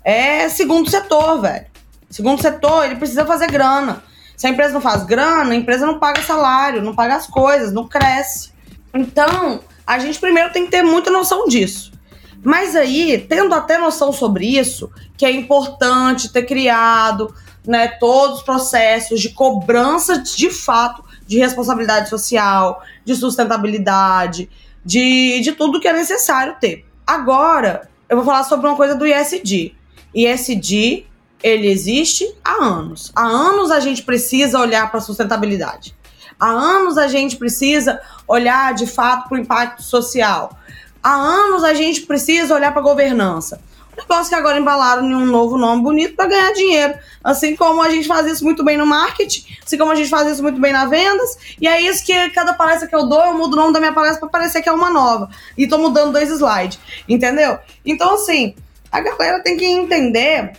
É 0.03 0.47
segundo 0.49 0.89
setor, 0.89 1.41
velho. 1.41 1.65
Segundo 2.09 2.41
setor, 2.41 2.85
ele 2.85 2.95
precisa 2.95 3.25
fazer 3.25 3.51
grana. 3.51 4.01
Se 4.35 4.47
a 4.47 4.49
empresa 4.49 4.73
não 4.73 4.81
faz 4.81 5.03
grana, 5.03 5.51
a 5.51 5.55
empresa 5.55 5.85
não 5.85 5.99
paga 5.99 6.23
salário, 6.23 6.81
não 6.81 6.95
paga 6.95 7.15
as 7.15 7.27
coisas, 7.27 7.73
não 7.73 7.87
cresce. 7.87 8.51
Então, 8.93 9.59
a 9.85 9.99
gente 9.99 10.19
primeiro 10.19 10.51
tem 10.51 10.65
que 10.65 10.71
ter 10.71 10.81
muita 10.81 11.11
noção 11.11 11.45
disso. 11.47 11.91
Mas 12.43 12.75
aí, 12.75 13.25
tendo 13.27 13.53
até 13.53 13.77
noção 13.77 14.11
sobre 14.11 14.45
isso, 14.45 14.89
que 15.17 15.25
é 15.25 15.31
importante 15.31 16.31
ter 16.31 16.43
criado 16.43 17.33
né, 17.65 17.87
todos 17.87 18.37
os 18.37 18.43
processos 18.43 19.19
de 19.19 19.29
cobrança 19.29 20.17
de 20.19 20.49
fato 20.49 21.03
de 21.27 21.37
responsabilidade 21.37 22.09
social, 22.09 22.81
de 23.05 23.15
sustentabilidade, 23.15 24.49
de, 24.83 25.41
de 25.41 25.51
tudo 25.51 25.79
que 25.79 25.87
é 25.87 25.93
necessário 25.93 26.55
ter. 26.59 26.85
Agora, 27.05 27.89
eu 28.07 28.17
vou 28.17 28.25
falar 28.25 28.43
sobre 28.43 28.67
uma 28.67 28.75
coisa 28.75 28.95
do 28.95 29.05
ISD. 29.05 29.75
ISD 30.15 31.05
ele 31.41 31.67
existe 31.67 32.25
há 32.43 32.63
anos. 32.63 33.11
Há 33.15 33.23
anos 33.23 33.71
a 33.71 33.79
gente 33.79 34.03
precisa 34.03 34.59
olhar 34.59 34.89
para 34.89 34.99
a 34.99 35.01
sustentabilidade. 35.01 35.95
Há 36.39 36.47
anos 36.47 36.97
a 36.97 37.07
gente 37.07 37.35
precisa 37.35 38.01
olhar 38.27 38.73
de 38.73 38.87
fato 38.87 39.27
para 39.27 39.37
o 39.37 39.41
impacto 39.41 39.83
social. 39.83 40.57
Há 41.01 41.13
anos 41.13 41.63
a 41.63 41.73
gente 41.73 42.01
precisa 42.01 42.53
olhar 42.53 42.71
para 42.71 42.81
a 42.81 42.83
governança. 42.83 43.61
Um 43.93 44.01
negócio 44.01 44.29
que 44.29 44.35
agora 44.35 44.57
embalaram 44.57 45.05
em 45.05 45.13
um 45.13 45.25
novo 45.25 45.57
nome 45.57 45.81
bonito 45.81 46.15
para 46.15 46.29
ganhar 46.29 46.53
dinheiro. 46.53 46.93
Assim 47.23 47.55
como 47.55 47.81
a 47.81 47.89
gente 47.89 48.07
faz 48.07 48.25
isso 48.27 48.43
muito 48.43 48.63
bem 48.63 48.77
no 48.77 48.85
marketing, 48.85 49.45
assim 49.65 49.77
como 49.77 49.91
a 49.91 49.95
gente 49.95 50.09
faz 50.09 50.27
isso 50.27 50.41
muito 50.41 50.59
bem 50.59 50.71
nas 50.71 50.89
vendas. 50.89 51.37
E 51.59 51.67
é 51.67 51.81
isso 51.81 52.05
que 52.05 52.29
cada 52.29 52.53
palestra 52.53 52.87
que 52.87 52.95
eu 52.95 53.07
dou, 53.07 53.21
eu 53.25 53.37
mudo 53.37 53.53
o 53.53 53.55
nome 53.57 53.73
da 53.73 53.79
minha 53.79 53.93
palestra 53.93 54.19
para 54.19 54.29
parecer 54.29 54.61
que 54.61 54.69
é 54.69 54.71
uma 54.71 54.89
nova. 54.89 55.29
E 55.57 55.67
tô 55.67 55.77
mudando 55.77 56.13
dois 56.13 56.29
slides. 56.29 56.79
Entendeu? 57.07 57.59
Então, 57.85 58.13
assim, 58.13 58.55
a 58.91 59.01
galera 59.01 59.41
tem 59.41 59.57
que 59.57 59.65
entender 59.65 60.53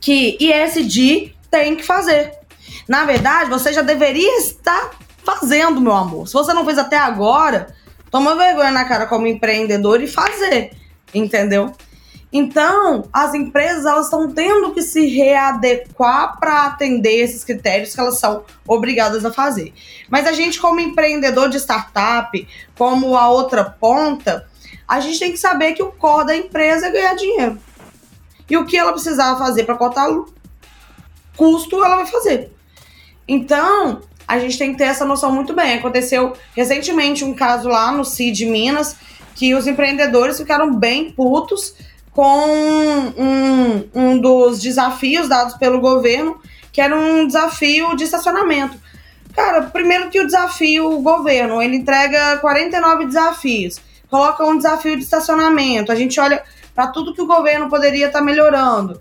que 0.00 0.36
ISD 0.40 1.34
tem 1.50 1.74
que 1.74 1.82
fazer. 1.82 2.32
Na 2.88 3.04
verdade, 3.04 3.50
você 3.50 3.72
já 3.72 3.82
deveria 3.82 4.38
estar 4.38 4.90
fazendo, 5.24 5.80
meu 5.80 5.92
amor. 5.92 6.26
Se 6.26 6.34
você 6.34 6.54
não 6.54 6.64
fez 6.64 6.78
até 6.78 6.96
agora, 6.96 7.74
toma 8.10 8.34
vergonha 8.34 8.70
na 8.70 8.84
cara 8.84 9.06
como 9.06 9.26
empreendedor 9.26 10.02
e 10.02 10.06
fazer, 10.06 10.72
entendeu? 11.14 11.72
Então, 12.30 13.08
as 13.10 13.32
empresas 13.32 13.86
elas 13.86 14.04
estão 14.04 14.30
tendo 14.30 14.74
que 14.74 14.82
se 14.82 15.06
readequar 15.06 16.38
para 16.38 16.66
atender 16.66 17.22
esses 17.22 17.42
critérios 17.42 17.94
que 17.94 18.00
elas 18.00 18.18
são 18.18 18.44
obrigadas 18.66 19.24
a 19.24 19.32
fazer. 19.32 19.72
Mas 20.10 20.26
a 20.26 20.32
gente, 20.32 20.60
como 20.60 20.78
empreendedor 20.78 21.48
de 21.48 21.56
startup, 21.56 22.46
como 22.76 23.16
a 23.16 23.30
outra 23.30 23.64
ponta, 23.64 24.46
a 24.86 25.00
gente 25.00 25.18
tem 25.18 25.32
que 25.32 25.38
saber 25.38 25.72
que 25.72 25.82
o 25.82 25.90
core 25.92 26.26
da 26.26 26.36
empresa 26.36 26.88
é 26.88 26.90
ganhar 26.90 27.14
dinheiro. 27.14 27.58
E 28.48 28.56
o 28.56 28.66
que 28.66 28.76
ela 28.76 28.92
precisava 28.92 29.38
fazer 29.38 29.64
para 29.64 29.76
cortar 29.76 30.08
custo, 31.36 31.82
ela 31.82 31.96
vai 31.96 32.06
fazer. 32.06 32.52
Então, 33.26 34.02
a 34.28 34.38
gente 34.38 34.58
tem 34.58 34.72
que 34.72 34.78
ter 34.78 34.84
essa 34.84 35.06
noção 35.06 35.32
muito 35.32 35.54
bem. 35.54 35.78
Aconteceu 35.78 36.34
recentemente 36.54 37.24
um 37.24 37.32
caso 37.32 37.66
lá 37.66 37.90
no 37.90 38.04
CID 38.04 38.44
Minas, 38.44 38.94
que 39.34 39.54
os 39.54 39.66
empreendedores 39.66 40.36
ficaram 40.36 40.74
bem 40.74 41.10
putos 41.10 41.74
com 42.12 42.46
um, 43.16 43.88
um 43.94 44.18
dos 44.18 44.60
desafios 44.60 45.28
dados 45.28 45.54
pelo 45.54 45.80
governo, 45.80 46.38
que 46.70 46.80
era 46.80 46.94
um 46.94 47.26
desafio 47.26 47.96
de 47.96 48.04
estacionamento. 48.04 48.76
Cara, 49.34 49.62
primeiro 49.62 50.10
que 50.10 50.20
o 50.20 50.26
desafio, 50.26 50.90
o 50.90 51.00
governo, 51.00 51.62
ele 51.62 51.76
entrega 51.76 52.36
49 52.38 53.06
desafios, 53.06 53.80
coloca 54.10 54.44
um 54.44 54.56
desafio 54.56 54.96
de 54.96 55.04
estacionamento, 55.04 55.92
a 55.92 55.94
gente 55.94 56.18
olha 56.18 56.42
para 56.74 56.88
tudo 56.88 57.14
que 57.14 57.22
o 57.22 57.26
governo 57.26 57.70
poderia 57.70 58.08
estar 58.08 58.18
tá 58.18 58.24
melhorando. 58.24 59.00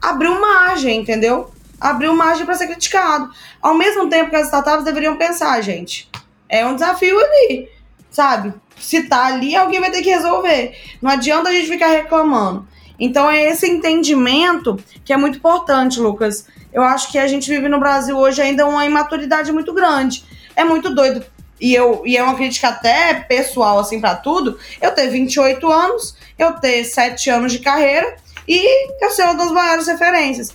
Abriu 0.00 0.40
margem, 0.40 1.00
entendeu? 1.00 1.50
Abriu 1.80 2.14
margem 2.14 2.44
para 2.44 2.54
ser 2.54 2.66
criticado. 2.66 3.30
Ao 3.60 3.74
mesmo 3.74 4.08
tempo 4.08 4.30
que 4.30 4.36
as 4.36 4.46
startups 4.46 4.84
deveriam 4.84 5.16
pensar, 5.16 5.60
gente, 5.60 6.10
é 6.48 6.64
um 6.64 6.74
desafio 6.74 7.18
ali, 7.18 7.68
sabe? 8.10 8.54
Se 8.78 9.04
tá 9.04 9.26
ali, 9.26 9.56
alguém 9.56 9.80
vai 9.80 9.90
ter 9.90 10.02
que 10.02 10.10
resolver. 10.10 10.76
Não 11.00 11.10
adianta 11.10 11.48
a 11.48 11.52
gente 11.52 11.68
ficar 11.68 11.88
reclamando. 11.88 12.66
Então 12.98 13.30
é 13.30 13.44
esse 13.44 13.68
entendimento 13.68 14.78
que 15.04 15.12
é 15.12 15.16
muito 15.16 15.38
importante, 15.38 16.00
Lucas. 16.00 16.46
Eu 16.72 16.82
acho 16.82 17.10
que 17.10 17.18
a 17.18 17.26
gente 17.26 17.48
vive 17.48 17.68
no 17.68 17.78
Brasil 17.78 18.16
hoje 18.16 18.40
ainda 18.40 18.66
uma 18.66 18.84
imaturidade 18.84 19.52
muito 19.52 19.72
grande. 19.72 20.24
É 20.54 20.64
muito 20.64 20.94
doido 20.94 21.24
e, 21.60 21.74
eu, 21.74 22.02
e 22.04 22.16
é 22.16 22.22
uma 22.22 22.34
crítica 22.34 22.68
até 22.68 23.14
pessoal, 23.14 23.78
assim, 23.78 24.00
para 24.00 24.14
tudo, 24.14 24.58
eu 24.80 24.92
ter 24.92 25.08
28 25.08 25.70
anos, 25.70 26.16
eu 26.38 26.52
ter 26.52 26.84
7 26.84 27.30
anos 27.30 27.52
de 27.52 27.60
carreira 27.60 28.16
e 28.46 28.88
eu 29.02 29.10
ser 29.10 29.22
uma 29.22 29.34
das 29.34 29.50
maiores 29.50 29.86
referências. 29.86 30.54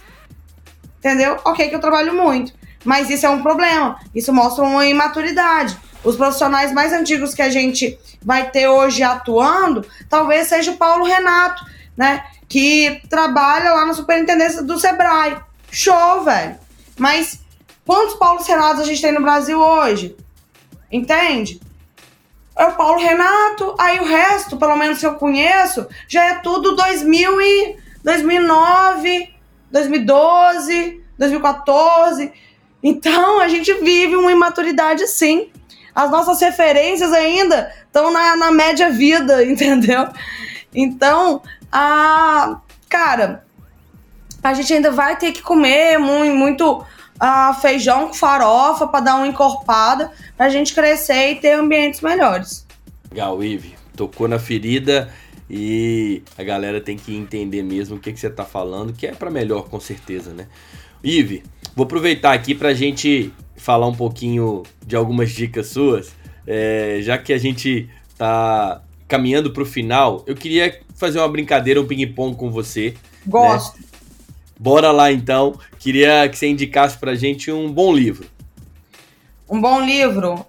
Entendeu? 1.02 1.40
Ok, 1.44 1.68
que 1.68 1.74
eu 1.74 1.80
trabalho 1.80 2.14
muito. 2.14 2.54
Mas 2.86 3.10
isso 3.10 3.26
é 3.26 3.30
um 3.30 3.42
problema. 3.42 4.00
Isso 4.14 4.32
mostra 4.32 4.64
uma 4.64 4.86
imaturidade. 4.86 5.76
Os 6.04 6.16
profissionais 6.16 6.72
mais 6.72 6.94
antigos 6.94 7.34
que 7.34 7.42
a 7.42 7.50
gente 7.50 7.98
vai 8.24 8.52
ter 8.52 8.68
hoje 8.68 9.02
atuando, 9.02 9.84
talvez 10.08 10.48
seja 10.48 10.72
o 10.72 10.78
Paulo 10.78 11.04
Renato, 11.04 11.66
né? 11.98 12.24
Que 12.48 13.02
trabalha 13.10 13.74
lá 13.74 13.84
na 13.84 13.94
superintendência 13.94 14.62
do 14.62 14.80
Sebrae. 14.80 15.38
Show, 15.72 16.24
velho. 16.24 16.56
Mas 17.00 17.40
quantos 17.84 18.16
Paulo 18.16 18.44
Renatos 18.44 18.82
a 18.82 18.86
gente 18.86 19.02
tem 19.02 19.12
no 19.12 19.24
Brasil 19.24 19.60
hoje? 19.60 20.16
Entende? 20.92 21.60
É 22.56 22.66
o 22.66 22.74
Paulo 22.74 23.00
Renato, 23.00 23.74
aí 23.80 24.00
o 24.00 24.06
resto, 24.06 24.58
pelo 24.58 24.76
menos 24.76 25.00
que 25.00 25.06
eu 25.08 25.16
conheço, 25.16 25.88
já 26.08 26.26
é 26.26 26.34
tudo 26.36 26.76
2000 26.76 27.42
e 27.42 27.78
2009, 28.04 29.31
2012, 29.72 31.02
2014. 31.18 32.32
Então 32.84 33.40
a 33.40 33.48
gente 33.48 33.74
vive 33.76 34.16
uma 34.16 34.32
imaturidade 34.32 35.08
sim. 35.08 35.50
As 35.94 36.10
nossas 36.10 36.40
referências 36.42 37.12
ainda 37.12 37.72
estão 37.86 38.12
na, 38.12 38.36
na 38.36 38.52
média 38.52 38.90
vida, 38.90 39.44
entendeu? 39.46 40.08
Então, 40.74 41.42
a 41.72 42.60
cara, 42.88 43.46
a 44.44 44.54
gente 44.54 44.74
ainda 44.74 44.92
vai 44.92 45.18
ter 45.18 45.32
que 45.32 45.42
comer 45.42 45.98
muito, 45.98 46.36
muito 46.36 46.86
uh, 47.22 47.54
feijão 47.62 48.08
com 48.08 48.14
farofa 48.14 48.88
para 48.88 49.00
dar 49.02 49.16
uma 49.16 49.28
encorpada, 49.28 50.12
para 50.36 50.48
a 50.48 50.50
gente 50.50 50.74
crescer 50.74 51.32
e 51.32 51.36
ter 51.36 51.54
ambientes 51.54 52.02
melhores. 52.02 52.66
Legal, 53.12 53.44
Ive. 53.44 53.76
Tocou 53.96 54.28
na 54.28 54.40
ferida 54.40 55.14
E 55.54 56.24
a 56.38 56.44
galera 56.44 56.80
tem 56.80 56.96
que 56.96 57.14
entender 57.14 57.62
mesmo 57.62 57.98
o 57.98 58.00
que, 58.00 58.14
que 58.14 58.20
você 58.22 58.30
tá 58.30 58.46
falando, 58.46 58.94
que 58.94 59.06
é 59.06 59.12
para 59.12 59.30
melhor, 59.30 59.68
com 59.68 59.82
certeza, 59.82 60.32
né? 60.32 60.48
Ive, 61.04 61.44
vou 61.76 61.84
aproveitar 61.84 62.32
aqui 62.32 62.56
pra 62.56 62.74
gente 62.74 63.34
falar 63.58 63.86
um 63.86 63.94
pouquinho 63.94 64.64
de 64.88 64.96
algumas 64.96 65.30
dicas 65.32 65.68
suas. 65.68 66.16
É, 66.48 67.00
já 67.02 67.18
que 67.18 67.34
a 67.34 67.38
gente 67.38 67.90
tá 68.18 68.82
caminhando 69.10 69.52
pro 69.52 69.66
final, 69.66 70.24
eu 70.26 70.36
queria 70.36 70.80
fazer 70.96 71.20
uma 71.20 71.28
brincadeira, 71.28 71.82
um 71.82 71.86
ping-pong 71.86 72.34
com 72.38 72.50
você. 72.50 72.94
Gosto. 73.28 73.78
Né? 73.78 73.84
Bora 74.58 74.90
lá 74.94 75.12
então. 75.12 75.60
Queria 75.78 76.30
que 76.30 76.38
você 76.38 76.48
indicasse 76.48 76.98
pra 76.98 77.14
gente 77.14 77.52
um 77.52 77.70
bom 77.70 77.94
livro. 77.94 78.26
Um 79.50 79.60
bom 79.60 79.82
livro? 79.82 80.46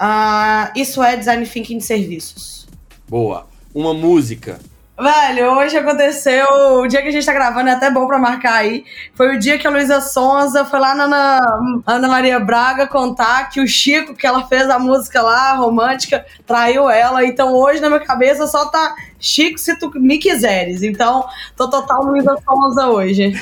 Uh, 0.00 0.72
isso 0.74 1.02
é 1.02 1.18
Design 1.18 1.44
Thinking 1.44 1.76
de 1.76 1.84
Serviços. 1.84 2.66
Boa. 3.06 3.46
Uma 3.78 3.94
música. 3.94 4.58
Velho, 5.00 5.52
hoje 5.52 5.76
aconteceu, 5.76 6.48
o 6.80 6.88
dia 6.88 7.00
que 7.00 7.06
a 7.06 7.12
gente 7.12 7.24
tá 7.24 7.32
gravando 7.32 7.68
é 7.68 7.74
até 7.74 7.88
bom 7.88 8.08
pra 8.08 8.18
marcar 8.18 8.54
aí. 8.54 8.84
Foi 9.14 9.36
o 9.36 9.38
dia 9.38 9.56
que 9.56 9.68
a 9.68 9.70
Luísa 9.70 10.00
Sonza 10.00 10.64
foi 10.64 10.80
lá 10.80 10.96
na 10.96 11.04
Ana, 11.04 11.80
Ana 11.86 12.08
Maria 12.08 12.40
Braga 12.40 12.88
contar 12.88 13.50
que 13.50 13.60
o 13.60 13.68
Chico, 13.68 14.16
que 14.16 14.26
ela 14.26 14.48
fez 14.48 14.68
a 14.68 14.80
música 14.80 15.22
lá, 15.22 15.54
romântica, 15.54 16.26
traiu 16.44 16.90
ela. 16.90 17.24
Então 17.24 17.54
hoje 17.54 17.80
na 17.80 17.88
minha 17.88 18.00
cabeça 18.00 18.48
só 18.48 18.66
tá 18.66 18.96
Chico 19.20 19.58
se 19.58 19.78
tu 19.78 19.92
me 19.94 20.18
quiseres. 20.18 20.82
Então 20.82 21.24
tô 21.56 21.70
total 21.70 22.02
Luísa 22.02 22.36
Sonza 22.44 22.88
hoje. 22.88 23.32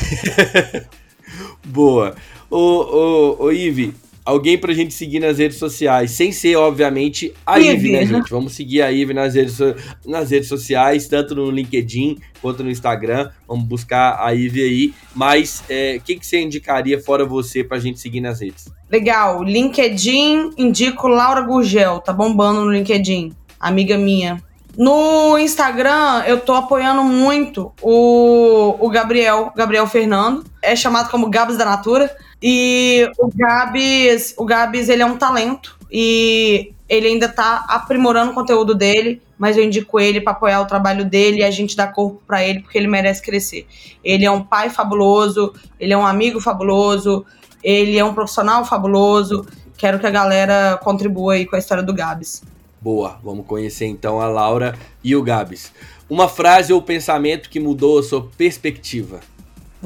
Boa. 1.65 2.15
Ô, 2.51 2.59
ô, 2.59 3.45
ô 3.45 3.51
Ive, 3.51 3.95
alguém 4.27 4.59
pra 4.59 4.75
gente 4.75 4.93
seguir 4.93 5.21
nas 5.21 5.39
redes 5.39 5.57
sociais, 5.57 6.11
sem 6.11 6.33
ser, 6.33 6.57
obviamente, 6.57 7.33
a 7.47 7.61
Ive, 7.61 7.93
né, 7.93 8.05
gente? 8.05 8.29
Vamos 8.29 8.55
seguir 8.55 8.83
a 8.83 8.91
Ive 8.91 9.15
nas 9.15 9.37
redes, 9.37 9.57
nas 10.05 10.31
redes 10.31 10.49
sociais, 10.49 11.07
tanto 11.07 11.37
no 11.37 11.49
LinkedIn 11.49 12.19
quanto 12.43 12.65
no 12.65 12.71
Instagram. 12.71 13.31
Vamos 13.47 13.65
buscar 13.65 14.19
a 14.21 14.35
Ive 14.35 14.63
aí. 14.63 14.95
Mas 15.15 15.61
o 15.61 15.73
é, 15.73 16.01
que, 16.05 16.17
que 16.17 16.27
você 16.27 16.41
indicaria 16.41 17.01
fora 17.01 17.25
você 17.25 17.63
pra 17.63 17.79
gente 17.79 18.01
seguir 18.01 18.21
nas 18.21 18.41
redes? 18.41 18.69
Legal. 18.91 19.45
LinkedIn, 19.45 20.51
indico 20.59 21.07
Laura 21.07 21.43
Gurgel, 21.43 22.01
tá 22.01 22.13
bombando 22.13 22.65
no 22.65 22.73
LinkedIn. 22.73 23.33
Amiga 23.61 23.97
minha. 23.97 24.43
No 24.77 25.39
Instagram, 25.39 26.25
eu 26.27 26.41
tô 26.41 26.53
apoiando 26.53 27.03
muito 27.03 27.73
o, 27.81 28.77
o 28.79 28.91
Gabriel, 28.91 29.53
Gabriel 29.57 29.87
Fernando. 29.87 30.45
É 30.61 30.75
chamado 30.75 31.11
como 31.11 31.31
Gabs 31.31 31.57
da 31.57 31.65
Natura. 31.65 32.15
E 32.43 33.11
o 33.19 33.31
Gabs, 33.35 34.35
o 34.37 34.45
Gabs, 34.45 34.89
ele 34.89 35.03
é 35.03 35.07
um 35.07 35.17
talento 35.17 35.77
e 35.91 36.73
ele 36.89 37.09
ainda 37.09 37.29
tá 37.29 37.65
aprimorando 37.69 38.33
o 38.33 38.35
conteúdo 38.35 38.75
dele, 38.75 39.21
mas 39.39 39.57
eu 39.57 39.65
indico 39.65 39.99
ele 39.99 40.21
para 40.21 40.33
apoiar 40.33 40.61
o 40.61 40.67
trabalho 40.67 41.05
dele 41.05 41.39
e 41.39 41.45
a 41.45 41.51
gente 41.51 41.77
dá 41.77 41.87
corpo 41.87 42.21
para 42.27 42.45
ele 42.45 42.61
porque 42.61 42.79
ele 42.79 42.87
merece 42.87 43.23
crescer. 43.23 43.67
Ele 44.05 44.25
é 44.25 44.31
um 44.31 44.43
pai 44.43 44.71
fabuloso, 44.71 45.53
ele 45.81 45.93
é 45.93 45.97
um 45.97 46.07
amigo 46.07 46.41
fabuloso, 46.41 47.25
ele 47.63 47.99
é 47.99 48.05
um 48.05 48.15
profissional 48.15 48.65
fabuloso. 48.65 49.47
Quero 49.77 49.99
que 49.99 50.07
a 50.07 50.11
galera 50.11 50.79
contribua 50.83 51.35
aí 51.35 51.45
com 51.45 51.57
a 51.57 51.59
história 51.59 51.83
do 51.83 51.93
Gabs. 51.93 52.43
Boa, 52.81 53.19
vamos 53.23 53.47
conhecer 53.47 53.87
então 53.87 54.21
a 54.21 54.29
Laura 54.29 54.79
e 55.03 55.17
o 55.17 55.23
Gabs. 55.23 55.73
Uma 56.09 56.29
frase 56.29 56.73
ou 56.73 56.81
pensamento 56.81 57.51
que 57.51 57.59
mudou 57.59 57.99
a 57.99 58.03
sua 58.03 58.29
perspectiva. 58.39 59.21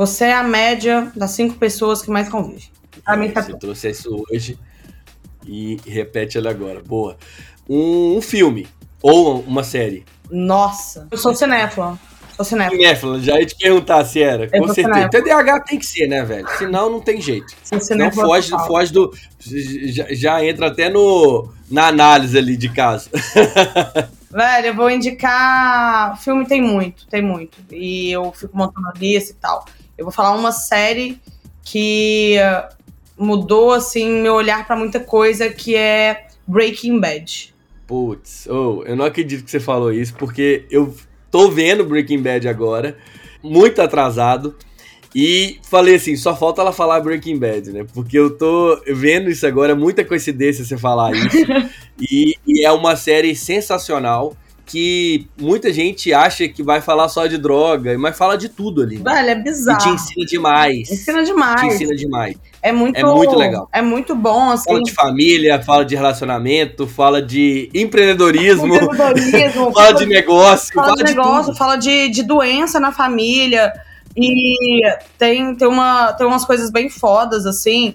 Você 0.01 0.25
é 0.25 0.33
a 0.33 0.43
média 0.43 1.13
das 1.15 1.33
cinco 1.33 1.57
pessoas 1.57 2.01
que 2.01 2.11
mais 2.11 2.27
convive. 2.27 2.71
Pra 3.05 3.19
mim 3.19 3.31
tá 3.31 3.43
Você 3.43 3.59
trouxe 3.59 3.91
isso 3.91 4.25
hoje 4.31 4.59
e 5.47 5.77
repete 5.87 6.39
ele 6.39 6.49
agora. 6.49 6.81
Boa. 6.81 7.19
Um, 7.69 8.17
um, 8.17 8.23
filme 8.23 8.67
ou 9.03 9.41
uma 9.41 9.63
série. 9.63 10.07
Nossa, 10.31 11.07
eu 11.11 11.19
sou 11.19 11.35
cinéfila. 11.35 11.99
Sou 12.35 12.47
cinéfila. 12.47 12.81
Cinéfila, 12.81 13.21
já 13.21 13.39
ia 13.39 13.45
te 13.45 13.55
perguntar 13.55 14.03
se 14.07 14.23
era. 14.23 14.49
Eu 14.51 14.63
com 14.63 14.73
certeza. 14.73 15.11
TDAH 15.11 15.61
tem 15.65 15.79
que 15.79 15.85
ser, 15.85 16.07
né, 16.07 16.25
velho? 16.25 16.49
Senão 16.57 16.89
não 16.89 17.03
tem 17.03 17.21
jeito. 17.21 17.55
Não 17.95 18.11
foge, 18.11 18.53
foge 18.67 18.91
do. 18.95 19.15
Já, 19.39 20.07
já 20.13 20.43
entra 20.43 20.69
até 20.69 20.89
no, 20.89 21.53
na 21.71 21.89
análise 21.89 22.39
ali 22.39 22.57
de 22.57 22.71
casa. 22.71 23.11
Velho, 24.31 24.69
eu 24.69 24.75
vou 24.75 24.89
indicar. 24.89 26.17
Filme 26.23 26.47
tem 26.47 26.63
muito, 26.63 27.05
tem 27.09 27.21
muito. 27.21 27.59
E 27.69 28.13
eu 28.13 28.33
fico 28.33 28.57
montando 28.57 28.87
a 28.87 28.93
lista 28.97 29.33
e 29.33 29.35
tal. 29.35 29.65
Eu 30.01 30.07
vou 30.07 30.13
falar 30.13 30.35
uma 30.35 30.51
série 30.51 31.21
que 31.63 32.37
mudou, 33.19 33.75
assim, 33.75 34.23
meu 34.23 34.33
olhar 34.33 34.67
para 34.67 34.75
muita 34.75 34.99
coisa, 34.99 35.51
que 35.51 35.77
é 35.77 36.29
Breaking 36.47 36.99
Bad. 36.99 37.55
Putz, 37.87 38.47
oh, 38.47 38.83
eu 38.87 38.97
não 38.97 39.05
acredito 39.05 39.45
que 39.45 39.51
você 39.51 39.61
falou 39.61 39.93
isso, 39.93 40.15
porque 40.15 40.65
eu 40.71 40.95
tô 41.31 41.51
vendo 41.51 41.85
Breaking 41.85 42.23
Bad 42.23 42.49
agora, 42.49 42.97
muito 43.43 43.83
atrasado. 43.83 44.57
E 45.15 45.59
falei 45.69 45.97
assim, 45.97 46.17
só 46.17 46.35
falta 46.35 46.63
ela 46.63 46.73
falar 46.73 47.01
Breaking 47.01 47.39
Bad, 47.39 47.71
né? 47.71 47.87
Porque 47.93 48.19
eu 48.19 48.39
tô 48.39 48.81
vendo 48.87 49.29
isso 49.29 49.47
agora, 49.47 49.75
muita 49.77 50.03
coincidência 50.03 50.65
você 50.65 50.79
falar 50.79 51.13
isso. 51.13 51.37
e, 52.01 52.37
e, 52.47 52.65
é 52.65 52.73
uma 52.73 52.97
série 52.97 53.37
sensacional 53.37 54.35
que 54.71 55.27
muita 55.37 55.73
gente 55.73 56.15
acha 56.15 56.47
que 56.47 56.63
vai 56.63 56.81
falar 56.81 57.09
só 57.09 57.27
de 57.27 57.37
droga, 57.37 57.99
mas 57.99 58.17
fala 58.17 58.39
de 58.39 58.49
tudo 58.49 58.83
ali. 58.83 58.99
Né? 58.99 59.13
Velho, 59.13 59.31
é 59.31 59.35
bizarro. 59.35 59.81
E 59.81 59.83
te 59.83 59.89
ensina 59.89 60.27
demais. 60.27 60.91
Ensina 60.91 61.25
demais. 61.25 61.61
Te 61.61 61.67
ensina 61.67 61.95
demais. 61.97 62.37
É 62.63 62.71
muito, 62.71 62.97
é 62.97 63.03
muito 63.03 63.37
legal. 63.37 63.69
É 63.73 63.83
muito 63.83 64.15
bom, 64.15 64.51
assim. 64.51 64.71
Fala 64.71 64.83
de 64.83 64.93
família, 64.93 65.61
fala 65.61 65.85
de 65.85 65.97
relacionamento, 65.97 66.87
fala 66.87 67.21
de 67.21 67.69
empreendedorismo, 67.75 68.77
empreenedorismo 68.77 69.73
fala 69.75 69.93
de 69.93 70.07
negócio, 70.07 70.73
fala, 70.73 70.89
fala 70.89 70.97
de, 70.97 71.05
negócio, 71.05 71.55
fala 71.57 71.77
de, 71.77 72.09
de 72.09 72.23
doença 72.23 72.79
na 72.79 72.93
família. 72.93 73.73
E 74.17 74.83
tem, 75.19 75.57
tem, 75.57 75.67
uma, 75.67 76.13
tem 76.13 76.25
umas 76.25 76.45
coisas 76.45 76.71
bem 76.71 76.89
fodas, 76.89 77.45
assim, 77.45 77.95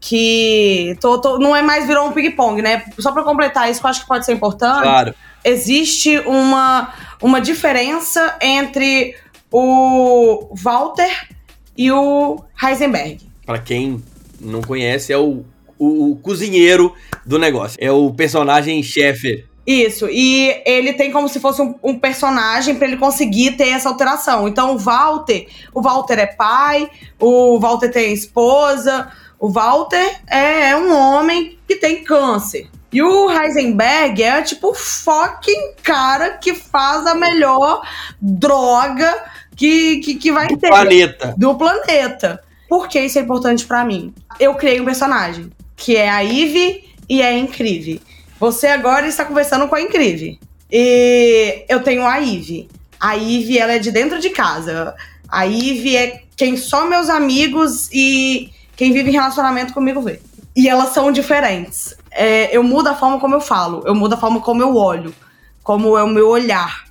que 0.00 0.96
tô, 1.00 1.18
tô, 1.18 1.38
não 1.38 1.54
é 1.54 1.62
mais 1.62 1.86
virou 1.86 2.08
um 2.08 2.12
ping-pong, 2.12 2.60
né? 2.60 2.82
Só 2.98 3.12
para 3.12 3.22
completar 3.22 3.70
isso, 3.70 3.80
que 3.80 3.86
eu 3.86 3.90
acho 3.90 4.00
que 4.00 4.08
pode 4.08 4.26
ser 4.26 4.32
importante. 4.32 4.82
Claro 4.82 5.14
existe 5.48 6.18
uma, 6.20 6.92
uma 7.22 7.40
diferença 7.40 8.36
entre 8.40 9.14
o 9.50 10.54
Walter 10.54 11.28
e 11.76 11.90
o 11.90 12.42
Heisenberg. 12.62 13.20
Para 13.46 13.58
quem 13.58 14.02
não 14.40 14.60
conhece, 14.60 15.12
é 15.12 15.18
o, 15.18 15.44
o, 15.78 16.12
o, 16.12 16.16
cozinheiro 16.16 16.94
do 17.24 17.38
negócio. 17.38 17.78
É 17.80 17.90
o 17.90 18.12
personagem 18.12 18.82
chefe. 18.82 19.44
Isso, 19.66 20.08
e 20.10 20.62
ele 20.64 20.94
tem 20.94 21.12
como 21.12 21.28
se 21.28 21.38
fosse 21.38 21.60
um, 21.60 21.74
um 21.82 21.98
personagem 21.98 22.74
para 22.74 22.88
ele 22.88 22.96
conseguir 22.96 23.52
ter 23.52 23.68
essa 23.68 23.88
alteração. 23.88 24.48
Então, 24.48 24.74
o 24.74 24.78
Walter, 24.78 25.46
o 25.74 25.82
Walter 25.82 26.18
é 26.18 26.26
pai, 26.26 26.90
o 27.20 27.58
Walter 27.58 27.90
tem 27.90 28.12
esposa, 28.12 29.12
o 29.38 29.50
Walter 29.50 30.20
é, 30.26 30.70
é 30.70 30.76
um 30.76 30.94
homem 30.94 31.58
que 31.66 31.76
tem 31.76 32.02
câncer. 32.02 32.68
E 32.92 33.02
o 33.02 33.30
Heisenberg 33.30 34.22
é 34.22 34.42
tipo 34.42 34.70
o 34.70 34.74
fucking 34.74 35.74
cara 35.82 36.30
que 36.38 36.54
faz 36.54 37.06
a 37.06 37.14
melhor 37.14 37.82
droga 38.20 39.24
que, 39.54 39.98
que, 39.98 40.14
que 40.14 40.32
vai 40.32 40.46
do 40.48 40.56
ter. 40.56 40.68
planeta. 40.68 41.34
Do 41.36 41.54
planeta. 41.54 42.42
Por 42.68 42.88
que 42.88 43.00
isso 43.00 43.18
é 43.18 43.22
importante 43.22 43.66
para 43.66 43.84
mim? 43.84 44.14
Eu 44.40 44.54
criei 44.54 44.80
um 44.80 44.84
personagem, 44.84 45.50
que 45.76 45.96
é 45.96 46.08
a 46.08 46.24
Eve 46.24 46.84
e 47.08 47.20
é 47.20 47.36
incrível. 47.36 47.98
Você 48.40 48.68
agora 48.68 49.06
está 49.06 49.24
conversando 49.24 49.68
com 49.68 49.74
a 49.74 49.80
incrível. 49.80 50.36
E 50.70 51.64
eu 51.68 51.82
tenho 51.82 52.06
a 52.06 52.20
Eve. 52.20 52.68
A 53.00 53.16
Eve, 53.16 53.58
ela 53.58 53.72
é 53.72 53.78
de 53.78 53.90
dentro 53.90 54.18
de 54.18 54.30
casa. 54.30 54.94
A 55.28 55.46
Eve 55.46 55.96
é 55.96 56.22
quem 56.36 56.56
só 56.56 56.86
meus 56.86 57.10
amigos 57.10 57.90
e 57.92 58.50
quem 58.76 58.92
vive 58.92 59.10
em 59.10 59.14
relacionamento 59.14 59.74
comigo 59.74 60.00
vê. 60.00 60.20
E 60.54 60.68
elas 60.68 60.90
são 60.90 61.12
diferentes 61.12 61.96
é, 62.18 62.54
eu 62.54 62.64
mudo 62.64 62.88
a 62.88 62.96
forma 62.96 63.20
como 63.20 63.36
eu 63.36 63.40
falo, 63.40 63.84
eu 63.86 63.94
mudo 63.94 64.14
a 64.14 64.16
forma 64.16 64.40
como 64.40 64.60
eu 64.60 64.74
olho, 64.74 65.14
como 65.62 65.96
é 65.96 66.02
o 66.02 66.08
meu 66.08 66.28
olhar. 66.28 66.84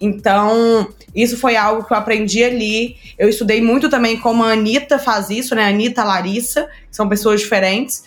Então, 0.00 0.88
isso 1.14 1.36
foi 1.36 1.54
algo 1.54 1.84
que 1.84 1.92
eu 1.92 1.96
aprendi 1.98 2.42
ali. 2.42 2.96
Eu 3.18 3.28
estudei 3.28 3.60
muito 3.60 3.90
também 3.90 4.18
como 4.18 4.42
a 4.42 4.52
Anitta 4.52 4.98
faz 4.98 5.28
isso, 5.28 5.54
né? 5.54 5.68
Anitta, 5.68 6.02
Larissa, 6.02 6.62
que 6.88 6.96
são 6.96 7.06
pessoas 7.06 7.42
diferentes. 7.42 8.02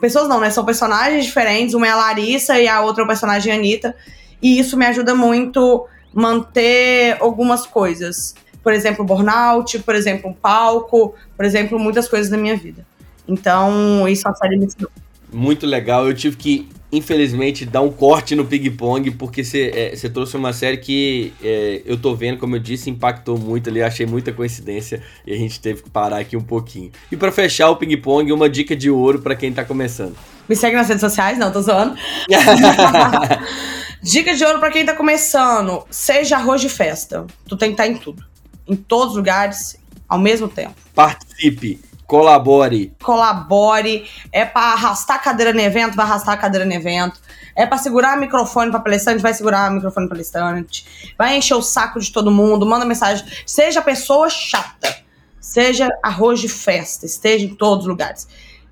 Pessoas 0.00 0.28
não, 0.28 0.40
né? 0.40 0.50
São 0.50 0.64
personagens 0.64 1.24
diferentes. 1.24 1.74
Uma 1.74 1.86
é 1.86 1.90
a 1.90 1.96
Larissa 1.96 2.58
e 2.58 2.66
a 2.66 2.80
outra 2.80 3.02
é 3.02 3.04
o 3.04 3.06
personagem 3.06 3.52
Anitta. 3.52 3.94
E 4.42 4.58
isso 4.58 4.76
me 4.76 4.86
ajuda 4.86 5.14
muito 5.14 5.86
manter 6.12 7.16
algumas 7.20 7.64
coisas. 7.64 8.34
Por 8.60 8.72
exemplo, 8.72 9.04
burnout, 9.04 9.78
por 9.78 9.94
exemplo, 9.94 10.30
um 10.30 10.34
palco, 10.34 11.14
por 11.36 11.44
exemplo, 11.44 11.78
muitas 11.78 12.08
coisas 12.08 12.28
da 12.28 12.36
minha 12.36 12.56
vida. 12.56 12.84
Então, 13.28 14.08
isso 14.08 14.28
a 14.28 14.34
série 14.34 14.56
me 14.56 14.66
ensinou 14.66 14.90
muito 15.32 15.66
legal. 15.66 16.06
Eu 16.06 16.14
tive 16.14 16.36
que, 16.36 16.68
infelizmente, 16.90 17.64
dar 17.64 17.80
um 17.80 17.90
corte 17.90 18.34
no 18.34 18.44
ping-pong, 18.44 19.10
porque 19.12 19.44
você 19.44 19.92
é, 20.02 20.08
trouxe 20.08 20.36
uma 20.36 20.52
série 20.52 20.78
que 20.78 21.32
é, 21.42 21.82
eu 21.84 21.96
tô 21.96 22.14
vendo, 22.14 22.38
como 22.38 22.56
eu 22.56 22.60
disse, 22.60 22.90
impactou 22.90 23.38
muito 23.38 23.68
ali. 23.70 23.82
Achei 23.82 24.06
muita 24.06 24.32
coincidência 24.32 25.02
e 25.26 25.32
a 25.32 25.36
gente 25.36 25.60
teve 25.60 25.82
que 25.82 25.90
parar 25.90 26.18
aqui 26.18 26.36
um 26.36 26.42
pouquinho. 26.42 26.90
E 27.10 27.16
para 27.16 27.32
fechar 27.32 27.70
o 27.70 27.76
ping-pong, 27.76 28.32
uma 28.32 28.48
dica 28.48 28.74
de 28.74 28.90
ouro 28.90 29.20
para 29.20 29.34
quem 29.34 29.52
tá 29.52 29.64
começando. 29.64 30.16
Me 30.48 30.56
segue 30.56 30.76
nas 30.76 30.88
redes 30.88 31.02
sociais? 31.02 31.36
Não, 31.36 31.52
tô 31.52 31.60
zoando. 31.60 31.94
Dica 34.02 34.34
de 34.34 34.44
ouro 34.44 34.60
para 34.60 34.70
quem 34.70 34.86
tá 34.86 34.94
começando: 34.94 35.84
seja 35.90 36.36
arroz 36.36 36.60
de 36.60 36.68
festa. 36.68 37.26
Tu 37.46 37.56
tem 37.56 37.70
que 37.70 37.74
estar 37.74 37.84
tá 37.84 37.90
em 37.90 37.98
tudo. 37.98 38.24
Em 38.66 38.76
todos 38.76 39.10
os 39.10 39.16
lugares, 39.16 39.76
ao 40.08 40.18
mesmo 40.18 40.48
tempo. 40.48 40.74
Participe. 40.94 41.80
Colabore. 42.08 42.94
Colabore. 43.02 44.08
É 44.32 44.42
para 44.42 44.72
arrastar 44.72 45.22
cadeira 45.22 45.52
no 45.52 45.60
evento, 45.60 45.94
vai 45.94 46.06
arrastar 46.06 46.34
a 46.34 46.38
cadeira 46.38 46.64
no 46.64 46.72
evento. 46.72 47.20
É 47.54 47.66
para 47.66 47.76
segurar 47.76 48.16
o 48.16 48.20
microfone 48.20 48.70
para 48.70 48.80
palestrante, 48.80 49.20
vai 49.20 49.34
segurar 49.34 49.70
o 49.70 49.74
microfone 49.74 50.08
para 50.08 50.16
palestrante. 50.16 51.14
Vai 51.18 51.36
encher 51.36 51.54
o 51.54 51.60
saco 51.60 52.00
de 52.00 52.10
todo 52.10 52.30
mundo, 52.30 52.64
manda 52.64 52.86
mensagem. 52.86 53.26
Seja 53.44 53.82
pessoa 53.82 54.30
chata. 54.30 54.96
Seja 55.38 55.86
arroz 56.02 56.40
de 56.40 56.48
festa. 56.48 57.04
Esteja 57.04 57.44
em 57.44 57.54
todos 57.54 57.84
os 57.84 57.90
lugares. 57.90 58.26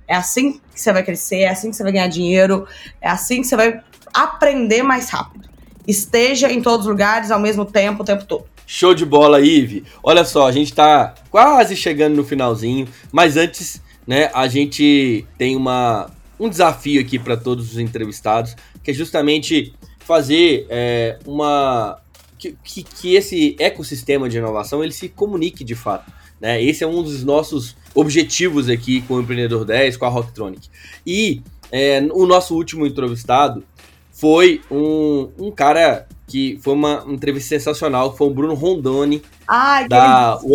É 0.09 0.17
assim 0.17 0.53
que 0.53 0.81
você 0.81 0.91
vai 0.91 1.03
crescer, 1.03 1.41
é 1.41 1.51
assim 1.51 1.69
que 1.69 1.77
você 1.77 1.83
vai 1.83 1.93
ganhar 1.93 2.09
dinheiro, 2.09 2.67
é 3.03 3.09
assim 3.11 3.43
que 3.43 3.49
você 3.49 3.57
vai 3.57 3.83
aprender 4.15 4.83
mais 4.83 5.11
rápido. 5.11 5.47
Esteja 5.87 6.51
em 6.51 6.63
todos 6.63 6.87
os 6.87 6.91
lugares 6.91 7.31
ao 7.31 7.39
mesmo 7.39 7.67
tempo, 7.67 8.03
o 8.03 8.07
tempo 8.07 8.25
todo. 8.25 8.47
Show 8.67 8.95
de 8.95 9.05
bola, 9.05 9.41
Ive. 9.41 9.85
Olha 10.03 10.25
só, 10.25 10.49
a 10.49 10.53
gente 10.53 10.75
tá 10.75 11.15
quase 11.31 11.77
chegando 11.77 12.17
no 12.17 12.25
finalzinho, 12.25 12.89
mas 13.13 13.37
antes, 13.37 13.81
né, 14.05 14.29
a 14.35 14.49
gente 14.49 15.25
tem 15.39 15.55
uma, 15.55 16.11
um 16.39 16.49
desafio 16.49 17.01
aqui 17.01 17.19
para 17.19 17.37
todos 17.37 17.73
os 17.73 17.79
entrevistados, 17.79 18.57
que 18.83 18.91
é 18.91 18.95
justamente 18.95 19.73
fazer 20.01 20.67
é, 20.69 21.19
uma 21.25 21.99
que, 22.39 22.57
que, 22.63 22.83
que, 22.83 23.15
esse 23.15 23.57
ecossistema 23.59 24.29
de 24.29 24.39
inovação 24.39 24.83
ele 24.83 24.93
se 24.93 25.09
comunique 25.09 25.65
de 25.65 25.75
fato. 25.75 26.13
Né? 26.41 26.63
Esse 26.63 26.85
é 26.85 26.87
um 26.87 27.03
dos 27.03 27.25
nossos 27.25 27.77
objetivos 27.95 28.69
aqui 28.69 29.01
com 29.03 29.15
o 29.15 29.21
Empreendedor 29.21 29.65
10, 29.65 29.97
com 29.97 30.05
a 30.05 30.09
Rocktronic. 30.09 30.69
E 31.07 31.41
é, 31.73 32.01
o 32.13 32.27
nosso 32.27 32.55
último 32.55 32.87
entrevistado 32.87 33.65
foi 34.13 34.61
um, 34.71 35.31
um 35.39 35.51
cara 35.51 36.07
que 36.27 36.59
foi 36.63 36.75
uma 36.75 37.05
entrevista 37.07 37.51
sensacional, 37.51 38.17
foi 38.17 38.27
o 38.27 38.31
Bruno 38.31 38.55
Rondoni, 38.55 39.23
Ai, 39.47 39.89
da 39.89 40.39
100 40.41 40.51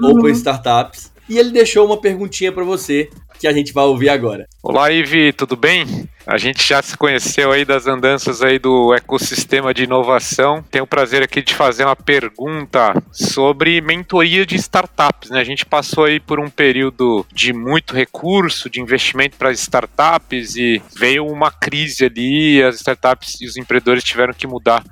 uhum. 0.00 0.18
Open 0.18 0.32
Startups. 0.32 1.10
E 1.30 1.38
ele 1.38 1.52
deixou 1.52 1.86
uma 1.86 1.96
perguntinha 1.96 2.50
para 2.50 2.64
você, 2.64 3.08
que 3.38 3.46
a 3.46 3.52
gente 3.52 3.72
vai 3.72 3.84
ouvir 3.84 4.08
agora. 4.08 4.48
Olá, 4.60 4.90
Ivi, 4.90 5.32
tudo 5.32 5.56
bem? 5.56 5.86
A 6.26 6.36
gente 6.36 6.62
já 6.66 6.82
se 6.82 6.96
conheceu 6.96 7.52
aí 7.52 7.64
das 7.64 7.86
andanças 7.86 8.42
aí 8.42 8.58
do 8.58 8.92
ecossistema 8.92 9.72
de 9.72 9.84
inovação. 9.84 10.62
Tenho 10.70 10.84
o 10.84 10.86
prazer 10.88 11.22
aqui 11.22 11.40
de 11.40 11.54
fazer 11.54 11.84
uma 11.84 11.94
pergunta 11.94 13.00
sobre 13.12 13.80
mentoria 13.80 14.44
de 14.44 14.56
startups. 14.56 15.30
Né? 15.30 15.40
A 15.40 15.44
gente 15.44 15.64
passou 15.64 16.04
aí 16.04 16.18
por 16.18 16.40
um 16.40 16.50
período 16.50 17.24
de 17.32 17.52
muito 17.52 17.94
recurso, 17.94 18.68
de 18.68 18.80
investimento 18.80 19.36
para 19.36 19.52
startups 19.52 20.56
e 20.56 20.82
veio 20.98 21.24
uma 21.26 21.50
crise 21.50 22.04
ali. 22.04 22.62
As 22.62 22.74
startups 22.76 23.40
e 23.40 23.46
os 23.46 23.56
empreendedores 23.56 24.04
tiveram 24.04 24.34
que 24.34 24.46
mudar 24.46 24.84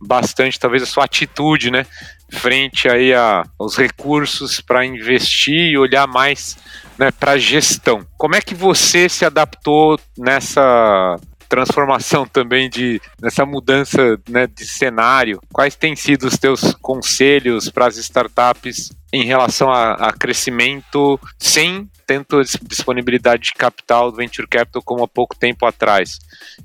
bastante, 0.00 0.60
talvez 0.60 0.82
a 0.82 0.86
sua 0.86 1.04
atitude, 1.04 1.70
né? 1.70 1.86
Frente 2.30 2.88
aí 2.88 3.14
a, 3.14 3.44
aos 3.58 3.76
recursos 3.76 4.60
para 4.60 4.84
investir 4.84 5.72
e 5.72 5.78
olhar 5.78 6.06
mais 6.06 6.56
né, 6.98 7.10
para 7.10 7.38
gestão. 7.38 8.06
Como 8.16 8.34
é 8.34 8.40
que 8.40 8.54
você 8.54 9.08
se 9.08 9.24
adaptou 9.24 9.98
nessa 10.18 11.16
transformação 11.48 12.26
também 12.26 12.68
de 12.68 13.00
nessa 13.20 13.46
mudança 13.46 14.20
né, 14.28 14.46
de 14.46 14.66
cenário? 14.66 15.40
Quais 15.52 15.76
têm 15.76 15.94
sido 15.94 16.26
os 16.26 16.36
teus 16.36 16.74
conselhos 16.74 17.70
para 17.70 17.86
as 17.86 17.96
startups 17.96 18.90
em 19.12 19.24
relação 19.24 19.70
a, 19.70 19.92
a, 19.92 20.12
crescimento 20.12 21.18
sem 21.38 21.88
tanto 22.06 22.40
disponibilidade 22.62 23.44
de 23.44 23.52
capital 23.52 24.10
do 24.10 24.16
venture 24.16 24.46
capital 24.46 24.82
como 24.82 25.04
há 25.04 25.08
pouco 25.08 25.36
tempo 25.36 25.64
atrás? 25.66 26.18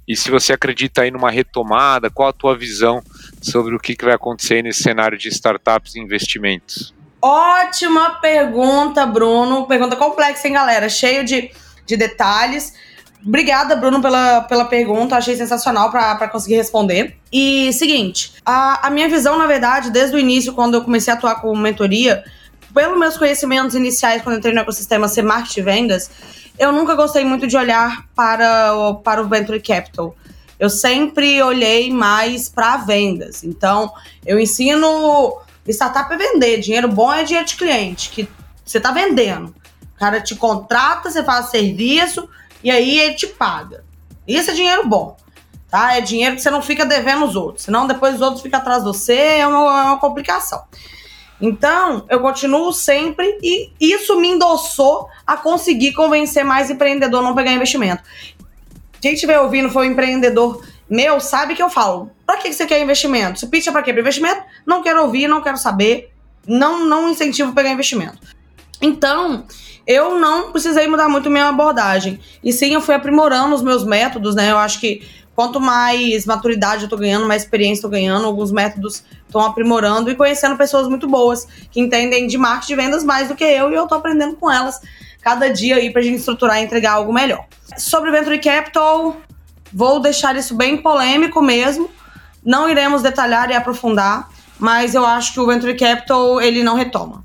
E 0.07 0.15
se 0.15 0.29
você 0.29 0.53
acredita 0.53 1.01
aí 1.01 1.11
numa 1.11 1.31
retomada, 1.31 2.09
qual 2.09 2.29
a 2.29 2.33
tua 2.33 2.57
visão 2.57 3.01
sobre 3.41 3.75
o 3.75 3.79
que, 3.79 3.95
que 3.95 4.05
vai 4.05 4.13
acontecer 4.13 4.61
nesse 4.61 4.83
cenário 4.83 5.17
de 5.17 5.27
startups 5.29 5.95
e 5.95 5.99
investimentos? 5.99 6.93
Ótima 7.21 8.21
pergunta, 8.21 9.05
Bruno. 9.05 9.67
Pergunta 9.67 9.95
complexa, 9.95 10.47
hein, 10.47 10.53
galera? 10.53 10.87
Cheio 10.89 11.23
de, 11.23 11.51
de 11.85 11.97
detalhes. 11.97 12.73
Obrigada, 13.25 13.75
Bruno, 13.75 14.01
pela, 14.01 14.41
pela 14.41 14.65
pergunta. 14.65 15.15
Achei 15.15 15.35
sensacional 15.35 15.91
para 15.91 16.27
conseguir 16.29 16.55
responder. 16.55 17.17
E 17.31 17.71
seguinte, 17.73 18.33
a, 18.45 18.87
a 18.87 18.89
minha 18.89 19.07
visão, 19.07 19.37
na 19.37 19.45
verdade, 19.45 19.91
desde 19.91 20.15
o 20.15 20.19
início, 20.19 20.53
quando 20.53 20.75
eu 20.75 20.83
comecei 20.83 21.13
a 21.13 21.15
atuar 21.15 21.41
com 21.41 21.55
mentoria, 21.55 22.23
pelos 22.73 22.97
meus 22.97 23.17
conhecimentos 23.17 23.75
iniciais, 23.75 24.21
quando 24.21 24.37
entrei 24.37 24.53
no 24.53 24.61
ecossistema 24.61 25.07
ser 25.07 25.21
marketing 25.21 25.59
e 25.59 25.63
vendas, 25.63 26.11
eu 26.57 26.71
nunca 26.71 26.95
gostei 26.95 27.23
muito 27.23 27.45
de 27.45 27.55
olhar 27.55 28.05
para 28.15 28.73
o, 28.75 28.95
para 28.95 29.21
o 29.21 29.27
venture 29.27 29.59
capital. 29.59 30.15
Eu 30.61 30.69
sempre 30.69 31.41
olhei 31.41 31.91
mais 31.91 32.47
para 32.47 32.77
vendas. 32.77 33.43
Então, 33.43 33.91
eu 34.23 34.39
ensino 34.39 35.41
Startup 35.67 36.13
é 36.13 36.15
vender. 36.15 36.59
Dinheiro 36.59 36.87
bom 36.87 37.11
é 37.11 37.23
dinheiro 37.23 37.47
de 37.47 37.55
cliente, 37.55 38.11
que 38.11 38.29
você 38.63 38.79
tá 38.79 38.91
vendendo. 38.91 39.55
O 39.95 39.99
cara 39.99 40.21
te 40.21 40.35
contrata, 40.35 41.09
você 41.09 41.23
faz 41.23 41.47
serviço 41.47 42.29
e 42.63 42.69
aí 42.69 42.99
ele 42.99 43.15
te 43.15 43.25
paga. 43.25 43.83
Isso 44.27 44.51
é 44.51 44.53
dinheiro 44.53 44.87
bom. 44.87 45.17
Tá? 45.67 45.97
É 45.97 46.01
dinheiro 46.01 46.35
que 46.35 46.43
você 46.43 46.51
não 46.51 46.61
fica 46.61 46.85
devendo 46.85 47.25
os 47.25 47.35
outros. 47.35 47.65
Senão 47.65 47.87
depois 47.87 48.13
os 48.13 48.21
outros 48.21 48.43
ficam 48.43 48.59
atrás 48.59 48.83
de 48.83 48.85
você, 48.85 49.15
é 49.15 49.47
uma, 49.47 49.57
é 49.57 49.83
uma 49.85 49.99
complicação. 49.99 50.63
Então, 51.41 52.05
eu 52.07 52.19
continuo 52.19 52.71
sempre 52.71 53.39
e 53.41 53.71
isso 53.79 54.15
me 54.19 54.27
endossou 54.27 55.09
a 55.25 55.35
conseguir 55.35 55.93
convencer 55.93 56.45
mais 56.45 56.69
empreendedor 56.69 57.21
a 57.21 57.23
não 57.23 57.33
pegar 57.33 57.51
investimento. 57.51 58.03
Quem 59.01 59.13
estiver 59.13 59.39
ouvindo 59.39 59.69
foi 59.69 59.87
um 59.87 59.91
empreendedor 59.91 60.63
meu 60.91 61.21
sabe 61.21 61.55
que 61.55 61.63
eu 61.63 61.69
falo. 61.69 62.11
Pra 62.25 62.35
que 62.35 62.51
você 62.51 62.65
quer 62.65 62.81
investimento? 62.81 63.39
Se 63.39 63.47
pitch 63.47 63.67
é 63.67 63.71
pra 63.71 63.81
quê? 63.81 63.93
Pra 63.93 64.01
investimento? 64.01 64.43
Não 64.65 64.83
quero 64.83 65.01
ouvir, 65.01 65.25
não 65.25 65.41
quero 65.41 65.55
saber. 65.55 66.11
Não, 66.45 66.85
não 66.85 67.09
incentivo 67.09 67.53
pegar 67.53 67.71
investimento. 67.71 68.19
Então, 68.81 69.45
eu 69.87 70.19
não 70.19 70.51
precisei 70.51 70.85
mudar 70.87 71.07
muito 71.07 71.29
minha 71.29 71.47
abordagem. 71.47 72.19
E 72.43 72.51
sim, 72.51 72.73
eu 72.73 72.81
fui 72.81 72.93
aprimorando 72.93 73.55
os 73.55 73.61
meus 73.61 73.85
métodos, 73.85 74.35
né? 74.35 74.51
Eu 74.51 74.57
acho 74.57 74.81
que 74.81 75.07
quanto 75.33 75.61
mais 75.61 76.25
maturidade 76.25 76.83
eu 76.83 76.89
tô 76.89 76.97
ganhando, 76.97 77.25
mais 77.25 77.43
experiência 77.43 77.79
eu 77.79 77.83
tô 77.83 77.89
ganhando, 77.89 78.25
alguns 78.25 78.51
métodos 78.51 79.03
estão 79.25 79.39
aprimorando 79.41 80.11
e 80.11 80.15
conhecendo 80.15 80.57
pessoas 80.57 80.89
muito 80.89 81.07
boas 81.07 81.47
que 81.71 81.79
entendem 81.79 82.27
de 82.27 82.37
marketing 82.37 82.67
de 82.67 82.75
vendas 82.75 83.03
mais 83.03 83.29
do 83.29 83.35
que 83.35 83.45
eu 83.45 83.71
e 83.71 83.75
eu 83.75 83.87
tô 83.87 83.95
aprendendo 83.95 84.35
com 84.35 84.51
elas 84.51 84.81
cada 85.21 85.49
dia 85.49 85.75
aí 85.75 85.91
pra 85.91 86.01
gente 86.01 86.17
estruturar 86.17 86.59
e 86.59 86.65
entregar 86.65 86.93
algo 86.93 87.13
melhor. 87.13 87.45
Sobre 87.77 88.11
Venture 88.11 88.39
Capital, 88.39 89.21
Vou 89.73 90.01
deixar 90.01 90.35
isso 90.35 90.53
bem 90.53 90.77
polêmico 90.77 91.41
mesmo. 91.41 91.89
Não 92.43 92.69
iremos 92.69 93.01
detalhar 93.01 93.49
e 93.49 93.53
aprofundar, 93.53 94.29
mas 94.59 94.93
eu 94.95 95.05
acho 95.05 95.33
que 95.33 95.39
o 95.39 95.45
Venture 95.45 95.77
Capital 95.77 96.41
ele 96.41 96.63
não 96.63 96.75
retoma. 96.75 97.23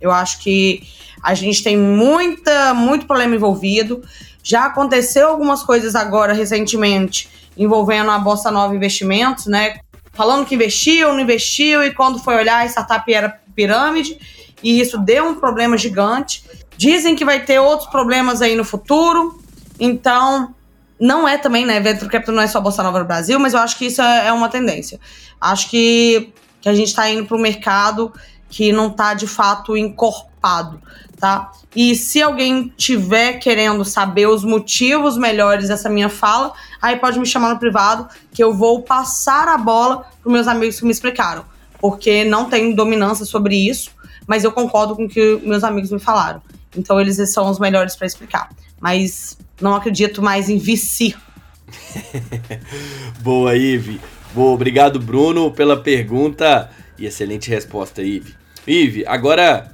Eu 0.00 0.12
acho 0.12 0.40
que 0.40 0.82
a 1.22 1.32
gente 1.34 1.62
tem 1.62 1.76
muita, 1.76 2.74
muito 2.74 3.06
problema 3.06 3.34
envolvido. 3.34 4.02
Já 4.42 4.66
aconteceu 4.66 5.28
algumas 5.28 5.62
coisas 5.62 5.94
agora 5.94 6.34
recentemente 6.34 7.28
envolvendo 7.56 8.10
a 8.10 8.18
Bossa 8.18 8.50
Nova 8.50 8.76
Investimentos, 8.76 9.46
né? 9.46 9.78
Falando 10.12 10.44
que 10.44 10.54
investiu, 10.54 11.12
não 11.12 11.20
investiu, 11.20 11.82
e 11.82 11.92
quando 11.92 12.18
foi 12.18 12.36
olhar, 12.36 12.58
a 12.58 12.66
startup 12.66 13.12
era 13.12 13.40
pirâmide, 13.54 14.18
e 14.62 14.78
isso 14.80 14.98
deu 14.98 15.26
um 15.26 15.34
problema 15.34 15.76
gigante. 15.76 16.44
Dizem 16.76 17.16
que 17.16 17.24
vai 17.24 17.44
ter 17.44 17.58
outros 17.58 17.88
problemas 17.88 18.42
aí 18.42 18.54
no 18.54 18.64
futuro, 18.64 19.40
então 19.78 20.54
não 21.00 21.28
é 21.28 21.38
também, 21.38 21.66
né? 21.66 21.78
Venture 21.80 22.10
Capital 22.10 22.34
não 22.34 22.42
é 22.42 22.46
só 22.46 22.60
Bolsa 22.60 22.82
Nova 22.82 22.98
no 22.98 23.04
Brasil, 23.04 23.38
mas 23.38 23.54
eu 23.54 23.60
acho 23.60 23.76
que 23.78 23.86
isso 23.86 24.00
é, 24.02 24.28
é 24.28 24.32
uma 24.32 24.48
tendência. 24.48 24.98
Acho 25.40 25.70
que, 25.70 26.32
que 26.60 26.68
a 26.68 26.74
gente 26.74 26.88
está 26.88 27.08
indo 27.08 27.26
para 27.26 27.36
um 27.36 27.40
mercado 27.40 28.12
que 28.48 28.72
não 28.72 28.88
está 28.88 29.12
de 29.14 29.26
fato 29.26 29.76
encorpado, 29.76 30.80
tá? 31.18 31.50
E 31.74 31.94
se 31.94 32.22
alguém 32.22 32.72
tiver 32.76 33.34
querendo 33.34 33.84
saber 33.84 34.26
os 34.28 34.44
motivos 34.44 35.18
melhores 35.18 35.68
dessa 35.68 35.90
minha 35.90 36.08
fala, 36.08 36.52
aí 36.80 36.96
pode 36.96 37.18
me 37.18 37.26
chamar 37.26 37.50
no 37.50 37.58
privado 37.58 38.08
que 38.32 38.42
eu 38.42 38.54
vou 38.54 38.82
passar 38.82 39.48
a 39.48 39.58
bola 39.58 40.06
para 40.22 40.32
meus 40.32 40.48
amigos 40.48 40.78
que 40.78 40.86
me 40.86 40.92
explicaram, 40.92 41.44
porque 41.78 42.24
não 42.24 42.48
tenho 42.48 42.74
dominância 42.74 43.26
sobre 43.26 43.56
isso, 43.56 43.90
mas 44.26 44.44
eu 44.44 44.52
concordo 44.52 44.96
com 44.96 45.04
o 45.04 45.08
que 45.08 45.40
meus 45.44 45.64
amigos 45.64 45.90
me 45.90 45.98
falaram. 45.98 46.40
Então 46.76 47.00
eles 47.00 47.16
são 47.30 47.50
os 47.50 47.58
melhores 47.58 47.96
para 47.96 48.06
explicar. 48.06 48.50
Mas 48.80 49.38
não 49.60 49.74
acredito 49.74 50.22
mais 50.22 50.48
em 50.48 50.58
VC. 50.58 51.14
Boa, 53.20 53.56
Ive. 53.56 54.00
Boa, 54.34 54.52
obrigado, 54.52 55.00
Bruno, 55.00 55.50
pela 55.50 55.80
pergunta 55.82 56.70
e 56.98 57.06
excelente 57.06 57.48
resposta, 57.48 58.02
Ive. 58.02 58.34
Ive, 58.66 59.04
agora 59.06 59.72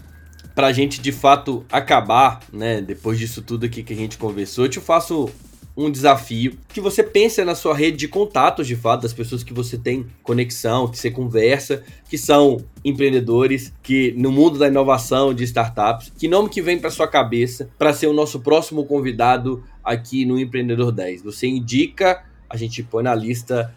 para 0.54 0.66
a 0.66 0.72
gente 0.72 1.00
de 1.00 1.12
fato 1.12 1.64
acabar, 1.70 2.40
né, 2.52 2.80
depois 2.80 3.18
disso 3.18 3.42
tudo 3.42 3.66
aqui 3.66 3.82
que 3.82 3.92
a 3.92 3.96
gente 3.96 4.18
conversou, 4.18 4.66
eu 4.66 4.70
te 4.70 4.80
faço 4.80 5.30
um 5.76 5.90
desafio 5.90 6.58
que 6.68 6.80
você 6.80 7.02
pense 7.02 7.42
na 7.44 7.54
sua 7.54 7.74
rede 7.74 7.96
de 7.96 8.08
contatos 8.08 8.66
de 8.66 8.76
fato, 8.76 9.02
das 9.02 9.12
pessoas 9.12 9.42
que 9.42 9.54
você 9.54 9.78
tem 9.78 10.06
conexão, 10.22 10.88
que 10.88 10.98
você 10.98 11.10
conversa, 11.10 11.82
que 12.08 12.18
são 12.18 12.64
empreendedores, 12.84 13.72
que 13.82 14.12
no 14.16 14.30
mundo 14.30 14.58
da 14.58 14.68
inovação, 14.68 15.32
de 15.32 15.44
startups, 15.44 16.12
que 16.18 16.28
nome 16.28 16.48
que 16.48 16.60
vem 16.60 16.78
para 16.78 16.90
sua 16.90 17.08
cabeça 17.08 17.70
para 17.78 17.92
ser 17.92 18.06
o 18.06 18.12
nosso 18.12 18.40
próximo 18.40 18.84
convidado 18.84 19.64
aqui 19.82 20.26
no 20.26 20.38
Empreendedor 20.38 20.92
10? 20.92 21.22
Você 21.22 21.46
indica, 21.46 22.24
a 22.48 22.56
gente 22.56 22.82
põe 22.82 23.02
na 23.02 23.14
lista 23.14 23.74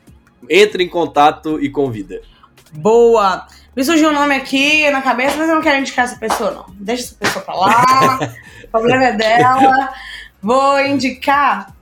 Entre 0.50 0.84
em 0.84 0.90
contato 0.90 1.60
e 1.60 1.70
convida. 1.70 2.22
Boa! 2.74 3.48
Me 3.76 3.84
surgiu 3.84 4.10
um 4.10 4.14
nome 4.14 4.36
aqui 4.36 4.90
na 4.92 5.02
cabeça, 5.02 5.36
mas 5.38 5.50
eu 5.50 5.56
não 5.56 5.62
quero 5.62 5.80
indicar 5.80 6.06
essa 6.06 6.18
pessoa, 6.18 6.52
não. 6.52 6.66
Deixa 6.76 7.04
essa 7.04 7.16
pessoa 7.16 7.44
pra 7.44 7.56
lá. 7.56 8.20
o 8.64 8.68
problema 8.70 9.06
é 9.06 9.14
dela. 9.14 9.94
Vou 10.42 10.80
indicar 10.80 11.75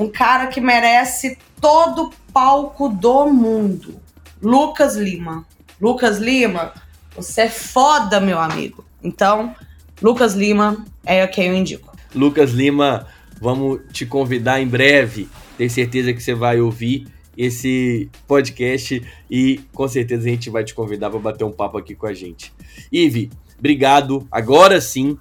um 0.00 0.08
cara 0.08 0.46
que 0.46 0.60
merece 0.60 1.36
todo 1.60 2.04
o 2.04 2.10
palco 2.32 2.88
do 2.88 3.26
mundo. 3.26 4.00
Lucas 4.40 4.96
Lima. 4.96 5.44
Lucas 5.78 6.18
Lima, 6.18 6.72
você 7.14 7.42
é 7.42 7.48
foda, 7.50 8.18
meu 8.18 8.38
amigo. 8.38 8.82
Então, 9.02 9.54
Lucas 10.00 10.32
Lima 10.32 10.84
é 11.04 11.26
quem 11.26 11.48
eu 11.48 11.54
indico. 11.54 11.94
Lucas 12.14 12.50
Lima, 12.52 13.06
vamos 13.38 13.80
te 13.92 14.06
convidar 14.06 14.60
em 14.60 14.66
breve. 14.66 15.28
Tenho 15.58 15.70
certeza 15.70 16.14
que 16.14 16.22
você 16.22 16.34
vai 16.34 16.60
ouvir 16.60 17.06
esse 17.36 18.10
podcast 18.26 19.02
e 19.30 19.60
com 19.72 19.86
certeza 19.86 20.26
a 20.26 20.30
gente 20.30 20.48
vai 20.48 20.64
te 20.64 20.74
convidar 20.74 21.10
para 21.10 21.18
bater 21.18 21.44
um 21.44 21.52
papo 21.52 21.76
aqui 21.76 21.94
com 21.94 22.06
a 22.06 22.14
gente. 22.14 22.52
Ive, 22.90 23.30
obrigado. 23.58 24.26
Agora 24.30 24.80
sim, 24.80 25.18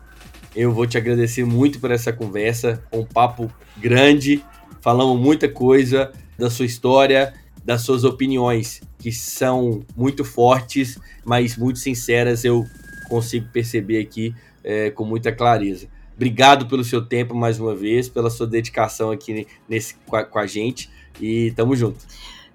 eu 0.56 0.72
vou 0.72 0.88
te 0.88 0.97
agradecer 0.97 1.45
muito 1.45 1.80
por 1.80 1.91
essa 1.91 2.14
conversa, 2.14 2.81
um 2.91 3.06
papo 3.06 3.51
grande, 3.77 4.43
falamos 4.81 5.19
muita 5.19 5.47
coisa 5.47 6.11
da 6.38 6.49
sua 6.49 6.65
história, 6.65 7.34
das 7.64 7.81
suas 7.81 8.03
opiniões, 8.03 8.81
que 8.97 9.11
são 9.11 9.81
muito 9.95 10.23
fortes, 10.23 10.97
mas 11.23 11.57
muito 11.57 11.80
sinceras, 11.80 12.43
eu 12.43 12.65
consigo 13.07 13.47
perceber 13.51 13.99
aqui 13.99 14.34
é, 14.64 14.89
com 14.91 15.03
muita 15.03 15.31
clareza. 15.31 15.88
Obrigado 16.15 16.68
pelo 16.68 16.84
seu 16.84 17.06
tempo 17.06 17.34
mais 17.34 17.60
uma 17.60 17.73
vez, 17.73 18.10
pela 18.10 18.30
sua 18.30 18.45
dedicação 18.45 19.11
aqui 19.11 19.47
nesse, 19.68 19.95
com 20.06 20.15
a, 20.15 20.23
com 20.23 20.38
a 20.38 20.45
gente 20.45 20.89
e 21.19 21.51
tamo 21.51 21.76
junto. 21.76 21.99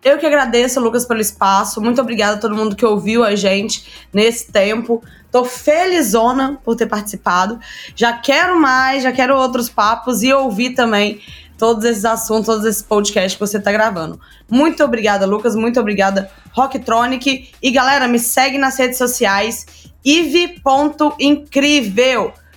Eu 0.05 0.19
que 0.19 0.27
agradeço, 0.27 0.79
Lucas, 0.81 1.07
pelo 1.07 1.21
espaço. 1.21 1.81
Muito 1.81 1.99
obrigada 1.99 2.37
a 2.37 2.39
todo 2.39 2.55
mundo 2.55 2.77
que 2.77 2.85
ouviu 2.85 3.25
a 3.25 3.35
gente 3.35 4.07
nesse 4.13 4.53
tempo. 4.53 5.03
Tô 5.33 5.47
felizona 5.47 6.61
por 6.63 6.77
ter 6.77 6.87
participado. 6.87 7.59
Já 7.97 8.13
quero 8.13 8.61
mais, 8.61 9.03
já 9.03 9.11
quero 9.11 9.35
outros 9.35 9.71
papos 9.71 10.23
e 10.23 10.31
ouvir 10.31 10.75
também 10.75 11.23
todos 11.65 11.83
esses 11.87 12.05
assuntos, 12.05 12.45
todos 12.45 12.67
esses 12.67 12.83
podcasts 12.83 13.33
que 13.33 13.41
você 13.41 13.59
tá 13.59 13.73
gravando. 13.73 14.21
Muito 14.51 14.85
obrigada, 14.85 15.25
Lucas. 15.25 15.57
Muito 15.57 15.81
obrigada, 15.81 16.31
Rocktronic. 16.53 17.49
E 17.63 17.71
galera, 17.71 18.07
me 18.07 18.19
segue 18.19 18.59
nas 18.59 18.79
redes 18.79 18.99
sociais. 18.99 19.65
Ive.incrível. 20.05 21.25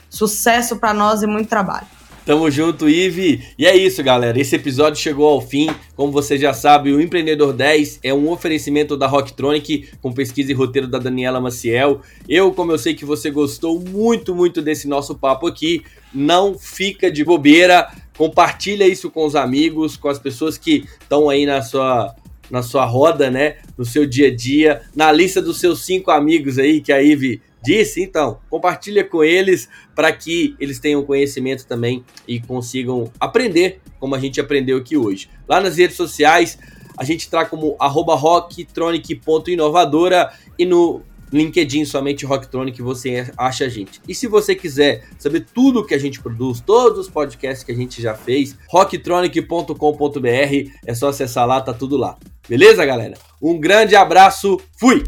Sucesso 0.10 0.76
para 0.76 0.94
nós 0.94 1.24
e 1.24 1.28
muito 1.28 1.48
trabalho. 1.48 1.88
Tamo 2.26 2.52
junto, 2.52 2.90
Ive. 2.90 3.42
E 3.58 3.66
é 3.66 3.74
isso, 3.78 4.04
galera. 4.04 4.38
Esse 4.38 4.58
episódio 4.58 5.02
chegou 5.02 5.30
ao 5.30 5.40
fim. 5.40 5.70
Como 5.96 6.12
você 6.12 6.38
já 6.38 6.54
sabe, 6.54 6.92
o 6.92 7.00
Empreendedor 7.00 7.54
10 7.54 8.02
é 8.04 8.14
um 8.14 8.30
oferecimento 8.30 8.98
da 8.98 9.08
Rocktronic 9.08 9.92
com 10.02 10.12
pesquisa 10.12 10.52
e 10.52 10.54
roteiro 10.54 10.90
da 10.90 11.00
Daniela 11.00 11.40
Maciel. 11.40 12.02
Eu, 12.28 12.52
como 12.52 12.74
eu 12.74 12.78
sei 12.78 12.94
que 12.94 13.06
você 13.06 13.32
gostou 13.32 13.80
muito, 13.80 14.36
muito 14.36 14.62
desse 14.62 14.90
nosso 14.90 15.16
papo 15.16 15.48
aqui, 15.48 15.86
não 16.14 16.60
fica 16.60 17.10
de 17.10 17.24
bobeira. 17.24 17.90
Compartilha 18.18 18.88
isso 18.88 19.12
com 19.12 19.26
os 19.26 19.36
amigos, 19.36 19.96
com 19.96 20.10
as 20.10 20.20
pessoas 20.20 20.58
que 20.58 20.86
estão 21.00 21.30
aí 21.30 21.46
na 21.46 21.62
sua 21.62 22.16
na 22.50 22.64
sua 22.64 22.86
roda, 22.86 23.30
né? 23.30 23.58
No 23.78 23.84
seu 23.84 24.06
dia 24.06 24.28
a 24.28 24.36
dia, 24.36 24.82
na 24.96 25.12
lista 25.12 25.42
dos 25.42 25.60
seus 25.60 25.84
cinco 25.84 26.12
amigos 26.12 26.58
aí 26.58 26.80
que 26.80 26.94
a 26.94 27.02
Ive 27.02 27.42
disse, 27.64 28.02
então, 28.02 28.40
compartilha 28.50 29.04
com 29.04 29.24
eles 29.24 29.68
para 29.94 30.12
que 30.14 30.56
eles 30.58 30.80
tenham 30.80 31.04
conhecimento 31.04 31.68
também 31.68 32.06
e 32.26 32.40
consigam 32.40 33.12
aprender 33.20 33.82
como 34.00 34.16
a 34.16 34.20
gente 34.20 34.40
aprendeu 34.40 34.78
aqui 34.78 34.96
hoje. 34.96 35.30
Lá 35.48 35.60
nas 35.60 35.78
redes 35.78 35.98
sociais, 35.98 36.58
a 36.98 37.04
gente 37.04 37.22
está 37.22 37.46
como 37.46 37.78
rocktronic.inovadora 37.80 40.34
e 40.58 40.66
no 40.66 41.04
LinkedIn 41.32 41.86
somente 41.86 42.26
Rocktronic 42.26 42.82
você 42.82 43.32
acha 43.38 43.66
a 43.66 43.70
gente. 43.70 44.02
E 44.08 44.16
se 44.16 44.28
você 44.28 44.56
quiser 44.56 45.04
saber 45.18 45.46
tudo 45.54 45.86
que 45.86 45.94
a 45.94 46.00
gente 46.00 46.22
produz, 46.22 46.60
todos 46.60 47.00
os 47.00 47.10
podcasts 47.10 47.64
que 47.64 47.72
a 47.72 47.76
gente 47.76 48.02
já 48.02 48.14
fez, 48.14 48.56
rocktronic.com.br, 48.70 50.72
é 50.86 50.94
só 50.94 51.10
acessar 51.10 51.48
lá, 51.48 51.62
tá 51.62 51.74
tudo 51.74 51.98
lá. 51.98 52.18
Beleza, 52.48 52.86
galera? 52.86 53.16
Um 53.42 53.60
grande 53.60 53.96
abraço, 53.96 54.60
fui! 54.80 55.04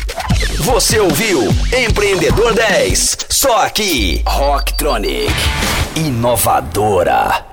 Você 0.59 0.99
ouviu 0.99 1.41
Empreendedor 1.75 2.53
10, 2.53 3.17
só 3.29 3.63
aqui, 3.63 4.21
Rocktronic, 4.25 5.33
inovadora. 5.95 7.48